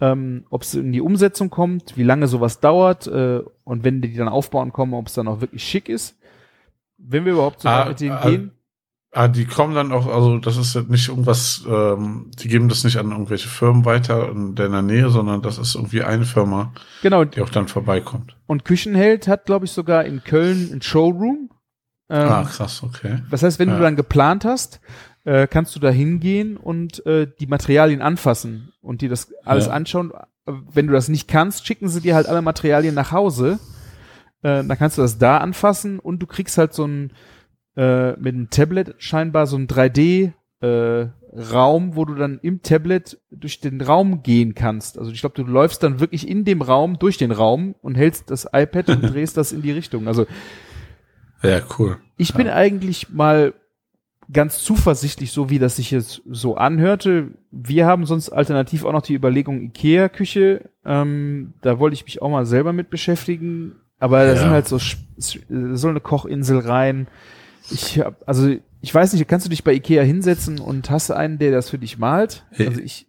Ähm, 0.00 0.44
ob 0.50 0.62
es 0.62 0.74
in 0.74 0.92
die 0.92 1.00
Umsetzung 1.00 1.50
kommt, 1.50 1.96
wie 1.96 2.04
lange 2.04 2.28
sowas 2.28 2.60
dauert 2.60 3.08
äh, 3.08 3.40
und 3.64 3.82
wenn 3.82 4.00
die 4.00 4.14
dann 4.14 4.28
aufbauen 4.28 4.72
kommen, 4.72 4.94
ob 4.94 5.08
es 5.08 5.14
dann 5.14 5.26
auch 5.26 5.40
wirklich 5.40 5.64
schick 5.64 5.88
ist. 5.88 6.16
Wenn 6.98 7.24
wir 7.24 7.32
überhaupt 7.32 7.62
so 7.62 7.68
Ah, 7.68 7.86
mit 7.86 8.00
denen 8.00 8.12
ah, 8.12 8.28
gehen. 8.28 8.52
Ah, 9.10 9.26
die 9.26 9.46
kommen 9.46 9.74
dann 9.74 9.90
auch, 9.90 10.06
also 10.06 10.38
das 10.38 10.56
ist 10.56 10.88
nicht 10.88 11.08
irgendwas, 11.08 11.64
ähm, 11.66 12.30
die 12.38 12.46
geben 12.46 12.68
das 12.68 12.84
nicht 12.84 12.98
an 12.98 13.10
irgendwelche 13.10 13.48
Firmen 13.48 13.84
weiter 13.84 14.30
in 14.30 14.54
deiner 14.54 14.82
Nähe, 14.82 15.08
sondern 15.08 15.42
das 15.42 15.58
ist 15.58 15.74
irgendwie 15.74 16.02
eine 16.02 16.24
Firma, 16.24 16.72
Genau, 17.02 17.24
die 17.24 17.40
auch 17.40 17.48
dann 17.48 17.68
vorbeikommt. 17.68 18.36
Und 18.46 18.64
Küchenheld 18.64 19.26
hat, 19.26 19.46
glaube 19.46 19.64
ich, 19.64 19.72
sogar 19.72 20.04
in 20.04 20.22
Köln 20.22 20.70
ein 20.72 20.82
Showroom. 20.82 21.50
Ähm, 22.10 22.28
ah, 22.28 22.44
krass, 22.44 22.82
okay. 22.82 23.22
das 23.30 23.42
heißt, 23.42 23.58
wenn 23.58 23.70
ja. 23.70 23.76
du 23.76 23.82
dann 23.82 23.96
geplant 23.96 24.44
hast, 24.44 24.80
äh, 25.28 25.46
kannst 25.46 25.76
du 25.76 25.80
da 25.80 25.90
hingehen 25.90 26.56
und 26.56 27.04
äh, 27.04 27.26
die 27.38 27.46
Materialien 27.46 28.00
anfassen 28.00 28.72
und 28.80 29.02
dir 29.02 29.10
das 29.10 29.30
alles 29.44 29.66
Ja. 29.66 29.72
anschauen. 29.72 30.12
Wenn 30.46 30.86
du 30.86 30.94
das 30.94 31.08
nicht 31.08 31.28
kannst, 31.28 31.66
schicken 31.66 31.88
sie 31.90 32.00
dir 32.00 32.14
halt 32.14 32.26
alle 32.28 32.40
Materialien 32.40 32.94
nach 32.94 33.12
Hause. 33.12 33.58
Äh, 34.42 34.64
dann 34.64 34.78
kannst 34.78 34.96
du 34.96 35.02
das 35.02 35.18
da 35.18 35.36
anfassen 35.38 35.98
und 35.98 36.20
du 36.20 36.26
kriegst 36.26 36.56
halt 36.56 36.72
so 36.72 36.86
ein 36.86 37.12
äh, 37.76 38.12
mit 38.12 38.34
einem 38.34 38.48
Tablet 38.48 38.94
scheinbar 38.98 39.46
so 39.46 39.56
ein 39.56 39.66
3D 39.68 40.32
äh, 40.62 41.06
Raum, 41.52 41.94
wo 41.94 42.06
du 42.06 42.14
dann 42.14 42.38
im 42.42 42.62
Tablet 42.62 43.18
durch 43.30 43.60
den 43.60 43.82
Raum 43.82 44.22
gehen 44.22 44.54
kannst. 44.54 44.98
Also 44.98 45.10
ich 45.12 45.20
glaube, 45.20 45.34
du 45.36 45.42
läufst 45.44 45.82
dann 45.82 46.00
wirklich 46.00 46.26
in 46.26 46.44
dem 46.46 46.62
Raum 46.62 46.98
durch 46.98 47.18
den 47.18 47.32
Raum 47.32 47.74
und 47.82 47.96
hältst 47.96 48.30
das 48.30 48.48
iPad 48.52 48.88
und 48.88 49.02
drehst 49.12 49.36
das 49.36 49.52
in 49.52 49.60
die 49.60 49.72
Richtung. 49.72 50.08
Also 50.08 50.24
Ja, 51.42 51.60
cool. 51.78 51.98
ich 52.16 52.32
bin 52.32 52.48
eigentlich 52.48 53.10
mal 53.10 53.52
ganz 54.32 54.58
zuversichtlich, 54.58 55.32
so 55.32 55.48
wie 55.50 55.58
das 55.58 55.76
sich 55.76 55.90
jetzt 55.90 56.22
so 56.28 56.56
anhörte. 56.56 57.28
Wir 57.50 57.86
haben 57.86 58.04
sonst 58.06 58.28
alternativ 58.30 58.84
auch 58.84 58.92
noch 58.92 59.02
die 59.02 59.14
Überlegung 59.14 59.62
Ikea-Küche. 59.62 60.68
Ähm, 60.84 61.54
da 61.62 61.78
wollte 61.78 61.94
ich 61.94 62.04
mich 62.04 62.20
auch 62.20 62.28
mal 62.30 62.44
selber 62.46 62.72
mit 62.72 62.90
beschäftigen. 62.90 63.76
Aber 63.98 64.24
da 64.24 64.34
Ja. 64.34 64.36
sind 64.36 64.50
halt 64.50 64.68
so, 64.68 64.78
so 64.78 65.88
eine 65.88 66.00
Kochinsel 66.00 66.58
rein. 66.58 67.08
Ich 67.70 67.98
hab, 68.00 68.22
also 68.28 68.54
ich 68.80 68.94
weiß 68.94 69.12
nicht, 69.12 69.26
kannst 69.26 69.46
du 69.46 69.50
dich 69.50 69.64
bei 69.64 69.72
Ikea 69.72 70.02
hinsetzen 70.02 70.60
und 70.60 70.88
hast 70.90 71.10
einen, 71.10 71.38
der 71.38 71.50
das 71.50 71.70
für 71.70 71.78
dich 71.78 71.98
malt? 71.98 72.44
Also 72.58 72.80
ich, 72.80 73.06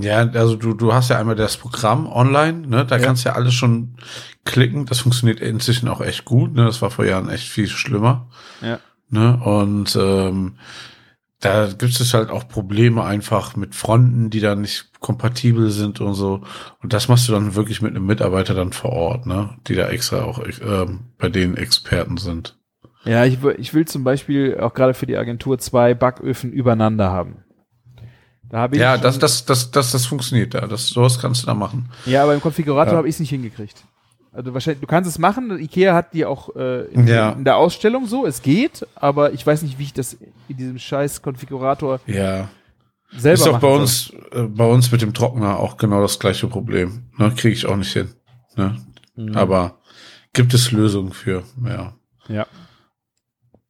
Ja, 0.00 0.28
also 0.30 0.56
du, 0.56 0.74
du 0.74 0.92
hast 0.94 1.10
ja 1.10 1.18
einmal 1.18 1.34
das 1.36 1.56
Programm 1.56 2.06
online, 2.06 2.66
ne? 2.66 2.84
Da 2.86 2.96
Ja. 2.98 3.04
kannst 3.04 3.24
du 3.24 3.28
ja 3.28 3.34
alles 3.36 3.54
schon 3.54 3.96
klicken. 4.44 4.86
Das 4.86 5.00
funktioniert 5.00 5.40
inzwischen 5.40 5.88
auch 5.88 6.00
echt 6.00 6.24
gut, 6.24 6.54
ne? 6.54 6.64
Das 6.64 6.80
war 6.82 6.90
vor 6.90 7.04
Jahren 7.04 7.28
echt 7.28 7.48
viel 7.48 7.68
schlimmer. 7.68 8.28
Ja. 8.62 8.78
Ne? 9.08 9.36
Und 9.42 9.96
ähm, 10.00 10.56
da 11.40 11.66
gibt 11.66 12.00
es 12.00 12.14
halt 12.14 12.30
auch 12.30 12.48
Probleme 12.48 13.04
einfach 13.04 13.56
mit 13.56 13.74
Fronten, 13.74 14.30
die 14.30 14.40
dann 14.40 14.62
nicht 14.62 14.98
kompatibel 15.00 15.70
sind 15.70 16.00
und 16.00 16.14
so. 16.14 16.42
Und 16.82 16.92
das 16.92 17.08
machst 17.08 17.28
du 17.28 17.32
dann 17.32 17.54
wirklich 17.54 17.82
mit 17.82 17.94
einem 17.94 18.06
Mitarbeiter 18.06 18.54
dann 18.54 18.72
vor 18.72 18.92
Ort, 18.92 19.26
ne? 19.26 19.50
Die 19.68 19.74
da 19.74 19.88
extra 19.88 20.22
auch 20.24 20.40
ähm, 20.62 21.00
bei 21.18 21.28
denen 21.28 21.56
Experten 21.56 22.16
sind. 22.16 22.58
ja, 23.04 23.24
ich, 23.26 23.42
will- 23.42 23.56
ich 23.58 23.74
will 23.74 23.84
zum 23.86 24.02
Beispiel 24.02 24.58
auch 24.58 24.72
gerade 24.74 24.94
für 24.94 25.06
die 25.06 25.16
Agentur 25.16 25.58
zwei 25.58 25.94
Backöfen 25.94 26.52
übereinander 26.52 27.10
haben. 27.12 27.44
Da 28.48 28.58
habe 28.58 28.76
ich 28.76 28.80
Ja, 28.80 28.96
das, 28.96 29.18
das, 29.18 29.44
das, 29.44 29.70
das, 29.70 29.92
das 29.92 30.06
funktioniert 30.06 30.54
da. 30.54 30.66
Das, 30.66 30.88
sowas 30.88 31.18
kannst 31.20 31.42
du 31.42 31.46
da 31.46 31.54
machen. 31.54 31.90
Ja, 32.06 32.22
aber 32.22 32.32
im 32.34 32.40
Konfigurator 32.40 32.92
Ja. 32.94 32.98
habe 32.98 33.08
ich 33.08 33.16
es 33.16 33.20
nicht 33.20 33.30
hingekriegt. 33.30 33.84
Also 34.36 34.52
wahrscheinlich, 34.52 34.80
du 34.80 34.86
kannst 34.86 35.08
es 35.08 35.18
machen. 35.18 35.58
Ikea 35.58 35.94
hat 35.94 36.12
die 36.12 36.24
auch 36.26 36.54
äh, 36.56 36.84
in, 36.92 37.06
Ja. 37.06 37.30
in 37.32 37.44
der 37.44 37.56
Ausstellung 37.56 38.06
so. 38.06 38.26
Es 38.26 38.42
geht, 38.42 38.86
aber 38.94 39.32
ich 39.32 39.46
weiß 39.46 39.62
nicht, 39.62 39.78
wie 39.78 39.84
ich 39.84 39.92
das 39.94 40.16
in 40.48 40.56
diesem 40.56 40.78
scheiß 40.78 41.22
Konfigurator 41.22 42.00
Ja. 42.06 42.48
selber 43.16 43.32
ist 43.34 43.46
doch 43.46 43.52
machen 43.52 43.60
bei 43.62 43.68
soll. 43.70 43.80
uns, 43.80 44.12
äh, 44.32 44.42
bei 44.42 44.66
uns 44.66 44.92
mit 44.92 45.00
dem 45.02 45.14
Trockner 45.14 45.58
auch 45.58 45.76
genau 45.78 46.02
das 46.02 46.18
gleiche 46.18 46.46
Problem. 46.48 47.04
Ne? 47.16 47.32
Kriege 47.36 47.54
ich 47.54 47.64
auch 47.66 47.76
nicht 47.76 47.92
hin. 47.92 48.08
Ne? 48.56 48.76
Mhm. 49.16 49.36
Aber 49.36 49.78
gibt 50.34 50.52
es 50.52 50.70
Lösungen 50.70 51.12
für, 51.12 51.42
ja. 51.64 51.94
Ja. 52.28 52.46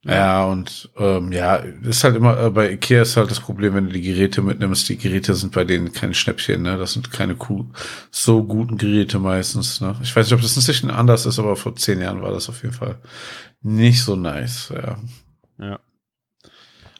Ja, 0.09 0.45
und 0.45 0.89
ähm, 0.97 1.33
ja, 1.33 1.57
ist 1.57 2.03
halt 2.05 2.15
immer, 2.15 2.39
äh, 2.39 2.49
bei 2.49 2.71
Ikea 2.71 3.01
ist 3.01 3.17
halt 3.17 3.29
das 3.29 3.41
Problem, 3.41 3.75
wenn 3.75 3.87
du 3.87 3.91
die 3.93 4.01
Geräte 4.01 4.41
mitnimmst, 4.41 4.87
die 4.87 4.97
Geräte 4.97 5.33
sind 5.35 5.51
bei 5.53 5.65
denen 5.65 5.91
kein 5.91 6.13
Schnäppchen, 6.13 6.61
ne? 6.61 6.77
Das 6.77 6.93
sind 6.93 7.11
keine 7.11 7.35
Kuh, 7.35 7.65
so 8.09 8.43
guten 8.43 8.77
Geräte 8.77 9.19
meistens, 9.19 9.81
ne? 9.81 9.95
Ich 10.01 10.15
weiß 10.15 10.25
nicht, 10.27 10.33
ob 10.33 10.41
das 10.41 10.55
inzwischen 10.55 10.91
anders 10.91 11.25
ist, 11.25 11.39
aber 11.39 11.57
vor 11.57 11.75
zehn 11.75 11.99
Jahren 11.99 12.21
war 12.21 12.31
das 12.31 12.47
auf 12.47 12.63
jeden 12.63 12.73
Fall 12.73 12.99
nicht 13.61 14.01
so 14.01 14.15
nice, 14.15 14.71
ja. 14.73 14.97
Ja. 15.59 15.79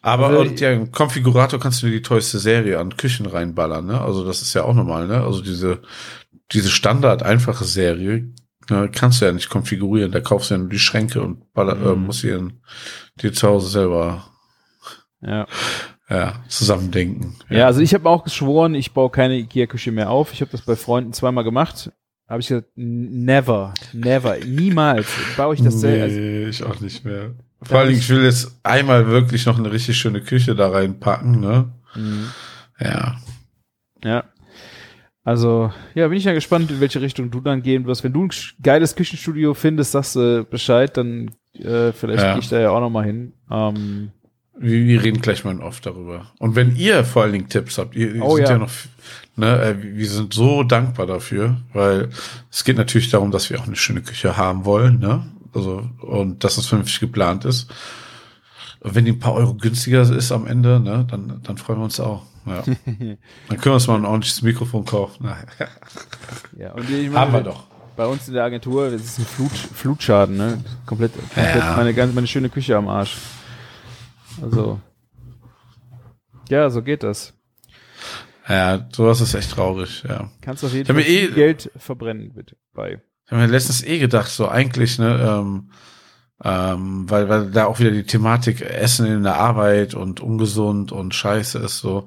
Aber 0.02 0.28
Also, 0.28 0.42
und 0.42 0.60
ja, 0.60 0.72
im 0.72 0.92
Konfigurator 0.92 1.60
kannst 1.60 1.82
du 1.82 1.88
dir 1.88 1.94
die 1.94 2.02
teuerste 2.02 2.40
Serie 2.40 2.80
an 2.80 2.96
Küchen 2.98 3.26
reinballern, 3.26 3.86
ne? 3.86 4.02
Also 4.02 4.26
das 4.26 4.42
ist 4.42 4.54
ja 4.54 4.64
auch 4.64 4.74
normal, 4.74 5.08
ne? 5.08 5.24
Also 5.24 5.42
diese, 5.42 5.82
diese 6.52 6.70
Standard 6.70 7.24
einfache 7.24 7.66
Serie 7.66 8.34
ne, 8.70 8.90
kannst 8.92 9.22
du 9.22 9.26
ja 9.26 9.32
nicht 9.32 9.50
konfigurieren. 9.50 10.12
Da 10.12 10.20
kaufst 10.22 10.50
du 10.50 10.56
ja 10.56 10.60
nur 10.60 10.70
die 10.70 10.80
Schränke 10.80 11.22
und 11.22 11.54
baller, 11.54 11.74
äh, 11.74 11.96
Mhm. 11.96 12.06
musst 12.06 12.24
dir, 12.24 12.48
dir 13.22 13.34
zu 13.34 13.48
Hause 13.48 13.68
selber. 13.70 14.28
Ja. 15.22 15.48
Ja, 16.10 16.42
zusammendenken. 16.48 17.36
Ja, 17.50 17.66
also 17.66 17.82
ich 17.82 17.94
habe 17.94 18.08
auch 18.10 18.24
geschworen, 18.24 18.76
ich 18.76 18.94
baue 18.94 19.10
keine 19.10 19.36
Ikea-Küche 19.40 19.92
mehr 19.92 20.10
auf. 20.10 20.32
Ich 20.32 20.40
habe 20.40 20.52
das 20.52 20.62
bei 20.62 20.78
Freunden 20.78 21.12
zweimal 21.12 21.44
gemacht. 21.44 21.92
Habe 22.30 22.40
ich 22.42 22.48
gesagt, 22.48 22.68
never, 22.76 23.74
never, 23.94 24.38
niemals 24.46 25.08
baue 25.36 25.56
ich 25.56 25.62
das 25.62 25.76
nee, 25.76 25.80
selber. 25.82 26.04
Also, 26.04 26.20
ich 26.20 26.64
auch 26.64 26.80
nicht 26.80 27.04
mehr. 27.06 27.32
Vor 27.62 27.80
allen 27.80 27.90
Dingen, 27.90 28.00
ich 28.00 28.10
will 28.10 28.24
jetzt 28.24 28.58
einmal 28.64 29.08
wirklich 29.08 29.46
noch 29.46 29.58
eine 29.58 29.72
richtig 29.72 29.98
schöne 29.98 30.22
Küche 30.22 30.56
da 30.56 30.70
reinpacken, 30.70 31.40
ne? 31.40 31.74
Mhm. 31.96 32.28
Ja. 32.80 33.18
Ja. 34.04 34.24
Also, 35.28 35.74
ja, 35.94 36.08
bin 36.08 36.18
ich 36.18 36.24
ja 36.24 36.32
gespannt, 36.34 36.72
in 36.72 36.80
welche 36.80 37.02
Richtung 37.02 37.30
du 37.30 37.42
dann 37.42 37.62
gehen 37.62 37.86
wirst. 37.86 38.02
Wenn 38.02 38.14
du 38.14 38.24
ein 38.24 38.30
geiles 38.64 38.96
Küchenstudio 38.96 39.54
findest, 39.54 39.92
sagst 39.92 40.16
du 40.16 40.46
Bescheid, 40.50 40.96
dann 40.96 41.32
äh, 41.54 41.92
vielleicht 41.92 42.24
Ja. 42.24 42.32
gehe 42.32 42.40
ich 42.40 42.48
da 42.48 42.58
ja 42.62 42.70
auch 42.70 42.80
noch 42.80 42.90
mal 42.90 43.04
hin. 43.04 43.34
Ähm, 43.52 44.12
Wir, 44.58 44.86
wir 44.86 45.04
reden 45.04 45.20
gleich 45.20 45.44
mal 45.44 45.60
oft 45.62 45.86
darüber. 45.86 46.32
Und 46.40 46.56
wenn 46.56 46.78
ihr 46.78 47.04
vor 47.04 47.24
allen 47.24 47.34
Dingen 47.34 47.50
Tipps 47.50 47.78
habt, 47.78 47.94
ihr, 47.98 48.22
Oh, 48.24 48.38
sind 48.38 48.46
ja, 48.46 48.52
ja. 48.52 48.58
noch, 48.58 48.72
ne, 49.36 49.62
äh, 49.62 49.76
wir 49.98 50.08
sind 50.10 50.34
so 50.34 50.64
dankbar 50.64 51.08
dafür, 51.08 51.58
weil 51.74 52.08
es 52.50 52.64
geht 52.64 52.78
natürlich 52.78 53.10
darum, 53.10 53.30
dass 53.32 53.50
wir 53.50 53.60
auch 53.60 53.68
eine 53.68 53.76
schöne 53.76 54.02
Küche 54.04 54.38
haben 54.38 54.64
wollen, 54.64 55.00
ne? 55.00 55.26
Also, 55.54 55.90
und 56.04 56.46
dass 56.46 56.58
es 56.58 56.68
vernünftig 56.68 57.02
geplant 57.02 57.44
ist. 57.44 57.70
Und 58.80 58.96
wenn 58.96 59.04
die 59.04 59.12
ein 59.12 59.20
paar 59.20 59.34
Euro 59.34 59.56
günstiger 59.56 60.04
ist 60.04 60.32
am 60.32 60.48
Ende, 60.48 60.80
ne, 60.80 61.06
dann, 61.12 61.42
dann 61.44 61.58
freuen 61.58 61.80
wir 61.80 61.84
uns 61.84 62.00
auch. 62.00 62.24
Ja. 62.48 62.62
dann 62.86 63.58
können 63.58 63.66
wir 63.66 63.74
uns 63.74 63.88
mal 63.88 63.96
ein 63.96 64.06
ordentliches 64.06 64.42
Mikrofon 64.42 64.86
kaufen. 64.86 65.30
Ja, 66.58 66.72
und 66.74 66.84
ich 66.90 67.08
meine, 67.10 67.20
haben 67.20 67.34
wir 67.34 67.42
doch. 67.42 67.64
bei 67.96 68.06
uns 68.06 68.28
in 68.28 68.34
der 68.34 68.44
Agentur, 68.44 68.90
das 68.92 69.02
ist 69.02 69.20
ein 69.20 69.26
Flut, 69.26 69.52
Flutschaden, 69.52 70.38
ne? 70.38 70.64
Komplett, 70.86 71.14
komplett 71.14 71.56
Ja. 71.56 71.76
meine, 71.78 71.94
ganz, 71.94 72.14
meine 72.14 72.28
schöne 72.28 72.50
Küche 72.50 72.76
am 72.78 72.88
Arsch. 72.88 73.18
Also. 74.42 74.80
Ja, 76.50 76.70
so 76.70 76.82
geht 76.82 77.04
das. 77.04 77.34
Ja, 78.48 78.88
sowas 78.94 79.20
ist 79.20 79.34
echt 79.34 79.52
traurig, 79.52 80.04
ja. 80.08 80.30
Kannst 80.42 80.64
auf 80.64 80.72
jeden 80.74 80.86
Fall 80.88 81.04
eh- 81.06 81.28
Geld 81.32 81.70
verbrennen, 81.76 82.34
bitte, 82.34 82.56
bei. 82.74 83.02
Ich 83.26 83.32
habe 83.32 83.42
mir 83.42 83.48
letztens 83.48 83.84
eh 83.84 84.00
gedacht, 84.00 84.30
so 84.30 84.48
eigentlich, 84.48 84.98
ne, 85.00 85.20
ähm, 85.22 85.72
ähm, 86.44 87.10
weil, 87.10 87.30
weil 87.30 87.52
da 87.52 87.66
auch 87.66 87.80
wieder 87.80 87.92
die 87.92 88.04
Thematik 88.04 88.62
Essen 88.62 89.08
in 89.08 89.24
der 89.24 89.38
Arbeit 89.38 89.94
und 89.94 90.20
ungesund 90.20 90.92
und 90.92 91.16
scheiße 91.16 91.60
ist 91.60 91.80
so. 91.80 92.06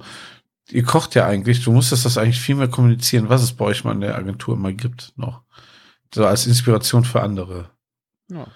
Ihr 0.71 0.85
kocht 0.85 1.17
ja 1.17 1.27
eigentlich, 1.27 1.65
du 1.65 1.73
musstest 1.73 2.05
das 2.05 2.17
eigentlich 2.17 2.41
viel 2.41 2.55
mehr 2.55 2.69
kommunizieren, 2.69 3.29
was 3.29 3.43
es 3.43 3.53
bei 3.53 3.65
euch 3.65 3.83
mal 3.83 3.93
in 3.93 4.03
der 4.03 4.17
Agentur 4.17 4.55
immer 4.55 4.73
gibt 4.73 5.13
noch. 5.17 5.43
So 6.15 6.25
als 6.27 6.47
Inspiration 6.47 7.05
für 7.05 7.23
andere. 7.23 7.71
Ja. 8.29 8.47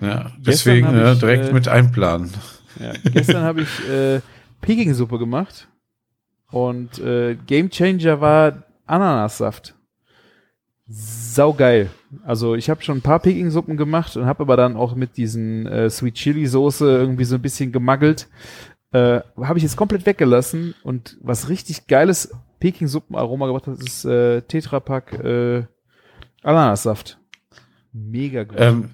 Ja, 0.00 0.32
deswegen 0.38 0.92
ne, 0.92 1.12
ich, 1.12 1.18
direkt 1.18 1.48
äh, 1.48 1.52
mit 1.52 1.68
einplanen. 1.68 2.32
Ja, 2.78 2.92
gestern 3.04 3.42
habe 3.42 3.62
ich 3.62 3.88
äh, 3.88 4.20
Peking-Suppe 4.60 5.18
gemacht 5.18 5.68
und 6.50 6.98
äh, 6.98 7.34
Game 7.34 7.70
Changer 7.70 8.20
war 8.20 8.62
Ananassaft. 8.86 9.74
Saugeil. 10.86 11.90
Also 12.24 12.54
ich 12.54 12.68
habe 12.68 12.82
schon 12.82 12.98
ein 12.98 13.02
paar 13.02 13.20
Peking-Suppen 13.20 13.76
gemacht 13.76 14.16
und 14.16 14.26
habe 14.26 14.42
aber 14.42 14.56
dann 14.56 14.76
auch 14.76 14.94
mit 14.94 15.16
diesen 15.16 15.66
äh, 15.66 15.88
Sweet 15.88 16.14
Chili 16.14 16.46
Soße 16.46 16.84
irgendwie 16.84 17.24
so 17.24 17.36
ein 17.36 17.42
bisschen 17.42 17.72
gemaggelt. 17.72 18.28
Äh, 18.92 19.20
habe 19.40 19.58
ich 19.58 19.62
jetzt 19.62 19.76
komplett 19.76 20.06
weggelassen 20.06 20.74
und 20.82 21.16
was 21.20 21.48
richtig 21.48 21.86
geiles 21.86 22.32
Peking-Suppen-Aroma 22.58 23.46
gebracht 23.46 23.68
hat, 23.68 23.78
ist 23.78 24.04
äh, 24.04 24.42
Tetrapack 24.42 25.12
äh, 25.24 25.64
Ananassaft. 26.42 27.18
Mega 27.92 28.44
gut. 28.44 28.58
Ähm, 28.58 28.90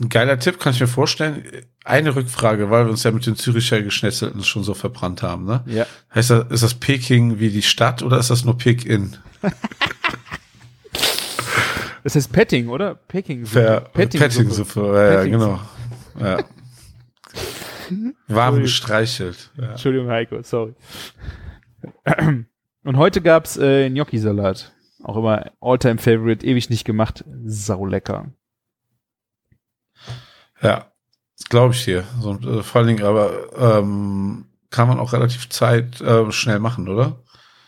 ein 0.00 0.08
geiler 0.08 0.38
Tipp, 0.38 0.58
kann 0.58 0.72
ich 0.72 0.80
mir 0.80 0.86
vorstellen. 0.86 1.44
Eine 1.84 2.14
Rückfrage, 2.14 2.70
weil 2.70 2.86
wir 2.86 2.90
uns 2.90 3.02
ja 3.02 3.10
mit 3.10 3.26
den 3.26 3.36
Züricher 3.36 3.82
Geschnetzelten 3.82 4.42
schon 4.42 4.64
so 4.64 4.74
verbrannt 4.74 5.22
haben, 5.22 5.44
ne? 5.44 5.62
ja. 5.66 5.86
Heißt 6.14 6.30
das, 6.30 6.50
ist 6.50 6.62
das 6.62 6.74
Peking 6.74 7.38
wie 7.38 7.50
die 7.50 7.62
Stadt 7.62 8.02
oder 8.02 8.18
ist 8.18 8.30
das 8.30 8.44
nur 8.44 8.56
Peking? 8.56 9.16
Das 12.04 12.14
heißt 12.16 12.32
Petting, 12.32 12.68
oder? 12.68 12.96
Ver 13.06 13.80
Petting-Suppe. 13.92 14.80
Ja, 14.94 15.12
ja, 15.12 15.24
genau. 15.24 15.60
Ja. 16.18 16.44
Warm 18.28 18.60
gestreichelt. 18.60 19.50
Ja. 19.56 19.70
Entschuldigung, 19.72 20.08
Heiko, 20.08 20.42
sorry. 20.42 20.74
Und 22.84 22.96
heute 22.96 23.20
gab's 23.20 23.56
äh, 23.56 23.88
Gnocchi-Salat. 23.90 24.72
Auch 25.04 25.16
immer 25.16 25.50
All-Time-Favorite, 25.60 26.46
ewig 26.46 26.70
nicht 26.70 26.84
gemacht. 26.84 27.24
Sau 27.44 27.86
lecker. 27.86 28.32
ja. 30.60 30.86
Glaube 31.48 31.74
ich 31.74 31.84
dir. 31.84 32.04
So, 32.20 32.34
äh, 32.38 32.62
vor 32.62 32.80
allen 32.80 32.88
Dingen 32.88 33.02
aber 33.04 33.32
ähm, 33.80 34.46
kann 34.70 34.86
man 34.86 35.00
auch 35.00 35.12
relativ 35.12 35.48
Zeit 35.48 36.00
äh, 36.00 36.30
schnell 36.30 36.60
machen, 36.60 36.88
oder? 36.88 37.20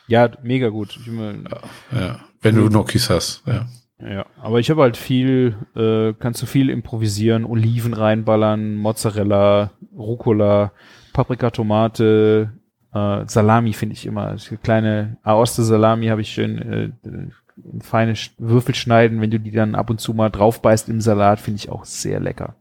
Ja, 0.07 0.31
mega 0.43 0.69
gut. 0.69 0.97
Ich 1.01 1.09
mein, 1.09 1.49
Ja. 1.91 2.21
Wenn 2.41 2.55
du 2.55 2.69
Nokis 2.69 3.11
hast. 3.11 3.43
Ja. 3.47 3.67
Ja, 4.01 4.27
aber 4.41 4.61
ich 4.61 4.71
habe 4.71 4.83
halt 4.83 4.97
viel, 4.97 5.57
äh, 5.77 6.13
kannst 6.19 6.43
du 6.43 6.47
viel 6.47 6.69
improvisieren, 6.69 7.45
Oliven 7.45 7.95
reinballern, 7.95 8.75
Mozzarella, 8.75 9.71
Rucola, 9.97 10.73
Paprika, 11.13 11.51
Tomate, 11.51 12.53
äh, 12.93 13.25
Salami 13.27 13.73
finde 13.73 13.95
ich 13.95 14.07
immer. 14.07 14.35
Die 14.35 14.57
kleine 14.57 15.17
Aoste 15.23 15.63
Salami 15.63 16.09
habe 16.09 16.23
ich 16.23 16.33
schön 16.33 16.59
äh, 16.59 16.91
in 17.05 17.81
feine 17.81 18.15
Würfel 18.39 18.75
schneiden, 18.75 19.21
wenn 19.21 19.31
du 19.31 19.39
die 19.39 19.53
dann 19.53 19.75
ab 19.75 19.91
und 19.91 20.01
zu 20.01 20.13
mal 20.13 20.31
draufbeißt 20.31 20.89
im 20.89 21.01
Salat, 21.01 21.41
finde 21.41 21.59
ich 21.59 21.69
auch 21.69 21.85
sehr 21.85 22.21
lecker. 22.21 22.57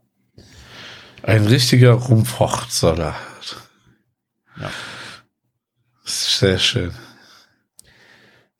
Ein 1.22 1.46
richtiger 1.46 1.92
Rumpfochtsalat. 1.92 3.14
Ja. 4.60 4.70
Sehr 6.04 6.58
schön. 6.58 6.92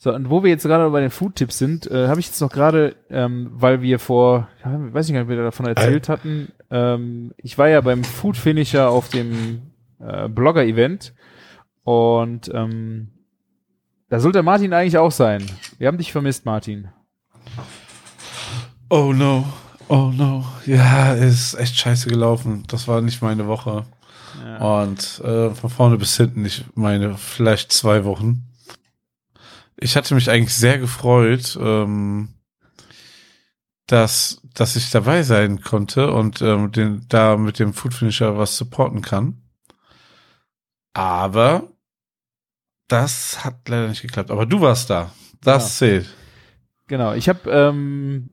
So, 0.05 0.12
und 0.12 0.28
wo 0.28 0.43
wir 0.43 0.51
jetzt 0.51 0.64
gerade 0.64 0.90
bei 0.90 1.01
den 1.01 1.09
Food-Tipps 1.09 1.56
sind, 1.56 1.90
äh, 1.90 2.09
habe 2.09 2.20
ich 2.20 2.26
jetzt 2.26 2.43
noch 2.43 2.51
gerade, 2.51 2.94
ähm, 3.09 3.48
weil 3.55 3.81
wir 3.81 3.98
vor, 3.98 4.48
ja, 4.62 4.70
weiß 4.93 5.09
nicht, 5.09 5.18
ob 5.18 5.28
wir 5.28 5.43
davon 5.43 5.64
erzählt 5.64 6.10
hatten, 6.10 6.52
ähm, 6.70 7.32
ich 7.39 7.56
war 7.56 7.70
ja 7.70 7.81
beim 7.81 8.05
Food 8.05 8.36
Finisher 8.36 8.90
auf 8.90 9.09
dem 9.09 9.62
äh, 10.01 10.28
Blogger-Event 10.28 11.14
und 11.85 12.51
ähm, 12.52 13.12
da 14.10 14.20
sollte 14.20 14.43
Martin 14.43 14.74
eigentlich 14.74 14.98
auch 14.98 15.10
sein. 15.10 15.43
Wir 15.78 15.89
haben 15.89 15.97
dich 15.97 16.12
vermisst, 16.12 16.44
Martin. 16.44 16.89
Oh 18.90 19.14
no. 19.14 19.47
Oh 19.89 20.12
no. 20.14 20.44
Ja, 20.66 21.14
ist 21.14 21.55
echt 21.55 21.78
scheiße 21.78 22.10
gelaufen. 22.10 22.64
Das 22.66 22.86
war 22.89 23.01
nicht 23.01 23.22
meine 23.22 23.47
Woche. 23.47 23.86
Ja. 24.44 24.82
Und 24.82 25.22
äh, 25.24 25.48
von 25.55 25.70
vorne 25.70 25.97
bis 25.97 26.14
hinten 26.18 26.43
nicht 26.43 26.76
meine, 26.76 27.16
vielleicht 27.16 27.72
zwei 27.72 28.05
Wochen. 28.05 28.51
Ich 29.85 29.97
hatte 29.97 30.15
mich 30.15 30.31
eigentlich 30.31 30.55
sehr 30.55 30.78
gefreut, 30.78 31.59
ähm, 31.61 32.31
dass, 33.86 34.40
dass 34.55 34.77
ich 34.77 34.90
dabei 34.90 35.23
sein 35.23 35.61
konnte 35.61 36.11
und 36.11 36.40
ähm, 36.40 36.73
den, 36.73 37.05
da 37.11 37.36
mit 37.36 37.59
dem 37.59 37.74
Food 37.74 37.93
Finisher 37.93 38.39
was 38.39 38.56
supporten 38.56 39.02
kann. 39.02 39.43
Aber 40.94 41.69
das 42.89 43.44
hat 43.44 43.69
leider 43.69 43.89
nicht 43.89 44.01
geklappt. 44.01 44.31
Aber 44.31 44.47
du 44.47 44.62
warst 44.62 44.89
da. 44.89 45.12
Das 45.43 45.77
zählt. 45.77 46.06
Genau, 46.86 47.12
ich 47.12 47.28
habe, 47.28 47.51
ähm, 47.51 48.31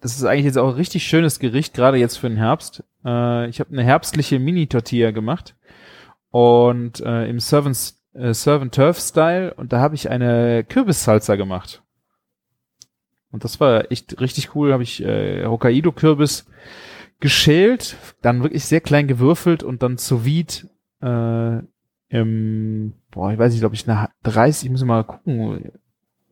das 0.00 0.16
ist 0.16 0.24
eigentlich 0.24 0.46
jetzt 0.46 0.56
auch 0.56 0.68
ein 0.68 0.76
richtig 0.76 1.06
schönes 1.06 1.38
Gericht, 1.38 1.74
gerade 1.74 1.98
jetzt 1.98 2.16
für 2.16 2.30
den 2.30 2.38
Herbst. 2.38 2.82
Äh, 3.04 3.50
ich 3.50 3.60
habe 3.60 3.72
eine 3.72 3.84
herbstliche 3.84 4.38
Mini-Tortilla 4.38 5.10
gemacht 5.10 5.54
und 6.30 7.00
äh, 7.00 7.28
im 7.28 7.40
Servant, 7.40 7.92
äh, 8.14 8.32
Servant 8.32 8.74
Turf 8.74 8.98
Style 8.98 9.54
und 9.54 9.72
da 9.72 9.80
habe 9.80 9.94
ich 9.94 10.10
eine 10.10 10.64
Kürbissalsa 10.64 11.36
gemacht. 11.36 11.82
Und 13.30 13.44
das 13.44 13.58
war 13.60 13.90
echt 13.90 14.20
richtig 14.20 14.54
cool, 14.54 14.72
habe 14.72 14.84
ich 14.84 15.02
äh, 15.02 15.44
Hokkaido-Kürbis 15.44 16.46
geschält, 17.20 17.96
dann 18.22 18.42
wirklich 18.42 18.64
sehr 18.64 18.80
klein 18.80 19.08
gewürfelt 19.08 19.62
und 19.62 19.82
dann 19.82 19.98
sous 19.98 20.24
vide 20.24 20.68
äh, 21.02 21.62
im, 22.08 22.92
boah, 23.10 23.32
ich 23.32 23.38
weiß 23.38 23.52
nicht, 23.52 23.60
glaube 23.60 23.74
ich, 23.74 23.88
eine 23.88 24.08
30, 24.22 24.66
ich 24.66 24.70
muss 24.70 24.84
mal 24.84 25.02
gucken, 25.02 25.72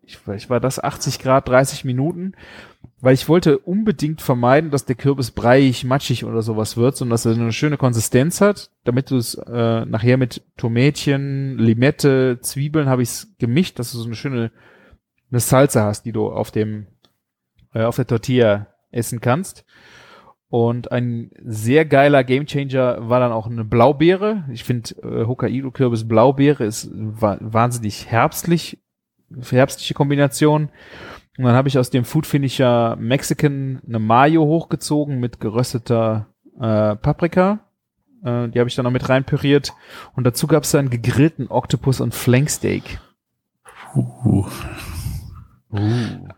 ich, 0.02 0.18
ich 0.36 0.50
war 0.50 0.60
das 0.60 0.78
80 0.78 1.18
Grad, 1.18 1.48
30 1.48 1.84
Minuten, 1.84 2.34
weil 3.02 3.14
ich 3.14 3.28
wollte 3.28 3.58
unbedingt 3.58 4.22
vermeiden, 4.22 4.70
dass 4.70 4.84
der 4.84 4.94
Kürbis 4.94 5.32
breiig, 5.32 5.82
matschig 5.82 6.24
oder 6.24 6.40
sowas 6.40 6.76
wird, 6.76 6.96
sondern 6.96 7.14
dass 7.14 7.26
er 7.26 7.32
eine 7.32 7.52
schöne 7.52 7.76
Konsistenz 7.76 8.40
hat, 8.40 8.70
damit 8.84 9.10
du 9.10 9.16
es 9.16 9.34
äh, 9.34 9.84
nachher 9.84 10.16
mit 10.16 10.42
Tomätchen, 10.56 11.58
Limette, 11.58 12.38
Zwiebeln 12.40 12.88
habe 12.88 13.02
ich 13.02 13.08
es 13.08 13.34
gemischt, 13.40 13.80
dass 13.80 13.90
du 13.90 13.98
so 13.98 14.06
eine 14.06 14.14
schöne 14.14 14.52
eine 15.32 15.40
Salsa 15.40 15.84
hast, 15.84 16.04
die 16.04 16.12
du 16.12 16.28
auf 16.28 16.52
dem 16.52 16.86
äh, 17.74 17.82
auf 17.82 17.96
der 17.96 18.06
Tortilla 18.06 18.68
essen 18.92 19.20
kannst. 19.20 19.64
Und 20.48 20.92
ein 20.92 21.30
sehr 21.42 21.84
geiler 21.84 22.22
Gamechanger 22.22 23.08
war 23.08 23.18
dann 23.18 23.32
auch 23.32 23.46
eine 23.46 23.64
Blaubeere. 23.64 24.44
Ich 24.52 24.62
finde 24.62 24.94
äh, 25.02 25.26
Hokkaido 25.26 25.72
Kürbis 25.72 26.06
Blaubeere 26.06 26.64
ist 26.64 26.88
wa 26.92 27.36
wahnsinnig 27.40 28.06
herbstlich, 28.06 28.78
herbstliche 29.50 29.94
Kombination. 29.94 30.68
Und 31.38 31.44
dann 31.44 31.54
habe 31.54 31.68
ich 31.68 31.78
aus 31.78 31.90
dem 31.90 32.04
Food 32.04 32.26
Finisher 32.26 32.96
Mexican 32.96 33.80
eine 33.86 33.98
Mayo 33.98 34.44
hochgezogen 34.44 35.18
mit 35.18 35.40
gerösteter 35.40 36.26
äh, 36.60 36.94
Paprika. 36.96 37.60
Äh, 38.22 38.48
die 38.48 38.58
habe 38.58 38.68
ich 38.68 38.74
dann 38.74 38.84
noch 38.84 38.90
mit 38.92 39.08
reinpüriert. 39.08 39.72
Und 40.14 40.24
dazu 40.24 40.46
gab 40.46 40.64
es 40.64 40.72
dann 40.72 40.90
gegrillten 40.90 41.48
Oktopus 41.48 42.00
und 42.00 42.14
Flanksteak. 42.14 43.00
Uh. 43.94 44.46
Uh. 45.70 46.28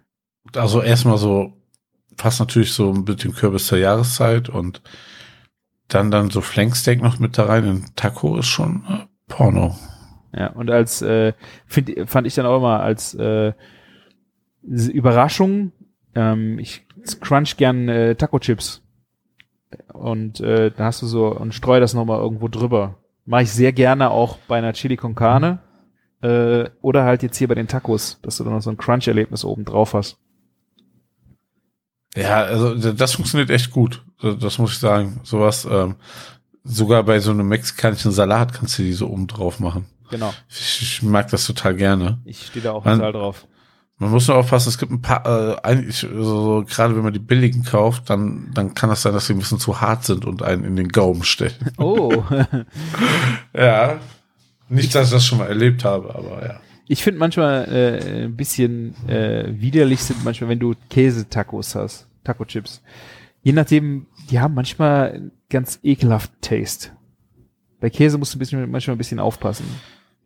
Also 0.55 0.81
erstmal 0.81 1.19
so, 1.19 1.53
passt 2.17 2.39
natürlich 2.39 2.73
so 2.73 2.93
mit 2.93 3.25
dem 3.25 3.35
Kürbis 3.35 3.67
zur 3.67 3.79
Jahreszeit 3.79 4.49
und 4.49 4.83
dann 5.89 6.11
dann 6.11 6.31
so 6.31 6.41
Flanksteak 6.41 7.03
noch 7.03 7.19
mit 7.19 7.37
da 7.37 7.45
rein 7.45 7.65
in 7.65 7.85
Taco 7.97 8.37
ist 8.39 8.47
schon 8.47 8.85
äh, 8.89 9.07
Porno. 9.29 9.77
Ja, 10.33 10.49
und 10.49 10.71
als 10.71 11.03
äh, 11.03 11.33
find, 11.67 11.93
fand 12.09 12.27
ich 12.27 12.35
dann 12.35 12.47
auch 12.47 12.57
immer 12.57 12.81
als 12.81 13.15
äh, 13.15 13.53
Überraschung, 14.67 15.73
ähm, 16.15 16.59
ich 16.59 16.87
crunch 17.21 17.57
gern 17.57 17.89
äh, 17.89 18.15
Taco-Chips. 18.15 18.83
Und 19.93 20.41
äh, 20.41 20.71
da 20.71 20.85
hast 20.87 21.03
du 21.03 21.07
so 21.07 21.29
und 21.29 21.55
streu 21.55 21.81
das 21.81 21.95
nochmal 21.95 22.21
irgendwo 22.21 22.49
drüber. 22.49 22.97
Mache 23.27 23.43
ich 23.43 23.53
sehr 23.53 23.73
gerne 23.73 24.11
auch 24.11 24.39
bei 24.49 24.59
einer 24.59 24.73
Chili 24.73 24.97
con 24.97 25.15
Carne. 25.15 25.61
Äh, 26.23 26.71
oder 26.81 27.05
halt 27.05 27.23
jetzt 27.23 27.37
hier 27.37 27.49
bei 27.49 27.55
den 27.55 27.69
Tacos, 27.69 28.19
dass 28.23 28.37
du 28.37 28.45
dann 28.45 28.55
noch 28.55 28.63
so 28.63 28.71
ein 28.71 28.77
Crunch-Erlebnis 28.77 29.45
oben 29.45 29.65
drauf 29.65 29.95
hast. 29.95 30.19
Ja, 32.17 32.45
also 32.45 32.93
das 32.93 33.15
funktioniert 33.15 33.51
echt 33.51 33.71
gut. 33.71 34.05
Das 34.23 34.59
muss 34.59 34.73
ich 34.73 34.79
sagen. 34.79 35.21
Sowas, 35.25 35.67
ähm, 35.71 35.97
sogar 36.63 37.03
bei 37.03 37.19
so 37.19 37.33
einem 37.33 37.49
mexikanischen 37.49 38.13
Salat 38.13 38.53
kannst 38.53 38.79
du 38.79 38.83
die 38.83 38.93
so 38.93 39.09
oben 39.09 39.27
drauf 39.27 39.59
machen. 39.61 39.87
Genau. 40.11 40.33
Ich, 40.49 40.81
ich 40.81 41.03
mag 41.03 41.29
das 41.29 41.47
total 41.47 41.75
gerne. 41.75 42.21
Ich 42.25 42.47
stehe 42.47 42.63
da 42.63 42.73
auch 42.73 42.85
total 42.85 43.13
drauf. 43.13 43.47
Man 43.99 44.11
muss 44.11 44.27
nur 44.27 44.37
aufpassen, 44.37 44.71
es 44.71 44.79
gibt 44.79 44.91
ein 44.91 45.01
paar, 45.01 45.25
äh, 45.25 45.57
eigentlich, 45.63 45.99
so, 45.99 46.25
so, 46.25 46.65
gerade 46.69 46.97
wenn 46.97 47.05
man 47.05 47.13
die 47.13 47.21
billigen 47.21 47.63
kauft, 47.63 48.11
dann, 48.11 48.51
dann 48.53 48.75
kann 48.75 48.91
das 48.91 49.03
sein, 49.03 49.13
dass 49.13 49.27
sie 49.27 49.35
ein 49.35 49.39
bisschen 49.39 49.61
zu 49.61 49.81
hart 49.81 50.05
sind 50.05 50.25
und 50.25 50.43
einen 50.43 50.65
in 50.65 50.77
den 50.77 50.89
Gaumen 50.89 51.23
stellen. 51.23 51.55
Oh. 51.79 52.25
ja. 53.55 54.01
Nicht, 54.69 54.95
dass 54.95 55.09
ich 55.09 55.13
das 55.13 55.25
schon 55.25 55.39
mal 55.39 55.47
erlebt 55.47 55.85
habe, 55.85 56.15
aber 56.15 56.45
ja. 56.45 56.61
Ich 56.87 57.03
finde 57.03 57.21
manchmal 57.21 57.67
äh, 57.71 58.25
ein 58.25 58.37
bisschen 58.37 58.95
äh, 59.09 59.47
widerlich 59.49 60.03
sind 60.03 60.25
manchmal, 60.25 60.51
wenn 60.51 60.59
du 60.59 60.75
Käsetacos 60.91 61.75
hast, 61.75 62.07
Taco-Chips. 62.25 62.83
Je 63.43 63.53
nachdem, 63.53 64.07
die 64.31 64.41
haben 64.41 64.55
manchmal 64.55 65.31
ganz 65.49 65.79
ekelhaften 65.83 66.41
Taste. 66.41 66.91
Bei 67.81 67.91
Käse 67.91 68.19
musst 68.19 68.35
du 68.35 68.39
ein 68.39 68.41
bisschen, 68.41 68.71
manchmal 68.71 68.97
ein 68.97 68.99
bisschen 68.99 69.21
aufpassen. 69.21 69.67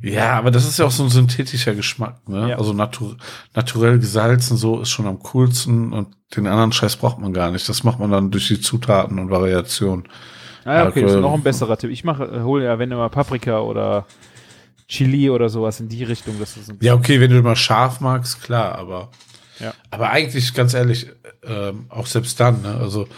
Ja, 0.01 0.35
aber 0.39 0.51
das 0.53 0.67
ist 0.67 0.79
ja 0.79 0.85
auch 0.85 0.91
so 0.93 1.03
ein 1.03 1.11
synthetischer 1.11 1.75
Geschmack, 1.75 2.29
ne? 2.29 2.51
Ja. 2.51 2.57
Also 2.59 2.73
natu 2.73 3.15
naturell 3.55 3.99
gesalzen 3.99 4.57
so 4.57 4.81
ist 4.81 4.91
schon 4.91 5.07
am 5.09 5.19
coolsten 5.21 5.93
und 5.93 6.09
den 6.37 6.47
anderen 6.47 6.73
Scheiß 6.73 6.97
braucht 6.97 7.19
man 7.19 7.33
gar 7.33 7.51
nicht. 7.51 7.69
Das 7.69 7.83
macht 7.83 7.99
man 7.99 8.11
dann 8.11 8.31
durch 8.31 8.47
die 8.49 8.61
Zutaten 8.61 9.19
und 9.19 9.31
Variationen. 9.31 10.05
Ah, 10.65 10.75
ja, 10.75 10.89
okay, 10.89 11.03
das 11.03 11.13
ist 11.15 11.21
noch 11.21 11.35
ein 11.35 11.43
besserer 11.43 11.77
Tipp. 11.77 11.91
Ich 11.91 12.05
mache, 12.05 12.45
hole 12.45 12.65
ja, 12.65 12.79
wenn 12.79 12.93
immer 12.93 13.09
Paprika 13.09 13.61
oder 13.61 14.07
Chili 14.87 15.31
oder 15.31 15.49
sowas 15.49 15.81
in 15.81 15.89
die 15.89 16.05
Richtung, 16.05 16.37
das 16.39 16.57
ist 16.57 16.71
ein 16.71 16.79
Ja, 16.81 16.95
okay, 16.95 17.21
wenn 17.21 17.31
du 17.31 17.43
mal 17.43 17.57
scharf 17.57 18.01
magst, 18.01 18.43
klar, 18.43 18.77
aber 18.79 19.11
Ja. 19.59 19.73
aber 19.91 20.11
eigentlich, 20.11 20.55
ganz 20.55 20.75
ehrlich, 20.75 21.09
ähm, 21.43 21.87
auch 21.89 22.07
selbst 22.07 22.39
dann, 22.39 22.63
ne? 22.63 22.77
Also 22.81 23.09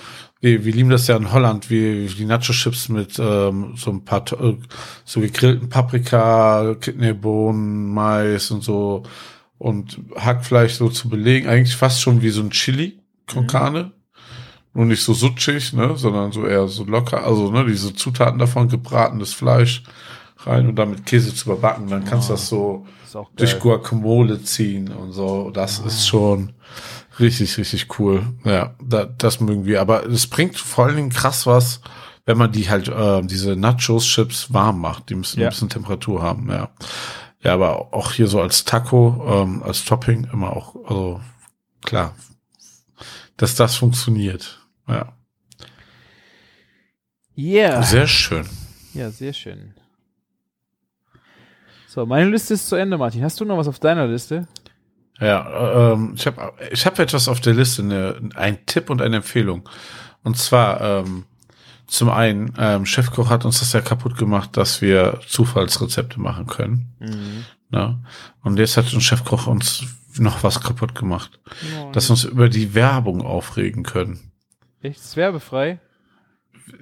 wir, 0.41 0.65
wir 0.65 0.73
lieben 0.73 0.91
das 0.91 1.07
ja 1.07 1.17
in 1.17 1.33
Holland, 1.33 1.71
wie 1.71 2.07
die 2.07 2.25
Nacho-Chips 2.25 2.89
mit 2.89 3.19
ähm, 3.19 3.75
so 3.77 3.91
ein 3.91 4.05
paar 4.05 4.25
äh, 4.33 4.57
so 5.05 5.21
gegrillten 5.21 5.69
Paprika, 5.69 6.75
Kidneybohnen, 6.81 7.93
Mais 7.93 8.51
und 8.51 8.63
so 8.63 9.03
und 9.59 10.01
Hackfleisch 10.17 10.75
so 10.75 10.89
zu 10.89 11.11
belegen, 11.11 11.47
eigentlich 11.47 11.77
fast 11.77 12.01
schon 12.01 12.23
wie 12.23 12.31
so 12.31 12.41
ein 12.41 12.51
Chili 12.51 12.99
con 13.31 13.47
Carne. 13.47 13.93
Nur 14.73 14.87
nicht 14.87 15.03
so 15.03 15.13
sutschig, 15.13 15.73
ne, 15.73 15.97
sondern 15.97 16.33
so 16.33 16.47
eher 16.47 16.69
so 16.69 16.85
locker, 16.85 17.25
also 17.25 17.51
ne, 17.51 17.67
diese 17.67 17.93
Zutaten 17.93 18.39
davon, 18.39 18.69
gebratenes 18.69 19.35
Fleisch 19.35 19.83
rein 20.39 20.69
und 20.69 20.77
dann 20.77 20.91
mit 20.91 21.05
Käse 21.05 21.35
zu 21.35 21.51
überbacken, 21.51 21.89
dann 21.89 22.05
kannst 22.05 22.29
du 22.29 22.35
das 22.35 22.49
so 22.49 22.87
durch 23.37 23.59
Guacamole 23.59 24.43
ziehen 24.43 24.89
und 24.93 25.13
so. 25.13 25.51
Das 25.51 25.81
ist 25.81 26.07
schon 26.07 26.53
richtig, 27.19 27.57
richtig 27.59 27.99
cool. 27.99 28.25
Ja, 28.45 28.75
da, 28.83 29.05
das 29.07 29.41
mögen 29.41 29.65
wir. 29.67 29.81
Aber 29.81 30.07
es 30.07 30.27
bringt 30.27 30.57
vor 30.57 30.87
allen 30.87 30.97
Dingen 30.97 31.11
krass 31.11 31.47
was, 31.47 31.81
wenn 32.27 32.39
man 32.39 32.53
die 32.53 32.69
halt, 32.71 32.89
äh, 32.89 33.23
diese 33.23 33.57
Nachos-Chips 33.57 34.53
warm 34.53 34.81
macht. 34.81 35.09
Die 35.11 35.15
müssen 35.15 35.41
Ja. 35.41 35.47
ein 35.47 35.51
bisschen 35.51 35.69
Temperatur 35.71 36.23
haben, 36.23 36.49
ja. 36.51 36.71
Ja, 37.43 37.55
aber 37.55 37.95
auch 37.95 38.13
hier 38.13 38.27
so 38.29 38.41
als 38.41 38.65
Taco, 38.65 39.25
ähm, 39.27 39.63
als 39.63 39.85
Topping 39.85 40.29
immer 40.33 40.55
auch, 40.55 40.75
also 40.87 41.21
klar, 41.83 42.15
dass 43.39 43.55
das 43.55 43.77
funktioniert. 43.77 44.61
Ja, 44.87 45.13
Yeah. 47.37 47.83
sehr 47.83 48.07
schön. 48.07 48.47
Ja, 48.93 49.11
sehr 49.11 49.33
schön. 49.33 49.73
So, 51.89 52.05
meine 52.07 52.29
Liste 52.31 52.55
ist 52.55 52.69
zu 52.69 52.77
Ende, 52.77 52.99
Martin. 52.99 53.25
Hast 53.25 53.41
du 53.41 53.45
noch 53.45 53.57
was 53.57 53.67
auf 53.69 53.79
deiner 53.79 54.07
Liste? 54.07 54.47
Ja, 55.21 55.93
ähm, 55.93 56.15
ich 56.17 56.27
habe 56.27 56.53
ich 56.71 56.87
hab 56.87 56.99
etwas 56.99 57.29
auf 57.29 57.41
der 57.41 57.55
Liste, 57.55 57.83
eine, 57.83 58.31
ein 58.35 58.65
Tipp 58.67 58.91
und 58.91 59.03
eine 59.03 59.17
Empfehlung. 59.17 59.69
Und 60.23 60.37
zwar 60.37 60.81
ähm, 60.81 61.25
zum 61.87 62.09
einen, 62.09 62.55
ähm, 62.59 62.87
Chefkoch 62.87 63.31
hat 63.31 63.45
uns 63.45 63.61
das 63.61 63.73
ja 63.73 63.81
kaputt 63.81 64.17
gemacht, 64.17 64.57
dass 64.57 64.81
wir 64.81 65.21
Zufallsrezepte 65.27 66.21
machen 66.21 66.47
können. 66.47 66.95
Ne? 67.71 67.99
Und 68.43 68.59
jetzt 68.59 68.77
hat 68.77 68.93
uns 68.95 69.05
Chefkoch 69.05 69.47
uns 69.47 69.85
noch 70.19 70.43
was 70.43 70.61
kaputt 70.61 70.95
gemacht, 70.95 71.39
dass 71.93 72.09
wir 72.09 72.13
uns 72.13 72.25
über 72.25 72.49
die 72.49 72.75
Werbung 72.75 73.23
aufregen 73.23 73.83
können. 73.83 74.33
Echt, 74.83 75.01
ist 75.01 75.17
werbefrei? 75.17 75.79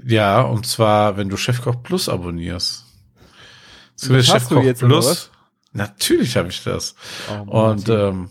Ja, 0.05 0.43
und 0.43 0.67
zwar, 0.67 1.17
wenn 1.17 1.29
du 1.29 1.37
Chefkoch 1.37 1.83
Plus 1.83 2.09
abonnierst. 2.09 2.85
Das 4.01 4.29
hast 4.29 4.51
du 4.51 4.61
jetzt, 4.61 4.83
was? 4.83 5.31
Natürlich 5.73 6.37
habe 6.37 6.49
ich 6.49 6.63
das. 6.65 6.95
Oh, 7.31 7.69
Und 7.69 7.89
ähm, 7.89 8.31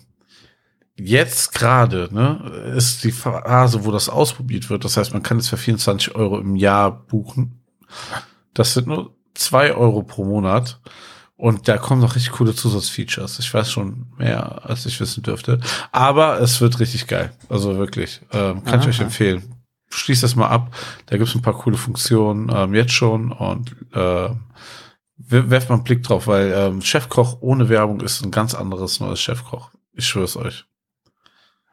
jetzt 0.96 1.54
gerade 1.54 2.10
ne, 2.12 2.74
ist 2.76 3.04
die 3.04 3.12
Phase, 3.12 3.86
wo 3.86 3.92
das 3.92 4.10
ausprobiert 4.10 4.70
wird. 4.70 4.84
Das 4.84 4.98
heißt, 4.98 5.14
man 5.14 5.24
kann 5.24 5.38
es 5.38 5.50
für 5.50 5.58
24 5.58 6.16
Euro 6.16 6.40
im 6.40 6.56
Jahr 6.56 6.92
buchen. 6.92 7.62
Das 8.54 8.74
sind 8.74 8.88
nur 8.88 9.16
zwei 9.34 9.74
Euro 9.74 10.04
pro 10.04 10.26
Monat. 10.26 10.80
Und 11.36 11.68
da 11.68 11.78
kommen 11.78 12.02
noch 12.02 12.16
richtig 12.16 12.34
coole 12.34 12.56
Zusatzfeatures. 12.56 13.38
Ich 13.38 13.54
weiß 13.54 13.72
schon 13.72 14.08
mehr, 14.18 14.66
als 14.66 14.88
ich 14.88 15.00
wissen 15.00 15.22
dürfte. 15.22 15.60
Aber 15.92 16.42
es 16.42 16.60
wird 16.62 16.80
richtig 16.80 17.06
geil. 17.06 17.32
Also 17.48 17.78
wirklich. 17.78 18.22
Ähm, 18.34 18.64
kann 18.64 18.80
ich 18.80 18.88
euch 18.88 18.98
Aha. 18.98 19.04
empfehlen. 19.06 19.44
Schließt 19.90 20.24
das 20.24 20.36
mal 20.36 20.48
ab. 20.48 20.76
Da 21.06 21.16
gibt's 21.18 21.36
ein 21.36 21.44
paar 21.44 21.58
coole 21.58 21.78
Funktionen 21.78 22.52
ähm, 22.52 22.74
jetzt 22.74 22.92
schon. 22.92 23.32
Und 23.32 23.76
äh, 23.94 24.30
werft 25.18 25.70
mal 25.70 25.76
einen 25.76 25.84
Blick 25.84 26.04
drauf, 26.04 26.28
weil 26.28 26.52
ähm, 26.56 26.82
Chefkoch 26.82 27.38
ohne 27.42 27.70
Werbung 27.70 28.02
ist 28.02 28.24
ein 28.24 28.32
ganz 28.32 28.54
anderes 28.54 29.00
neues 29.00 29.20
Chefkoch. 29.20 29.72
Ich 29.94 30.06
schwör's 30.06 30.38
euch. 30.38 30.66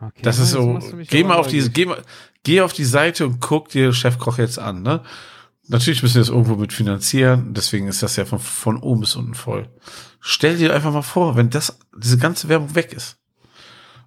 okay. 0.01 0.23
Das 0.23 0.39
ist 0.39 0.51
so, 0.51 0.79
geh 1.09 1.25
mal 1.25 1.37
auf 1.37 1.49
diese, 1.49 1.71
geh 1.71 1.87
mal, 1.87 2.03
geh 2.43 2.63
auf 2.63 2.73
die 2.73 2.85
Seite 2.85 3.27
und 3.27 3.41
guck 3.41 3.69
dir 3.69 3.93
Chefkoch 3.93 4.39
jetzt 4.39 4.59
an, 4.59 4.83
ne? 4.83 5.03
Natürlich 5.67 6.03
müssen 6.03 6.17
wir 6.17 6.21
das 6.21 6.29
irgendwo 6.29 6.57
mit 6.57 6.75
finanzieren, 6.75 7.55
deswegen 7.55 7.89
ist 7.89 8.03
das 8.03 8.17
ja 8.17 8.27
von, 8.27 8.39
von 8.39 8.77
oben 8.77 9.01
bis 9.01 9.17
unten 9.17 9.35
voll. 9.35 9.71
Stell 10.21 10.59
dir 10.59 10.75
einfach 10.75 10.93
mal 10.93 11.01
vor, 11.01 11.37
wenn 11.37 11.49
das, 11.49 11.79
diese 11.97 12.19
ganze 12.19 12.51
Werbung 12.51 12.75
weg 12.75 12.93
ist. 12.93 13.19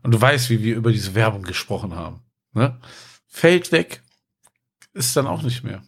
Und 0.04 0.12
du 0.12 0.22
weißt, 0.22 0.52
wie 0.52 0.62
wir 0.62 0.76
über 0.76 0.92
diese 0.92 1.16
Werbung 1.16 1.42
gesprochen 1.44 1.96
haben, 1.96 2.22
ne? 2.54 2.80
Fällt 3.28 3.72
weg, 3.72 4.02
ist 4.94 5.16
dann 5.16 5.28
auch 5.28 5.42
nicht 5.42 5.64
mehr. 5.64 5.84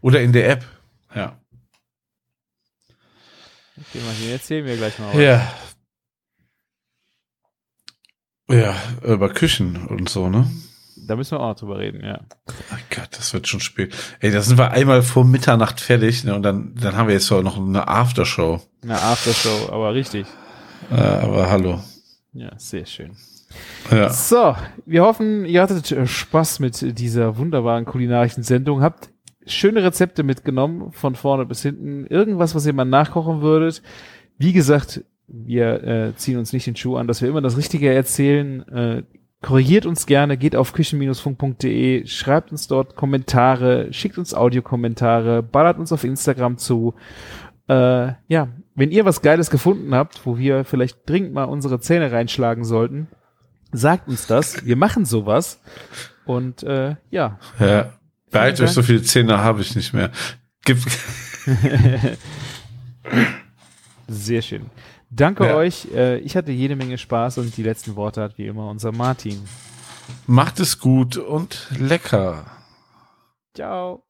Oder 0.00 0.22
in 0.22 0.32
der 0.32 0.48
App, 0.50 0.64
ja. 1.14 1.40
Okay, 3.80 4.00
Martin, 4.04 4.30
erzähl 4.30 4.62
mir 4.62 4.76
gleich 4.76 4.98
mal. 4.98 5.20
Ja. 5.20 5.52
Ja, 8.50 8.74
über 9.04 9.28
Küchen 9.28 9.86
und 9.86 10.08
so, 10.08 10.28
ne? 10.28 10.50
Da 11.06 11.16
müssen 11.16 11.32
wir 11.32 11.40
auch 11.40 11.50
noch 11.50 11.56
drüber 11.56 11.78
reden, 11.78 12.04
ja. 12.04 12.20
Oh 12.48 12.76
Gott, 12.94 13.08
das 13.12 13.32
wird 13.32 13.46
schon 13.46 13.60
spät. 13.60 13.94
Ey, 14.20 14.32
da 14.32 14.42
sind 14.42 14.58
wir 14.58 14.72
einmal 14.72 15.02
vor 15.02 15.24
Mitternacht 15.24 15.80
fertig, 15.80 16.24
ne? 16.24 16.34
Und 16.34 16.42
dann, 16.42 16.74
dann 16.74 16.96
haben 16.96 17.08
wir 17.08 17.14
jetzt 17.14 17.30
auch 17.30 17.42
noch 17.42 17.56
eine 17.56 17.86
Aftershow. 17.86 18.60
Eine 18.82 19.00
Aftershow, 19.00 19.70
aber 19.70 19.94
richtig. 19.94 20.26
Äh, 20.90 20.94
aber 20.94 21.50
hallo. 21.50 21.80
Ja, 22.32 22.50
sehr 22.56 22.86
schön. 22.86 23.16
Ja. 23.90 24.10
So, 24.10 24.56
wir 24.86 25.02
hoffen, 25.02 25.44
ihr 25.44 25.62
hattet 25.62 25.92
äh, 25.92 26.06
Spaß 26.06 26.58
mit 26.60 26.98
dieser 26.98 27.36
wunderbaren 27.36 27.84
kulinarischen 27.84 28.42
Sendung. 28.42 28.82
Habt 28.82 29.10
schöne 29.48 29.82
Rezepte 29.82 30.22
mitgenommen, 30.22 30.92
von 30.92 31.14
vorne 31.14 31.46
bis 31.46 31.62
hinten. 31.62 32.06
Irgendwas, 32.06 32.54
was 32.54 32.66
ihr 32.66 32.72
mal 32.72 32.84
nachkochen 32.84 33.40
würdet. 33.40 33.82
Wie 34.38 34.52
gesagt, 34.52 35.04
wir 35.26 35.84
äh, 35.84 36.16
ziehen 36.16 36.38
uns 36.38 36.52
nicht 36.52 36.66
den 36.66 36.76
Schuh 36.76 36.96
an, 36.96 37.06
dass 37.06 37.22
wir 37.22 37.28
immer 37.28 37.40
das 37.40 37.56
Richtige 37.56 37.92
erzählen. 37.92 38.66
Äh, 38.68 39.02
korrigiert 39.42 39.86
uns 39.86 40.06
gerne, 40.06 40.36
geht 40.36 40.56
auf 40.56 40.72
küchen-funk.de, 40.72 42.06
schreibt 42.06 42.50
uns 42.50 42.66
dort 42.66 42.96
Kommentare, 42.96 43.92
schickt 43.92 44.18
uns 44.18 44.34
Audiokommentare, 44.34 45.42
ballert 45.42 45.78
uns 45.78 45.92
auf 45.92 46.04
Instagram 46.04 46.56
zu. 46.58 46.94
Äh, 47.68 48.12
ja, 48.28 48.48
wenn 48.74 48.90
ihr 48.90 49.04
was 49.04 49.22
Geiles 49.22 49.50
gefunden 49.50 49.94
habt, 49.94 50.24
wo 50.24 50.38
wir 50.38 50.64
vielleicht 50.64 51.08
dringend 51.08 51.34
mal 51.34 51.44
unsere 51.44 51.80
Zähne 51.80 52.10
reinschlagen 52.10 52.64
sollten, 52.64 53.08
sagt 53.72 54.08
uns 54.08 54.26
das. 54.26 54.64
Wir 54.64 54.76
machen 54.76 55.04
sowas. 55.04 55.60
Und 56.24 56.62
äh, 56.62 56.96
ja, 57.10 57.38
ja. 57.58 57.92
Behalt 58.30 58.60
euch 58.60 58.70
so 58.70 58.82
viele 58.82 59.02
Zähne 59.02 59.38
habe 59.38 59.60
ich 59.62 59.74
nicht 59.76 59.92
mehr. 59.94 60.10
Gibt 60.64 60.86
Sehr 64.08 64.42
schön. 64.42 64.66
Danke 65.10 65.46
Ja. 65.46 65.54
euch. 65.56 65.88
Äh, 65.94 66.18
Ich 66.18 66.36
hatte 66.36 66.52
jede 66.52 66.76
Menge 66.76 66.98
Spaß 66.98 67.38
und 67.38 67.56
die 67.56 67.62
letzten 67.62 67.96
Worte 67.96 68.22
hat 68.22 68.36
wie 68.38 68.46
immer 68.46 68.68
unser 68.68 68.92
Martin. 68.92 69.40
Macht 70.26 70.60
es 70.60 70.78
gut 70.78 71.16
und 71.16 71.68
lecker. 71.78 72.46
Ciao. 73.54 74.04